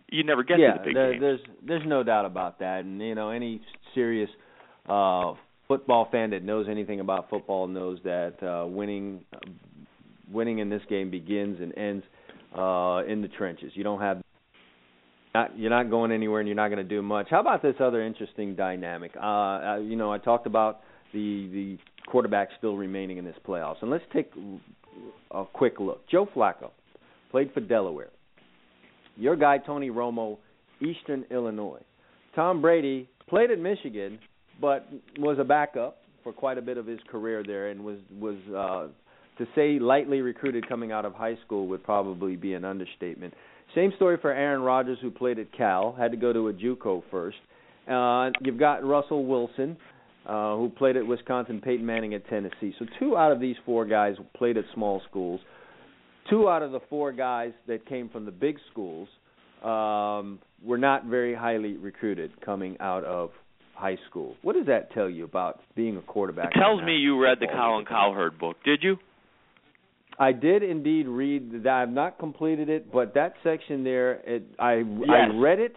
You 0.09 0.25
never 0.25 0.43
get 0.43 0.59
yeah, 0.59 0.73
to 0.73 0.79
the 0.79 0.85
big 0.85 0.95
there, 0.95 1.13
games. 1.13 1.21
there's 1.21 1.41
there's 1.67 1.87
no 1.87 2.03
doubt 2.03 2.27
about 2.27 2.59
that. 2.61 2.81
And 2.85 3.01
you 3.01 3.15
know, 3.15 3.31
any 3.31 3.61
serious 3.95 4.31
uh 4.89 5.35
football 5.69 6.09
fan 6.11 6.31
that 6.31 6.43
knows 6.43 6.67
anything 6.69 7.01
about 7.01 7.31
football 7.31 7.69
knows 7.69 7.99
that 8.05 8.35
uh 8.43 8.67
winning 8.67 9.25
winning 10.33 10.59
in 10.59 10.69
this 10.69 10.83
game 10.89 11.11
begins 11.11 11.61
and 11.61 11.77
ends 11.77 12.05
uh 12.57 13.03
in 13.07 13.23
the 13.23 13.29
trenches. 13.37 13.73
You 13.75 13.85
don't 13.85 14.01
have 14.01 14.23
not, 15.35 15.59
you're 15.59 15.71
not 15.71 15.91
going 15.91 16.13
anywhere 16.13 16.41
and 16.41 16.49
you're 16.49 16.57
not 16.57 16.69
going 16.69 16.83
to 16.83 16.89
do 16.89 17.03
much. 17.03 17.29
How 17.31 17.41
about 17.41 17.63
this 17.63 17.77
other 17.81 18.03
interesting 18.03 18.55
dynamic? 18.55 19.13
Uh, 19.17 19.21
uh, 19.21 19.79
you 19.79 19.97
know, 19.97 20.13
I 20.13 20.19
talked 20.19 20.47
about 20.47 20.81
the 21.13 21.49
the 21.53 21.79
quarterback 22.11 22.49
still 22.59 22.77
remaining 22.77 23.19
in 23.19 23.25
this 23.25 23.37
playoffs, 23.47 23.83
and 23.83 23.91
let's 23.91 24.05
take 24.13 24.33
a 25.31 25.45
quick 25.53 25.79
look. 25.79 26.09
Joe 26.09 26.29
Flacco 26.35 26.71
played 27.31 27.53
for 27.53 27.61
Delaware. 27.61 28.11
Your 29.17 29.37
guy 29.37 29.59
Tony 29.59 29.91
Romo, 29.91 30.39
Eastern 30.81 31.25
Illinois. 31.31 31.83
Tom 32.35 32.61
Brady 32.61 33.09
played 33.29 33.51
at 33.51 33.59
Michigan, 33.59 34.19
but 34.61 34.89
was 35.19 35.39
a 35.39 35.45
backup 35.45 35.99
for 36.23 36.33
quite 36.33 36.59
a 36.59 36.63
bit 36.63 36.77
of 36.77 36.87
his 36.87 36.99
career 37.09 37.43
there, 37.47 37.69
and 37.69 37.85
was 37.85 37.99
was 38.19 38.37
uh, 38.49 38.89
to 39.39 39.47
say 39.55 39.79
lightly 39.79 40.21
recruited 40.21 40.69
coming 40.69 40.93
out 40.93 41.05
of 41.05 41.15
high 41.15 41.37
school 41.45 41.67
would 41.69 41.83
probably 41.85 42.37
be 42.37 42.55
an 42.55 42.65
understatement. 42.65 43.33
Same 43.75 43.93
story 43.97 44.19
for 44.21 44.33
Aaron 44.33 44.63
Rodgers, 44.63 44.99
who 45.01 45.11
played 45.11 45.39
at 45.39 45.53
Cal, 45.57 45.95
had 45.97 46.11
to 46.11 46.17
go 46.17 46.33
to 46.33 46.49
a 46.49 46.53
JUCO 46.53 47.03
first. 47.11 47.37
Uh, 47.89 48.31
you've 48.43 48.59
got 48.59 48.85
Russell 48.85 49.25
Wilson, 49.25 49.77
uh, 50.27 50.57
who 50.57 50.69
played 50.69 50.97
at 50.97 51.07
Wisconsin, 51.07 51.61
Peyton 51.61 51.85
Manning 51.85 52.15
at 52.15 52.27
Tennessee. 52.29 52.75
So 52.79 52.87
two 52.99 53.17
out 53.17 53.33
of 53.33 53.41
these 53.41 53.57
four 53.65 53.85
guys 53.85 54.17
played 54.37 54.57
at 54.57 54.65
small 54.75 55.03
schools. 55.09 55.41
Two 56.29 56.49
out 56.49 56.63
of 56.63 56.73
the 56.73 56.81
four 56.89 57.13
guys 57.13 57.53
that 57.67 57.87
came 57.87 58.09
from 58.09 58.25
the 58.25 58.31
big 58.31 58.57
schools 58.71 59.09
um, 59.65 60.39
were 60.65 60.79
not 60.79 61.07
very 61.07 61.35
highly 61.35 61.77
recruited 61.77 62.31
coming 62.45 62.77
out 62.81 63.05
of 63.05 63.31
high 63.75 63.99
school. 64.09 64.37
What 64.43 64.55
does 64.55 64.67
that 64.67 64.93
tell 64.93 65.09
you 65.09 65.25
about 65.25 65.61
being 65.75 65.97
a 65.97 66.03
quarterback? 66.03 66.51
It 66.55 66.59
tells 66.59 66.83
me 66.83 66.97
you 66.97 67.21
read 67.21 67.39
the 67.41 67.47
Colin 67.47 67.87
Cowherd 67.87 68.39
book. 68.39 68.57
Did 68.65 68.81
you? 68.83 68.99
I 70.21 70.33
did 70.33 70.63
indeed 70.63 71.09
read 71.09 71.65
that. 71.65 71.73
I've 71.73 71.89
not 71.89 72.19
completed 72.19 72.69
it, 72.69 72.93
but 72.93 73.15
that 73.15 73.35
section 73.43 73.83
there, 73.85 74.21
it, 74.27 74.43
I 74.59 74.75
yes. 74.75 75.09
I 75.11 75.35
read 75.35 75.59
it, 75.61 75.75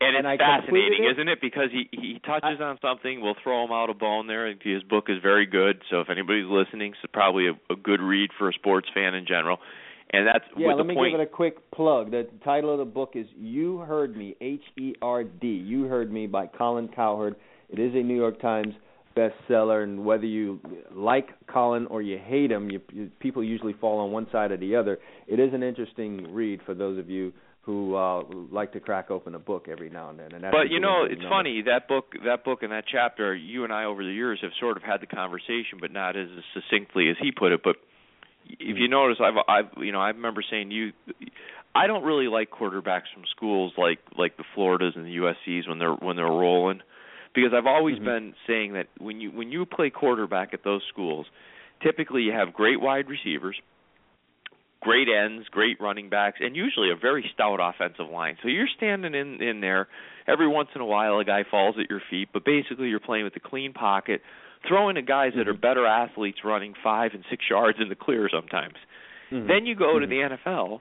and 0.00 0.16
it's 0.16 0.26
I 0.26 0.36
fascinating, 0.38 1.08
isn't 1.12 1.28
it? 1.28 1.40
Because 1.42 1.68
he 1.70 1.88
he 1.92 2.18
touches 2.24 2.58
on 2.60 2.78
something. 2.80 3.20
We'll 3.20 3.36
throw 3.42 3.64
him 3.64 3.70
out 3.70 3.90
a 3.90 3.94
bone 3.94 4.26
there. 4.26 4.48
His 4.48 4.82
book 4.82 5.04
is 5.08 5.18
very 5.22 5.44
good. 5.44 5.82
So 5.90 6.00
if 6.00 6.08
anybody's 6.08 6.46
listening, 6.48 6.94
it's 7.02 7.12
probably 7.12 7.48
a, 7.48 7.72
a 7.72 7.76
good 7.76 8.00
read 8.00 8.30
for 8.38 8.48
a 8.48 8.52
sports 8.54 8.88
fan 8.94 9.14
in 9.14 9.26
general. 9.26 9.58
And 10.14 10.26
that's 10.26 10.44
Yeah, 10.56 10.74
let 10.74 10.86
me 10.86 10.94
point. 10.94 11.12
give 11.12 11.20
it 11.20 11.24
a 11.24 11.26
quick 11.26 11.70
plug. 11.70 12.10
The 12.10 12.28
title 12.44 12.72
of 12.72 12.78
the 12.78 12.84
book 12.84 13.12
is 13.14 13.26
You 13.36 13.78
Heard 13.80 14.16
Me, 14.16 14.36
H 14.40 14.62
E 14.78 14.94
R 15.02 15.24
D. 15.24 15.46
You 15.46 15.84
Heard 15.84 16.10
Me 16.10 16.26
by 16.26 16.46
Colin 16.46 16.88
Cowherd. 16.88 17.36
It 17.68 17.78
is 17.78 17.94
a 17.94 18.02
New 18.02 18.16
York 18.16 18.40
Times 18.40 18.74
bestseller, 19.16 19.82
and 19.82 20.04
whether 20.04 20.26
you 20.26 20.60
like 20.94 21.28
Colin 21.46 21.86
or 21.86 22.02
you 22.02 22.18
hate 22.18 22.50
him, 22.50 22.70
you, 22.70 22.80
you, 22.92 23.10
people 23.20 23.42
usually 23.42 23.72
fall 23.74 24.00
on 24.00 24.12
one 24.12 24.26
side 24.32 24.50
or 24.52 24.56
the 24.56 24.76
other. 24.76 24.98
It 25.26 25.40
is 25.40 25.52
an 25.54 25.62
interesting 25.62 26.32
read 26.32 26.60
for 26.64 26.74
those 26.74 26.98
of 26.98 27.08
you 27.08 27.32
who 27.62 27.94
uh 27.94 28.24
like 28.50 28.72
to 28.72 28.80
crack 28.80 29.08
open 29.10 29.36
a 29.36 29.38
book 29.38 29.68
every 29.70 29.88
now 29.88 30.10
and 30.10 30.18
then. 30.18 30.32
And 30.32 30.42
that's 30.44 30.52
but 30.52 30.70
you 30.70 30.80
know, 30.80 31.04
it's 31.08 31.22
funny 31.22 31.62
that 31.66 31.86
book, 31.86 32.12
that 32.24 32.44
book, 32.44 32.62
and 32.62 32.72
that 32.72 32.84
chapter. 32.90 33.34
You 33.34 33.64
and 33.64 33.72
I, 33.72 33.84
over 33.84 34.02
the 34.02 34.10
years, 34.10 34.40
have 34.42 34.50
sort 34.58 34.76
of 34.76 34.82
had 34.82 35.00
the 35.00 35.06
conversation, 35.06 35.78
but 35.80 35.92
not 35.92 36.16
as 36.16 36.28
succinctly 36.54 37.08
as 37.08 37.16
he 37.20 37.30
put 37.30 37.52
it. 37.52 37.60
But 37.62 37.76
if 38.48 38.76
you 38.78 38.88
notice, 38.88 39.18
I've, 39.20 39.34
I've, 39.48 39.82
you 39.82 39.92
know, 39.92 40.00
I 40.00 40.08
remember 40.08 40.42
saying 40.48 40.70
you, 40.70 40.92
I 41.74 41.86
don't 41.86 42.04
really 42.04 42.26
like 42.26 42.50
quarterbacks 42.50 43.12
from 43.14 43.24
schools 43.34 43.72
like 43.78 44.00
like 44.16 44.36
the 44.36 44.44
Floridas 44.54 44.94
and 44.96 45.06
the 45.06 45.16
USC's 45.16 45.68
when 45.68 45.78
they're 45.78 45.94
when 45.94 46.16
they're 46.16 46.26
rolling, 46.26 46.80
because 47.34 47.52
I've 47.54 47.66
always 47.66 47.98
Mhm. 47.98 48.04
been 48.04 48.34
saying 48.46 48.72
that 48.74 48.88
when 48.98 49.20
you 49.20 49.30
when 49.30 49.50
you 49.52 49.64
play 49.66 49.90
quarterback 49.90 50.52
at 50.54 50.62
those 50.64 50.82
schools, 50.88 51.26
typically 51.80 52.22
you 52.22 52.32
have 52.32 52.52
great 52.52 52.80
wide 52.80 53.08
receivers, 53.08 53.60
great 54.80 55.08
ends, 55.08 55.48
great 55.48 55.80
running 55.80 56.08
backs, 56.08 56.38
and 56.40 56.56
usually 56.56 56.90
a 56.90 56.96
very 56.96 57.28
stout 57.34 57.60
offensive 57.60 58.08
line. 58.10 58.36
So 58.42 58.48
you're 58.48 58.68
standing 58.76 59.14
in 59.14 59.40
in 59.42 59.60
there. 59.60 59.88
Every 60.26 60.46
once 60.46 60.68
in 60.74 60.80
a 60.80 60.84
while, 60.84 61.18
a 61.18 61.24
guy 61.24 61.42
falls 61.44 61.76
at 61.78 61.90
your 61.90 62.00
feet, 62.10 62.28
but 62.32 62.44
basically 62.44 62.88
you're 62.88 63.00
playing 63.00 63.24
with 63.24 63.34
a 63.36 63.40
clean 63.40 63.72
pocket, 63.72 64.22
throwing 64.68 64.94
to 64.94 65.02
guys 65.02 65.32
that 65.34 65.48
are 65.48 65.54
Mhm. 65.54 65.60
better 65.60 65.86
athletes, 65.86 66.44
running 66.44 66.74
five 66.74 67.14
and 67.14 67.24
six 67.28 67.48
yards 67.50 67.80
in 67.80 67.88
the 67.88 67.96
clear 67.96 68.28
sometimes. 68.28 68.74
Mhm. 69.32 69.46
Then 69.48 69.66
you 69.66 69.74
go 69.74 69.98
to 69.98 70.06
Mhm. 70.06 70.10
the 70.10 70.22
NFL, 70.22 70.80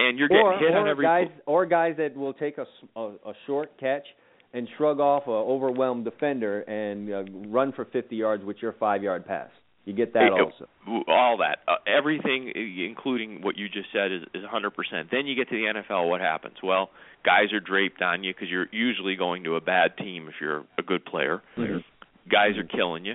and 0.00 0.18
you're 0.18 0.26
getting 0.28 0.44
or, 0.46 0.58
hit 0.58 0.72
or 0.72 0.78
on 0.78 0.88
every. 0.88 1.04
guys 1.04 1.28
or 1.46 1.64
guys 1.66 1.96
that 1.98 2.16
will 2.16 2.32
take 2.32 2.58
a, 2.58 2.66
a- 2.96 3.18
a 3.26 3.34
short 3.46 3.76
catch 3.78 4.06
and 4.54 4.68
shrug 4.76 5.00
off 5.00 5.26
a 5.26 5.30
overwhelmed 5.30 6.04
defender 6.04 6.60
and 6.60 7.10
uh, 7.12 7.24
run 7.48 7.72
for 7.72 7.84
50 7.86 8.14
yards 8.16 8.44
with 8.44 8.56
your 8.60 8.72
five 8.74 9.02
yard 9.02 9.26
pass. 9.26 9.48
You 9.84 9.92
get 9.94 10.12
that 10.12 10.30
also. 10.30 10.68
all 11.08 11.38
that. 11.38 11.58
Uh, 11.66 11.74
everything 11.88 12.52
including 12.54 13.42
what 13.42 13.56
you 13.58 13.68
just 13.68 13.88
said 13.92 14.12
is 14.12 14.22
is 14.32 14.44
100% 14.44 14.70
then 15.10 15.26
you 15.26 15.34
get 15.34 15.48
to 15.48 15.56
the 15.56 15.80
NFL 15.80 16.08
what 16.08 16.20
happens? 16.20 16.56
Well 16.62 16.90
guys 17.24 17.52
are 17.52 17.60
draped 17.60 18.00
on 18.02 18.22
you 18.24 18.32
because 18.32 18.48
you're 18.48 18.68
usually 18.72 19.16
going 19.16 19.44
to 19.44 19.56
a 19.56 19.60
bad 19.60 19.96
team 19.96 20.28
if 20.28 20.34
you're 20.40 20.64
a 20.78 20.82
good 20.82 21.04
player. 21.04 21.42
Mhm. 21.56 21.82
guys 22.30 22.56
are 22.58 22.64
killing 22.64 23.04
you. 23.04 23.14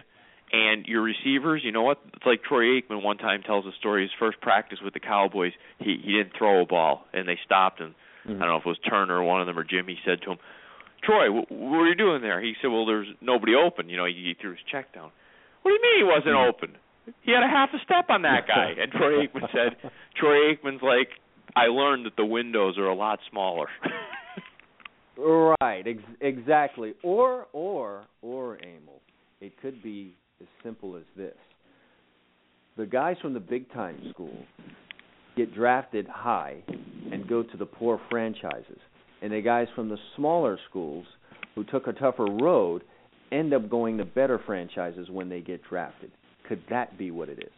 And 0.52 0.86
your 0.88 1.02
receivers 1.04 1.62
you 1.64 1.72
know 1.72 1.84
what? 1.84 2.00
It's 2.16 2.26
like 2.26 2.44
Troy 2.44 2.82
Aikman 2.82 3.02
one 3.02 3.18
time 3.18 3.44
tells 3.44 3.66
a 3.66 3.72
story. 3.80 4.02
His 4.04 4.12
first 4.20 4.42
practice 4.42 4.80
with 4.84 4.94
the 4.94 5.00
Cowboys 5.00 5.54
he 5.80 5.98
he 6.04 6.12
didn't 6.14 6.34
throw 6.38 6.62
a 6.62 6.66
ball 6.66 7.06
and 7.14 7.28
they 7.30 7.38
stopped 7.46 7.80
him. 7.80 7.96
I 8.26 8.30
don't 8.32 8.40
know 8.40 8.58
if 8.58 8.66
it 8.66 8.68
was 8.70 8.80
Turner 8.80 9.20
or 9.20 9.24
one 9.24 9.40
of 9.40 9.48
them 9.48 9.58
or 9.58 9.64
Jimmy 9.64 9.98
said 10.04 10.22
to 10.24 10.32
him 10.32 10.38
Troy 11.04 11.30
wh- 11.30 11.52
what 11.52 11.78
are 11.80 11.88
you 11.90 11.96
doing 11.96 12.22
there 12.22 12.42
he 12.42 12.54
said 12.62 12.68
well 12.68 12.86
there's 12.86 13.08
nobody 13.22 13.54
open 13.56 13.90
you 13.90 13.98
know 13.98 14.06
he, 14.06 14.14
he 14.14 14.34
threw 14.40 14.52
his 14.52 14.60
check 14.72 14.94
down 14.94 15.12
what 15.62 15.72
do 15.72 15.76
you 15.76 15.82
mean 15.82 16.06
he 16.06 16.10
wasn't 16.10 16.36
open? 16.36 16.78
He 17.24 17.32
had 17.32 17.44
a 17.44 17.48
half 17.50 17.70
a 17.74 17.84
step 17.84 18.10
on 18.10 18.22
that 18.22 18.48
guy. 18.48 18.72
And 18.82 18.90
Troy 18.90 19.26
Aikman 19.28 19.52
said, 19.52 19.92
Troy 20.16 20.54
Aikman's 20.54 20.82
like, 20.82 21.10
I 21.58 21.66
learned 21.66 22.06
that 22.06 22.16
the 22.16 22.24
windows 22.26 22.78
are 22.78 22.88
a 22.88 22.96
lot 22.96 23.20
smaller. 23.30 23.68
Right, 25.18 25.84
ex- 25.88 26.18
exactly. 26.22 26.94
Or 27.04 27.48
or 27.52 28.04
or 28.22 28.58
Emil, 28.58 29.02
it 29.42 29.60
could 29.62 29.82
be 29.82 30.14
as 30.40 30.48
simple 30.64 30.96
as 30.96 31.04
this. 31.16 31.34
The 32.78 32.86
guys 32.86 33.18
from 33.22 33.34
the 33.34 33.40
big 33.40 33.72
time 33.74 33.98
school 34.12 34.38
get 35.36 35.56
drafted 35.56 36.08
high 36.08 36.58
and 37.12 37.28
go 37.28 37.42
to 37.42 37.58
the 37.58 37.66
poor 37.66 38.00
franchises. 38.12 38.78
And 39.22 39.32
the 39.32 39.42
guys 39.42 39.68
from 39.76 39.90
the 39.90 39.98
smaller 40.16 40.60
schools 40.70 41.06
who 41.56 41.64
took 41.64 41.88
a 41.88 41.94
tougher 41.94 42.26
road 42.26 42.84
end 43.32 43.54
up 43.54 43.70
going 43.70 43.98
to 43.98 44.06
better 44.06 44.40
franchises 44.46 45.10
when 45.10 45.30
they 45.30 45.42
get 45.42 45.62
drafted. 45.68 46.12
Could 46.48 46.62
that 46.70 46.98
be 46.98 47.12
what 47.12 47.30
it 47.30 47.40
is? 47.40 47.52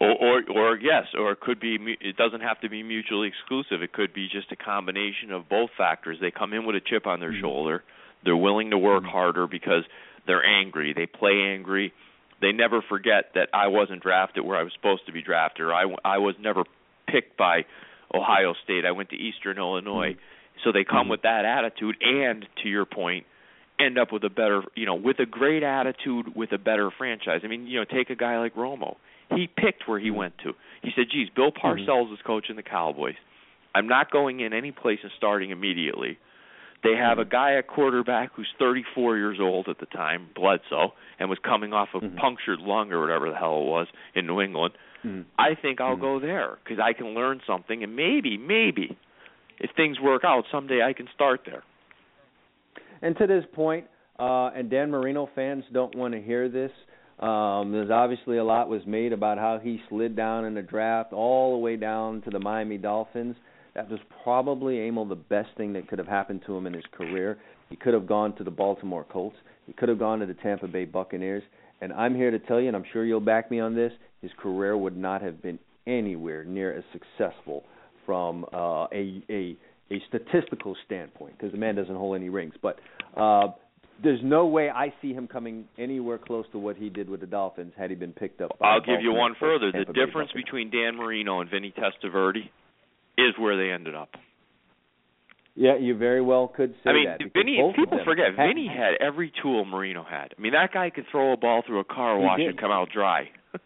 or, 0.00 0.10
or, 0.12 0.42
or 0.54 0.78
yes, 0.78 1.04
or 1.18 1.32
it 1.32 1.40
could 1.40 1.58
be. 1.58 1.76
It 2.00 2.16
doesn't 2.16 2.40
have 2.40 2.60
to 2.60 2.68
be 2.68 2.82
mutually 2.84 3.26
exclusive. 3.28 3.82
It 3.82 3.92
could 3.92 4.14
be 4.14 4.28
just 4.28 4.52
a 4.52 4.56
combination 4.56 5.32
of 5.32 5.48
both 5.48 5.70
factors. 5.76 6.18
They 6.20 6.30
come 6.30 6.52
in 6.52 6.64
with 6.66 6.76
a 6.76 6.80
chip 6.80 7.06
on 7.06 7.18
their 7.18 7.32
Mhm. 7.32 7.40
shoulder. 7.40 7.82
They're 8.24 8.36
willing 8.36 8.70
to 8.70 8.78
work 8.78 9.02
Mhm. 9.02 9.08
harder 9.10 9.46
because 9.48 9.84
they're 10.26 10.44
angry. 10.44 10.92
They 10.92 11.06
play 11.06 11.42
angry. 11.52 11.92
They 12.40 12.52
never 12.52 12.80
forget 12.82 13.34
that 13.34 13.48
I 13.52 13.66
wasn't 13.66 14.02
drafted 14.02 14.44
where 14.44 14.56
I 14.56 14.62
was 14.62 14.72
supposed 14.74 15.06
to 15.06 15.12
be 15.12 15.22
drafted, 15.22 15.66
or 15.66 15.74
I, 15.74 15.92
I 16.04 16.18
was 16.18 16.38
never 16.38 16.62
picked 17.08 17.36
by 17.36 17.64
Ohio 18.14 18.54
State. 18.62 18.84
I 18.86 18.92
went 18.92 19.08
to 19.10 19.16
Eastern 19.16 19.58
Illinois. 19.58 20.14
So 20.64 20.72
they 20.72 20.84
come 20.84 21.06
Mhm. 21.06 21.10
with 21.10 21.22
that 21.22 21.44
attitude, 21.44 21.96
and 22.00 22.46
to 22.62 22.68
your 22.68 22.84
point, 22.84 23.26
end 23.78 23.96
up 23.96 24.10
with 24.12 24.24
a 24.24 24.30
better, 24.30 24.64
you 24.74 24.86
know, 24.86 24.94
with 24.96 25.20
a 25.20 25.26
great 25.26 25.62
attitude 25.62 26.34
with 26.34 26.52
a 26.52 26.58
better 26.58 26.90
franchise. 26.90 27.42
I 27.44 27.46
mean, 27.46 27.66
you 27.66 27.78
know, 27.78 27.84
take 27.84 28.10
a 28.10 28.16
guy 28.16 28.38
like 28.38 28.54
Romo. 28.54 28.96
He 29.34 29.46
picked 29.46 29.86
where 29.86 29.98
he 30.00 30.10
Mhm. 30.10 30.14
went 30.14 30.38
to. 30.38 30.54
He 30.82 30.90
said, 30.92 31.10
"Geez, 31.10 31.28
Bill 31.30 31.52
Parcells 31.52 32.12
is 32.12 32.20
coaching 32.22 32.56
the 32.56 32.62
Cowboys. 32.62 33.16
I'm 33.74 33.86
not 33.86 34.10
going 34.10 34.40
in 34.40 34.52
any 34.52 34.72
place 34.72 34.98
and 35.02 35.12
starting 35.12 35.50
immediately." 35.50 36.18
They 36.82 36.94
have 36.94 37.18
a 37.18 37.24
guy 37.24 37.54
at 37.54 37.66
quarterback 37.66 38.32
who's 38.34 38.50
34 38.58 39.16
years 39.16 39.40
old 39.40 39.68
at 39.68 39.78
the 39.78 39.86
time, 39.86 40.28
Bledsoe, 40.34 40.94
and 41.18 41.28
was 41.28 41.38
coming 41.40 41.72
off 41.72 41.92
a 41.94 42.00
Mhm. 42.00 42.16
punctured 42.16 42.60
lung 42.60 42.92
or 42.92 43.00
whatever 43.00 43.28
the 43.30 43.36
hell 43.36 43.62
it 43.62 43.66
was 43.66 43.88
in 44.14 44.26
New 44.26 44.40
England. 44.40 44.74
Mhm. 45.04 45.24
I 45.38 45.54
think 45.54 45.80
I'll 45.80 45.96
Mhm. 45.96 46.00
go 46.00 46.18
there 46.20 46.58
because 46.62 46.78
I 46.78 46.92
can 46.92 47.14
learn 47.14 47.40
something, 47.46 47.82
and 47.82 47.96
maybe, 47.96 48.36
maybe, 48.38 48.96
if 49.60 49.70
things 49.76 49.98
work 50.00 50.22
out 50.24 50.44
someday, 50.50 50.82
I 50.82 50.92
can 50.92 51.08
start 51.14 51.40
there. 51.46 51.62
And 53.02 53.16
to 53.18 53.26
this 53.26 53.44
point, 53.54 53.86
uh, 54.18 54.50
and 54.54 54.70
Dan 54.70 54.90
Marino 54.90 55.28
fans 55.34 55.64
don't 55.72 55.94
want 55.94 56.14
to 56.14 56.20
hear 56.20 56.48
this. 56.48 56.72
Um, 57.20 57.72
there's 57.72 57.90
obviously 57.90 58.38
a 58.38 58.44
lot 58.44 58.68
was 58.68 58.82
made 58.86 59.12
about 59.12 59.38
how 59.38 59.58
he 59.62 59.80
slid 59.88 60.16
down 60.16 60.44
in 60.44 60.54
the 60.54 60.62
draft 60.62 61.12
all 61.12 61.52
the 61.52 61.58
way 61.58 61.76
down 61.76 62.22
to 62.22 62.30
the 62.30 62.38
Miami 62.38 62.78
Dolphins. 62.78 63.36
That 63.74 63.90
was 63.90 64.00
probably 64.22 64.86
Emil 64.86 65.04
the 65.04 65.16
best 65.16 65.50
thing 65.56 65.72
that 65.74 65.88
could 65.88 65.98
have 65.98 66.08
happened 66.08 66.42
to 66.46 66.56
him 66.56 66.66
in 66.66 66.72
his 66.72 66.84
career. 66.92 67.38
He 67.70 67.76
could 67.76 67.94
have 67.94 68.06
gone 68.06 68.34
to 68.36 68.44
the 68.44 68.50
Baltimore 68.50 69.04
Colts. 69.04 69.36
He 69.66 69.72
could 69.72 69.88
have 69.88 69.98
gone 69.98 70.20
to 70.20 70.26
the 70.26 70.34
Tampa 70.34 70.68
Bay 70.68 70.84
Buccaneers. 70.84 71.42
And 71.80 71.92
I'm 71.92 72.14
here 72.14 72.30
to 72.30 72.38
tell 72.38 72.60
you, 72.60 72.68
and 72.68 72.76
I'm 72.76 72.84
sure 72.92 73.04
you'll 73.04 73.20
back 73.20 73.50
me 73.50 73.60
on 73.60 73.74
this, 73.74 73.92
his 74.22 74.30
career 74.40 74.76
would 74.76 74.96
not 74.96 75.22
have 75.22 75.42
been 75.42 75.58
anywhere 75.86 76.44
near 76.44 76.76
as 76.76 76.84
successful 76.92 77.64
from 78.08 78.46
uh, 78.54 78.86
a 78.90 79.22
a 79.28 79.54
a 79.90 80.02
statistical 80.08 80.74
standpoint 80.86 81.36
because 81.36 81.52
the 81.52 81.58
man 81.58 81.74
doesn't 81.74 81.94
hold 81.94 82.16
any 82.16 82.30
rings. 82.30 82.54
But 82.62 82.78
uh, 83.14 83.48
there's 84.02 84.20
no 84.24 84.46
way 84.46 84.70
I 84.70 84.94
see 85.02 85.12
him 85.12 85.28
coming 85.28 85.66
anywhere 85.76 86.16
close 86.16 86.46
to 86.52 86.58
what 86.58 86.76
he 86.76 86.88
did 86.88 87.10
with 87.10 87.20
the 87.20 87.26
Dolphins 87.26 87.74
had 87.76 87.90
he 87.90 87.96
been 87.96 88.12
picked 88.12 88.40
up. 88.40 88.52
I'll 88.62 88.80
give 88.80 89.02
you 89.02 89.12
one 89.12 89.34
further. 89.38 89.70
The 89.70 89.92
Bay 89.92 90.06
difference 90.06 90.30
between 90.34 90.70
Dan 90.70 90.96
Marino 90.96 91.40
and 91.42 91.50
Vinny 91.50 91.74
Testaverde 91.76 92.48
is 93.18 93.34
where 93.38 93.58
they 93.58 93.70
ended 93.70 93.94
up. 93.94 94.08
yeah, 95.54 95.76
you 95.76 95.94
very 95.98 96.22
well 96.22 96.48
could 96.48 96.74
say 96.82 96.90
I 96.90 96.92
mean, 96.94 97.04
that. 97.04 97.18
Vinny. 97.34 97.60
People 97.76 97.98
forget 98.06 98.26
had- 98.34 98.48
Vinny 98.48 98.68
had 98.68 98.94
every 99.06 99.30
tool 99.42 99.66
Marino 99.66 100.02
had. 100.02 100.32
I 100.36 100.40
mean, 100.40 100.52
that 100.52 100.72
guy 100.72 100.88
could 100.88 101.04
throw 101.10 101.34
a 101.34 101.36
ball 101.36 101.62
through 101.66 101.80
a 101.80 101.84
car 101.84 102.18
wash 102.18 102.40
and 102.40 102.58
come 102.58 102.70
out 102.70 102.88
dry. 102.90 103.28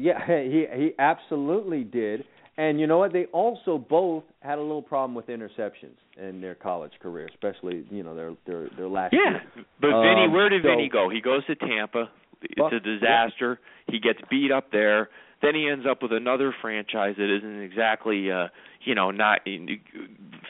Yeah, 0.00 0.24
he 0.24 0.64
he 0.72 0.90
absolutely 0.96 1.82
did. 1.82 2.22
And 2.58 2.80
you 2.80 2.86
know 2.88 2.98
what? 2.98 3.12
They 3.12 3.26
also 3.26 3.78
both 3.78 4.24
had 4.40 4.58
a 4.58 4.60
little 4.60 4.82
problem 4.82 5.14
with 5.14 5.28
interceptions 5.28 5.94
in 6.20 6.40
their 6.40 6.56
college 6.56 6.92
career, 7.00 7.28
especially 7.32 7.86
you 7.90 8.02
know 8.02 8.14
their 8.16 8.32
their 8.46 8.68
their 8.76 8.88
last 8.88 9.14
Yeah, 9.14 9.30
year. 9.30 9.42
but 9.80 9.92
Um, 9.94 10.02
Vinny, 10.02 10.28
where 10.28 10.48
did 10.48 10.62
so- 10.64 10.68
Vinny 10.68 10.88
go? 10.88 11.08
He 11.08 11.20
goes 11.20 11.44
to 11.46 11.54
Tampa. 11.54 12.10
It's 12.42 12.58
Well, 12.58 12.68
a 12.74 12.80
disaster. 12.80 13.58
He 13.86 13.98
gets 14.00 14.20
beat 14.28 14.50
up 14.52 14.70
there. 14.72 15.08
Then 15.40 15.54
he 15.54 15.68
ends 15.68 15.86
up 15.86 16.02
with 16.02 16.12
another 16.12 16.52
franchise 16.60 17.14
that 17.16 17.30
isn't 17.36 17.62
exactly, 17.62 18.30
uh, 18.30 18.48
you 18.82 18.94
know, 18.96 19.12
not 19.12 19.40
in, 19.46 19.78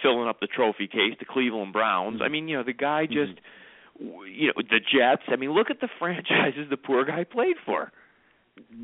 filling 0.02 0.28
up 0.28 0.40
the 0.40 0.46
trophy 0.46 0.86
case. 0.86 1.14
The 1.18 1.26
Cleveland 1.26 1.74
Browns. 1.74 2.20
Mhm. 2.20 2.24
I 2.24 2.28
mean, 2.28 2.48
you 2.48 2.56
know, 2.56 2.62
the 2.62 2.72
guy 2.72 3.06
Mhm. 3.06 3.10
just, 3.12 3.38
w 3.98 4.24
you 4.24 4.46
know, 4.48 4.54
the 4.56 4.80
Jets. 4.80 5.24
I 5.28 5.36
mean, 5.36 5.52
look 5.52 5.70
at 5.70 5.80
the 5.80 5.88
franchises 5.98 6.68
the 6.70 6.78
poor 6.78 7.04
guy 7.04 7.24
played 7.24 7.58
for. 7.66 7.92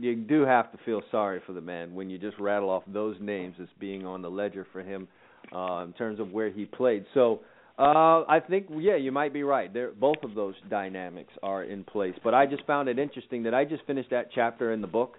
You 0.00 0.14
do 0.16 0.42
have 0.42 0.70
to 0.72 0.78
feel 0.84 1.02
sorry 1.10 1.40
for 1.46 1.52
the 1.52 1.60
man 1.60 1.94
when 1.94 2.10
you 2.10 2.18
just 2.18 2.38
rattle 2.38 2.70
off 2.70 2.82
those 2.86 3.16
names 3.20 3.56
as 3.60 3.68
being 3.78 4.06
on 4.06 4.22
the 4.22 4.30
ledger 4.30 4.66
for 4.72 4.82
him 4.82 5.08
uh, 5.54 5.84
in 5.84 5.92
terms 5.92 6.20
of 6.20 6.30
where 6.30 6.50
he 6.50 6.64
played. 6.64 7.04
So 7.14 7.40
uh, 7.78 8.22
I 8.28 8.40
think, 8.48 8.66
yeah, 8.78 8.96
you 8.96 9.10
might 9.10 9.32
be 9.32 9.42
right. 9.42 9.72
There, 9.72 9.90
both 9.92 10.22
of 10.22 10.34
those 10.34 10.54
dynamics 10.70 11.32
are 11.42 11.64
in 11.64 11.84
place. 11.84 12.14
But 12.22 12.34
I 12.34 12.46
just 12.46 12.64
found 12.66 12.88
it 12.88 12.98
interesting 12.98 13.42
that 13.44 13.54
I 13.54 13.64
just 13.64 13.84
finished 13.86 14.10
that 14.10 14.28
chapter 14.34 14.72
in 14.72 14.80
the 14.80 14.86
book, 14.86 15.16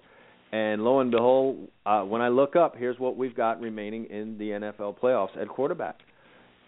and 0.51 0.84
lo 0.84 1.01
and 1.01 1.12
behold, 1.12 1.68
uh, 1.86 2.03
when 2.03 2.22
I 2.22 2.30
look 2.30 2.56
up, 2.56 2.76
here's 2.78 2.97
what 2.97 3.18
we've 3.18 3.36
got 3.36 3.60
remaining 3.60 4.06
in 4.06 4.38
the 4.38 4.51
NFL 4.51 4.99
playoffs 4.99 5.36
at 5.39 5.49
quarterback. 5.49 5.99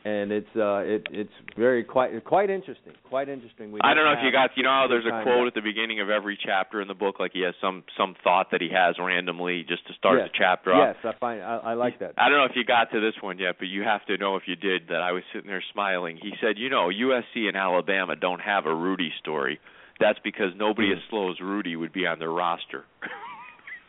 And 0.05 0.31
it's 0.31 0.55
uh 0.55 0.83
it 0.85 1.07
it's 1.11 1.31
very 1.57 1.83
quite 1.83 2.23
quite 2.23 2.49
interesting, 2.49 2.93
quite 3.09 3.29
interesting. 3.29 3.71
We 3.71 3.79
I 3.83 3.93
don't 3.93 4.05
know 4.05 4.13
if 4.13 4.23
you 4.23 4.31
got 4.31 4.51
you 4.55 4.63
know 4.63 4.69
how 4.69 4.87
there's 4.87 5.05
a 5.05 5.23
quote 5.23 5.47
at 5.47 5.53
the 5.53 5.61
beginning 5.61 5.99
of 5.99 6.09
every 6.09 6.37
chapter 6.41 6.81
in 6.81 6.87
the 6.87 6.93
book, 6.93 7.19
like 7.19 7.31
he 7.33 7.41
has 7.41 7.55
some 7.61 7.83
some 7.97 8.15
thought 8.23 8.51
that 8.51 8.61
he 8.61 8.69
has 8.73 8.95
randomly 8.99 9.65
just 9.67 9.85
to 9.87 9.93
start 9.93 10.19
yes. 10.19 10.29
the 10.31 10.37
chapter 10.37 10.73
off. 10.73 10.95
Yes, 10.95 11.15
I 11.15 11.19
find 11.19 11.41
I, 11.41 11.57
I 11.57 11.73
like 11.73 11.99
that. 11.99 12.13
I 12.17 12.29
don't 12.29 12.37
know 12.37 12.45
if 12.45 12.55
you 12.55 12.63
got 12.63 12.91
to 12.91 12.99
this 12.99 13.15
one 13.21 13.39
yet, 13.39 13.55
but 13.59 13.67
you 13.67 13.83
have 13.83 14.05
to 14.05 14.17
know 14.17 14.35
if 14.35 14.43
you 14.45 14.55
did 14.55 14.87
that 14.89 15.01
I 15.01 15.11
was 15.11 15.23
sitting 15.33 15.49
there 15.49 15.63
smiling. 15.73 16.17
He 16.21 16.33
said, 16.41 16.57
"You 16.57 16.69
know, 16.69 16.89
USC 16.89 17.47
and 17.47 17.57
Alabama 17.57 18.15
don't 18.15 18.41
have 18.41 18.65
a 18.65 18.73
Rudy 18.73 19.11
story. 19.19 19.59
That's 19.99 20.19
because 20.23 20.53
nobody 20.55 20.89
Hmm. 20.89 20.97
as 20.99 21.03
slow 21.09 21.31
as 21.31 21.39
Rudy 21.41 21.75
would 21.75 21.91
be 21.91 22.05
on 22.05 22.19
their 22.19 22.31
roster." 22.31 22.85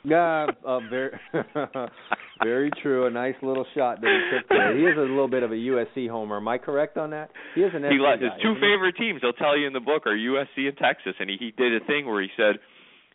Yeah, 0.05 0.47
uh, 0.65 0.81
very, 0.89 1.11
very 2.43 2.71
true. 2.83 3.07
A 3.07 3.11
nice 3.11 3.35
little 3.43 3.67
shot 3.75 4.01
that 4.01 4.07
he 4.09 4.37
took 4.37 4.49
there. 4.49 4.77
He 4.77 4.85
is 4.85 4.97
a 4.97 5.01
little 5.01 5.29
bit 5.29 5.43
of 5.43 5.51
a 5.51 5.57
USC 5.57 6.09
homer. 6.09 6.37
Am 6.37 6.47
I 6.47 6.59
correct 6.59 6.97
on 6.97 7.11
that? 7.11 7.31
He 7.55 7.63
is 7.63 7.73
an 7.75 7.83
he 7.83 7.99
guy, 7.99 8.15
his 8.15 8.31
two 8.41 8.55
isn't 8.55 8.55
he? 8.55 8.61
favorite 8.61 8.97
teams. 8.97 9.21
He'll 9.23 9.33
tell 9.33 9.59
you 9.59 9.67
in 9.67 9.73
the 9.73 9.81
book 9.81 10.07
are 10.07 10.15
USC 10.15 10.69
and 10.69 10.77
Texas, 10.77 11.15
and 11.19 11.29
he 11.29 11.37
he 11.39 11.51
did 11.51 11.75
a 11.75 11.85
thing 11.85 12.07
where 12.07 12.23
he 12.23 12.29
said 12.37 12.63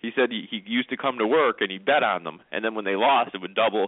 he 0.02 0.12
said 0.16 0.30
he, 0.30 0.46
he 0.52 0.62
used 0.66 0.90
to 0.90 0.98
come 0.98 1.18
to 1.20 1.28
work 1.28 1.62
and 1.62 1.72
he 1.72 1.78
bet 1.78 2.04
on 2.04 2.24
them, 2.24 2.42
and 2.52 2.64
then 2.64 2.76
when 2.76 2.86
they 2.86 2.96
lost, 2.96 3.32
it 3.34 3.42
would 3.42 3.56
double. 3.56 3.88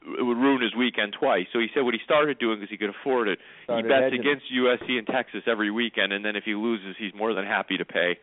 It 0.00 0.24
would 0.24 0.38
ruin 0.38 0.62
his 0.62 0.74
weekend 0.74 1.12
twice. 1.12 1.44
So 1.52 1.58
he 1.58 1.68
said 1.74 1.82
what 1.82 1.92
he 1.92 2.00
started 2.02 2.38
doing 2.38 2.56
because 2.56 2.70
he 2.70 2.78
could 2.78 2.88
afford 2.88 3.28
it. 3.28 3.38
Started 3.64 3.84
he 3.84 3.88
bets 3.92 4.14
against 4.16 4.48
USC 4.48 4.96
and 4.96 5.06
Texas 5.06 5.42
every 5.46 5.70
weekend, 5.70 6.14
and 6.14 6.24
then 6.24 6.36
if 6.36 6.44
he 6.44 6.54
loses, 6.54 6.96
he's 6.98 7.12
more 7.12 7.34
than 7.34 7.44
happy 7.44 7.76
to 7.76 7.84
pay. 7.84 8.16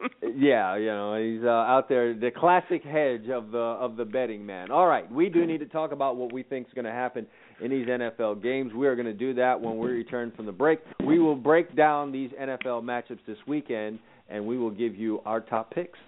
Yeah, 0.22 0.76
you 0.76 0.86
know, 0.86 1.16
he's 1.16 1.42
uh, 1.42 1.48
out 1.48 1.88
there, 1.88 2.14
the 2.14 2.30
classic 2.30 2.84
hedge 2.84 3.28
of 3.28 3.50
the 3.50 3.58
of 3.58 3.96
the 3.96 4.04
betting 4.04 4.46
man. 4.46 4.70
All 4.70 4.86
right, 4.86 5.10
we 5.10 5.28
do 5.28 5.44
need 5.46 5.58
to 5.58 5.66
talk 5.66 5.90
about 5.90 6.16
what 6.16 6.32
we 6.32 6.44
think 6.44 6.68
is 6.68 6.74
going 6.74 6.84
to 6.84 6.92
happen 6.92 7.26
in 7.60 7.70
these 7.70 7.86
NFL 7.88 8.40
games. 8.42 8.72
We 8.72 8.86
are 8.86 8.94
going 8.94 9.06
to 9.06 9.12
do 9.12 9.34
that 9.34 9.60
when 9.60 9.78
we 9.78 9.88
return 9.88 10.32
from 10.36 10.46
the 10.46 10.52
break. 10.52 10.78
We 11.04 11.18
will 11.18 11.34
break 11.34 11.74
down 11.74 12.12
these 12.12 12.30
NFL 12.40 12.84
matchups 12.84 13.18
this 13.26 13.38
weekend, 13.48 13.98
and 14.28 14.46
we 14.46 14.58
will 14.58 14.70
give 14.70 14.94
you 14.94 15.20
our 15.24 15.40
top 15.40 15.74
picks 15.74 15.98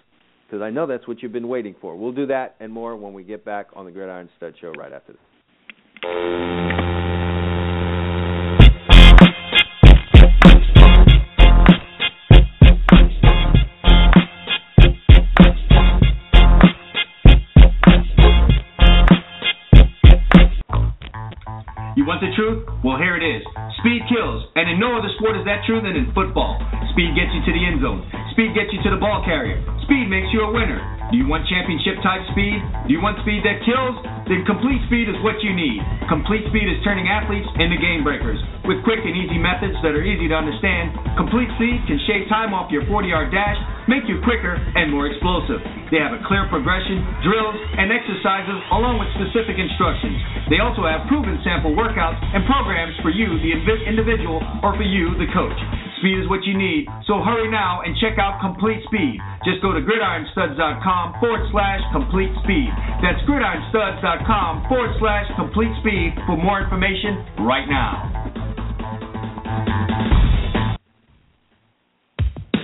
because 0.47 0.61
I 0.61 0.69
know 0.69 0.85
that's 0.87 1.07
what 1.07 1.21
you've 1.21 1.33
been 1.33 1.49
waiting 1.49 1.75
for. 1.81 1.97
We'll 1.97 2.11
do 2.11 2.27
that 2.27 2.55
and 2.59 2.71
more 2.71 2.95
when 2.95 3.13
we 3.13 3.23
get 3.23 3.43
back 3.43 3.67
on 3.75 3.85
the 3.85 3.91
Gridiron 3.91 4.29
Stud 4.37 4.53
Show 4.61 4.71
right 4.71 4.93
after 4.93 5.13
this. 5.13 6.80
The 22.21 22.29
truth? 22.37 22.61
Well, 22.85 23.01
here 23.01 23.17
it 23.17 23.25
is. 23.25 23.41
Speed 23.81 24.05
kills, 24.05 24.45
and 24.53 24.69
in 24.69 24.77
no 24.77 24.93
other 24.93 25.09
sport 25.17 25.35
is 25.41 25.45
that 25.49 25.65
true 25.65 25.81
than 25.81 25.97
in 25.97 26.13
football. 26.13 26.61
Speed 26.93 27.17
gets 27.17 27.33
you 27.33 27.41
to 27.41 27.51
the 27.51 27.63
end 27.65 27.81
zone. 27.81 28.05
Speed 28.37 28.53
gets 28.53 28.69
you 28.69 28.79
to 28.85 28.91
the 28.93 29.01
ball 29.01 29.25
carrier. 29.25 29.57
Speed 29.89 30.05
makes 30.07 30.29
you 30.29 30.45
a 30.45 30.51
winner. 30.53 30.79
Do 31.11 31.19
you 31.19 31.27
want 31.27 31.43
championship 31.51 31.99
type 31.99 32.23
speed? 32.31 32.63
Do 32.87 32.95
you 32.95 33.03
want 33.03 33.19
speed 33.25 33.43
that 33.43 33.59
kills? 33.67 33.99
Then 34.31 34.47
complete 34.47 34.79
speed 34.87 35.11
is 35.11 35.19
what 35.19 35.35
you 35.43 35.51
need. 35.51 35.83
Complete 36.07 36.47
speed 36.47 36.63
is 36.71 36.79
turning 36.87 37.11
athletes 37.11 37.49
into 37.59 37.75
game 37.75 38.05
breakers. 38.05 38.39
With 38.63 38.79
quick 38.87 39.03
and 39.03 39.11
easy 39.11 39.35
methods 39.35 39.75
that 39.83 39.91
are 39.91 40.05
easy 40.05 40.31
to 40.31 40.37
understand, 40.37 40.95
complete 41.19 41.51
speed 41.59 41.83
can 41.89 41.99
shave 42.07 42.31
time 42.31 42.55
off 42.55 42.71
your 42.71 42.87
40 42.87 43.11
yard 43.11 43.27
dash, 43.35 43.59
make 43.87 44.05
you 44.05 44.21
quicker 44.21 44.53
and 44.53 44.91
more 44.91 45.07
explosive. 45.07 45.61
They 45.89 45.99
have 46.01 46.13
a 46.13 46.21
clear 46.27 46.45
progression, 46.51 47.01
drills, 47.25 47.57
and 47.77 47.89
exercises 47.89 48.59
along 48.73 49.01
with 49.01 49.09
specific 49.17 49.57
instructions. 49.57 50.17
They 50.49 50.59
also 50.59 50.85
have 50.85 51.07
proven 51.07 51.39
sample 51.45 51.73
workouts 51.73 52.19
and 52.19 52.45
programs 52.45 52.93
for 53.01 53.09
you, 53.09 53.39
the 53.41 53.53
individual, 53.87 54.41
or 54.61 54.75
for 54.75 54.85
you, 54.85 55.15
the 55.17 55.29
coach. 55.31 55.57
Speed 56.01 56.17
is 56.17 56.27
what 56.29 56.41
you 56.49 56.57
need, 56.57 56.89
so 57.05 57.21
hurry 57.21 57.45
now 57.45 57.85
and 57.85 57.93
check 58.01 58.17
out 58.17 58.41
Complete 58.41 58.81
Speed. 58.89 59.21
Just 59.45 59.61
go 59.61 59.71
to 59.71 59.81
gridironstuds.com 59.85 61.21
forward 61.21 61.45
slash 61.51 61.79
complete 61.93 62.33
speed. 62.43 62.73
That's 63.05 63.21
gridironstuds.com 63.29 64.65
forward 64.67 64.97
slash 64.97 65.29
complete 65.37 65.71
speed 65.79 66.17
for 66.25 66.37
more 66.37 66.61
information 66.61 67.21
right 67.45 67.69
now. 67.69 68.50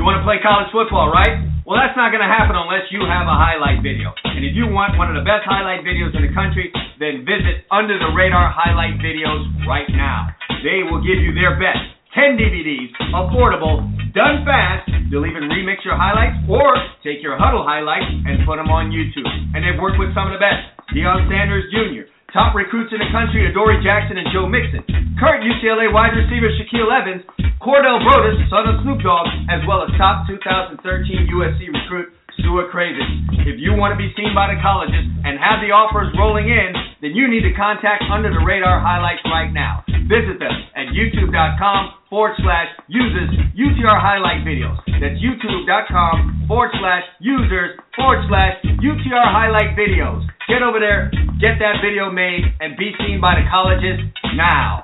You 0.00 0.08
want 0.08 0.16
to 0.16 0.24
play 0.24 0.40
college 0.40 0.72
football, 0.72 1.12
right? 1.12 1.44
Well, 1.68 1.76
that's 1.76 1.92
not 1.92 2.08
going 2.08 2.24
to 2.24 2.32
happen 2.32 2.56
unless 2.56 2.88
you 2.88 3.04
have 3.04 3.28
a 3.28 3.36
highlight 3.36 3.84
video. 3.84 4.16
And 4.24 4.48
if 4.48 4.56
you 4.56 4.64
want 4.64 4.96
one 4.96 5.12
of 5.12 5.16
the 5.20 5.28
best 5.28 5.44
highlight 5.44 5.84
videos 5.84 6.16
in 6.16 6.24
the 6.24 6.32
country, 6.32 6.72
then 6.96 7.20
visit 7.28 7.68
Under 7.68 8.00
the 8.00 8.08
Radar 8.16 8.48
Highlight 8.48 8.96
Videos 9.04 9.44
right 9.68 9.84
now. 9.92 10.32
They 10.64 10.88
will 10.88 11.04
give 11.04 11.20
you 11.20 11.36
their 11.36 11.60
best 11.60 11.84
10 12.16 12.40
DVDs, 12.40 12.88
affordable, 13.12 13.84
done 14.16 14.40
fast. 14.48 14.88
They'll 15.12 15.28
even 15.28 15.52
remix 15.52 15.84
your 15.84 16.00
highlights 16.00 16.48
or 16.48 16.72
take 17.04 17.20
your 17.20 17.36
Hudl 17.36 17.60
highlights 17.60 18.08
and 18.24 18.40
put 18.48 18.56
them 18.56 18.72
on 18.72 18.88
YouTube. 18.88 19.28
And 19.52 19.60
they've 19.60 19.76
worked 19.76 20.00
with 20.00 20.16
some 20.16 20.26
of 20.26 20.34
the 20.34 20.40
best. 20.40 20.64
Deion 20.96 21.28
Sanders 21.28 21.68
Jr., 21.76 22.08
top 22.32 22.54
recruits 22.54 22.94
in 22.94 23.02
the 23.02 23.10
country, 23.10 23.46
Adoree 23.46 23.82
Jackson 23.82 24.18
and 24.18 24.26
Joe 24.30 24.46
Mixon, 24.46 24.86
current 25.18 25.42
UCLA 25.42 25.90
wide 25.90 26.14
receiver 26.14 26.50
Shaquelle 26.54 26.90
Evans, 26.94 27.26
Cordell 27.58 27.98
Broadus, 28.06 28.38
son 28.46 28.70
of 28.70 28.78
Snoop 28.86 29.02
Dogg, 29.02 29.26
as 29.50 29.60
well 29.66 29.82
as 29.82 29.90
top 29.98 30.26
2013 30.30 30.78
USC 31.26 31.60
recruit 31.74 32.14
Stuart 32.40 32.72
Craven. 32.72 33.28
If 33.46 33.56
you 33.60 33.72
want 33.76 33.92
to 33.94 33.98
be 34.00 34.12
seen 34.16 34.34
by 34.34 34.52
the 34.52 34.58
colleges 34.60 35.06
and 35.24 35.40
have 35.40 35.64
the 35.64 35.72
offers 35.72 36.12
rolling 36.16 36.48
in, 36.48 36.72
then 37.00 37.16
you 37.16 37.28
need 37.28 37.44
to 37.46 37.54
contact 37.56 38.04
Under 38.08 38.28
the 38.28 38.42
Radar 38.44 38.80
Highlights 38.80 39.24
right 39.28 39.48
now. 39.52 39.84
Visit 40.10 40.42
them 40.42 40.52
at 40.74 40.90
youtube.com 40.90 42.10
forward 42.10 42.34
slash 42.42 42.68
users 42.90 43.30
UTR 43.54 43.94
highlight 43.94 44.42
videos. 44.42 44.76
That's 44.98 45.16
youtube.com 45.22 46.46
forward 46.48 46.74
slash 46.80 47.04
users 47.20 47.78
forward 47.94 48.26
slash 48.26 48.58
UTR 48.82 49.26
highlight 49.30 49.78
videos. 49.78 50.26
Get 50.50 50.66
over 50.66 50.80
there, 50.82 51.14
get 51.38 51.62
that 51.62 51.78
video 51.78 52.10
made, 52.10 52.42
and 52.58 52.76
be 52.76 52.90
seen 52.98 53.20
by 53.20 53.38
the 53.38 53.46
colleges 53.46 54.02
now. 54.34 54.82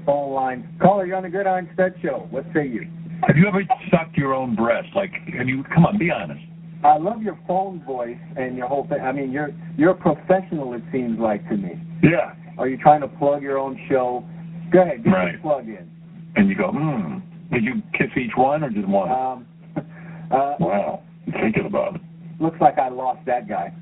The 0.00 0.04
phone 0.06 0.32
line. 0.32 0.76
Caller, 0.80 1.06
you're 1.06 1.16
on 1.16 1.22
the 1.22 1.28
Gridiron 1.28 1.68
Stud 1.74 1.94
Show. 2.02 2.26
What 2.30 2.44
say 2.54 2.66
you? 2.66 2.86
Have 3.26 3.36
you 3.36 3.46
ever 3.46 3.62
sucked 3.90 4.16
your 4.16 4.34
own 4.34 4.54
breast? 4.56 4.88
Like, 4.94 5.10
have 5.36 5.46
you? 5.48 5.64
Come 5.74 5.84
on, 5.86 5.98
be 5.98 6.10
honest. 6.10 6.40
I 6.82 6.96
love 6.96 7.22
your 7.22 7.38
phone 7.46 7.82
voice 7.84 8.16
and 8.36 8.56
your 8.56 8.66
whole 8.66 8.86
thing. 8.88 9.00
I 9.02 9.12
mean, 9.12 9.30
you're 9.30 9.50
you're 9.76 9.90
a 9.90 9.94
professional. 9.94 10.72
It 10.74 10.82
seems 10.90 11.18
like 11.18 11.46
to 11.50 11.56
me. 11.56 11.72
Yeah. 12.02 12.34
Are 12.58 12.68
you 12.68 12.78
trying 12.78 13.02
to 13.02 13.08
plug 13.08 13.42
your 13.42 13.58
own 13.58 13.78
show? 13.88 14.24
Go 14.72 14.82
ahead, 14.82 15.04
get 15.04 15.10
Right. 15.10 15.42
plug 15.42 15.66
in. 15.68 15.90
And 16.36 16.48
you 16.48 16.54
go, 16.56 16.70
hmm. 16.72 17.18
Did 17.52 17.64
you 17.64 17.82
kiss 17.92 18.08
each 18.16 18.30
one 18.36 18.62
or 18.62 18.70
just 18.70 18.86
one? 18.88 19.10
Um, 19.10 19.46
uh, 19.76 20.54
wow. 20.60 21.02
I'm 21.26 21.32
thinking 21.32 21.66
about 21.66 21.96
it. 21.96 22.00
looks 22.40 22.60
like 22.60 22.78
I 22.78 22.88
lost 22.88 23.20
that 23.26 23.48
guy. 23.48 23.72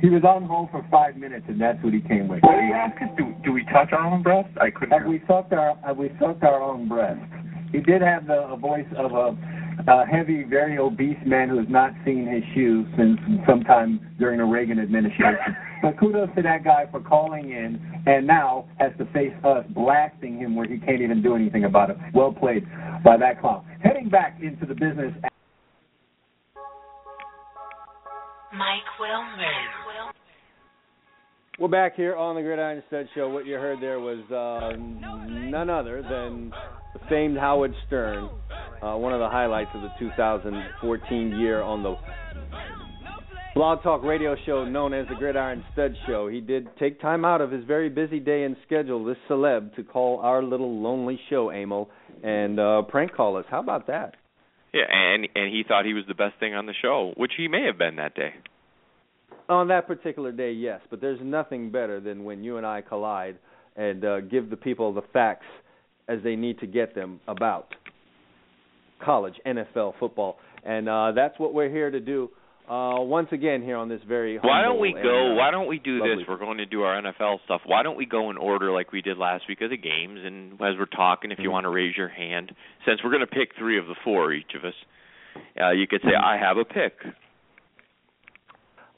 He 0.00 0.08
was 0.08 0.22
on 0.22 0.44
hold 0.44 0.70
for 0.70 0.86
five 0.90 1.16
minutes, 1.16 1.46
and 1.48 1.60
that's 1.60 1.82
what 1.82 1.92
he 1.92 2.00
came 2.00 2.28
with. 2.28 2.40
What 2.42 2.54
do 2.54 2.66
you 2.66 2.72
ask 2.72 3.00
us? 3.02 3.08
Do, 3.16 3.34
do 3.44 3.52
we 3.52 3.64
touch 3.64 3.92
our 3.92 4.06
own 4.06 4.22
breast? 4.22 4.48
I 4.60 4.70
couldn't. 4.70 4.96
Have 4.96 5.08
we 5.08 5.20
sucked 5.26 5.52
our 5.52 5.76
have 5.84 5.96
we 5.96 6.10
sucked 6.20 6.44
our 6.44 6.62
own 6.62 6.88
breast? 6.88 7.20
He 7.72 7.80
did 7.80 8.00
have 8.00 8.26
the 8.26 8.48
a 8.48 8.56
voice 8.56 8.86
of 8.96 9.12
a, 9.12 9.36
a 9.90 10.06
heavy, 10.06 10.44
very 10.44 10.78
obese 10.78 11.18
man 11.26 11.48
who 11.48 11.58
has 11.58 11.66
not 11.68 11.92
seen 12.04 12.26
his 12.26 12.42
shoes 12.54 12.86
since 12.96 13.18
sometime 13.46 14.00
during 14.18 14.38
the 14.38 14.44
Reagan 14.44 14.78
administration. 14.78 15.56
but 15.82 15.98
kudos 15.98 16.28
to 16.36 16.42
that 16.42 16.64
guy 16.64 16.86
for 16.90 17.00
calling 17.00 17.50
in 17.50 17.80
and 18.06 18.26
now 18.26 18.66
has 18.78 18.92
to 18.98 19.04
face 19.12 19.34
us 19.44 19.64
blasting 19.70 20.38
him 20.38 20.54
where 20.54 20.66
he 20.66 20.78
can't 20.78 21.02
even 21.02 21.22
do 21.22 21.34
anything 21.34 21.64
about 21.64 21.90
it. 21.90 21.96
Well 22.14 22.32
played 22.32 22.64
by 23.04 23.16
that 23.18 23.40
clown. 23.40 23.66
Heading 23.82 24.08
back 24.08 24.38
into 24.40 24.64
the 24.64 24.74
business 24.74 25.12
Mike 28.52 28.98
Wilmer. 28.98 30.12
We're 31.58 31.68
back 31.68 31.96
here 31.96 32.16
on 32.16 32.34
the 32.34 32.40
Gridiron 32.40 32.82
Stud 32.86 33.06
Show. 33.14 33.28
What 33.28 33.44
you 33.44 33.54
heard 33.54 33.80
there 33.82 34.00
was 34.00 34.18
uh, 34.30 34.76
none 34.78 35.68
other 35.68 36.02
than 36.02 36.50
the 36.94 37.00
famed 37.10 37.36
Howard 37.36 37.74
Stern, 37.86 38.30
uh, 38.82 38.94
one 38.94 39.12
of 39.12 39.20
the 39.20 39.28
highlights 39.28 39.70
of 39.74 39.82
the 39.82 39.90
2014 39.98 41.38
year 41.38 41.60
on 41.60 41.82
the 41.82 41.96
blog 43.54 43.82
talk 43.82 44.02
radio 44.02 44.34
show 44.46 44.64
known 44.64 44.94
as 44.94 45.06
the 45.08 45.14
Gridiron 45.16 45.62
Stud 45.72 45.94
Show. 46.06 46.28
He 46.28 46.40
did 46.40 46.68
take 46.78 47.00
time 47.00 47.24
out 47.24 47.42
of 47.42 47.50
his 47.50 47.64
very 47.64 47.90
busy 47.90 48.20
day 48.20 48.44
and 48.44 48.56
schedule, 48.64 49.04
this 49.04 49.18
celeb, 49.28 49.74
to 49.76 49.82
call 49.82 50.20
our 50.20 50.42
little 50.42 50.80
lonely 50.80 51.20
show, 51.28 51.50
Emil, 51.50 51.90
and 52.22 52.58
uh, 52.58 52.82
prank 52.82 53.14
call 53.14 53.36
us. 53.36 53.44
How 53.50 53.60
about 53.60 53.88
that? 53.88 54.14
Yeah, 54.78 54.84
and 54.90 55.28
and 55.34 55.52
he 55.52 55.64
thought 55.66 55.84
he 55.84 55.94
was 55.94 56.04
the 56.06 56.14
best 56.14 56.38
thing 56.38 56.54
on 56.54 56.66
the 56.66 56.74
show, 56.80 57.12
which 57.16 57.32
he 57.36 57.48
may 57.48 57.64
have 57.64 57.78
been 57.78 57.96
that 57.96 58.14
day. 58.14 58.34
On 59.48 59.68
that 59.68 59.86
particular 59.86 60.30
day, 60.30 60.52
yes, 60.52 60.80
but 60.90 61.00
there's 61.00 61.20
nothing 61.22 61.70
better 61.70 62.00
than 62.00 62.24
when 62.24 62.44
you 62.44 62.58
and 62.58 62.66
I 62.66 62.82
collide 62.82 63.38
and 63.76 64.04
uh, 64.04 64.20
give 64.20 64.50
the 64.50 64.56
people 64.56 64.92
the 64.92 65.02
facts 65.12 65.46
as 66.06 66.18
they 66.22 66.36
need 66.36 66.60
to 66.60 66.66
get 66.66 66.94
them 66.94 67.20
about 67.26 67.74
college 69.04 69.34
NFL 69.46 69.94
football, 69.98 70.38
and 70.64 70.88
uh, 70.88 71.12
that's 71.12 71.38
what 71.38 71.54
we're 71.54 71.70
here 71.70 71.90
to 71.90 72.00
do. 72.00 72.30
Uh, 72.68 73.00
once 73.00 73.28
again, 73.32 73.62
here 73.62 73.76
on 73.76 73.88
this 73.88 74.00
very 74.06 74.36
high 74.36 74.46
why 74.46 74.62
don't 74.62 74.78
we 74.80 74.92
go? 74.92 75.32
uh, 75.32 75.34
why 75.34 75.50
don't 75.50 75.68
we 75.68 75.78
do 75.78 75.98
lovely. 76.00 76.16
this? 76.16 76.24
We're 76.28 76.36
going 76.38 76.58
to 76.58 76.66
do 76.66 76.82
our 76.82 77.00
NFL 77.00 77.38
stuff. 77.44 77.62
Why 77.64 77.82
don't 77.82 77.96
we 77.96 78.04
go 78.04 78.28
in 78.30 78.36
order 78.36 78.70
like 78.72 78.92
we 78.92 79.00
did 79.00 79.16
last 79.16 79.44
week 79.48 79.62
of 79.62 79.70
the 79.70 79.76
games? 79.78 80.20
And 80.22 80.52
as 80.54 80.76
we're 80.78 80.84
talking, 80.84 81.30
if 81.30 81.38
you 81.38 81.48
Mhm. 81.48 81.52
want 81.52 81.64
to 81.64 81.70
raise 81.70 81.96
your 81.96 82.08
hand, 82.08 82.54
since 82.84 83.02
we're 83.02 83.10
going 83.10 83.20
to 83.20 83.26
pick 83.26 83.54
three 83.56 83.78
of 83.78 83.86
the 83.86 83.94
four 84.04 84.32
each 84.32 84.54
of 84.54 84.64
us, 84.64 84.74
uh, 85.58 85.70
you 85.70 85.86
could 85.86 86.02
say 86.02 86.08
Mm-hmm. 86.08 86.24
I 86.24 86.36
have 86.36 86.58
a 86.58 86.64
pick. 86.64 86.98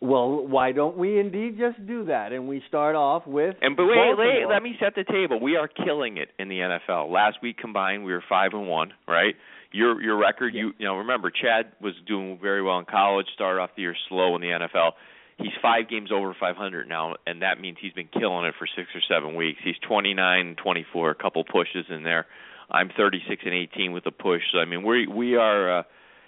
Well, 0.03 0.47
why 0.47 0.73
don't 0.73 0.97
we 0.97 1.19
indeed 1.21 1.59
just 1.59 1.87
do 1.87 2.05
that? 2.07 2.33
And 2.33 2.49
we 2.49 2.63
start 2.69 2.97
off 2.97 3.27
with 3.27 3.55
And 3.61 3.77
but 3.77 3.85
wait, 3.85 4.17
wait, 4.17 4.47
let 4.49 4.63
me 4.63 4.75
set 4.81 4.95
the 4.95 5.05
table. 5.05 5.39
We 5.39 5.57
are 5.57 5.69
killing 5.69 6.17
it 6.17 6.31
in 6.39 6.49
the 6.49 6.61
NFL. 6.61 7.11
Last 7.13 7.37
week 7.43 7.59
combined, 7.59 8.05
we 8.05 8.13
were 8.13 8.25
five 8.27 8.55
and 8.55 8.67
one, 8.67 8.95
right? 9.07 9.35
Your 9.73 10.01
your 10.03 10.17
record, 10.17 10.55
you 10.55 10.73
you 10.79 10.87
know, 10.87 10.97
remember 10.97 11.31
Chad 11.31 11.73
was 11.81 11.95
doing 12.07 12.39
very 12.41 12.63
well 12.63 12.79
in 12.79 12.85
college. 12.87 13.27
Started 13.35 13.61
off 13.61 13.71
the 13.77 13.83
year 13.83 13.97
slow 14.09 14.35
in 14.35 14.43
the 14.43 14.49
NFL. 14.49 14.93
He's 15.39 15.53
five 15.63 15.89
games 15.89 16.11
over 16.13 16.37
500 16.39 16.87
now, 16.87 17.15
and 17.27 17.41
that 17.41 17.61
means 17.61 17.79
he's 17.81 17.95
been 17.95 18.09
killing 18.13 18.45
it 18.45 18.55
for 18.59 18.67
six 18.77 18.89
or 18.95 19.01
seven 19.09 19.37
weeks. 19.37 19.59
He's 19.65 19.79
29 19.89 20.57
24, 20.63 21.11
a 21.11 21.15
couple 21.15 21.45
pushes 21.45 21.87
in 21.89 22.03
there. 22.03 22.27
I'm 22.71 22.91
36 22.95 23.43
and 23.47 23.55
18 23.55 23.93
with 23.93 24.07
a 24.07 24.11
push. 24.11 24.43
So 24.53 24.59
I 24.59 24.65
mean, 24.65 24.85
we 24.85 25.07
we 25.07 25.37
are 25.37 25.79
uh, 25.79 25.83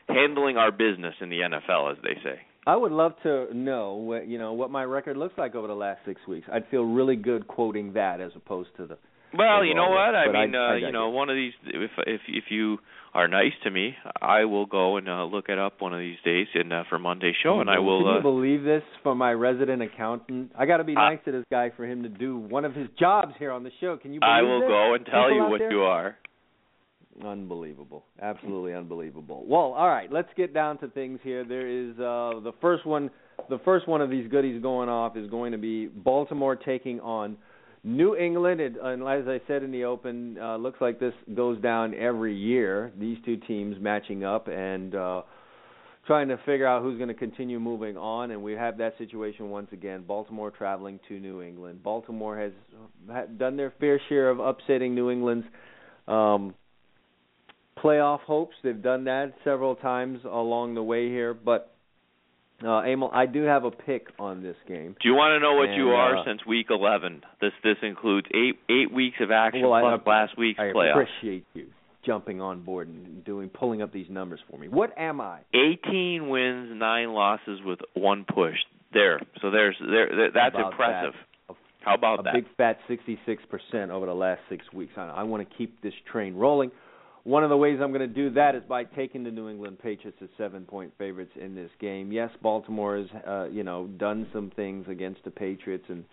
handling 0.09 0.57
our 0.57 0.73
business 0.73 1.15
in 1.21 1.29
the 1.29 1.41
NFL, 1.41 1.93
as 1.93 1.99
they 2.03 2.15
say. 2.23 2.41
I 2.67 2.77
would 2.77 2.93
love 2.93 3.15
to 3.25 3.53
know 3.53 3.95
what 3.95 4.29
you 4.29 4.39
know 4.39 4.53
what 4.53 4.71
my 4.71 4.85
record 4.85 5.17
looks 5.17 5.37
like 5.37 5.55
over 5.55 5.67
the 5.67 5.75
last 5.75 6.01
six 6.07 6.21
weeks. 6.29 6.47
I'd 6.53 6.69
feel 6.69 6.85
really 6.85 7.17
good 7.17 7.49
quoting 7.49 7.95
that 7.95 8.21
as 8.21 8.33
opposed 8.37 8.71
to 8.77 8.87
the. 8.87 8.99
Well, 9.37 9.65
you 9.65 9.75
know 9.75 9.91
what? 9.91 10.15
I 10.15 10.27
but 10.27 10.33
mean, 10.33 10.55
I- 10.55 10.59
uh, 10.59 10.73
I 10.73 10.77
you 10.77 10.93
know, 10.93 11.07
digress. 11.07 11.15
one 11.17 11.31
of 11.31 11.37
these 11.37 11.53
if 11.67 11.91
if 12.07 12.21
if 12.29 12.45
you 12.51 12.79
are 13.15 13.29
nice 13.29 13.53
to 13.65 13.71
me, 13.71 13.95
I 14.23 14.45
will 14.45 14.65
go 14.65 14.97
and 14.97 15.07
uh, 15.09 15.25
look 15.25 15.49
it 15.51 15.59
up 15.59 15.81
one 15.83 15.93
of 15.93 15.99
these 16.01 16.17
days 16.25 16.47
and 16.55 16.73
uh, 16.73 16.85
for 16.89 16.99
Monday's 16.99 17.35
show 17.43 17.61
and 17.61 17.69
I 17.69 17.79
will 17.79 18.01
Can 18.05 18.13
you 18.13 18.19
uh 18.19 18.23
believe 18.23 18.63
this 18.65 18.83
for 19.03 19.15
my 19.15 19.33
resident 19.33 19.83
accountant? 19.83 20.53
I 20.59 20.65
got 20.67 20.79
to 20.79 20.85
be 20.85 20.97
I- 20.97 21.11
nice 21.15 21.19
to 21.27 21.33
this 21.33 21.45
guy 21.51 21.71
for 21.77 21.85
him 21.85 22.03
to 22.05 22.09
do 22.09 22.39
one 22.39 22.65
of 22.65 22.75
his 22.75 22.89
jobs 22.99 23.35
here 23.39 23.53
on 23.53 23.65
the 23.65 23.71
show. 23.81 23.97
Can 23.99 24.15
you 24.15 24.21
believe 24.21 24.33
I 24.33 24.43
will 24.43 24.61
this? 24.61 24.69
go 24.69 24.95
and 24.95 25.05
tell 25.07 25.25
People 25.29 25.37
you 25.45 25.51
what 25.51 25.59
there? 25.59 25.71
you 25.73 25.83
are. 25.83 26.17
Unbelievable. 27.25 28.05
Absolutely 28.21 28.73
unbelievable. 28.75 29.45
Well, 29.47 29.73
all 29.75 29.89
right, 29.89 30.11
let's 30.11 30.31
get 30.35 30.55
down 30.55 30.79
to 30.79 30.89
things 30.89 31.21
here. 31.23 31.45
There 31.45 31.69
is 31.69 31.93
uh 31.99 32.41
the 32.43 32.53
first 32.61 32.87
one 32.87 33.11
the 33.51 33.59
first 33.65 33.87
one 33.87 34.01
of 34.01 34.09
these 34.09 34.29
goodies 34.31 34.63
going 34.63 34.89
off 34.89 35.17
is 35.17 35.29
going 35.31 35.53
to 35.53 35.59
be 35.59 35.87
Baltimore 35.87 36.57
taking 36.57 37.01
on 37.01 37.37
New 37.85 38.17
England 38.17 38.61
and, 38.61 38.77
and 38.77 39.03
as 39.03 39.27
I 39.27 39.41
said 39.49 39.63
in 39.63 39.73
the 39.73 39.85
open, 39.85 40.39
uh 40.41 40.57
looks 40.57 40.81
like 40.81 41.01
this 41.01 41.15
goes 41.35 41.61
down 41.61 41.95
every 41.95 42.37
year. 42.37 42.93
These 42.99 43.19
two 43.25 43.37
teams 43.37 43.77
matching 43.81 44.25
up 44.25 44.49
and 44.49 44.95
uh 44.95 45.23
trying 46.07 46.29
to 46.29 46.37
figure 46.39 46.67
out 46.67 46.83
who's 46.83 46.97
going 46.97 47.09
to 47.09 47.15
continue 47.15 47.61
moving 47.61 47.97
on 47.97 48.33
and 48.33 48.43
we 48.43 48.53
have 48.53 48.79
that 48.79 48.95
situation 48.99 49.51
once 49.51 49.69
again. 49.73 50.03
Baltimore 50.07 50.51
traveling 50.51 50.99
to 51.09 51.19
New 51.19 51.43
England. 51.43 51.83
Baltimore 51.83 52.39
has 52.39 52.53
ha- 53.09 53.27
done 53.39 53.57
their 53.57 53.73
fair 53.79 54.01
share 54.09 54.31
of 54.31 54.41
upsetting 54.41 54.95
New 54.95 55.11
England's 55.11 55.47
um 56.07 56.55
playoff 57.83 58.21
hopes. 58.21 58.55
They've 58.63 58.81
done 58.81 59.05
that 59.05 59.35
several 59.43 59.75
times 59.75 60.21
along 60.25 60.75
the 60.75 60.83
way 60.83 61.09
here, 61.09 61.35
but 61.35 61.72
uh 62.65 62.83
Emil, 62.83 63.11
I 63.13 63.27
do 63.27 63.43
have 63.43 63.65
a 63.65 63.71
pick 63.71 64.09
on 64.19 64.43
this 64.43 64.57
game. 64.69 64.97
Do 65.03 65.09
you 65.09 65.15
want 65.15 65.33
to 65.37 65.41
know 65.41 65.55
what 65.57 65.75
you 65.75 65.91
are 65.91 66.19
uh, 66.19 66.25
since 66.25 66.45
week 66.47 66.67
11? 66.71 67.23
This 67.41 67.53
this 67.65 67.77
includes 67.83 68.27
8 68.35 68.59
8 68.69 68.93
weeks 68.93 69.17
of 69.21 69.31
action 69.31 69.63
Well, 69.63 69.73
I- 69.75 69.81
plus 69.97 70.07
last 70.07 70.39
week's 70.39 70.59
I 70.61 70.73
playoff. 70.75 70.93
appreciate 71.03 71.45
you 71.55 71.67
jumping 72.05 72.41
on 72.41 72.63
board 72.65 72.89
and 72.89 73.25
doing 73.25 73.49
pulling 73.49 73.81
up 73.81 73.93
these 73.93 74.09
numbers 74.11 74.41
for 74.51 74.59
me. 74.59 74.67
What 74.69 74.93
am 74.99 75.21
I? 75.21 75.39
18 75.55 76.29
wins, 76.29 76.71
9 76.75 77.13
losses 77.13 77.61
with 77.65 77.79
one 77.95 78.25
push. 78.25 78.57
There. 78.93 79.21
So 79.41 79.51
there's 79.51 79.77
there, 79.81 80.09
there 80.15 80.31
that's 80.35 80.55
impressive. 80.57 81.15
that. 81.49 81.57
How 81.81 81.95
about 81.95 82.21
a 82.21 82.23
that? 82.25 82.35
big 82.35 82.45
fat 82.57 82.79
66% 82.89 83.91
over 83.91 84.07
the 84.07 84.15
last 84.15 84.41
6 84.51 84.65
weeks. 84.73 84.93
I, 84.97 85.09
I 85.09 85.23
want 85.25 85.49
to 85.49 85.57
keep 85.57 85.81
this 85.83 85.95
train 86.11 86.35
rolling. 86.35 86.71
One 87.25 87.45
of 87.45 87.51
the 87.51 87.57
ways 87.57 87.79
I'm 87.81 87.93
going 87.93 88.01
to 88.01 88.07
do 88.07 88.31
that 88.31 88.55
is 88.55 88.63
by 88.69 88.85
taking 88.85 89.23
the 89.23 89.31
New 89.31 89.49
England 89.49 89.79
Patriots 89.79 90.19
as 90.21 90.29
7-point 90.39 90.93
favorites 90.99 91.33
in 91.41 91.55
this 91.55 91.71
game. 91.81 92.11
Yes, 92.11 92.31
Baltimore 92.43 92.99
has 92.99 93.07
uh, 93.27 93.45
you 93.45 93.63
know, 93.63 93.87
done 93.87 94.27
some 94.33 94.51
things 94.57 94.87
against 94.89 95.23
the 95.25 95.31
Patriots 95.31 95.85
and 95.89 96.05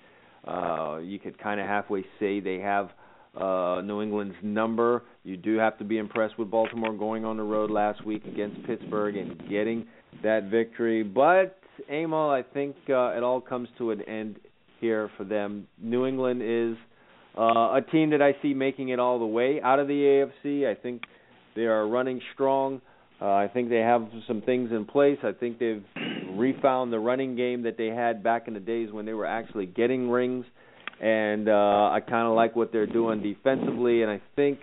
uh 0.47 0.99
you 1.03 1.19
could 1.19 1.37
kind 1.37 1.59
of 1.59 1.67
halfway 1.67 2.01
say 2.19 2.39
they 2.39 2.59
have 2.59 2.91
uh 3.35 3.81
New 3.83 4.01
England's 4.01 4.35
number. 4.41 5.03
You 5.23 5.37
do 5.37 5.57
have 5.57 5.77
to 5.79 5.83
be 5.83 5.97
impressed 5.97 6.39
with 6.39 6.49
Baltimore 6.49 6.93
going 6.93 7.25
on 7.25 7.37
the 7.37 7.43
road 7.43 7.69
last 7.69 8.05
week 8.05 8.25
against 8.25 8.65
Pittsburgh 8.65 9.17
and 9.17 9.37
getting 9.49 9.85
that 10.23 10.45
victory. 10.45 11.03
But 11.03 11.59
Emil, 11.91 12.29
I 12.29 12.43
think 12.53 12.75
uh, 12.89 13.17
it 13.17 13.23
all 13.23 13.41
comes 13.41 13.67
to 13.77 13.91
an 13.91 14.01
end 14.03 14.39
here 14.79 15.09
for 15.17 15.23
them. 15.23 15.67
New 15.81 16.05
England 16.05 16.41
is 16.41 16.77
uh, 17.37 17.77
a 17.77 17.81
team 17.91 18.09
that 18.11 18.21
I 18.21 18.35
see 18.41 18.53
making 18.53 18.89
it 18.89 18.99
all 18.99 19.19
the 19.19 19.25
way 19.25 19.61
out 19.61 19.79
of 19.79 19.87
the 19.87 19.93
AFC. 20.43 20.69
I 20.69 20.75
think 20.75 21.03
they 21.55 21.63
are 21.63 21.87
running 21.87 22.21
strong. 22.33 22.81
Uh, 23.21 23.33
I 23.33 23.49
think 23.53 23.69
they 23.69 23.79
have 23.79 24.07
some 24.27 24.41
things 24.41 24.71
in 24.71 24.85
place. 24.85 25.17
I 25.23 25.33
think 25.33 25.59
they've 25.59 25.83
refound 26.31 26.93
the 26.93 26.99
running 26.99 27.35
game 27.35 27.63
that 27.63 27.77
they 27.77 27.87
had 27.87 28.23
back 28.23 28.47
in 28.47 28.53
the 28.53 28.59
days 28.59 28.91
when 28.91 29.05
they 29.05 29.13
were 29.13 29.25
actually 29.25 29.65
getting 29.65 30.09
rings. 30.09 30.45
And 31.01 31.47
uh, 31.49 31.91
I 31.91 31.99
kind 32.01 32.27
of 32.27 32.35
like 32.35 32.55
what 32.55 32.71
they're 32.71 32.87
doing 32.87 33.21
defensively, 33.21 34.01
and 34.01 34.11
I 34.11 34.21
think 34.35 34.59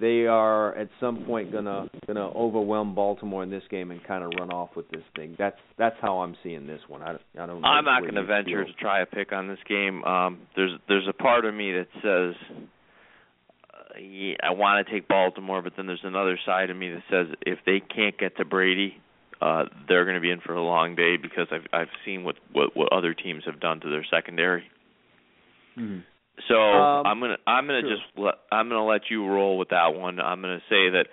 they 0.00 0.26
are 0.26 0.74
at 0.74 0.88
some 1.00 1.24
point 1.24 1.52
gonna 1.52 1.88
gonna 2.06 2.30
overwhelm 2.30 2.94
Baltimore 2.94 3.42
in 3.42 3.50
this 3.50 3.62
game 3.70 3.90
and 3.90 4.02
kind 4.04 4.24
of 4.24 4.32
run 4.38 4.50
off 4.50 4.70
with 4.76 4.88
this 4.90 5.02
thing. 5.16 5.36
That's 5.38 5.58
that's 5.76 5.96
how 6.00 6.20
I'm 6.20 6.36
seeing 6.42 6.66
this 6.66 6.80
one. 6.88 7.02
I, 7.02 7.16
I 7.38 7.46
don't. 7.46 7.60
know 7.60 7.68
I'm 7.68 7.84
not 7.84 8.02
going 8.02 8.14
to 8.14 8.24
venture 8.24 8.64
feel. 8.64 8.74
to 8.74 8.80
try 8.80 9.00
a 9.00 9.06
pick 9.06 9.32
on 9.32 9.48
this 9.48 9.58
game. 9.68 10.04
Um, 10.04 10.38
there's 10.56 10.72
there's 10.88 11.08
a 11.08 11.12
part 11.12 11.44
of 11.44 11.54
me 11.54 11.72
that 11.72 11.88
says 12.02 12.34
uh, 13.72 13.98
yeah, 14.00 14.34
I 14.42 14.50
want 14.52 14.86
to 14.86 14.92
take 14.92 15.08
Baltimore, 15.08 15.62
but 15.62 15.72
then 15.76 15.86
there's 15.86 16.00
another 16.04 16.38
side 16.46 16.70
of 16.70 16.76
me 16.76 16.90
that 16.90 17.02
says 17.10 17.34
if 17.42 17.58
they 17.66 17.80
can't 17.80 18.16
get 18.18 18.36
to 18.36 18.44
Brady, 18.44 18.96
uh, 19.40 19.64
they're 19.88 20.04
going 20.04 20.16
to 20.16 20.20
be 20.20 20.30
in 20.30 20.40
for 20.40 20.54
a 20.54 20.62
long 20.62 20.94
day 20.94 21.16
because 21.16 21.46
I've 21.50 21.66
I've 21.72 21.92
seen 22.04 22.24
what 22.24 22.36
what 22.52 22.76
what 22.76 22.92
other 22.92 23.14
teams 23.14 23.44
have 23.46 23.60
done 23.60 23.80
to 23.80 23.90
their 23.90 24.06
secondary. 24.10 24.64
Mhm. 25.76 26.02
So 26.46 26.54
Um, 26.54 27.06
I'm 27.06 27.20
gonna 27.20 27.38
I'm 27.46 27.66
gonna 27.66 27.82
just 27.82 28.02
let, 28.16 28.34
I'm 28.52 28.68
gonna 28.68 28.86
let 28.86 29.10
you 29.10 29.26
roll 29.26 29.58
with 29.58 29.70
that 29.70 29.94
one. 29.94 30.20
I'm 30.20 30.40
gonna 30.40 30.62
say 30.68 30.90
that, 30.90 31.06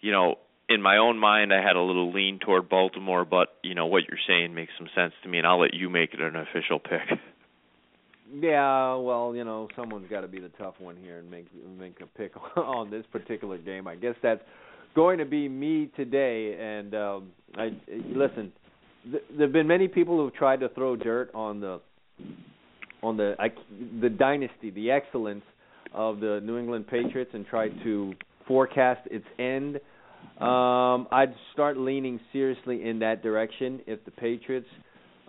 you 0.00 0.10
know, 0.10 0.36
in 0.68 0.82
my 0.82 0.96
own 0.96 1.18
mind 1.18 1.52
I 1.52 1.62
had 1.62 1.76
a 1.76 1.80
little 1.80 2.12
lean 2.12 2.38
toward 2.38 2.68
Baltimore, 2.68 3.24
but 3.24 3.48
you 3.62 3.74
know 3.74 3.86
what 3.86 4.04
you're 4.08 4.18
saying 4.26 4.54
makes 4.54 4.72
some 4.78 4.88
sense 4.94 5.12
to 5.22 5.28
me, 5.28 5.38
and 5.38 5.46
I'll 5.46 5.60
let 5.60 5.74
you 5.74 5.88
make 5.88 6.14
it 6.14 6.20
an 6.20 6.36
official 6.36 6.78
pick. 6.78 7.18
Yeah, 8.34 8.94
well, 8.94 9.34
you 9.36 9.44
know, 9.44 9.68
someone's 9.76 10.08
got 10.08 10.22
to 10.22 10.28
be 10.28 10.40
the 10.40 10.48
tough 10.50 10.74
one 10.78 10.96
here 10.96 11.18
and 11.18 11.30
make 11.30 11.46
make 11.78 12.00
a 12.00 12.06
pick 12.06 12.32
on 12.56 12.90
this 12.90 13.04
particular 13.12 13.58
game. 13.58 13.86
I 13.86 13.94
guess 13.94 14.14
that's 14.22 14.40
going 14.94 15.18
to 15.18 15.26
be 15.26 15.48
me 15.48 15.90
today. 15.96 16.56
And 16.58 16.94
um, 16.94 17.32
I 17.56 17.70
listen. 18.14 18.52
Th- 19.10 19.24
there've 19.36 19.52
been 19.52 19.66
many 19.66 19.88
people 19.88 20.16
who've 20.16 20.34
tried 20.34 20.60
to 20.60 20.68
throw 20.70 20.96
dirt 20.96 21.30
on 21.34 21.60
the 21.60 21.80
on 23.02 23.16
the 23.16 23.34
I, 23.38 23.48
the 24.00 24.08
dynasty, 24.08 24.70
the 24.70 24.90
excellence 24.90 25.44
of 25.92 26.20
the 26.20 26.40
New 26.42 26.58
England 26.58 26.86
Patriots, 26.86 27.30
and 27.34 27.46
try 27.46 27.68
to 27.68 28.14
forecast 28.46 29.06
its 29.10 29.26
end. 29.38 29.76
Um, 30.40 31.08
I'd 31.10 31.34
start 31.52 31.76
leaning 31.76 32.20
seriously 32.32 32.88
in 32.88 33.00
that 33.00 33.22
direction 33.22 33.80
if 33.86 34.04
the 34.04 34.10
Patriots 34.12 34.68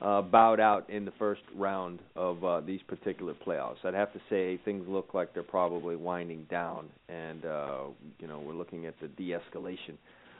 uh, 0.01 0.21
bowed 0.21 0.59
out 0.59 0.89
in 0.89 1.05
the 1.05 1.13
first 1.17 1.41
round 1.55 1.99
of 2.15 2.43
uh, 2.43 2.61
these 2.61 2.81
particular 2.87 3.33
playoffs. 3.45 3.77
I'd 3.83 3.93
have 3.93 4.11
to 4.13 4.19
say 4.29 4.59
things 4.65 4.85
look 4.87 5.13
like 5.13 5.33
they're 5.33 5.43
probably 5.43 5.95
winding 5.95 6.45
down, 6.49 6.89
and 7.09 7.45
uh, 7.45 7.77
you 8.19 8.27
know 8.27 8.39
we're 8.39 8.53
looking 8.53 8.85
at 8.85 8.95
the 9.01 9.07
de-escalation. 9.07 9.95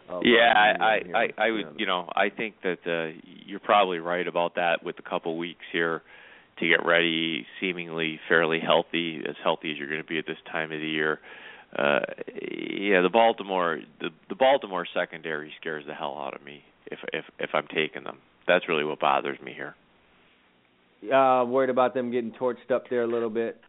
Of, 0.10 0.24
yeah, 0.26 0.54
I 0.54 0.84
I 0.84 1.00
I. 1.16 1.46
I 1.46 1.52
would 1.52 1.66
you 1.78 1.86
know 1.86 2.10
I 2.14 2.30
think 2.30 2.56
that 2.64 2.80
uh, 2.86 3.18
you're 3.46 3.62
probably 3.62 4.00
right 4.00 4.28
about 4.28 4.56
that 4.56 4.84
with 4.84 5.00
a 5.00 5.10
couple 5.10 5.38
weeks 5.38 5.64
here. 5.72 6.02
To 6.60 6.68
get 6.68 6.86
ready, 6.86 7.46
seemingly 7.60 8.20
fairly 8.28 8.60
healthy, 8.60 9.22
as 9.28 9.36
healthy 9.44 9.72
as 9.72 9.78
you're 9.78 9.90
going 9.90 10.02
to 10.02 10.08
be 10.08 10.18
at 10.18 10.26
this 10.28 10.38
time 10.52 10.72
of 10.72 10.80
the 10.80 10.88
year. 10.88 11.20
Uh, 11.78 12.00
yeah, 12.40 13.02
the 13.02 13.10
Baltimore 13.12 13.80
the 14.00 14.10
the 14.30 14.36
Baltimore 14.36 14.86
secondary 14.94 15.52
scares 15.60 15.84
the 15.88 15.94
hell 15.94 16.16
out 16.18 16.36
of 16.36 16.44
me 16.44 16.62
if 16.86 17.00
if 17.12 17.26
if 17.40 17.50
I'm 17.54 17.68
taking 17.68 18.04
them. 18.04 18.20
That's 18.48 18.68
really 18.68 18.84
what 18.84 19.00
bothers 19.00 19.40
me 19.42 19.54
here. 19.54 19.76
Uh, 21.04 21.44
worried 21.46 21.70
about 21.70 21.94
them 21.94 22.12
getting 22.12 22.32
torched 22.32 22.72
up 22.72 22.90
there 22.90 23.04
a 23.04 23.08
little 23.08 23.30
bit. 23.30 23.60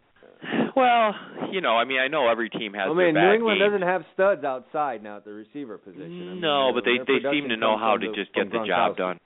Well, 0.77 1.15
you 1.52 1.61
know, 1.61 1.77
I 1.77 1.85
mean, 1.85 2.01
I 2.01 2.09
know 2.09 2.28
every 2.28 2.51
team 2.51 2.74
has. 2.74 2.90
I 2.90 2.94
mean, 2.94 3.15
New 3.15 3.32
England 3.32 3.61
games. 3.61 3.70
doesn't 3.70 3.86
have 3.86 4.02
studs 4.12 4.44
outside 4.44 5.02
now 5.02 5.19
at 5.19 5.24
the 5.24 5.32
receiver 5.32 5.78
position. 5.78 6.05
I 6.05 6.35
mean, 6.35 6.40
no, 6.40 6.73
but 6.74 6.85
they 6.85 6.98
they 7.06 7.23
seem 7.31 7.48
to 7.48 7.56
know 7.56 7.78
how 7.78 7.97
to 7.97 8.12
just 8.12 8.35
get 8.35 8.51
the 8.51 8.65
job 8.66 8.97
done. 8.97 9.20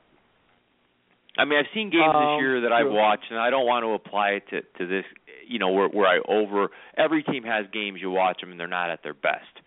I 1.39 1.45
mean, 1.45 1.59
I've 1.59 1.73
seen 1.73 1.89
games 1.91 2.13
Um, 2.13 2.37
this 2.37 2.41
year 2.43 2.61
that 2.63 2.73
I've 2.73 2.91
watched, 2.91 3.31
and 3.31 3.39
I 3.39 3.49
don't 3.51 3.67
want 3.67 3.85
to 3.85 3.93
apply 3.95 4.31
it 4.31 4.49
to 4.51 4.63
to 4.79 4.87
this. 4.87 5.05
You 5.47 5.59
know, 5.59 5.71
where 5.71 5.89
where 5.89 6.07
I 6.07 6.19
over 6.29 6.69
every 6.97 7.23
team 7.23 7.45
has 7.45 7.67
games 7.73 8.01
you 8.03 8.11
watch 8.11 8.41
them 8.41 8.51
and 8.51 8.61
they're 8.61 8.67
not 8.67 8.91
at 8.91 9.03
their 9.03 9.15
best. 9.15 9.63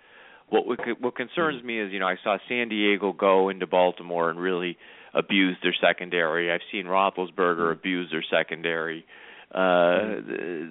What 0.49 0.67
what, 0.67 1.15
concerns 1.15 1.63
me 1.63 1.79
is, 1.79 1.93
you 1.93 1.99
know, 1.99 2.07
I 2.07 2.17
saw 2.23 2.37
San 2.49 2.67
Diego 2.67 3.13
go 3.13 3.47
into 3.49 3.65
Baltimore 3.65 4.29
and 4.29 4.37
really 4.37 4.77
abuse 5.13 5.57
their 5.63 5.73
secondary. 5.81 6.51
I've 6.51 6.61
seen 6.71 6.85
Roethlisberger 6.85 7.71
abuse 7.71 8.11
their 8.11 8.23
secondary. 8.29 9.05
Uh, 9.53 10.21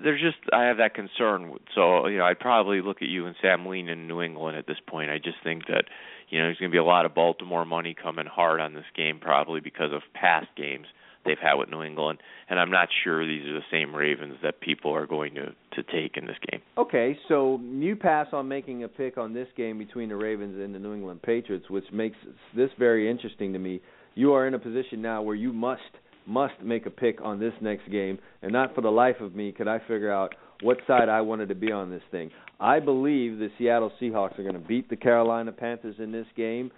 there's 0.05 0.21
just 0.21 0.39
I 0.53 0.65
have 0.65 0.79
that 0.79 0.95
concern. 0.95 1.55
So 1.75 2.07
you 2.07 2.19
know, 2.19 2.25
I'd 2.25 2.39
probably 2.39 2.83
look 2.83 3.03
at 3.03 3.09
you 3.09 3.27
and 3.27 3.35
Sam 3.41 3.67
lean 3.67 3.89
in 3.89 4.07
New 4.07 4.21
England 4.23 4.57
at 4.59 4.67
this 4.67 4.79
point. 4.87 5.11
I 5.11 5.19
just 5.19 5.39
think 5.43 5.67
that 5.67 5.85
you 6.31 6.39
know 6.39 6.47
there's 6.47 6.59
going 6.59 6.71
to 6.71 6.75
be 6.75 6.79
a 6.79 6.85
lot 6.85 7.05
of 7.05 7.15
Baltimore 7.15 7.65
money 7.65 7.95
coming 8.01 8.27
hard 8.27 8.61
on 8.61 8.75
this 8.75 8.85
game, 8.97 9.19
probably 9.21 9.61
because 9.61 9.93
of 9.93 10.03
past 10.15 10.49
games 10.57 10.87
they've 11.25 11.39
had 11.41 11.55
with 11.55 11.69
New 11.69 11.83
England, 11.83 12.19
and 12.49 12.59
I'm 12.59 12.71
not 12.71 12.89
sure 13.05 13.27
these 13.27 13.47
are 13.47 13.55
the 13.55 13.61
same 13.71 13.95
Ravens 13.95 14.37
that 14.43 14.61
people 14.61 14.95
are 14.95 15.07
going 15.07 15.35
to 15.35 15.55
to 15.73 15.83
take 15.83 16.17
in 16.17 16.27
this 16.27 16.37
game. 16.51 16.61
Okay, 16.79 17.19
so 17.29 17.61
you 17.63 17.97
pass 17.97 18.29
on 18.33 18.49
making 18.49 18.85
a 18.85 18.89
pick 18.89 19.19
on 19.19 19.35
this 19.35 19.49
game 19.57 19.79
between 19.79 20.09
the 20.09 20.17
Ravens 20.17 20.59
and 20.61 20.75
the 20.75 20.79
New 20.79 20.95
England 20.95 21.23
Patriots, 21.23 21.69
which 21.69 21.85
makes 21.93 22.17
this 22.57 22.71
very 22.79 23.11
interesting 23.11 23.53
to 23.53 23.59
me. 23.59 23.81
You 24.15 24.33
are 24.33 24.47
in 24.47 24.55
a 24.55 24.59
position 24.59 25.03
now 25.03 25.23
where 25.23 25.37
you 25.37 25.53
must 25.53 25.83
must 26.27 26.55
make 26.63 26.87
a 26.87 26.91
pick 26.91 27.21
on 27.23 27.41
this 27.41 27.55
next 27.61 27.91
game, 27.91 28.19
and 28.43 28.53
not 28.53 28.75
for 28.75 28.81
the 28.81 28.91
life 28.91 29.21
of 29.21 29.35
me 29.35 29.53
could 29.53 29.69
I 29.69 29.79
figure 29.81 30.13
out 30.13 30.35
what 30.63 30.79
side 30.87 31.09
I 31.09 31.21
wanted 31.21 31.49
to 31.49 31.55
be 31.55 31.73
on 31.73 31.91
this 31.91 32.03
thing. 32.11 32.31
I 32.59 32.81
believe 32.81 33.39
the 33.39 33.49
Seattle 33.59 33.93
Seahawks 34.01 34.39
are 34.39 34.43
going 34.43 34.55
to 34.55 34.61
beat 34.61 34.89
the 34.91 34.97
Carolina 34.97 35.53
Panthers 35.53 35.97
in 35.99 36.13
this 36.13 36.27
game, 36.37 36.71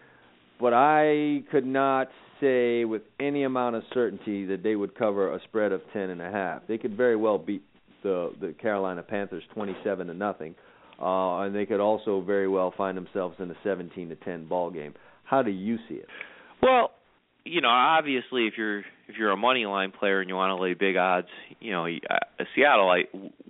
but 0.60 0.72
I 0.72 1.42
could 1.50 1.66
not 1.66 2.09
say 2.40 2.84
with 2.84 3.02
any 3.20 3.44
amount 3.44 3.76
of 3.76 3.82
certainty 3.92 4.46
that 4.46 4.62
they 4.62 4.76
would 4.76 4.96
cover 4.96 5.34
a 5.34 5.40
spread 5.44 5.72
of 5.72 5.80
ten 5.92 6.10
and 6.10 6.20
a 6.20 6.30
half. 6.30 6.62
They 6.68 6.78
could 6.78 6.96
very 6.96 7.16
well 7.16 7.38
beat 7.38 7.62
the 8.02 8.32
the 8.40 8.54
Carolina 8.60 9.02
Panthers 9.02 9.44
27 9.54 10.06
to 10.09 10.14
nothing. 10.14 10.54
Uh 11.00 11.40
and 11.40 11.54
they 11.54 11.66
could 11.66 11.80
also 11.80 12.20
very 12.20 12.48
well 12.48 12.72
find 12.76 12.96
themselves 12.96 13.36
in 13.38 13.50
a 13.50 13.54
17 13.64 14.09
to 14.09 14.16
10 14.16 14.46
ball 14.46 14.70
game. 14.70 14.94
How 15.24 15.42
do 15.42 15.50
you 15.50 15.78
see 15.88 15.94
it? 15.94 16.06
Well, 16.60 16.92
you 17.52 17.60
know, 17.60 17.68
obviously, 17.68 18.46
if 18.46 18.54
you're 18.56 18.80
if 19.08 19.18
you're 19.18 19.30
a 19.30 19.36
money 19.36 19.66
line 19.66 19.92
player 19.92 20.20
and 20.20 20.28
you 20.30 20.34
want 20.34 20.56
to 20.56 20.62
lay 20.62 20.72
big 20.72 20.96
odds, 20.96 21.28
you 21.60 21.70
know, 21.70 21.86
uh, 21.86 22.44
Seattle 22.54 22.88
I, 22.88 23.02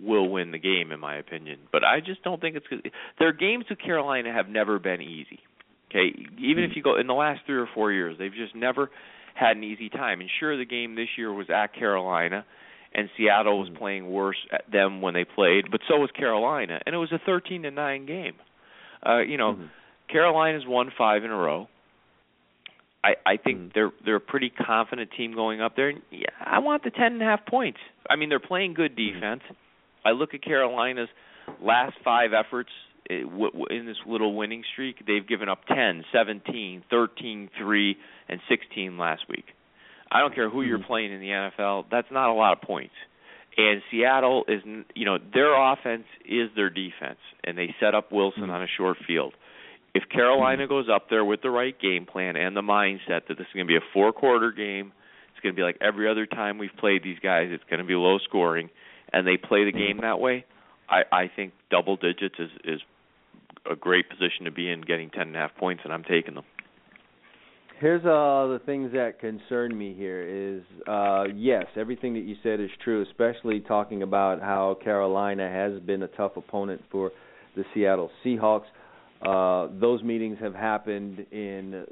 will 0.03 0.29
win 0.29 0.51
the 0.51 0.59
game 0.59 0.91
in 0.91 0.99
my 0.99 1.17
opinion. 1.17 1.61
But 1.71 1.85
I 1.85 2.01
just 2.01 2.25
don't 2.25 2.41
think 2.41 2.57
it's 2.57 2.67
good. 2.67 2.91
Their 3.21 3.33
games 3.33 3.67
with 3.71 3.79
Carolina 3.79 4.33
have 4.33 4.49
never 4.49 4.81
been 4.81 5.01
easy. 5.01 5.39
Okay, 5.91 6.17
even 6.39 6.65
if 6.65 6.73
you 6.75 6.83
go 6.83 6.99
in 6.99 7.07
the 7.07 7.15
last 7.15 7.43
three 7.47 7.59
or 7.59 7.69
four 7.75 7.93
years, 7.93 8.17
they've 8.19 8.33
just 8.33 8.57
never 8.57 8.91
had 9.35 9.57
an 9.57 9.63
easy 9.63 9.89
time. 9.89 10.21
And 10.21 10.31
sure, 10.41 10.57
the 10.57 10.65
game 10.65 10.97
this 10.97 11.09
year 11.17 11.33
was 11.33 11.47
at 11.49 11.75
Carolina, 11.75 12.45
and 12.95 13.09
Seattle 13.17 13.61
was 13.61 13.69
playing 13.79 14.11
worse 14.11 14.39
at 14.51 14.71
them 14.73 15.01
when 15.01 15.15
they 15.15 15.25
played, 15.25 15.71
but 15.71 15.81
so 15.89 15.99
was 15.99 16.11
Carolina, 16.11 16.81
and 16.87 16.95
it 16.95 16.99
was 16.99 17.13
a 17.13 17.21
13 17.25 17.63
to 17.63 17.71
nine 17.71 18.07
game. 18.07 18.35
Uh, 19.07 19.19
you 19.19 19.37
know, 19.37 19.55
Mhm. 19.55 19.69
Carolina's 20.09 20.67
won 20.67 20.91
five 20.91 21.25
in 21.25 21.31
a 21.31 21.37
row. 21.37 21.69
I 23.05 23.17
I 23.27 23.37
think 23.37 23.59
Mhm. 23.59 23.73
they're 23.73 23.93
they're 24.05 24.17
a 24.17 24.21
pretty 24.21 24.51
confident 24.51 25.11
team 25.13 25.35
going 25.35 25.61
up 25.61 25.75
there. 25.77 25.89
And 25.89 26.03
yeah, 26.11 26.27
I 26.41 26.59
want 26.61 26.83
the 26.85 26.91
ten 26.91 27.13
and 27.15 27.23
a 27.23 27.25
half 27.25 27.45
points. 27.47 27.79
I 28.09 28.17
mean, 28.17 28.29
they're 28.29 28.39
playing 28.39 28.75
good 28.75 28.95
defense. 28.97 29.43
I 30.05 30.11
look 30.13 30.35
at 30.35 30.43
Carolina's 30.43 31.09
last 31.61 31.97
five 32.05 32.33
efforts 32.33 32.71
eh, 33.11 33.25
in 33.71 33.87
this 33.87 33.97
little 34.07 34.35
winning 34.35 34.65
streak. 34.73 35.05
They've 35.07 35.27
given 35.27 35.49
up 35.49 35.65
10, 35.67 36.05
17, 36.13 36.83
13, 36.89 37.49
3, 37.59 37.99
and 38.29 38.41
16 38.49 38.97
last 38.99 39.29
week. 39.29 39.55
I 40.11 40.21
don't 40.21 40.35
care 40.35 40.49
who 40.49 40.63
you're 40.63 40.79
Mhm. 40.79 40.87
playing 40.87 41.13
in 41.13 41.21
the 41.21 41.31
NFL. 41.33 41.87
That's 41.91 42.11
not 42.11 42.31
a 42.31 42.33
lot 42.33 42.53
of 42.53 42.61
points. 42.61 42.95
And 43.57 43.83
Seattle 43.91 44.45
is, 44.49 44.63
you 44.95 45.05
know, 45.05 45.19
their 45.19 45.53
offense 45.55 46.07
is 46.25 46.51
their 46.55 46.71
defense, 46.71 47.19
and 47.45 47.59
they 47.59 47.75
set 47.81 47.95
up 47.95 48.11
Wilson 48.13 48.45
Mhm. 48.47 48.53
on 48.53 48.63
a 48.63 48.67
short 48.67 48.99
field. 48.99 49.35
If 49.95 50.09
Carolina 50.09 50.67
goes 50.67 50.87
up 50.93 51.11
there 51.11 51.25
with 51.25 51.43
the 51.43 51.51
right 51.51 51.79
game 51.79 52.07
plan 52.07 52.37
and 52.37 52.57
the 52.57 52.63
mindset 52.63 53.27
that 53.29 53.37
this 53.37 53.41
is 53.41 53.53
going 53.55 53.67
to 53.67 53.71
be 53.71 53.77
a 53.77 53.87
four-quarter 53.93 54.53
game, 54.53 54.93
it's 55.33 55.43
going 55.43 55.55
to 55.55 55.57
be 55.57 55.63
like 55.63 55.77
every 55.83 56.09
other 56.09 56.25
time 56.25 56.57
we've 56.57 56.71
played 56.79 57.03
these 57.05 57.19
guys. 57.23 57.49
It's 57.51 57.65
going 57.69 57.81
to 57.81 57.87
be 57.87 57.95
low 57.95 58.19
scoring, 58.19 58.71
and 59.13 59.27
they 59.27 59.37
play 59.37 59.65
the 59.65 59.73
game 59.73 59.99
that 60.01 60.19
way. 60.19 60.47
I, 60.89 61.03
I 61.13 61.31
think 61.35 61.53
double 61.71 61.97
digits 61.97 62.37
is 62.39 62.51
is 62.65 62.81
a 63.71 63.77
great 63.77 64.09
position 64.09 64.47
to 64.47 64.51
be 64.51 64.71
in, 64.71 64.81
getting 64.81 65.11
ten 65.11 65.29
and 65.29 65.37
a 65.37 65.39
half 65.39 65.57
points, 65.57 65.83
and 65.85 65.93
I'm 65.93 66.05
taking 66.05 66.35
them. 66.35 66.45
Here's 67.79 68.05
uh 68.05 68.47
the 68.53 68.61
things 68.65 68.93
that 68.93 69.19
concern 69.21 69.77
me 69.77 69.93
here 69.93 70.23
is 70.23 70.63
uh 70.87 71.25
yes, 71.35 71.67
everything 71.77 72.15
that 72.15 72.25
you 72.25 72.37
said 72.43 72.61
is 72.61 72.71
true, 72.83 73.03
especially 73.03 73.61
talking 73.61 74.03
about 74.03 74.41
how 74.41 74.79
Carolina 74.83 75.51
has 75.51 75.83
been 75.83 76.03
a 76.03 76.09
tough 76.09 76.37
opponent 76.37 76.81
for 76.91 77.11
the 77.57 77.65
Seattle 77.75 78.11
Seahawks. 78.25 78.65
Uh 79.27 79.69
those 79.81 80.03
meetings 80.03 80.39
have 80.41 80.55
happened 80.55 81.27
in 81.31 81.85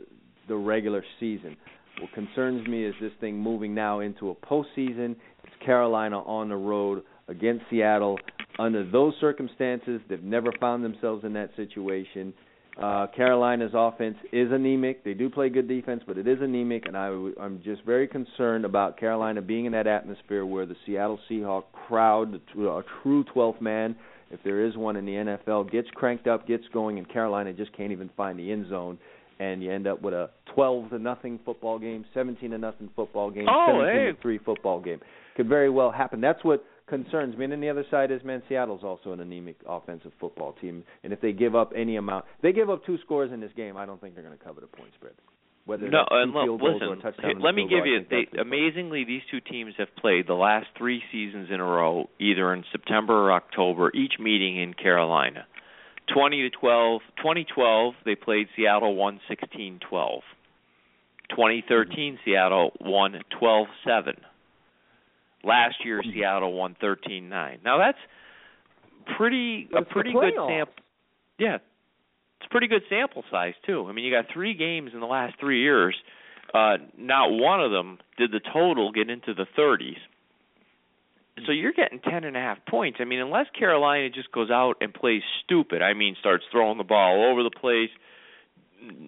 the 0.49 0.57
regular 0.57 1.05
season. 1.19 1.57
What 2.01 2.13
concerns 2.13 2.67
me 2.67 2.85
is 2.85 2.95
this 3.01 3.13
thing 3.21 3.39
moving 3.39 3.75
now 3.75 4.01
into 4.01 4.31
a 4.31 4.35
postseason. 4.35 5.17
It's 5.45 5.65
Carolina 5.65 6.21
on 6.21 6.49
the 6.49 6.57
road 6.57 7.03
against 7.29 7.65
Seattle. 7.71 8.19
Under 8.59 8.89
those 8.89 9.15
circumstances, 9.21 10.01
they've 10.09 10.23
never 10.23 10.53
found 10.61 10.83
themselves 10.83 11.25
in 11.25 11.33
that 11.35 11.51
situation. 11.57 12.33
Uh, 12.81 13.07
Carolina's 13.15 13.73
offense 13.75 14.17
is 14.33 14.51
anemic. 14.51 15.05
They 15.05 15.13
do 15.13 15.29
play 15.29 15.51
good 15.51 15.69
defense, 15.69 16.03
but 16.07 16.17
it 16.17 16.27
is 16.27 16.39
anemic, 16.41 16.87
and 16.87 16.97
I, 16.97 17.09
I'm 17.41 17.61
just 17.63 17.85
very 17.85 18.09
concerned 18.09 18.65
about 18.65 18.99
Carolina 18.99 19.43
being 19.43 19.67
in 19.67 19.73
that 19.73 19.87
atmosphere 19.87 20.47
where 20.47 20.67
the 20.67 20.77
Seattle 20.87 21.19
Seahawk 21.31 21.65
crowd, 21.73 22.35
a 22.35 22.83
true 23.03 23.25
12th 23.35 23.61
man, 23.61 23.97
if 24.31 24.41
there 24.45 24.65
is 24.65 24.77
one 24.77 24.97
in 24.97 25.05
the 25.05 25.13
NFL, 25.47 25.71
gets 25.71 25.89
cranked 25.95 26.27
up, 26.27 26.47
gets 26.47 26.65
going, 26.73 26.99
and 26.99 27.09
Carolina 27.09 27.53
just 27.53 27.73
can't 27.77 27.93
even 27.93 28.11
find 28.17 28.39
the 28.39 28.51
end 28.53 28.69
zone, 28.69 28.99
and 29.39 29.63
you 29.63 29.73
end 29.73 29.87
up 29.87 30.03
with 30.03 30.15
a 30.15 30.31
12 30.55 30.91
to 30.91 30.99
nothing 30.99 31.39
football 31.45 31.79
game, 31.79 32.05
17 32.15 32.51
to 32.51 32.59
nothing 32.59 32.91
football 32.95 33.31
game, 33.31 33.47
Oh, 33.49 33.81
17 33.83 33.95
hey. 34.07 34.13
to 34.13 34.21
three 34.21 34.39
football 34.39 34.81
game. 34.81 35.01
Could 35.37 35.49
very 35.49 35.71
well 35.71 35.91
happen. 35.91 36.21
That's 36.21 36.43
what 36.45 36.65
concerns 36.89 37.37
me. 37.37 37.45
And 37.45 37.53
then 37.53 37.61
the 37.61 37.71
other 37.71 37.85
side 37.91 38.11
is, 38.11 38.23
man, 38.25 38.43
Seattle's 38.49 38.83
also 38.85 39.13
an 39.13 39.21
anemic 39.21 39.57
offensive 39.67 40.13
football 40.21 40.55
team. 40.61 40.83
And 41.05 41.13
if 41.13 41.21
they 41.21 41.33
give 41.33 41.55
up 41.55 41.73
any 41.75 41.97
amount, 41.97 42.25
they 42.43 42.53
give 42.53 42.69
up 42.69 42.85
two 42.85 42.99
scores 43.05 43.33
in 43.33 43.41
this 43.41 43.53
game. 43.57 43.77
I 43.77 43.87
don't 43.87 44.01
think 44.01 44.15
they're 44.15 44.25
going 44.25 44.37
to 44.37 44.45
cover 44.45 44.61
the 44.61 44.67
point 44.67 44.91
spread. 44.97 45.15
Whether 45.71 45.89
No, 45.89 45.99
that's 46.01 46.11
two 46.11 46.17
and 46.17 46.33
look, 46.33 46.45
field 46.47 46.61
goals 46.61 46.83
or 46.83 46.85
a 46.85 46.89
listen. 46.91 47.03
touchdown 47.03 47.41
let 47.41 47.55
me 47.55 47.63
field 47.63 47.71
goal, 47.71 47.79
give 47.79 47.87
you. 47.87 48.07
They 48.11 48.27
the- 48.33 48.41
amazingly, 48.41 49.05
these 49.05 49.23
two 49.31 49.39
teams 49.39 49.75
have 49.79 49.95
played 49.95 50.27
the 50.27 50.35
last 50.35 50.67
three 50.77 51.01
seasons 51.13 51.49
in 51.49 51.61
a 51.61 51.65
row, 51.65 52.11
either 52.19 52.53
in 52.53 52.65
September 52.73 53.15
or 53.15 53.33
October, 53.33 53.93
each 53.95 54.19
meeting 54.19 54.57
in 54.57 54.75
Carolina. 54.75 55.47
20 56.13 56.43
to 56.43 56.51
12. 56.51 57.03
2012, 57.19 57.95
they 58.05 58.17
played 58.17 58.49
Seattle 58.57 58.97
won 58.97 59.21
16-12. 59.31 60.23
2013, 61.31 62.15
mm-hmm. 62.15 62.17
Seattle 62.25 62.73
won 62.81 63.23
12-7. 63.41 64.17
Last 65.45 65.77
year, 65.85 66.01
mm-hmm. 66.01 66.19
Seattle 66.19 66.53
won 66.53 66.75
13-9. 66.83 67.63
Now 67.65 67.79
that's 67.79 67.99
pretty 69.17 69.69
a 69.73 69.83
pretty 69.83 70.13
good 70.13 70.35
sample. 70.35 70.75
Yeah, 71.39 71.59
pretty 72.51 72.67
good 72.67 72.83
sample 72.89 73.25
size 73.31 73.55
too. 73.67 73.87
I 73.89 73.93
mean, 73.93 74.05
you 74.05 74.13
got 74.13 74.27
three 74.33 74.55
games 74.55 74.91
in 74.95 75.01
the 75.01 75.07
last 75.07 75.35
three 75.41 75.63
years. 75.63 75.95
Uh, 76.53 76.79
not 76.99 77.31
one 77.31 77.61
of 77.63 77.71
them 77.71 77.99
did 78.19 78.33
the 78.33 78.41
total 78.53 78.91
get 78.93 79.09
into 79.09 79.35
the 79.35 79.47
30s. 79.57 79.97
So 81.47 81.53
you're 81.53 81.73
getting 81.73 82.01
ten 82.01 82.25
and 82.25 82.37
a 82.37 82.41
half 82.41 82.59
points. 82.69 82.99
I 83.01 83.05
mean, 83.05 83.21
unless 83.21 83.47
Carolina 83.59 84.11
just 84.11 84.31
goes 84.33 84.51
out 84.51 84.75
and 84.81 84.93
plays 84.93 85.23
stupid, 85.45 85.81
I 85.81 85.95
mean, 85.95 86.17
starts 86.21 86.45
throwing 86.53 86.77
the 86.77 86.85
ball 86.85 87.17
all 87.17 87.33
over 87.33 87.43
the 87.43 87.51
place, 87.51 87.89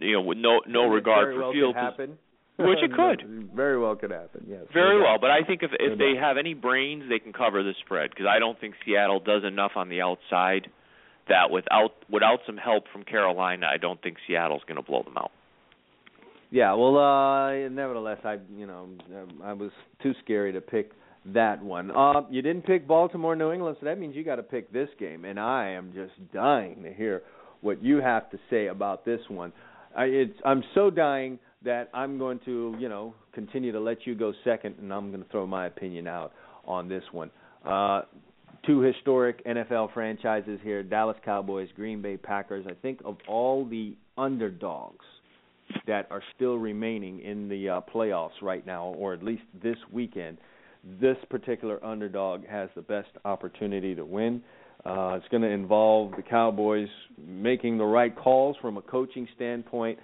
you 0.01 0.13
know, 0.13 0.23
with 0.23 0.39
no 0.39 0.61
no 0.67 0.85
And 0.85 0.95
regard 0.95 1.35
for 1.35 1.41
well 1.41 1.53
field 1.53 1.75
could 1.75 1.81
happen. 1.83 2.19
Which 2.59 2.79
it 2.83 2.93
could. 2.97 3.51
very 3.55 3.79
well 3.79 3.97
could 3.97 4.13
happen. 4.13 4.47
Yes. 4.49 4.63
Very 4.73 5.01
well, 5.03 5.19
but 5.21 5.31
I 5.31 5.43
think 5.47 5.63
if 5.63 5.73
if 5.79 5.99
they 5.99 6.15
have 6.19 6.39
any 6.39 6.55
brains, 6.55 7.05
they 7.09 7.19
can 7.19 7.33
cover 7.33 7.63
the 7.63 7.75
spread 7.85 8.11
because 8.11 8.27
I 8.27 8.39
don't 8.39 8.59
think 8.59 8.75
Seattle 8.87 9.21
does 9.21 9.43
enough 9.45 9.73
on 9.77 9.89
the 9.91 10.01
outside. 10.01 10.71
That 11.29 11.51
without 11.51 11.93
without 12.11 12.41
some 12.47 12.57
help 12.57 12.85
from 12.93 13.05
Carolina, 13.05 13.67
I 13.73 13.79
don't 13.79 14.01
think 14.03 14.17
Seattle's 14.27 14.63
going 14.67 14.77
to 14.77 14.83
blow 14.83 15.03
them 15.03 15.17
out. 15.17 15.31
Yeah, 16.51 16.75
well, 16.75 16.99
uh 16.99 17.69
nevertheless, 17.69 18.19
I 18.25 18.39
you 18.57 18.67
know 18.67 18.89
I 19.43 19.53
was 19.53 19.71
too 20.03 20.13
scary 20.23 20.53
to 20.53 20.61
pick 20.61 20.93
that 21.27 21.63
one. 21.63 21.91
Uh, 21.91 22.23
you 22.31 22.43
didn't 22.43 22.67
pick 22.67 22.87
Baltimore, 22.87 23.37
New 23.37 23.53
England, 23.53 23.77
so 23.81 23.87
that 23.87 23.99
means 23.99 24.17
you 24.17 24.25
got 24.25 24.37
to 24.37 24.43
pick 24.43 24.73
this 24.73 24.89
game, 24.99 25.25
and 25.25 25.39
I 25.39 25.71
am 25.71 25.93
just 25.95 26.13
dying 26.33 26.83
to 26.83 26.93
hear 26.93 27.23
what 27.61 27.83
you 27.83 27.99
have 27.99 28.31
to 28.31 28.39
say 28.51 28.67
about 28.67 29.05
this 29.05 29.21
one. 29.29 29.53
I, 29.97 30.05
it's 30.05 30.39
I'm 30.45 30.65
so 30.75 30.91
dying 30.91 31.39
that 31.65 31.91
I'm 31.95 32.19
going 32.19 32.41
to, 32.45 32.75
you 32.79 32.89
know, 32.89 33.15
continue 33.33 33.73
to 33.73 33.81
let 33.81 34.07
you 34.07 34.15
go 34.15 34.33
second, 34.45 34.77
and 34.81 34.93
I'm 34.93 35.11
going 35.11 35.23
to 35.23 35.29
throw 35.31 35.47
my 35.47 35.67
opinion 35.67 36.09
out 36.09 36.33
on 36.67 36.89
this 36.89 37.05
one. 37.13 37.31
Uh, 37.65 38.03
two 38.67 38.81
historic 38.81 39.45
NFL 39.45 39.93
franchises 39.93 40.61
here: 40.63 40.83
Dallas 40.83 41.17
Cowboys, 41.25 41.69
Green 41.75 42.03
Bay 42.03 42.17
Packers. 42.17 42.67
I 42.69 42.75
think 42.75 43.01
of 43.05 43.17
all 43.29 43.65
the 43.65 43.97
underdogs 44.17 45.05
that 45.87 46.07
are 46.11 46.23
still 46.37 46.57
remaining 46.57 47.21
in 47.21 47.49
the 47.49 47.69
uh, 47.69 47.81
playoffs 47.93 48.41
right 48.43 48.67
now, 48.67 48.87
or 48.99 49.15
at 49.15 49.23
least 49.23 49.43
this 49.63 49.77
weekend, 49.91 50.39
this 51.01 51.17
particular 51.31 51.85
underdog 51.85 52.47
has 52.47 52.69
the 52.75 52.83
best 52.83 53.09
opportunity 53.25 53.95
to 53.95 54.05
win. 54.05 54.43
Uh, 54.85 55.15
it's 55.15 55.29
going 55.29 55.43
to 55.43 55.49
involve 55.49 56.11
the 56.17 56.23
Cowboys 56.23 56.89
making 57.25 57.79
the 57.79 57.85
right 57.85 58.17
calls 58.17 58.57
from 58.61 58.77
a 58.77 58.83
coaching 58.83 59.29
standpoint, 59.37 59.99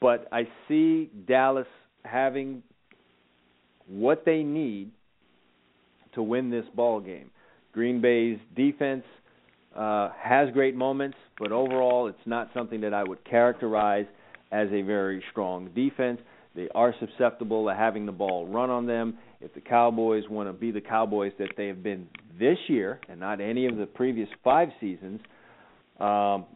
but 0.00 0.26
I 0.32 0.48
see 0.66 1.10
Dallas 1.28 1.66
having 2.04 2.62
what 3.86 4.24
they 4.24 4.42
need 4.42 4.90
to 6.14 6.22
win 6.22 6.50
this 6.50 6.64
ball 6.74 7.00
game. 7.00 7.30
Green 7.76 8.00
Bay's 8.00 8.38
defense 8.56 9.04
uh, 9.76 10.08
has 10.18 10.48
great 10.54 10.74
moments, 10.74 11.18
but 11.38 11.52
overall, 11.52 12.06
it's 12.06 12.18
not 12.24 12.48
something 12.54 12.80
that 12.80 12.94
I 12.94 13.04
would 13.04 13.22
characterize 13.28 14.06
as 14.50 14.68
a 14.72 14.80
very 14.80 15.22
strong 15.30 15.68
defense. 15.74 16.18
They 16.54 16.68
are 16.74 16.94
susceptible 16.98 17.66
to 17.66 17.74
having 17.74 18.06
the 18.06 18.12
ball 18.12 18.46
run 18.46 18.70
on 18.70 18.86
them. 18.86 19.18
If 19.42 19.52
the 19.52 19.60
Cowboys 19.60 20.24
want 20.30 20.48
to 20.48 20.54
be 20.54 20.70
the 20.70 20.80
Cowboys 20.80 21.32
that 21.38 21.50
they 21.58 21.66
have 21.66 21.82
been 21.82 22.08
this 22.40 22.56
year 22.66 22.98
and 23.10 23.20
not 23.20 23.42
any 23.42 23.66
of 23.66 23.76
the 23.76 23.84
previous 23.84 24.30
five 24.42 24.70
seasons, 24.80 25.20
um, 26.00 26.46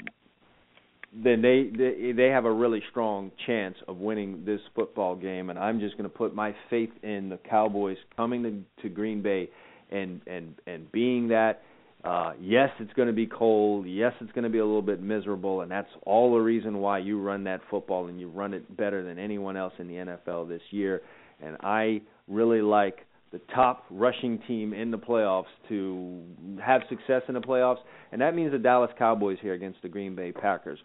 then 1.12 1.42
they, 1.42 1.68
they 1.76 2.12
they 2.12 2.28
have 2.28 2.46
a 2.46 2.52
really 2.52 2.82
strong 2.90 3.30
chance 3.46 3.76
of 3.88 3.98
winning 3.98 4.44
this 4.46 4.60
football 4.74 5.14
game. 5.14 5.50
And 5.50 5.58
I'm 5.58 5.80
just 5.80 5.98
going 5.98 6.08
to 6.08 6.16
put 6.16 6.34
my 6.34 6.54
faith 6.70 6.92
in 7.02 7.28
the 7.28 7.36
Cowboys 7.36 7.98
coming 8.16 8.42
to, 8.42 8.82
to 8.82 8.88
Green 8.88 9.20
Bay 9.20 9.50
and 9.90 10.20
and 10.26 10.54
and 10.66 10.90
being 10.92 11.28
that 11.28 11.62
uh, 12.02 12.32
yes, 12.40 12.70
it's 12.78 12.92
going 12.94 13.08
to 13.08 13.14
be 13.14 13.26
cold. 13.26 13.86
Yes, 13.86 14.12
it's 14.20 14.32
going 14.32 14.44
to 14.44 14.50
be 14.50 14.58
a 14.58 14.64
little 14.64 14.80
bit 14.82 15.02
miserable, 15.02 15.60
and 15.60 15.70
that's 15.70 15.90
all 16.06 16.32
the 16.32 16.40
reason 16.40 16.78
why 16.78 16.98
you 16.98 17.20
run 17.20 17.44
that 17.44 17.60
football 17.70 18.06
and 18.06 18.18
you 18.18 18.28
run 18.28 18.54
it 18.54 18.76
better 18.76 19.02
than 19.02 19.18
anyone 19.18 19.56
else 19.56 19.74
in 19.78 19.86
the 19.86 19.94
NFL 19.94 20.48
this 20.48 20.62
year. 20.70 21.02
And 21.42 21.58
I 21.60 22.00
really 22.26 22.62
like 22.62 23.00
the 23.32 23.40
top 23.54 23.84
rushing 23.90 24.40
team 24.48 24.72
in 24.72 24.90
the 24.90 24.98
playoffs 24.98 25.44
to 25.68 26.22
have 26.64 26.80
success 26.88 27.22
in 27.28 27.34
the 27.34 27.40
playoffs, 27.40 27.80
and 28.12 28.20
that 28.22 28.34
means 28.34 28.52
the 28.52 28.58
Dallas 28.58 28.90
Cowboys 28.98 29.38
here 29.42 29.52
against 29.52 29.82
the 29.82 29.88
Green 29.88 30.14
Bay 30.14 30.32
Packers. 30.32 30.78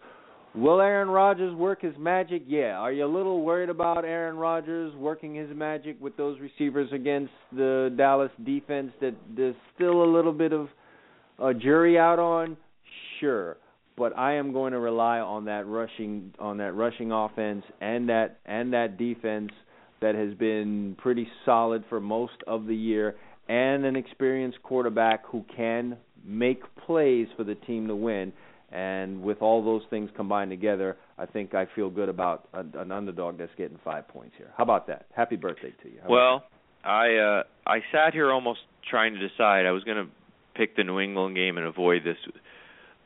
Will 0.56 0.80
Aaron 0.80 1.08
Rodgers 1.08 1.54
work 1.54 1.82
his 1.82 1.92
magic? 1.98 2.44
Yeah. 2.46 2.78
Are 2.78 2.90
you 2.90 3.04
a 3.04 3.12
little 3.14 3.42
worried 3.42 3.68
about 3.68 4.06
Aaron 4.06 4.36
Rodgers 4.36 4.94
working 4.96 5.34
his 5.34 5.54
magic 5.54 6.00
with 6.00 6.16
those 6.16 6.40
receivers 6.40 6.88
against 6.94 7.32
the 7.52 7.92
Dallas 7.94 8.30
defense 8.42 8.90
that 9.02 9.14
there's 9.36 9.54
still 9.74 10.02
a 10.02 10.10
little 10.10 10.32
bit 10.32 10.54
of 10.54 10.68
a 11.38 11.52
jury 11.52 11.98
out 11.98 12.18
on, 12.18 12.56
sure. 13.20 13.58
But 13.98 14.16
I 14.16 14.36
am 14.36 14.54
going 14.54 14.72
to 14.72 14.78
rely 14.78 15.18
on 15.18 15.44
that 15.44 15.66
rushing 15.66 16.32
on 16.38 16.56
that 16.56 16.72
rushing 16.72 17.12
offense 17.12 17.64
and 17.82 18.08
that 18.08 18.38
and 18.46 18.72
that 18.72 18.96
defense 18.96 19.50
that 20.00 20.14
has 20.14 20.32
been 20.34 20.96
pretty 20.98 21.28
solid 21.44 21.84
for 21.90 22.00
most 22.00 22.42
of 22.46 22.64
the 22.66 22.74
year 22.74 23.16
and 23.48 23.84
an 23.84 23.94
experienced 23.94 24.62
quarterback 24.62 25.26
who 25.26 25.44
can 25.54 25.98
make 26.24 26.62
plays 26.86 27.28
for 27.36 27.44
the 27.44 27.54
team 27.54 27.88
to 27.88 27.96
win. 27.96 28.32
And 28.72 29.22
with 29.22 29.42
all 29.42 29.64
those 29.64 29.82
things 29.90 30.10
combined 30.16 30.50
together, 30.50 30.96
I 31.18 31.26
think 31.26 31.54
I 31.54 31.66
feel 31.76 31.88
good 31.88 32.08
about 32.08 32.48
a, 32.52 32.64
an 32.80 32.90
underdog 32.90 33.38
that's 33.38 33.52
getting 33.56 33.78
five 33.84 34.08
points 34.08 34.34
here. 34.36 34.50
How 34.56 34.64
about 34.64 34.88
that? 34.88 35.06
Happy 35.14 35.36
birthday 35.36 35.72
to 35.82 35.88
you. 35.88 35.98
How 36.02 36.08
well, 36.08 36.44
I 36.84 37.14
uh 37.14 37.42
I 37.64 37.78
sat 37.92 38.12
here 38.12 38.30
almost 38.32 38.60
trying 38.90 39.14
to 39.14 39.20
decide. 39.20 39.66
I 39.66 39.70
was 39.70 39.84
going 39.84 40.04
to 40.04 40.10
pick 40.56 40.76
the 40.76 40.84
New 40.84 40.98
England 40.98 41.36
game 41.36 41.58
and 41.58 41.66
avoid 41.66 42.02
this. 42.04 42.16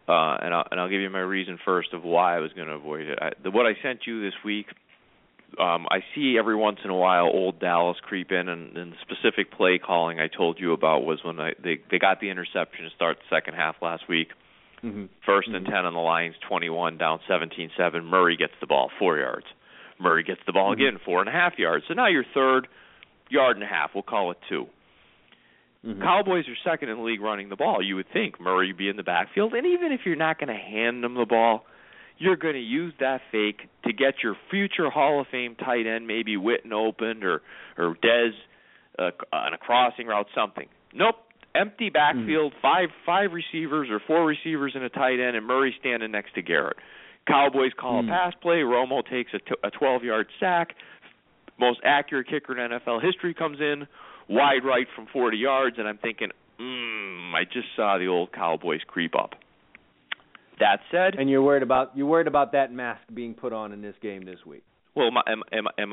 Uh, 0.09 0.37
and 0.43 0.55
I'll 0.55 0.65
and 0.71 0.81
I'll 0.81 0.89
give 0.89 1.01
you 1.01 1.11
my 1.11 1.21
reason 1.21 1.59
first 1.65 1.93
of 1.93 2.05
why 2.05 2.37
I 2.37 2.41
was 2.41 2.53
going 2.55 2.69
to 2.69 2.75
avoid 2.75 3.07
it. 3.07 3.19
I, 3.21 3.31
the, 3.43 3.51
what 3.51 3.67
I 3.67 3.73
sent 3.83 4.01
you 4.07 4.23
this 4.23 4.35
week, 4.45 4.67
um, 5.59 5.87
I 5.91 6.01
see 6.15 6.37
every 6.39 6.57
once 6.57 6.79
in 6.85 6.91
a 6.91 6.97
while 6.97 7.31
old 7.33 7.61
Dallas 7.61 7.99
creep 8.03 8.33
in, 8.33 8.49
and, 8.49 8.77
and 8.77 8.93
the 8.93 8.97
specific 9.03 9.53
play 9.53 9.79
calling 9.79 10.19
I 10.19 10.29
told 10.29 10.59
you 10.59 10.73
about 10.73 11.05
was 11.05 11.21
when 11.23 11.39
I, 11.39 11.53
they 11.63 11.79
they 11.91 11.99
got 11.99 12.21
the 12.21 12.31
interception 12.31 12.87
to 12.87 12.91
start 12.97 13.19
the 13.19 13.37
second 13.37 13.55
half 13.55 13.77
last 13.83 14.09
week. 14.09 14.29
Mm-hmm. 14.85 15.05
1st 15.29 15.39
mm-hmm. 15.41 15.55
and 15.57 15.67
ten 15.67 15.85
on 15.85 15.95
the 15.95 16.01
Lions, 16.01 16.37
21 16.49 16.99
down 16.99 17.21
17-7. 17.29 18.05
Murray 18.05 18.37
gets 18.37 18.53
the 18.61 18.67
ball 18.67 18.91
four 18.99 19.19
yards. 19.19 19.47
Murray 19.99 20.25
gets 20.25 20.41
the 20.47 20.53
ball 20.53 20.73
mm-hmm. 20.73 20.81
again, 20.81 21.01
four 21.05 21.21
and 21.21 21.29
a 21.29 21.33
half 21.33 21.59
yards. 21.59 21.85
So 21.89 21.95
now 21.95 22.09
you're 22.09 22.25
third, 22.35 22.69
yard 23.29 23.57
and 23.57 23.65
a 23.65 23.69
half. 23.69 23.91
We'll 23.95 24.03
call 24.03 24.31
it 24.31 24.39
two. 24.49 24.67
Mm-hmm. 25.87 26.03
Cowboys 26.03 26.45
are 26.49 26.71
second 26.71 26.91
in 26.91 26.99
the 26.99 27.03
league 27.03 27.21
running 27.21 27.49
the 27.49 27.57
ball. 27.57 27.83
You 27.83 27.97
would 27.97 28.11
think 28.13 28.41
Murray 28.41 28.69
would 28.69 28.77
be 28.77 28.89
in 28.89 28.97
the 28.97 29.03
backfield, 29.03 29.55
and 29.55 29.67
even 29.67 29.93
if 29.93 30.01
you're 30.05 30.17
not 30.17 30.39
going 30.39 30.49
to 30.49 30.63
hand 30.63 31.03
them 31.03 31.15
the 31.15 31.25
ball, 31.25 31.65
you're 32.19 32.37
going 32.37 32.55
to 32.55 32.61
use 32.61 32.93
that 33.01 33.23
fake 33.33 33.63
to 33.85 33.93
get 33.95 34.15
your 34.23 34.37
future 34.51 34.91
Hall 34.91 35.23
of 35.23 35.27
Fame 35.33 35.57
tight 35.57 35.87
end, 35.87 36.07
maybe 36.07 36.37
Witten 36.37 36.73
opened 36.73 37.25
or 37.25 37.41
or 37.79 37.97
Dez 38.05 38.33
uh, 38.99 39.11
on 39.33 39.55
a 39.55 39.59
crossing 39.59 40.07
route, 40.07 40.27
something. 40.35 40.67
Nope, 40.93 41.17
empty 41.55 41.91
backfield, 41.91 42.53
mm-hmm. 42.53 42.63
five 42.63 42.89
five 43.05 43.31
receivers 43.33 43.89
or 43.91 44.01
four 44.07 44.27
receivers 44.27 44.73
and 44.75 44.85
a 44.85 44.89
tight 44.89 45.21
end, 45.21 45.37
and 45.37 45.47
Murray 45.47 45.75
standing 45.81 46.11
next 46.11 46.35
to 46.35 46.43
Garrett. 46.43 46.77
Cowboys 47.27 47.73
call 47.79 48.03
mm-hmm. 48.03 48.11
a 48.11 48.13
pass 48.13 48.33
play. 48.41 48.57
Romo 48.57 49.03
takes 49.09 49.33
a, 49.35 49.39
t- 49.39 49.61
a 49.63 49.71
12 49.71 50.05
yard 50.05 50.27
sack. 50.39 50.75
Most 51.59 51.81
accurate 51.85 52.29
kicker 52.29 52.59
in 52.59 52.71
NFL 52.71 53.03
history 53.03 53.35
comes 53.35 53.61
in 53.61 53.87
wide 54.29 54.65
right 54.65 54.87
from 54.95 55.07
40 55.13 55.37
yards, 55.37 55.77
and 55.79 55.87
I'm 55.87 55.99
thinking, 55.99 56.31
mm, 56.59 57.35
I 57.35 57.45
just 57.45 57.69
saw 57.77 57.99
the 57.99 58.07
old 58.07 58.33
Cowboys 58.33 58.81
creep 58.87 59.15
up. 59.15 59.35
That 60.59 60.81
said, 60.91 61.15
and 61.19 61.29
you're 61.31 61.43
worried 61.43 61.63
about 61.63 61.97
you're 61.97 62.07
worried 62.07 62.27
about 62.27 62.53
that 62.53 62.71
mask 62.73 63.01
being 63.13 63.35
put 63.35 63.53
on 63.53 63.73
in 63.73 63.81
this 63.81 63.95
game 64.03 64.25
this 64.25 64.45
week. 64.47 64.63
Well, 64.95 65.07
am 65.07 65.19
I, 65.19 65.23
am, 65.31 65.43
am, 65.53 65.67
am, 65.79 65.93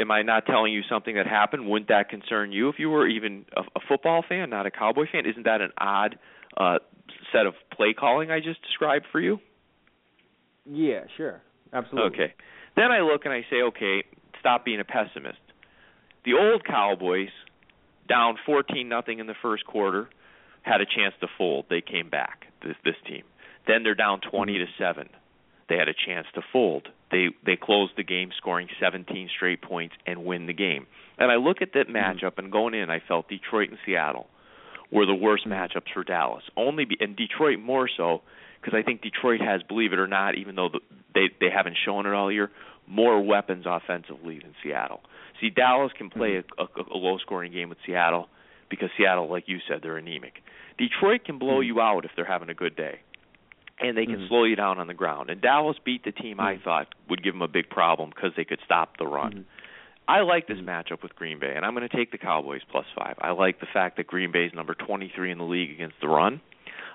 am 0.00 0.10
I 0.10 0.22
not 0.22 0.46
telling 0.46 0.72
you 0.72 0.82
something 0.88 1.14
that 1.16 1.26
happened? 1.26 1.68
Wouldn't 1.68 1.88
that 1.88 2.08
concern 2.08 2.52
you 2.52 2.68
if 2.68 2.76
you 2.78 2.88
were 2.88 3.06
even 3.06 3.44
a, 3.54 3.60
a 3.60 3.80
football 3.86 4.24
fan, 4.26 4.50
not 4.50 4.66
a 4.66 4.70
Cowboy 4.70 5.04
fan? 5.10 5.26
Isn't 5.26 5.44
that 5.44 5.60
an 5.60 5.70
odd 5.78 6.18
uh, 6.56 6.78
set 7.32 7.46
of 7.46 7.54
play 7.74 7.92
calling 7.92 8.30
I 8.30 8.40
just 8.40 8.62
described 8.62 9.06
for 9.12 9.20
you? 9.20 9.38
Yeah, 10.64 11.04
sure, 11.16 11.42
absolutely. 11.72 12.10
Okay. 12.24 12.34
Then 12.76 12.90
I 12.90 13.00
look 13.00 13.24
and 13.24 13.34
I 13.34 13.42
say, 13.50 13.62
okay, 13.62 14.04
stop 14.40 14.64
being 14.64 14.80
a 14.80 14.84
pessimist. 14.84 15.38
The 16.24 16.32
old 16.34 16.64
Cowboys 16.64 17.28
down 18.08 18.36
14 18.44 18.88
nothing 18.88 19.18
in 19.18 19.26
the 19.26 19.34
first 19.40 19.64
quarter, 19.64 20.08
had 20.62 20.80
a 20.80 20.86
chance 20.86 21.14
to 21.20 21.26
fold. 21.38 21.66
They 21.68 21.80
came 21.80 22.08
back. 22.08 22.46
This 22.62 22.76
this 22.84 22.94
team. 23.06 23.22
Then 23.66 23.82
they're 23.82 23.94
down 23.94 24.20
20 24.20 24.58
to 24.58 24.66
seven. 24.78 25.08
They 25.68 25.76
had 25.76 25.88
a 25.88 25.94
chance 25.94 26.26
to 26.34 26.42
fold. 26.52 26.88
They 27.12 27.28
they 27.46 27.56
closed 27.56 27.92
the 27.96 28.02
game 28.02 28.30
scoring 28.38 28.68
17 28.80 29.28
straight 29.36 29.62
points 29.62 29.94
and 30.06 30.24
win 30.24 30.46
the 30.46 30.52
game. 30.52 30.86
And 31.18 31.30
I 31.30 31.36
look 31.36 31.58
at 31.62 31.74
that 31.74 31.86
mm-hmm. 31.86 31.96
matchup 31.96 32.38
and 32.38 32.50
going 32.50 32.74
in, 32.74 32.90
I 32.90 33.00
felt 33.06 33.28
Detroit 33.28 33.68
and 33.68 33.78
Seattle 33.86 34.26
were 34.90 35.06
the 35.06 35.14
worst 35.14 35.46
mm-hmm. 35.46 35.52
matchups 35.52 35.92
for 35.94 36.02
Dallas. 36.02 36.42
Only 36.56 36.86
be, 36.86 36.96
and 36.98 37.14
Detroit 37.14 37.60
more 37.60 37.88
so 37.94 38.22
because 38.60 38.76
I 38.76 38.82
think 38.82 39.02
Detroit 39.02 39.40
has, 39.40 39.62
believe 39.62 39.92
it 39.92 39.98
or 39.98 40.06
not, 40.06 40.36
even 40.36 40.56
though 40.56 40.70
the, 40.70 40.80
they 41.14 41.26
they 41.38 41.50
haven't 41.54 41.76
shown 41.84 42.06
it 42.06 42.14
all 42.14 42.32
year, 42.32 42.50
more 42.88 43.22
weapons 43.22 43.66
offensively 43.68 44.38
than 44.40 44.54
Seattle. 44.62 45.00
See, 45.40 45.50
Dallas 45.50 45.92
can 45.96 46.10
play 46.10 46.42
mm-hmm. 46.42 46.60
a, 46.60 46.80
a, 46.80 46.96
a 46.96 46.98
low-scoring 46.98 47.52
game 47.52 47.68
with 47.68 47.78
Seattle 47.86 48.28
because 48.70 48.88
Seattle, 48.96 49.28
like 49.30 49.44
you 49.46 49.58
said, 49.68 49.80
they're 49.82 49.98
anemic. 49.98 50.34
Detroit 50.78 51.24
can 51.24 51.38
blow 51.38 51.60
you 51.60 51.80
out 51.80 52.04
if 52.04 52.12
they're 52.16 52.24
having 52.24 52.48
a 52.48 52.54
good 52.54 52.74
day, 52.74 53.00
and 53.82 53.96
they 53.96 54.06
can 54.06 54.16
mm-hmm. 54.16 54.28
slow 54.28 54.44
you 54.44 54.56
down 54.56 54.78
on 54.78 54.86
the 54.86 54.94
ground. 54.94 55.30
And 55.30 55.40
Dallas 55.40 55.76
beat 55.84 56.04
the 56.04 56.12
team 56.12 56.40
I 56.40 56.58
thought 56.62 56.94
would 57.08 57.22
give 57.22 57.34
them 57.34 57.42
a 57.42 57.48
big 57.48 57.68
problem 57.68 58.10
because 58.10 58.30
they 58.36 58.44
could 58.44 58.60
stop 58.64 58.96
the 58.98 59.06
run. 59.06 59.32
Mm-hmm. 59.32 59.42
I 60.08 60.20
like 60.22 60.48
this 60.48 60.58
matchup 60.58 61.02
with 61.02 61.14
Green 61.14 61.38
Bay, 61.38 61.52
and 61.54 61.64
I'm 61.64 61.74
going 61.74 61.88
to 61.88 61.96
take 61.96 62.10
the 62.10 62.18
Cowboys 62.18 62.60
plus 62.70 62.86
five. 62.96 63.14
I 63.20 63.30
like 63.30 63.60
the 63.60 63.66
fact 63.72 63.98
that 63.98 64.08
Green 64.08 64.32
Bay 64.32 64.44
is 64.44 64.52
number 64.52 64.74
23 64.74 65.30
in 65.30 65.38
the 65.38 65.44
league 65.44 65.70
against 65.70 65.96
the 66.00 66.08
run. 66.08 66.40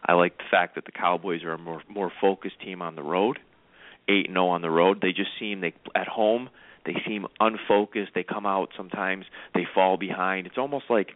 I 0.06 0.14
like 0.14 0.38
the 0.38 0.44
fact 0.52 0.76
that 0.76 0.86
the 0.86 0.92
Cowboys 0.92 1.44
are 1.44 1.54
a 1.54 1.58
more 1.58 1.82
more 1.90 2.12
focused 2.22 2.60
team 2.62 2.82
on 2.82 2.96
the 2.96 3.04
road, 3.04 3.40
eight 4.08 4.28
and 4.28 4.36
zero 4.36 4.50
on 4.50 4.62
the 4.62 4.70
road. 4.70 5.00
They 5.02 5.14
just 5.14 5.32
seem 5.40 5.62
they 5.62 5.74
at 5.96 6.08
home 6.08 6.50
they 6.88 6.96
seem 7.06 7.28
unfocused. 7.40 8.14
They 8.16 8.24
come 8.24 8.46
out 8.46 8.70
sometimes. 8.76 9.26
They 9.54 9.68
fall 9.76 9.98
behind. 9.98 10.48
It's 10.48 10.58
almost 10.58 10.86
like 10.90 11.10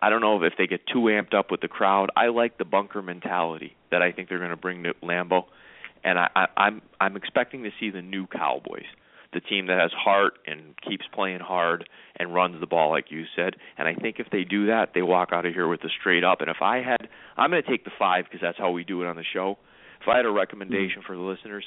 I 0.00 0.10
don't 0.10 0.20
know 0.20 0.42
if 0.42 0.52
they 0.58 0.66
get 0.66 0.86
too 0.86 1.00
amped 1.00 1.34
up 1.34 1.50
with 1.50 1.60
the 1.60 1.68
crowd. 1.68 2.10
I 2.16 2.26
like 2.28 2.58
the 2.58 2.64
bunker 2.64 3.02
mentality 3.02 3.74
that 3.90 4.02
I 4.02 4.12
think 4.12 4.28
they're 4.28 4.38
going 4.38 4.50
to 4.50 4.56
bring 4.56 4.82
to 4.84 4.94
Lambeau, 5.02 5.44
and 6.04 6.18
I, 6.18 6.28
I, 6.36 6.46
I'm 6.56 6.82
I'm 7.00 7.16
expecting 7.16 7.62
to 7.64 7.70
see 7.80 7.90
the 7.90 8.02
new 8.02 8.26
Cowboys. 8.26 8.84
the 9.32 9.40
team 9.40 9.66
that 9.66 9.78
has 9.78 9.90
heart 9.92 10.38
and 10.46 10.74
keeps 10.80 11.04
playing 11.12 11.40
hard 11.40 11.88
and 12.18 12.34
runs 12.34 12.58
the 12.60 12.66
ball 12.66 12.90
like 12.90 13.06
you 13.10 13.24
said. 13.36 13.54
And 13.76 13.86
I 13.86 13.94
think 13.94 14.16
if 14.18 14.28
they 14.30 14.44
do 14.44 14.66
that, 14.66 14.90
they 14.94 15.02
walk 15.02 15.28
out 15.32 15.44
of 15.44 15.52
here 15.52 15.68
with 15.68 15.84
a 15.84 15.88
straight 16.00 16.24
up. 16.24 16.40
And 16.40 16.48
if 16.48 16.62
I 16.62 16.78
had, 16.78 17.08
I'm 17.36 17.50
going 17.50 17.62
to 17.62 17.68
take 17.68 17.84
the 17.84 17.90
five 17.98 18.24
because 18.24 18.40
that's 18.40 18.58
how 18.58 18.70
we 18.70 18.82
do 18.82 19.02
it 19.02 19.06
on 19.06 19.16
the 19.16 19.24
show. 19.34 19.58
If 20.00 20.08
I 20.08 20.16
had 20.16 20.26
a 20.26 20.30
recommendation 20.30 21.02
for 21.06 21.16
the 21.16 21.22
listeners, 21.22 21.64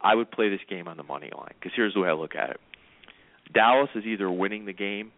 I 0.00 0.14
would 0.14 0.30
play 0.30 0.50
this 0.50 0.60
game 0.68 0.86
on 0.86 0.96
the 0.96 1.02
money 1.02 1.30
line 1.36 1.54
because 1.58 1.72
here's 1.74 1.94
the 1.94 2.00
way 2.00 2.08
I 2.08 2.12
look 2.12 2.34
at 2.36 2.50
it. 2.50 2.60
Dallas 3.52 3.90
is 3.96 4.04
either 4.04 4.30
winning 4.30 4.66
the 4.66 4.72
game 4.72 5.10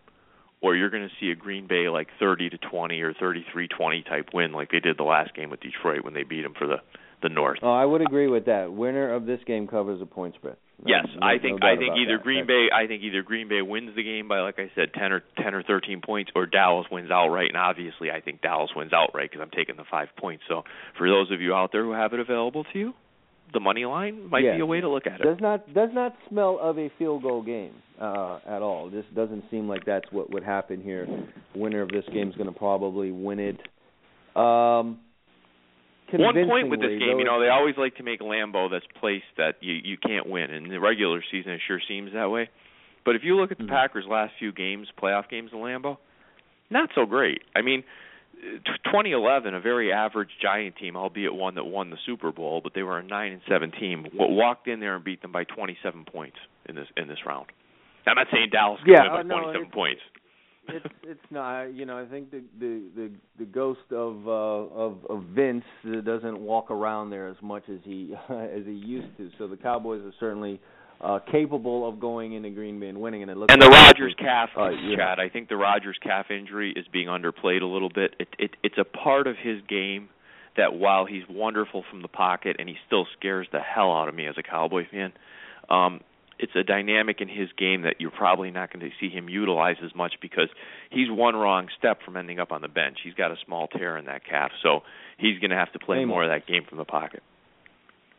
or 0.63 0.77
you're 0.77 0.91
going 0.91 1.03
to 1.03 1.15
see 1.21 1.31
a 1.31 1.35
Green 1.35 1.67
Bay 1.67 1.89
like 1.89 2.09
30 2.19 2.51
to 2.51 2.59
20 2.59 3.01
or 3.01 3.13
33-20 3.15 4.09
type 4.09 4.29
win 4.33 4.53
like 4.53 4.71
they 4.71 4.81
did 4.81 4.97
the 4.97 5.03
last 5.03 5.35
game 5.35 5.51
with 5.51 5.61
Detroit 5.61 6.05
when 6.05 6.15
they 6.15 6.23
beat 6.23 6.43
them 6.43 6.55
for 6.59 6.67
the 6.67 6.77
the 7.23 7.29
North. 7.29 7.59
Oh, 7.63 7.73
I 7.73 7.85
would 7.85 8.01
agree 8.01 8.27
with 8.27 8.47
that. 8.47 8.73
Winner 8.73 9.15
of 9.15 9.27
this 9.27 9.39
game 9.47 9.69
covers 9.69 10.03
a 10.03 10.07
point 10.07 10.35
spread. 10.35 10.57
No, 10.85 10.93
yes, 10.93 11.07
no, 11.15 11.25
I 11.25 11.39
think 11.39 11.61
no 11.61 11.69
I 11.69 11.77
think 11.77 11.95
either 11.97 12.17
that. 12.17 12.25
Green 12.25 12.47
Bay 12.47 12.67
I 12.75 12.89
think 12.89 13.05
either 13.05 13.23
Green 13.23 13.49
Bay 13.49 13.63
wins 13.63 13.95
the 13.95 14.03
game 14.03 14.27
by 14.27 14.41
like 14.41 14.59
I 14.59 14.71
said 14.75 14.93
10 14.93 15.13
or 15.13 15.23
10 15.41 15.55
or 15.55 15.63
13 15.63 16.01
points 16.05 16.33
or 16.35 16.47
Dallas 16.47 16.87
wins 16.91 17.13
outright 17.13 17.49
and 17.49 17.57
obviously 17.57 18.11
I 18.11 18.21
think 18.21 18.43
Dallas 18.43 18.71
wins 18.75 18.93
outright 18.93 19.31
because 19.31 19.41
I'm 19.41 19.57
taking 19.57 19.77
the 19.77 19.85
5 19.89 20.09
points. 20.19 20.43
So 20.49 20.65
for 20.99 21.09
those 21.09 21.31
of 21.31 21.41
you 21.41 21.55
out 21.55 21.71
there 21.71 21.85
who 21.85 21.93
have 21.93 22.13
it 22.13 22.19
available 22.19 22.65
to 22.73 22.79
you, 22.79 22.95
the 23.53 23.61
money 23.61 23.85
line 23.85 24.29
might 24.31 24.45
Yeah. 24.45 24.57
be 24.57 24.61
a 24.63 24.67
way 24.67 24.81
to 24.81 24.89
look 24.89 25.07
at 25.07 25.21
it. 25.21 25.25
does 25.25 25.41
not 25.41 25.73
does 25.75 25.91
not 25.93 26.15
smell 26.29 26.59
of 26.61 26.79
a 26.79 26.89
field 26.99 27.23
goal 27.23 27.43
game 27.43 27.73
uh, 28.01 28.39
at 28.47 28.63
all. 28.63 28.89
This 28.91 29.05
doesn't 29.15 29.45
seem 29.51 29.69
like 29.69 29.85
that's 29.85 30.11
what 30.11 30.31
would 30.31 30.43
happen 30.45 30.81
here. 30.83 31.07
Winner 31.55 31.83
of 31.83 31.89
this 31.91 32.05
game 32.13 32.29
is 32.31 32.35
going 32.37 32.53
to 32.53 32.59
probably 32.59 33.11
win 33.13 33.39
it. 33.39 33.59
Um, 34.35 34.99
One 36.13 36.35
point 36.47 36.69
with 36.69 36.81
this 36.81 36.99
game, 36.99 37.19
you 37.19 37.25
know, 37.25 37.41
they 37.41 37.49
always 37.49 37.77
like 37.79 37.97
to 37.97 38.03
make 38.03 38.21
Lambeau 38.21 38.71
this 38.71 38.83
place 39.01 39.23
that 39.39 39.57
you 39.61 39.75
you 39.83 39.97
can't 39.97 40.27
win. 40.29 40.51
In 40.51 40.69
the 40.69 40.79
regular 40.81 41.23
season, 41.31 41.53
it 41.53 41.61
sure 41.67 41.81
seems 41.89 42.13
that 42.13 42.31
way. 42.31 42.49
But 43.05 43.17
if 43.17 43.23
you 43.25 43.37
look 43.37 43.51
at 43.51 43.59
the 43.59 43.65
Mhm. 43.65 43.69
Packers' 43.71 44.07
last 44.07 44.35
few 44.39 44.53
games, 44.53 44.89
playoff 45.01 45.29
games 45.29 45.53
in 45.53 45.59
Lambeau, 45.59 45.97
not 46.71 46.91
so 46.95 47.05
great. 47.07 47.43
I 47.57 47.63
mean, 47.63 47.83
2011, 48.43 49.55
a 49.55 49.61
very 49.61 49.93
average 49.93 50.31
Giant 50.41 50.77
team, 50.77 50.97
albeit 50.97 51.35
one 51.35 51.55
that 51.55 51.65
won 51.65 51.91
the 51.91 51.97
Super 52.07 52.33
Bowl, 52.33 52.61
but 52.63 52.73
they 52.75 52.83
were 52.83 52.99
a 52.99 53.03
nine 53.03 53.33
and 53.33 53.43
seven 53.49 53.71
team. 53.73 54.07
wa- 54.15 54.27
Walked 54.29 54.69
in 54.69 54.81
there 54.81 54.97
and 54.97 55.05
beat 55.05 55.23
them 55.23 55.33
by 55.33 55.45
27 55.45 56.05
points 56.05 56.37
in 56.69 56.75
this 56.75 56.87
in 56.97 57.09
this 57.09 57.19
round. 57.27 57.47
I'm 58.07 58.17
not 58.17 58.27
saying 58.33 58.49
Dallas 58.51 58.81
could 58.85 58.93
Yeah, 58.93 59.03
win 59.03 59.11
by 59.13 59.21
uh, 59.21 59.23
no, 59.23 59.53
27 59.53 59.61
it's- 59.63 59.75
points. 59.75 60.01
it's 60.69 60.87
it's 61.03 61.31
not. 61.31 61.75
You 61.75 61.87
know, 61.87 61.99
I 61.99 62.05
think 62.07 62.31
the 62.31 62.43
the 62.59 62.83
the, 62.95 63.11
the 63.41 63.45
ghost 63.45 63.81
of 63.91 64.27
uh, 64.29 64.31
of 64.31 64.99
of 65.11 65.25
Vince 65.35 65.65
uh, 65.87 66.01
doesn't 66.03 66.39
walk 66.39 66.71
around 66.71 67.11
there 67.11 67.29
as 67.29 67.37
much 67.43 67.65
as 67.69 67.79
he 67.85 68.15
as 68.29 68.65
he 68.65 68.73
used 68.73 69.17
to. 69.19 69.31
So 69.39 69.49
the 69.49 69.57
Cowboys 69.57 70.03
are 70.05 70.13
certainly 70.21 70.55
uh, 70.55 70.59
capable 71.31 71.89
of 71.89 71.99
going 72.01 72.33
into 72.33 72.51
Green 72.51 72.79
Bay 72.81 72.89
and 72.89 73.01
winning. 73.01 73.23
And 73.23 73.31
it 73.31 73.37
looks 73.37 73.53
And 73.53 73.61
the 73.61 73.67
like 73.67 73.87
Rodgers 73.95 74.15
calf, 74.19 74.51
Uh, 74.57 74.71
yeah. 74.71 74.97
Chad. 74.97 75.19
I 75.21 75.29
think 75.29 75.49
the 75.49 75.57
Rodgers 75.57 75.99
calf 76.03 76.31
injury 76.31 76.73
is 76.77 76.87
being 76.93 77.09
underplayed 77.09 77.63
a 77.63 77.67
little 77.67 77.91
bit. 77.91 78.15
It, 78.19 78.29
it 78.39 78.51
it's 78.63 78.79
a 78.79 78.85
part 78.85 79.27
of 79.27 79.37
his 79.37 79.61
game 79.69 80.09
that 80.57 80.75
while 80.75 81.05
he's 81.07 81.23
wonderful 81.29 81.83
from 81.91 82.03
the 82.03 82.09
pocket 82.09 82.57
and 82.59 82.69
he 82.69 82.77
still 82.87 83.07
scares 83.19 83.47
the 83.53 83.61
hell 83.61 83.93
out 83.93 84.09
of 84.09 84.15
me 84.15 84.27
as 84.27 84.35
a 84.39 84.43
Cowboy 84.43 84.85
fan, 84.91 85.13
um, 85.71 86.01
it's 86.39 86.53
a 86.57 86.63
dynamic 86.63 87.21
in 87.21 87.29
his 87.29 87.49
game 87.57 87.83
that 87.83 87.97
you're 88.01 88.11
probably 88.11 88.51
not 88.51 88.73
going 88.73 88.85
to 88.85 88.91
see 89.01 89.09
him 89.09 89.29
utilize 89.29 89.77
as 89.85 89.95
much 89.95 90.15
because 90.21 90.49
he's 90.91 91.09
one 91.11 91.35
wrong 91.37 91.69
step 91.79 91.99
from 92.05 92.17
ending 92.17 92.39
up 92.41 92.53
on 92.53 92.61
the 92.63 92.69
bench. 92.69 92.99
He's 93.05 93.15
got 93.15 93.31
a 93.31 93.37
small 93.47 93.67
tear 93.69 93.97
in 93.97 94.05
that 94.07 94.25
calf, 94.29 94.51
so 94.63 94.81
he's 95.19 95.39
going 95.39 95.51
to 95.51 95.57
have 95.57 95.73
to 95.73 95.79
play 95.79 95.99
Amos. 95.99 96.09
more 96.09 96.25
of 96.25 96.31
that 96.31 96.47
game 96.47 96.65
from 96.69 96.79
the 96.79 96.85
pocket. 96.85 97.23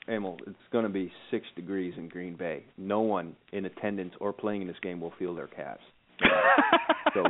Emil, 0.07 0.37
it's 0.47 0.55
going 0.71 0.83
to 0.83 0.89
be 0.89 1.11
six 1.31 1.45
degrees 1.55 1.93
in 1.97 2.09
Green 2.09 2.35
Bay. 2.35 2.65
No 2.77 3.01
one 3.01 3.35
in 3.51 3.65
attendance 3.65 4.13
or 4.19 4.33
playing 4.33 4.61
in 4.61 4.67
this 4.67 4.77
game 4.81 4.99
will 4.99 5.13
feel 5.17 5.33
their 5.33 5.47
calves. 5.47 5.81
So 7.13 7.23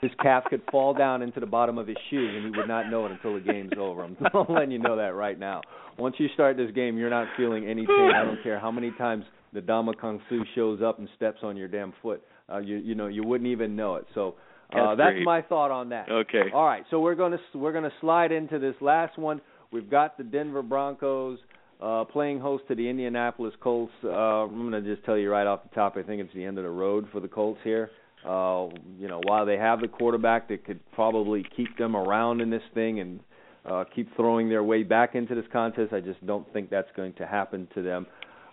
his 0.00 0.10
calf 0.22 0.44
could 0.48 0.62
fall 0.70 0.94
down 0.94 1.22
into 1.22 1.40
the 1.40 1.46
bottom 1.46 1.78
of 1.78 1.86
his 1.86 1.96
shoe, 2.10 2.28
and 2.34 2.44
he 2.44 2.58
would 2.58 2.68
not 2.68 2.90
know 2.90 3.06
it 3.06 3.12
until 3.12 3.34
the 3.34 3.40
game's 3.40 3.72
over. 3.78 4.04
I'm, 4.04 4.16
I'm 4.34 4.54
letting 4.54 4.70
you 4.70 4.78
know 4.78 4.96
that 4.96 5.14
right 5.14 5.38
now. 5.38 5.62
Once 5.98 6.16
you 6.18 6.28
start 6.34 6.56
this 6.56 6.70
game, 6.72 6.96
you're 6.98 7.10
not 7.10 7.28
feeling 7.36 7.66
any 7.66 7.86
pain. 7.86 8.12
I 8.14 8.24
don't 8.24 8.42
care 8.42 8.58
how 8.58 8.70
many 8.70 8.92
times 8.98 9.24
the 9.52 9.60
Ndamukong 9.60 10.20
Suh 10.28 10.44
shows 10.54 10.80
up 10.82 10.98
and 10.98 11.08
steps 11.16 11.38
on 11.42 11.56
your 11.56 11.68
damn 11.68 11.92
foot. 12.02 12.22
Uh, 12.50 12.58
you 12.58 12.76
you 12.78 12.94
know 12.94 13.06
you 13.06 13.22
wouldn't 13.22 13.48
even 13.48 13.76
know 13.76 13.96
it. 13.96 14.06
So 14.14 14.34
uh, 14.72 14.94
That's 14.94 15.14
that's 15.14 15.24
my 15.24 15.42
thought 15.42 15.70
on 15.70 15.90
that. 15.90 16.10
Okay. 16.10 16.44
All 16.52 16.64
right, 16.64 16.84
so 16.90 17.00
we're 17.00 17.14
to 17.14 17.38
we're 17.54 17.72
going 17.72 17.84
to 17.84 17.92
slide 18.00 18.32
into 18.32 18.58
this 18.58 18.74
last 18.80 19.18
one. 19.18 19.40
We've 19.72 19.88
got 19.90 20.18
the 20.18 20.24
Denver 20.24 20.62
Broncos 20.62 21.38
uh 21.80 22.04
playing 22.04 22.40
host 22.40 22.64
to 22.68 22.74
the 22.74 22.88
Indianapolis 22.88 23.54
Colts. 23.60 23.92
Uh 24.04 24.08
I'm 24.08 24.70
going 24.70 24.84
to 24.84 24.94
just 24.94 25.04
tell 25.06 25.16
you 25.16 25.30
right 25.30 25.46
off 25.46 25.62
the 25.62 25.74
top, 25.74 25.96
I 25.96 26.02
think 26.02 26.20
it's 26.20 26.34
the 26.34 26.44
end 26.44 26.58
of 26.58 26.64
the 26.64 26.70
road 26.70 27.06
for 27.12 27.20
the 27.20 27.28
Colts 27.28 27.60
here. 27.64 27.90
Uh 28.24 28.68
you 28.98 29.08
know, 29.08 29.20
while 29.24 29.46
they 29.46 29.56
have 29.56 29.80
the 29.80 29.88
quarterback 29.88 30.48
that 30.48 30.64
could 30.64 30.80
probably 30.92 31.44
keep 31.56 31.76
them 31.78 31.96
around 31.96 32.40
in 32.40 32.50
this 32.50 32.62
thing 32.74 33.00
and 33.00 33.20
uh 33.64 33.84
keep 33.94 34.14
throwing 34.16 34.48
their 34.48 34.64
way 34.64 34.82
back 34.82 35.14
into 35.14 35.34
this 35.34 35.46
contest, 35.52 35.92
I 35.92 36.00
just 36.00 36.24
don't 36.26 36.50
think 36.52 36.68
that's 36.70 36.90
going 36.96 37.14
to 37.14 37.26
happen 37.26 37.66
to 37.74 37.82
them. 37.82 38.06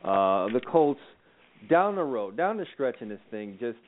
Uh 0.04 0.48
the 0.54 0.62
Colts 0.72 1.02
down 1.70 1.96
the 1.96 2.04
road, 2.04 2.38
down 2.38 2.58
the 2.58 2.66
stretch 2.74 3.02
in 3.02 3.10
this 3.10 3.20
thing 3.32 3.58
just 3.60 3.80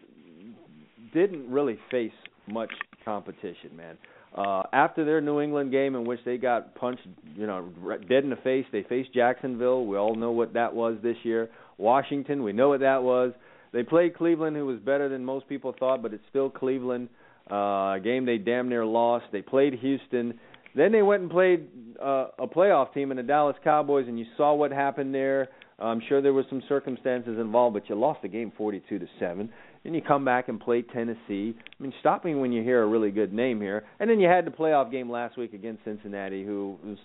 didn't 1.13 1.49
really 1.49 1.77
face 1.89 2.11
much 2.47 2.71
competition, 3.05 3.75
man. 3.75 3.95
Uh, 3.95 4.18
after 4.35 5.05
their 5.05 5.21
New 5.21 5.41
England 5.41 5.71
game, 5.71 5.95
in 5.95 6.05
which 6.05 6.19
they 6.25 6.37
got 6.37 6.75
punched, 6.75 7.07
you 7.35 7.47
know, 7.47 7.69
dead 8.07 8.23
in 8.23 8.29
the 8.29 8.37
face, 8.37 8.65
they 8.71 8.83
faced 8.83 9.13
Jacksonville. 9.13 9.85
We 9.85 9.97
all 9.97 10.15
know 10.15 10.31
what 10.31 10.53
that 10.53 10.73
was 10.73 10.97
this 11.01 11.17
year. 11.23 11.49
Washington, 11.77 12.43
we 12.43 12.53
know 12.53 12.69
what 12.69 12.81
that 12.81 13.03
was. 13.03 13.33
They 13.71 13.83
played 13.83 14.15
Cleveland, 14.15 14.55
who 14.55 14.65
was 14.65 14.79
better 14.79 15.09
than 15.09 15.23
most 15.23 15.47
people 15.47 15.75
thought, 15.77 16.01
but 16.01 16.13
it's 16.13 16.23
still 16.29 16.49
Cleveland. 16.49 17.09
Uh, 17.49 17.95
a 17.95 17.99
game 18.03 18.25
they 18.25 18.37
damn 18.37 18.69
near 18.69 18.85
lost. 18.85 19.25
They 19.31 19.41
played 19.41 19.73
Houston. 19.75 20.39
Then 20.75 20.91
they 20.91 21.01
went 21.01 21.23
and 21.23 21.31
played 21.31 21.67
uh, 22.01 22.27
a 22.37 22.47
playoff 22.47 22.93
team 22.93 23.11
in 23.11 23.17
the 23.17 23.23
Dallas 23.23 23.55
Cowboys, 23.63 24.05
and 24.07 24.19
you 24.19 24.25
saw 24.37 24.53
what 24.53 24.71
happened 24.71 25.13
there. 25.13 25.49
I'm 25.79 26.01
sure 26.07 26.21
there 26.21 26.33
were 26.33 26.45
some 26.49 26.61
circumstances 26.67 27.39
involved, 27.39 27.73
but 27.73 27.89
you 27.89 27.95
lost 27.95 28.21
the 28.21 28.27
game 28.27 28.51
42 28.57 28.99
to 28.99 29.07
seven. 29.19 29.49
Then 29.83 29.93
you 29.93 30.01
come 30.01 30.25
back 30.25 30.49
and 30.49 30.59
play 30.59 30.81
Tennessee. 30.81 31.55
I 31.57 31.83
mean, 31.83 31.93
stop 31.99 32.25
me 32.25 32.35
when 32.35 32.51
you 32.51 32.63
hear 32.63 32.83
a 32.83 32.87
really 32.87 33.11
good 33.11 33.33
name 33.33 33.61
here. 33.61 33.85
And 33.99 34.09
then 34.09 34.19
you 34.19 34.27
had 34.27 34.45
the 34.45 34.51
playoff 34.51 34.91
game 34.91 35.09
last 35.09 35.37
week 35.37 35.53
against 35.53 35.83
Cincinnati, 35.85 36.45
who 36.45 36.77
was 36.83 36.97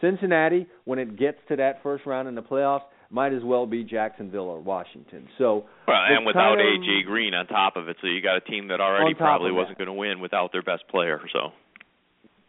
Cincinnati. 0.00 0.66
When 0.84 0.98
it 0.98 1.16
gets 1.18 1.38
to 1.48 1.56
that 1.56 1.82
first 1.82 2.06
round 2.06 2.28
in 2.28 2.34
the 2.34 2.42
playoffs, 2.42 2.82
might 3.10 3.32
as 3.32 3.42
well 3.42 3.66
be 3.66 3.84
Jacksonville 3.84 4.48
or 4.48 4.60
Washington. 4.60 5.28
So 5.38 5.64
Well, 5.86 5.96
and 5.96 6.26
without 6.26 6.56
kind 6.56 6.60
of- 6.60 6.82
AJ 6.82 7.04
Green 7.04 7.34
on 7.34 7.46
top 7.46 7.76
of 7.76 7.88
it, 7.88 7.96
so 8.00 8.06
you 8.06 8.20
got 8.20 8.36
a 8.36 8.40
team 8.40 8.68
that 8.68 8.80
already 8.80 9.14
probably 9.14 9.52
wasn't 9.52 9.78
going 9.78 9.86
to 9.86 9.94
win 9.94 10.20
without 10.20 10.52
their 10.52 10.62
best 10.62 10.86
player. 10.88 11.20
So 11.32 11.52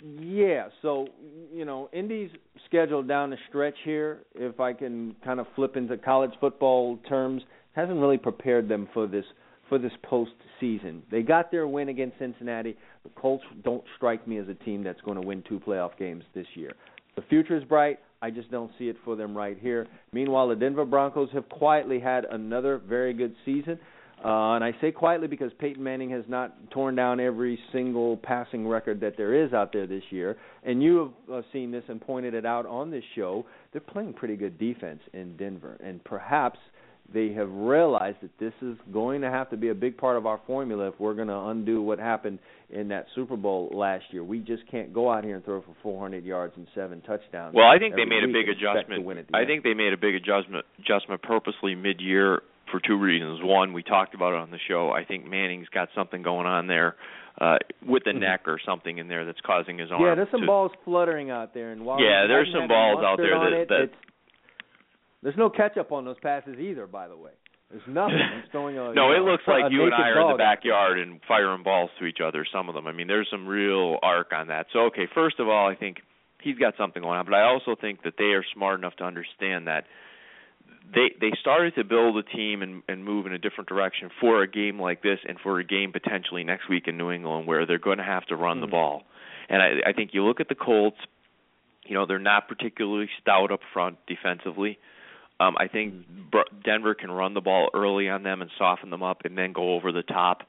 Yeah, 0.02 0.70
so 0.82 1.08
you 1.54 1.66
know, 1.66 1.90
Indy's 1.92 2.32
schedule 2.66 3.04
down 3.04 3.32
the 3.32 3.38
stretch 3.50 3.76
here, 3.84 4.20
if 4.36 4.60
I 4.60 4.74
can 4.74 5.16
kind 5.24 5.40
of 5.40 5.48
flip 5.56 5.76
into 5.76 5.98
college 5.98 6.32
football 6.40 6.98
terms, 7.10 7.44
hasn't 7.74 8.00
really 8.00 8.18
prepared 8.18 8.68
them 8.68 8.88
for 8.94 9.08
this 9.08 9.26
for 9.70 9.78
this 9.78 9.92
postseason. 10.04 11.02
They 11.12 11.22
got 11.22 11.52
their 11.52 11.68
win 11.68 11.90
against 11.90 12.18
Cincinnati. 12.20 12.76
The 13.04 13.10
Colts 13.10 13.44
don't 13.64 13.84
strike 13.96 14.28
me 14.28 14.38
as 14.38 14.48
a 14.50 14.56
team 14.56 14.84
that's 14.84 15.02
going 15.02 15.20
to 15.20 15.26
win 15.26 15.44
two 15.48 15.60
playoff 15.60 15.98
games 15.98 16.24
this 16.34 16.48
year. 16.56 16.74
The 17.16 17.22
future 17.24 17.56
is 17.56 17.64
bright. 17.64 18.00
I 18.22 18.32
just 18.32 18.52
don't 18.52 18.72
see 18.78 18.90
it 18.90 18.98
for 19.06 19.16
them 19.16 19.38
right 19.38 19.58
here. 19.60 19.88
Meanwhile, 20.12 20.50
the 20.50 20.56
Denver 20.56 20.86
Broncos 20.86 21.30
have 21.34 21.48
quietly 21.48 22.00
had 22.00 22.26
another 22.26 22.78
very 22.78 23.14
good 23.14 23.36
season. 23.46 23.80
Uh, 24.24 24.56
and 24.56 24.64
I 24.66 24.74
say 24.82 24.92
quietly 24.92 25.28
because 25.28 25.52
Peyton 25.60 25.82
Manning 25.82 26.10
has 26.10 26.26
not 26.28 26.72
torn 26.72 26.96
down 26.96 27.22
every 27.22 27.58
single 27.72 28.18
passing 28.18 28.68
record 28.68 29.00
that 29.00 29.16
there 29.16 29.34
is 29.34 29.54
out 29.54 29.72
there 29.72 29.88
this 29.88 30.04
year. 30.10 30.36
And 30.64 30.84
you 30.84 31.14
have 31.30 31.38
uh, 31.38 31.42
seen 31.54 31.72
this 31.72 31.86
and 31.88 32.02
pointed 32.02 32.34
it 32.34 32.46
out 32.46 32.66
on 32.66 32.92
this 32.92 33.04
show. 33.16 33.46
They're 33.72 33.80
playing 33.80 34.14
pretty 34.14 34.36
good 34.36 34.58
defense 34.60 35.00
in 35.14 35.38
Denver. 35.38 35.78
And 35.82 36.04
perhaps 36.04 36.60
they 37.14 37.34
have 37.34 37.50
realized 37.52 38.18
that 38.22 38.38
this 38.40 38.54
is 38.62 38.78
going 38.94 39.22
to 39.22 39.30
have 39.30 39.50
to 39.50 39.58
be 39.58 39.70
a 39.70 39.74
big 39.76 39.98
part 39.98 40.18
of 40.18 40.26
our 40.26 40.40
formula 40.46 40.88
if 40.90 41.00
we're 41.00 41.14
going 41.16 41.28
to 41.28 41.38
undo 41.38 41.82
what 41.82 42.00
happened 42.00 42.40
in 42.70 42.88
that 42.90 43.08
Super 43.16 43.36
Bowl 43.36 43.70
last 43.74 44.06
year. 44.12 44.24
We 44.24 44.40
just 44.40 44.64
can't 44.70 44.94
go 44.94 45.12
out 45.12 45.24
here 45.24 45.36
and 45.36 45.44
throw 45.44 45.62
for 45.62 45.76
400 45.82 46.24
yards 46.24 46.54
and 46.56 46.68
seven 46.76 47.02
touchdowns. 47.02 47.56
Well, 47.56 47.66
I 47.68 47.80
think 47.80 47.96
they 47.96 48.06
made 48.06 48.24
a 48.24 48.28
big 48.28 48.48
and 48.48 48.58
expect 48.58 48.60
to 48.62 48.78
adjustment. 48.80 49.06
win 49.06 49.18
at 49.18 49.28
the 49.28 49.36
I 49.36 49.40
end. 49.42 49.48
think 49.48 49.64
they 49.64 49.74
made 49.74 49.94
a 49.94 49.98
big 49.98 50.16
adjustment 50.16 50.66
adjustment 50.80 51.22
purposely 51.24 51.74
mid-year 51.76 52.42
for 52.72 52.80
two 52.80 52.98
reasons. 52.98 53.40
One, 53.42 53.74
we 53.74 53.82
talked 53.82 54.14
about 54.14 54.34
it 54.34 54.40
on 54.40 54.52
the 54.52 54.60
show. 54.68 54.92
I 54.92 55.04
think 55.04 55.26
Manning's 55.28 55.68
got 55.70 55.90
something 55.96 56.22
going 56.22 56.46
on 56.46 56.68
there 56.68 56.96
uh 57.42 57.58
with 57.88 58.04
the 58.04 58.12
Mhm. 58.12 58.20
neck 58.20 58.42
or 58.48 58.60
something 58.60 58.98
in 58.98 59.08
there 59.08 59.24
that's 59.26 59.40
causing 59.42 59.78
his 59.80 59.90
arm. 59.92 60.02
Yeah, 60.04 60.14
there's 60.16 60.30
some 60.30 60.42
to, 60.42 60.46
balls 60.48 60.72
fluttering 60.84 61.32
out 61.32 61.54
there, 61.54 61.72
and 61.72 61.86
while 61.86 62.00
Yeah, 62.02 62.28
there's 62.28 62.52
some 62.52 62.68
balls 62.68 63.00
out 63.04 63.18
there 63.18 63.40
that- 63.40 63.54
it, 63.54 63.68
that- 63.70 63.82
it's, 63.84 63.96
there's 65.22 65.38
no 65.38 65.50
catch 65.50 65.78
up 65.78 65.92
on 65.92 66.06
those 66.06 66.20
passes 66.22 66.58
either. 66.60 66.88
By 66.88 67.08
the 67.08 67.18
way, 67.18 67.32
there's 67.70 67.84
nothing. 67.88 68.20
It's 68.44 68.54
No, 68.54 68.68
it 68.70 68.96
know, 68.96 69.26
looks 69.26 69.44
like 69.48 69.72
you 69.72 69.86
and 69.86 69.94
I 69.94 70.10
are 70.10 70.22
in 70.22 70.32
the 70.32 70.38
backyard 70.38 71.00
and 71.00 71.20
firing 71.28 71.64
balls 71.64 71.90
to 72.00 72.06
each 72.06 72.20
other. 72.24 72.46
Some 72.52 72.70
of 72.70 72.76
them. 72.76 72.88
I 72.88 72.92
mean, 72.92 73.08
there's 73.08 73.28
some 73.30 73.48
real 73.48 73.98
arc 74.02 74.32
on 74.34 74.48
that. 74.48 74.68
So, 74.74 74.86
okay, 74.86 75.08
first 75.14 75.40
of 75.40 75.48
all, 75.48 75.70
I 75.70 75.76
think 75.76 75.98
he's 76.42 76.58
got 76.58 76.76
something 76.78 77.02
going 77.02 77.20
on, 77.20 77.26
but 77.26 77.34
I 77.34 77.44
also 77.44 77.76
think 77.80 78.04
that 78.04 78.14
they 78.18 78.32
are 78.36 78.44
smart 78.54 78.80
enough 78.80 78.96
to 78.98 79.04
understand 79.04 79.68
that 79.68 79.86
they 80.94 81.14
they 81.20 81.32
started 81.40 81.76
to 81.76 81.84
build 81.84 82.18
a 82.18 82.24
team 82.24 82.62
and 82.62 82.82
and 82.88 83.04
move 83.04 83.26
in 83.26 83.34
a 83.34 83.38
different 83.38 83.70
direction 83.70 84.10
for 84.20 84.42
a 84.42 84.48
game 84.48 84.80
like 84.80 85.04
this 85.04 85.20
and 85.28 85.38
for 85.40 85.60
a 85.60 85.64
game 85.64 85.92
potentially 85.92 86.44
next 86.44 86.70
week 86.70 86.88
in 86.88 86.98
New 86.98 87.12
England 87.12 87.48
where 87.48 87.66
they're 87.66 87.78
going 87.80 87.98
to 88.00 88.04
have 88.04 88.26
to 88.28 88.36
run 88.36 88.58
mm-hmm. 88.58 88.66
the 88.66 88.72
ball. 88.72 89.04
And 89.50 89.62
I 89.62 89.90
I 89.90 89.94
think 89.94 90.12
you 90.14 90.24
look 90.26 90.40
at 90.40 90.50
the 90.50 90.56
Colts, 90.56 90.98
you 91.86 91.96
know, 91.96 92.06
they're 92.06 92.20
not 92.20 92.48
particularly 92.48 93.10
stout 93.22 93.52
up 93.52 93.62
front 93.74 93.98
defensively. 94.08 94.80
Um 95.40 95.56
I 95.60 95.68
think. 95.68 95.94
Denver 96.64 96.94
can 96.94 97.10
run 97.10 97.34
the 97.34 97.42
ball 97.42 97.70
early 97.74 98.08
on 98.08 98.24
them 98.24 98.42
and 98.42 98.52
soften 98.58 98.92
them 98.92 99.02
up 99.02 99.22
and 99.26 99.36
then 99.36 99.52
go 99.52 99.74
over 99.74 99.92
the 99.92 100.04
top. 100.04 100.44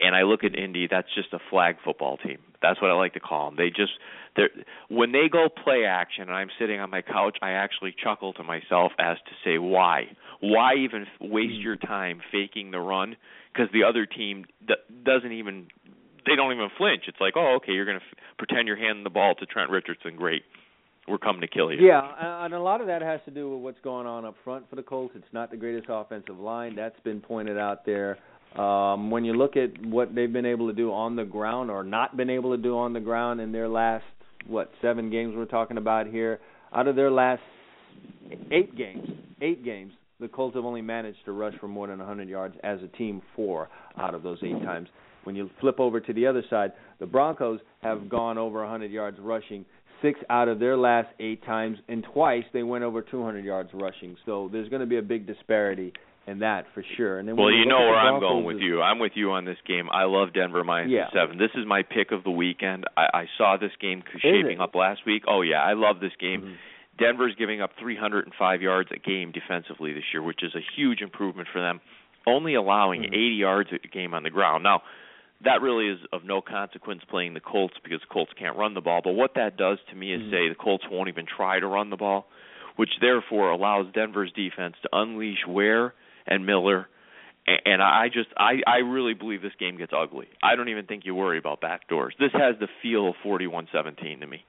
And 0.00 0.14
I 0.14 0.22
look 0.22 0.44
at 0.44 0.56
Indy, 0.56 0.86
that's 0.88 1.08
just 1.14 1.32
a 1.32 1.40
flag 1.50 1.76
football 1.84 2.18
team. 2.18 2.38
That's 2.62 2.80
what 2.80 2.90
I 2.90 2.94
like 2.94 3.14
to 3.14 3.20
call 3.20 3.46
them. 3.46 3.56
They 3.56 3.68
just 3.68 3.92
they're 4.36 4.50
when 4.88 5.10
they 5.10 5.28
go 5.30 5.48
play 5.48 5.84
action 5.84 6.22
and 6.22 6.32
I'm 6.32 6.50
sitting 6.58 6.78
on 6.78 6.90
my 6.90 7.02
couch, 7.02 7.36
I 7.42 7.52
actually 7.52 7.94
chuckle 8.02 8.32
to 8.34 8.44
myself 8.44 8.92
as 8.98 9.16
to 9.16 9.32
say 9.44 9.58
why? 9.58 10.04
Why 10.40 10.74
even 10.74 11.06
waste 11.20 11.54
mm. 11.54 11.64
your 11.64 11.76
time 11.76 12.20
faking 12.30 12.70
the 12.70 12.78
run 12.78 13.16
because 13.52 13.68
the 13.72 13.82
other 13.82 14.06
team 14.06 14.44
d- 14.66 14.74
doesn't 15.04 15.32
even 15.32 15.66
they 16.26 16.36
don't 16.36 16.52
even 16.52 16.68
flinch. 16.76 17.04
It's 17.08 17.20
like, 17.20 17.34
"Oh, 17.36 17.56
okay, 17.56 17.72
you're 17.72 17.86
going 17.86 17.98
to 17.98 18.04
f- 18.04 18.18
pretend 18.36 18.68
you're 18.68 18.76
handing 18.76 19.02
the 19.02 19.10
ball 19.10 19.34
to 19.36 19.46
Trent 19.46 19.70
Richardson. 19.70 20.14
Great. 20.16 20.42
We're 21.08 21.18
coming 21.18 21.40
to 21.40 21.48
kill 21.48 21.72
you." 21.72 21.86
Yeah, 21.86 22.02
and 22.44 22.54
a 22.54 22.60
lot 22.60 22.80
of 22.80 22.86
that 22.88 23.02
has 23.02 23.20
to 23.24 23.30
do 23.30 23.50
with 23.54 23.60
what's 23.62 23.80
going 23.80 24.06
on 24.06 24.24
up 24.24 24.36
front 24.44 24.68
for 24.68 24.76
the 24.76 24.82
Colts. 24.82 25.14
It's 25.16 25.32
not 25.32 25.50
the 25.50 25.56
greatest 25.56 25.86
offensive 25.88 26.38
line. 26.38 26.76
That's 26.76 26.98
been 27.00 27.20
pointed 27.20 27.58
out 27.58 27.84
there. 27.86 28.18
Um, 28.56 29.10
when 29.10 29.24
you 29.24 29.34
look 29.34 29.56
at 29.56 29.70
what 29.84 30.14
they've 30.14 30.32
been 30.32 30.46
able 30.46 30.68
to 30.68 30.74
do 30.74 30.92
on 30.92 31.16
the 31.16 31.24
ground 31.24 31.70
or 31.70 31.84
not 31.84 32.16
been 32.16 32.30
able 32.30 32.56
to 32.56 32.62
do 32.62 32.78
on 32.78 32.92
the 32.92 33.00
ground 33.00 33.40
in 33.40 33.52
their 33.52 33.68
last 33.68 34.04
what 34.46 34.70
seven 34.80 35.10
games 35.10 35.34
we're 35.36 35.44
talking 35.44 35.76
about 35.76 36.06
here, 36.06 36.40
out 36.72 36.88
of 36.88 36.96
their 36.96 37.10
last 37.10 37.42
eight 38.50 38.74
games, 38.76 39.08
eight 39.42 39.64
games, 39.64 39.92
the 40.20 40.28
Colts 40.28 40.56
have 40.56 40.64
only 40.64 40.82
managed 40.82 41.24
to 41.26 41.32
rush 41.32 41.54
for 41.60 41.68
more 41.68 41.86
than 41.86 41.98
100 41.98 42.28
yards 42.28 42.56
as 42.64 42.80
a 42.82 42.88
team 42.96 43.22
four 43.36 43.68
out 43.98 44.14
of 44.14 44.22
those 44.22 44.38
eight 44.42 44.60
times. 44.64 44.88
When 45.24 45.36
you 45.36 45.50
flip 45.60 45.78
over 45.78 46.00
to 46.00 46.12
the 46.12 46.26
other 46.26 46.42
side, 46.48 46.72
the 47.00 47.06
Broncos 47.06 47.60
have 47.82 48.08
gone 48.08 48.38
over 48.38 48.60
100 48.62 48.90
yards 48.90 49.18
rushing 49.20 49.64
six 50.02 50.20
out 50.30 50.48
of 50.48 50.58
their 50.58 50.76
last 50.76 51.08
eight 51.20 51.44
times, 51.44 51.78
and 51.88 52.04
twice 52.12 52.44
they 52.52 52.62
went 52.62 52.84
over 52.84 53.02
200 53.02 53.44
yards 53.44 53.70
rushing. 53.72 54.16
So 54.26 54.48
there's 54.52 54.68
going 54.68 54.80
to 54.80 54.86
be 54.86 54.98
a 54.98 55.02
big 55.02 55.26
disparity 55.26 55.92
in 56.26 56.40
that 56.40 56.66
for 56.74 56.84
sure. 56.96 57.18
And 57.18 57.28
then 57.28 57.36
well, 57.36 57.50
you 57.50 57.64
know 57.66 57.78
where 57.78 57.96
I'm 57.96 58.20
going 58.20 58.44
with 58.44 58.58
you. 58.58 58.82
I'm 58.82 58.98
with 58.98 59.12
you 59.14 59.32
on 59.32 59.44
this 59.44 59.56
game. 59.66 59.88
I 59.90 60.04
love 60.04 60.34
Denver 60.34 60.62
minus 60.62 60.92
yeah. 60.92 61.06
seven. 61.12 61.38
This 61.38 61.50
is 61.54 61.64
my 61.66 61.82
pick 61.82 62.12
of 62.12 62.22
the 62.22 62.30
weekend. 62.30 62.84
I, 62.96 63.06
I 63.14 63.24
saw 63.38 63.56
this 63.58 63.72
game 63.80 64.02
shaping 64.20 64.60
up 64.60 64.74
last 64.74 65.00
week. 65.06 65.22
Oh 65.26 65.42
yeah, 65.42 65.62
I 65.62 65.72
love 65.72 66.00
this 66.00 66.12
game. 66.20 66.42
Mm-hmm. 66.42 66.52
Denver's 66.98 67.34
giving 67.38 67.62
up 67.62 67.70
305 67.80 68.60
yards 68.60 68.90
a 68.92 68.98
game 68.98 69.32
defensively 69.32 69.92
this 69.92 70.02
year, 70.12 70.22
which 70.22 70.42
is 70.42 70.54
a 70.54 70.60
huge 70.76 71.00
improvement 71.00 71.48
for 71.52 71.60
them. 71.60 71.80
Only 72.26 72.54
allowing 72.54 73.02
mm-hmm. 73.02 73.14
80 73.14 73.34
yards 73.34 73.70
a 73.72 73.88
game 73.88 74.14
on 74.14 74.22
the 74.22 74.30
ground. 74.30 74.64
Now, 74.64 74.82
that 75.44 75.62
really 75.62 75.88
is 75.88 75.98
of 76.12 76.24
no 76.24 76.40
consequence 76.40 77.02
playing 77.08 77.34
the 77.34 77.40
Colts 77.40 77.74
because 77.82 78.00
the 78.00 78.12
Colts 78.12 78.32
can't 78.38 78.56
run 78.56 78.74
the 78.74 78.80
ball. 78.80 79.00
But 79.02 79.12
what 79.12 79.34
that 79.36 79.56
does 79.56 79.78
to 79.90 79.96
me 79.96 80.12
is 80.12 80.20
mm-hmm. 80.22 80.30
say 80.30 80.48
the 80.48 80.54
Colts 80.54 80.84
won't 80.90 81.08
even 81.08 81.26
try 81.26 81.60
to 81.60 81.66
run 81.66 81.90
the 81.90 81.96
ball, 81.96 82.26
which 82.76 82.90
therefore 83.00 83.50
allows 83.50 83.86
Denver's 83.94 84.32
defense 84.32 84.74
to 84.82 84.88
unleash 84.92 85.46
Ware 85.46 85.94
and 86.26 86.44
Miller 86.44 86.88
and 87.64 87.82
I 87.82 88.08
just 88.12 88.28
I 88.36 88.60
I 88.66 88.78
really 88.78 89.14
believe 89.14 89.42
this 89.42 89.52
game 89.58 89.78
gets 89.78 89.92
ugly. 89.96 90.26
I 90.42 90.56
don't 90.56 90.68
even 90.68 90.86
think 90.86 91.04
you 91.04 91.14
worry 91.14 91.38
about 91.38 91.60
back 91.60 91.88
doors. 91.88 92.14
This 92.18 92.32
has 92.32 92.56
the 92.60 92.68
feel 92.82 93.08
of 93.08 93.14
41-17 93.24 94.20
to 94.20 94.26
me. 94.26 94.44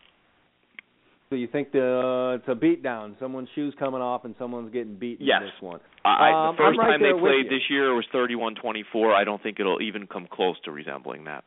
So 1.30 1.36
you 1.36 1.48
think 1.48 1.72
the 1.72 1.80
uh, 1.80 2.36
it's 2.38 2.48
a 2.48 2.56
beatdown? 2.56 3.14
Someone's 3.20 3.50
shoes 3.54 3.76
coming 3.78 4.02
off 4.02 4.26
and 4.26 4.34
someone's 4.40 4.74
getting 4.74 4.96
beaten 4.96 5.28
yes. 5.28 5.42
in 5.42 5.46
this 5.46 5.62
one. 5.62 5.80
I, 6.04 6.50
um, 6.50 6.56
the 6.56 6.64
first 6.64 6.80
right 6.80 6.98
time 6.98 7.02
they 7.04 7.20
played 7.20 7.46
this 7.46 7.70
year 7.70 7.94
was 7.94 8.04
31-24. 8.12 9.14
I 9.14 9.24
don't 9.26 9.42
think 9.44 9.60
it'll 9.60 9.80
even 9.80 10.08
come 10.08 10.28
close 10.32 10.56
to 10.66 10.72
resembling 10.72 11.26
that. 11.26 11.44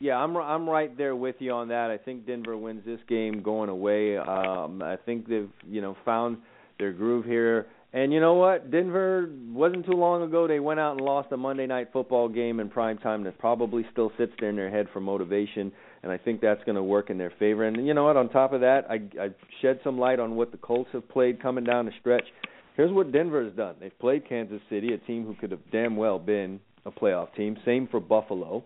Yeah, 0.00 0.16
I'm 0.16 0.36
I'm 0.36 0.68
right 0.68 0.96
there 0.98 1.16
with 1.16 1.36
you 1.38 1.52
on 1.52 1.68
that. 1.68 1.90
I 1.90 1.96
think 1.96 2.26
Denver 2.26 2.58
wins 2.58 2.82
this 2.84 3.00
game 3.08 3.42
going 3.42 3.70
away. 3.70 4.18
Um, 4.18 4.82
I 4.82 4.96
think 4.96 5.26
they've 5.28 5.48
you 5.66 5.80
know 5.80 5.96
found 6.04 6.36
their 6.78 6.92
groove 6.92 7.24
here. 7.24 7.68
And 7.94 8.12
you 8.12 8.20
know 8.20 8.34
what? 8.34 8.70
Denver 8.70 9.30
wasn't 9.50 9.86
too 9.86 9.92
long 9.92 10.22
ago 10.22 10.46
they 10.46 10.60
went 10.60 10.78
out 10.78 10.92
and 10.92 11.00
lost 11.00 11.32
a 11.32 11.38
Monday 11.38 11.66
night 11.66 11.88
football 11.90 12.28
game 12.28 12.60
in 12.60 12.68
prime 12.68 12.98
time 12.98 13.24
that 13.24 13.38
probably 13.38 13.86
still 13.90 14.12
sits 14.18 14.32
there 14.38 14.50
in 14.50 14.56
their 14.56 14.70
head 14.70 14.88
for 14.92 15.00
motivation 15.00 15.72
and 16.02 16.12
I 16.12 16.18
think 16.18 16.40
that's 16.40 16.62
going 16.64 16.76
to 16.76 16.82
work 16.82 17.10
in 17.10 17.18
their 17.18 17.32
favor. 17.38 17.64
And 17.64 17.86
you 17.86 17.94
know 17.94 18.04
what? 18.04 18.16
On 18.16 18.28
top 18.28 18.52
of 18.52 18.60
that, 18.60 18.82
I 18.88 18.94
I 19.20 19.28
shed 19.62 19.80
some 19.84 19.98
light 19.98 20.20
on 20.20 20.36
what 20.36 20.52
the 20.52 20.58
Colts 20.58 20.90
have 20.92 21.08
played 21.08 21.42
coming 21.42 21.64
down 21.64 21.86
the 21.86 21.92
stretch. 22.00 22.24
Here's 22.76 22.92
what 22.92 23.10
Denver 23.10 23.44
has 23.44 23.52
done. 23.54 23.74
They've 23.80 23.98
played 23.98 24.28
Kansas 24.28 24.60
City, 24.70 24.94
a 24.94 24.98
team 24.98 25.24
who 25.26 25.34
could 25.34 25.50
have 25.50 25.60
damn 25.72 25.96
well 25.96 26.18
been 26.18 26.60
a 26.86 26.92
playoff 26.92 27.34
team. 27.34 27.56
Same 27.64 27.88
for 27.90 27.98
Buffalo. 27.98 28.62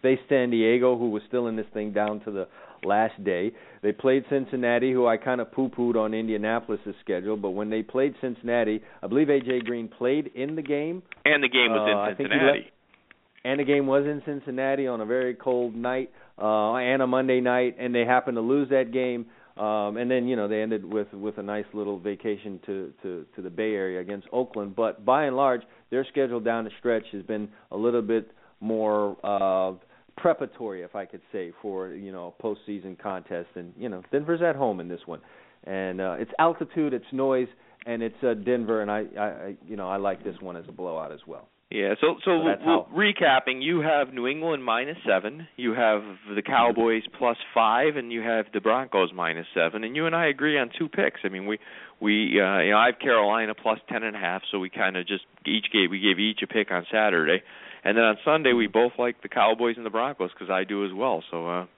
Faced 0.00 0.22
San 0.30 0.48
Diego, 0.48 0.96
who 0.96 1.10
was 1.10 1.22
still 1.28 1.46
in 1.46 1.56
this 1.56 1.66
thing 1.74 1.92
down 1.92 2.20
to 2.20 2.30
the 2.30 2.48
last 2.82 3.22
day. 3.22 3.52
They 3.82 3.92
played 3.92 4.24
Cincinnati, 4.30 4.92
who 4.92 5.06
I 5.06 5.18
kind 5.18 5.42
of 5.42 5.52
poo-pooed 5.52 5.96
on 5.96 6.14
Indianapolis' 6.14 6.80
schedule, 7.02 7.36
but 7.36 7.50
when 7.50 7.68
they 7.68 7.82
played 7.82 8.14
Cincinnati, 8.22 8.80
I 9.02 9.06
believe 9.06 9.28
AJ 9.28 9.64
Green 9.64 9.88
played 9.88 10.28
in 10.34 10.56
the 10.56 10.62
game. 10.62 11.02
And 11.26 11.42
the 11.42 11.48
game 11.48 11.70
was 11.70 12.08
uh, 12.08 12.10
in 12.10 12.16
Cincinnati. 12.16 12.72
and 13.44 13.60
the 13.60 13.64
game 13.64 13.86
was 13.86 14.04
in 14.04 14.22
Cincinnati 14.24 14.86
on 14.86 15.02
a 15.02 15.06
very 15.06 15.34
cold 15.34 15.74
night 15.74 16.10
uh, 16.38 16.74
and 16.74 17.02
a 17.02 17.06
Monday 17.06 17.40
night, 17.40 17.76
and 17.78 17.94
they 17.94 18.04
happened 18.04 18.36
to 18.36 18.40
lose 18.42 18.68
that 18.70 18.92
game. 18.92 19.26
Um, 19.56 19.98
and 19.98 20.10
then 20.10 20.26
you 20.26 20.36
know 20.36 20.48
they 20.48 20.62
ended 20.62 20.84
with 20.84 21.12
with 21.12 21.36
a 21.38 21.42
nice 21.42 21.66
little 21.74 21.98
vacation 21.98 22.60
to 22.66 22.92
to 23.02 23.26
to 23.36 23.42
the 23.42 23.50
Bay 23.50 23.74
Area 23.74 24.00
against 24.00 24.26
Oakland. 24.32 24.74
But 24.74 25.04
by 25.04 25.24
and 25.24 25.36
large, 25.36 25.62
their 25.90 26.06
schedule 26.10 26.40
down 26.40 26.64
the 26.64 26.70
stretch 26.78 27.04
has 27.12 27.22
been 27.24 27.48
a 27.70 27.76
little 27.76 28.02
bit 28.02 28.30
more 28.60 29.16
uh, 29.24 29.72
preparatory, 30.16 30.82
if 30.82 30.94
I 30.94 31.04
could 31.04 31.20
say, 31.32 31.52
for 31.60 31.88
you 31.88 32.12
know 32.12 32.34
a 32.38 32.42
postseason 32.42 32.98
contest. 32.98 33.48
And 33.54 33.74
you 33.76 33.88
know 33.88 34.02
Denver's 34.12 34.40
at 34.40 34.56
home 34.56 34.80
in 34.80 34.88
this 34.88 35.00
one, 35.04 35.20
and 35.64 36.00
uh, 36.00 36.16
it's 36.18 36.32
altitude, 36.38 36.94
it's 36.94 37.12
noise, 37.12 37.48
and 37.86 38.02
it's 38.02 38.22
uh, 38.22 38.34
Denver, 38.34 38.82
and 38.82 38.90
I, 38.90 39.04
I, 39.18 39.56
you 39.66 39.76
know 39.76 39.88
I 39.88 39.96
like 39.96 40.22
this 40.24 40.36
one 40.40 40.56
as 40.56 40.64
a 40.68 40.72
blowout 40.72 41.12
as 41.12 41.20
well. 41.26 41.48
Yeah, 41.70 41.94
so 42.00 42.16
so, 42.24 42.42
so 42.42 42.66
well, 42.66 42.88
recapping, 42.92 43.62
you 43.62 43.80
have 43.80 44.12
New 44.12 44.26
England 44.26 44.64
minus 44.64 44.96
seven, 45.06 45.46
you 45.56 45.72
have 45.72 46.02
the 46.34 46.42
Cowboys 46.42 47.04
plus 47.16 47.36
five, 47.54 47.94
and 47.94 48.10
you 48.10 48.22
have 48.22 48.46
the 48.52 48.60
Broncos 48.60 49.10
minus 49.14 49.46
seven, 49.54 49.84
and 49.84 49.94
you 49.94 50.06
and 50.06 50.16
I 50.16 50.26
agree 50.26 50.58
on 50.58 50.70
two 50.76 50.88
picks. 50.88 51.20
I 51.22 51.28
mean, 51.28 51.46
we 51.46 51.58
we 52.00 52.40
uh, 52.40 52.58
you 52.58 52.70
know 52.72 52.76
I 52.76 52.86
have 52.86 52.98
Carolina 52.98 53.54
plus 53.54 53.78
ten 53.88 54.02
and 54.02 54.16
a 54.16 54.18
half, 54.18 54.42
so 54.50 54.58
we 54.58 54.68
kind 54.68 54.96
of 54.96 55.06
just 55.06 55.22
each 55.46 55.66
gave 55.72 55.92
we 55.92 56.00
gave 56.00 56.18
each 56.18 56.40
a 56.42 56.48
pick 56.48 56.72
on 56.72 56.86
Saturday. 56.90 57.40
And 57.84 57.96
then 57.96 58.04
on 58.04 58.16
Sunday, 58.24 58.52
we 58.52 58.66
both 58.66 58.92
like 58.98 59.22
the 59.22 59.28
Cowboys 59.28 59.76
and 59.76 59.86
the 59.86 59.90
Broncos 59.90 60.30
because 60.34 60.50
I 60.50 60.64
do 60.64 60.84
as 60.84 60.90
well. 60.92 61.22
So 61.30 61.46
uh, 61.46 61.60
we'll 61.60 61.68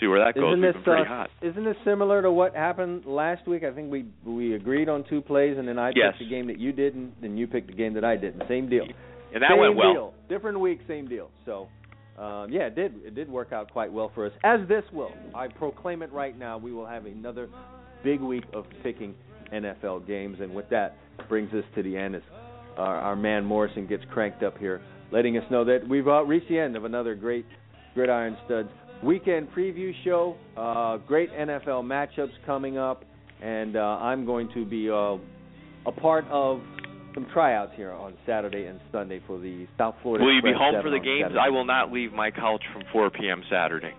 see 0.00 0.06
where 0.08 0.24
that 0.24 0.34
goes. 0.34 0.58
Isn't 0.58 0.62
this, 0.62 0.82
uh, 0.84 1.04
hot. 1.04 1.30
Isn't 1.40 1.64
this 1.64 1.76
similar 1.84 2.22
to 2.22 2.30
what 2.32 2.54
happened 2.54 3.06
last 3.06 3.46
week? 3.46 3.62
I 3.62 3.70
think 3.70 3.90
we 3.90 4.04
we 4.26 4.56
agreed 4.56 4.88
on 4.88 5.04
two 5.08 5.20
plays, 5.20 5.56
and 5.58 5.68
then 5.68 5.78
I 5.78 5.92
yes. 5.94 6.14
picked 6.18 6.28
the 6.28 6.28
game 6.28 6.48
that 6.48 6.58
you 6.58 6.72
didn't, 6.72 7.14
and 7.22 7.38
you 7.38 7.46
picked 7.46 7.68
the 7.68 7.76
game 7.76 7.94
that 7.94 8.04
I 8.04 8.16
didn't. 8.16 8.42
Same 8.48 8.68
deal. 8.68 8.86
And 9.34 9.42
that 9.42 9.50
same 9.50 9.60
went 9.60 9.76
well. 9.76 9.92
Deal. 9.92 10.14
Different 10.28 10.60
week, 10.60 10.80
same 10.88 11.08
deal. 11.08 11.30
So. 11.44 11.68
Um, 12.18 12.52
yeah, 12.52 12.66
it 12.66 12.74
did. 12.74 12.94
It 13.06 13.14
did 13.14 13.30
work 13.30 13.52
out 13.52 13.72
quite 13.72 13.90
well 13.90 14.12
for 14.14 14.26
us, 14.26 14.32
as 14.44 14.60
this 14.68 14.84
will. 14.92 15.12
I 15.34 15.48
proclaim 15.48 16.02
it 16.02 16.12
right 16.12 16.38
now. 16.38 16.58
We 16.58 16.70
will 16.70 16.86
have 16.86 17.06
another 17.06 17.48
big 18.04 18.20
week 18.20 18.44
of 18.52 18.66
picking 18.82 19.14
NFL 19.50 20.06
games, 20.06 20.36
and 20.40 20.54
with 20.54 20.68
that 20.68 20.98
brings 21.26 21.50
us 21.54 21.64
to 21.74 21.82
the 21.82 21.96
end. 21.96 22.16
As 22.16 22.22
our, 22.76 22.96
our 22.96 23.16
man 23.16 23.46
Morrison 23.46 23.86
gets 23.86 24.04
cranked 24.12 24.42
up 24.42 24.58
here 24.58 24.82
letting 25.12 25.36
us 25.36 25.44
know 25.50 25.64
that 25.64 25.86
we've 25.86 26.08
uh, 26.08 26.24
reached 26.24 26.48
the 26.48 26.58
end 26.58 26.74
of 26.74 26.84
another 26.84 27.14
great 27.14 27.44
Gridiron 27.94 28.36
Studs 28.46 28.70
weekend 29.04 29.48
preview 29.52 29.92
show. 30.04 30.36
Uh, 30.56 30.96
great 31.06 31.30
NFL 31.32 31.84
matchups 31.84 32.32
coming 32.46 32.78
up, 32.78 33.04
and 33.42 33.76
uh, 33.76 33.80
I'm 33.80 34.24
going 34.24 34.48
to 34.54 34.64
be 34.64 34.90
uh, 34.90 35.18
a 35.86 35.92
part 36.00 36.24
of 36.30 36.62
some 37.14 37.26
tryouts 37.32 37.72
here 37.76 37.92
on 37.92 38.14
Saturday 38.26 38.66
and 38.66 38.80
Sunday 38.90 39.20
for 39.26 39.38
the 39.38 39.66
South 39.78 39.94
Florida. 40.02 40.24
Will 40.24 40.34
you 40.34 40.42
be 40.42 40.52
home 40.56 40.74
for 40.82 40.90
the 40.90 40.98
games? 40.98 41.24
Saturday. 41.24 41.40
I 41.40 41.48
will 41.50 41.64
not 41.64 41.92
leave 41.92 42.12
my 42.12 42.30
couch 42.30 42.62
from 42.72 42.82
4 42.92 43.10
p.m. 43.10 43.42
Saturday. 43.50 43.92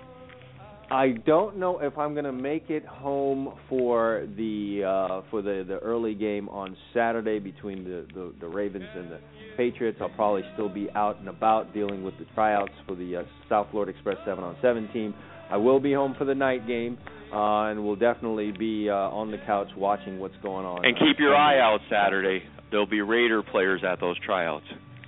I 0.92 1.14
don't 1.26 1.58
know 1.58 1.80
if 1.80 1.98
I'm 1.98 2.14
going 2.14 2.26
to 2.26 2.32
make 2.32 2.70
it 2.70 2.86
home 2.86 3.58
for 3.68 4.28
the 4.38 4.84
uh, 4.86 5.22
for 5.32 5.42
the 5.42 5.66
the 5.68 5.80
early 5.80 6.14
game 6.14 6.50
on 6.50 6.78
Saturday 6.94 7.40
between 7.40 7.84
the, 7.84 8.06
the 8.14 8.34
the 8.40 8.48
Ravens 8.48 8.86
and 8.96 9.10
the 9.10 9.20
Patriots. 9.58 9.98
I'll 10.02 10.10
probably 10.10 10.44
still 10.54 10.70
be 10.70 10.90
out 10.94 11.20
and 11.20 11.30
about 11.30 11.74
dealing 11.74 12.04
with 12.04 12.18
the 12.20 12.26
tryouts 12.36 12.74
for 12.86 12.96
the 12.96 13.18
uh, 13.18 13.24
South 13.50 13.68
Florida 13.72 13.92
Express 13.92 14.18
7 14.26 14.44
on 14.44 14.56
7 14.62 14.90
team. 14.94 15.16
I 15.50 15.58
will 15.58 15.80
be 15.80 15.94
home 15.94 16.16
for 16.18 16.26
the 16.26 16.36
night 16.36 16.68
game, 16.68 16.98
uh, 17.34 17.70
and 17.70 17.84
will 17.84 17.96
definitely 17.96 18.52
be 18.52 18.90
uh, 18.90 18.94
on 18.94 19.32
the 19.32 19.38
couch 19.46 19.68
watching 19.78 20.20
what's 20.20 20.38
going 20.44 20.66
on. 20.66 20.86
And 20.86 20.96
keep 20.98 21.20
your 21.20 21.36
eye 21.36 21.60
out 21.60 21.80
Saturday. 21.90 22.44
There'll 22.74 22.88
be 22.88 23.02
Raider 23.02 23.44
players 23.44 23.84
at 23.88 24.00
those 24.00 24.18
tryouts. 24.26 24.66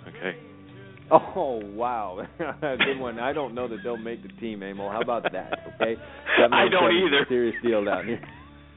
Okay. 0.08 0.38
Oh 1.10 1.62
wow, 1.64 2.22
good 2.38 3.00
one. 3.00 3.20
I 3.20 3.34
don't 3.34 3.56
know 3.56 3.68
that 3.68 3.78
they'll 3.84 3.98
make 3.98 4.22
the 4.22 4.30
team, 4.40 4.62
Emil. 4.62 4.88
How 4.92 5.02
about 5.02 5.24
that? 5.24 5.52
Okay. 5.74 6.00
I 6.52 6.68
don't 6.70 6.94
either. 6.94 7.26
Serious 7.28 7.56
deal 7.64 7.84
down 7.84 8.06
here. 8.06 8.22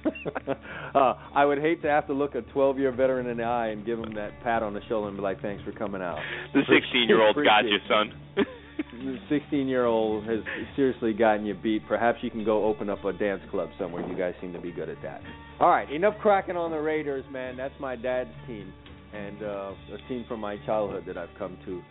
uh, 0.94 1.14
I 1.34 1.44
would 1.44 1.58
hate 1.58 1.82
to 1.82 1.88
have 1.88 2.06
to 2.06 2.14
look 2.14 2.34
a 2.34 2.40
12-year 2.40 2.92
veteran 2.92 3.26
in 3.26 3.36
the 3.36 3.42
eye 3.42 3.68
and 3.68 3.84
give 3.84 3.98
him 3.98 4.14
that 4.14 4.30
pat 4.42 4.62
on 4.62 4.72
the 4.72 4.80
shoulder 4.88 5.08
and 5.08 5.18
be 5.18 5.22
like, 5.22 5.42
"Thanks 5.42 5.62
for 5.64 5.72
coming 5.72 6.00
out." 6.00 6.18
The 6.54 6.60
16-year-old 6.60 7.36
got 7.36 7.66
you, 7.66 7.76
son. 7.88 8.46
The 8.92 9.18
16-year-old 9.30 10.24
has 10.24 10.38
seriously 10.76 11.12
gotten 11.12 11.44
you 11.46 11.54
beat. 11.54 11.82
Perhaps 11.88 12.18
you 12.22 12.30
can 12.30 12.44
go 12.44 12.64
open 12.64 12.88
up 12.88 13.04
a 13.04 13.12
dance 13.12 13.42
club 13.50 13.68
somewhere. 13.78 14.06
You 14.08 14.16
guys 14.16 14.34
seem 14.40 14.52
to 14.52 14.60
be 14.60 14.70
good 14.72 14.88
at 14.88 14.98
that. 15.02 15.20
All 15.60 15.68
right, 15.70 15.90
enough 15.90 16.14
cracking 16.20 16.56
on 16.56 16.70
the 16.70 16.80
Raiders, 16.80 17.24
man. 17.30 17.56
That's 17.56 17.74
my 17.80 17.96
dad's 17.96 18.30
team, 18.46 18.72
and 19.12 19.42
uh, 19.42 19.72
a 19.94 20.08
team 20.08 20.24
from 20.28 20.40
my 20.40 20.56
childhood 20.64 21.04
that 21.06 21.18
I've 21.18 21.28
come 21.38 21.58
to 21.66 21.82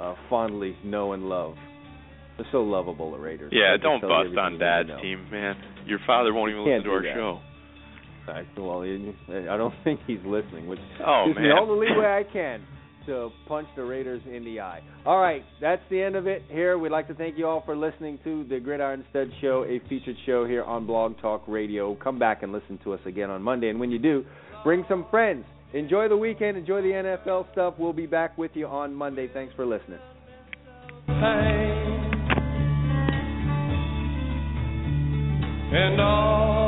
uh, 0.00 0.14
fondly 0.30 0.76
know 0.84 1.12
and 1.12 1.28
love. 1.28 1.54
They're 2.36 2.46
so 2.52 2.62
lovable, 2.62 3.10
the 3.10 3.18
Raiders. 3.18 3.52
Yeah, 3.52 3.76
don't 3.82 4.00
can 4.00 4.08
tell 4.08 4.24
you 4.24 4.34
bust 4.34 4.38
on 4.38 4.58
Dad's 4.58 4.88
need 4.88 4.92
to 4.92 4.96
know. 4.96 5.02
team, 5.02 5.30
man. 5.30 5.56
Your 5.86 5.98
father 6.06 6.32
won't 6.32 6.50
even 6.52 6.64
listen 6.64 6.84
to 6.84 6.90
our 6.90 7.02
that. 7.02 7.14
show. 7.16 7.40
I, 8.28 8.42
well, 8.60 8.82
I 8.82 9.56
don't 9.56 9.74
think 9.84 10.00
he's 10.06 10.20
listening, 10.24 10.68
which 10.68 10.78
Oh 11.04 11.24
gives 11.26 11.36
me 11.38 11.48
man. 11.48 11.58
all 11.58 11.66
the 11.66 11.72
leeway 11.72 12.06
I 12.06 12.22
can 12.30 12.62
to 13.08 13.30
punch 13.46 13.66
the 13.74 13.82
Raiders 13.82 14.22
in 14.32 14.44
the 14.44 14.60
eye. 14.60 14.80
All 15.04 15.20
right, 15.20 15.42
that's 15.60 15.82
the 15.90 16.00
end 16.00 16.14
of 16.14 16.26
it 16.26 16.42
here. 16.48 16.78
We'd 16.78 16.92
like 16.92 17.08
to 17.08 17.14
thank 17.14 17.36
you 17.36 17.46
all 17.46 17.62
for 17.64 17.76
listening 17.76 18.18
to 18.24 18.44
the 18.44 18.60
Gridiron 18.60 19.04
Stud 19.10 19.28
Show, 19.40 19.64
a 19.64 19.80
featured 19.88 20.16
show 20.26 20.46
here 20.46 20.62
on 20.62 20.86
Blog 20.86 21.18
Talk 21.20 21.42
Radio. 21.48 21.96
Come 21.96 22.18
back 22.18 22.42
and 22.42 22.52
listen 22.52 22.78
to 22.84 22.92
us 22.92 23.00
again 23.06 23.30
on 23.30 23.42
Monday, 23.42 23.70
and 23.70 23.80
when 23.80 23.90
you 23.90 23.98
do, 23.98 24.24
bring 24.62 24.84
some 24.88 25.06
friends. 25.10 25.44
Enjoy 25.74 26.08
the 26.08 26.16
weekend. 26.16 26.56
Enjoy 26.56 26.80
the 26.80 26.88
NFL 26.88 27.50
stuff. 27.52 27.74
We'll 27.78 27.92
be 27.92 28.06
back 28.06 28.38
with 28.38 28.52
you 28.54 28.66
on 28.66 28.94
Monday. 28.94 29.28
Thanks 29.32 29.52
for 29.54 29.66
listening. 29.66 29.98
And 35.70 36.00
all 36.00 36.67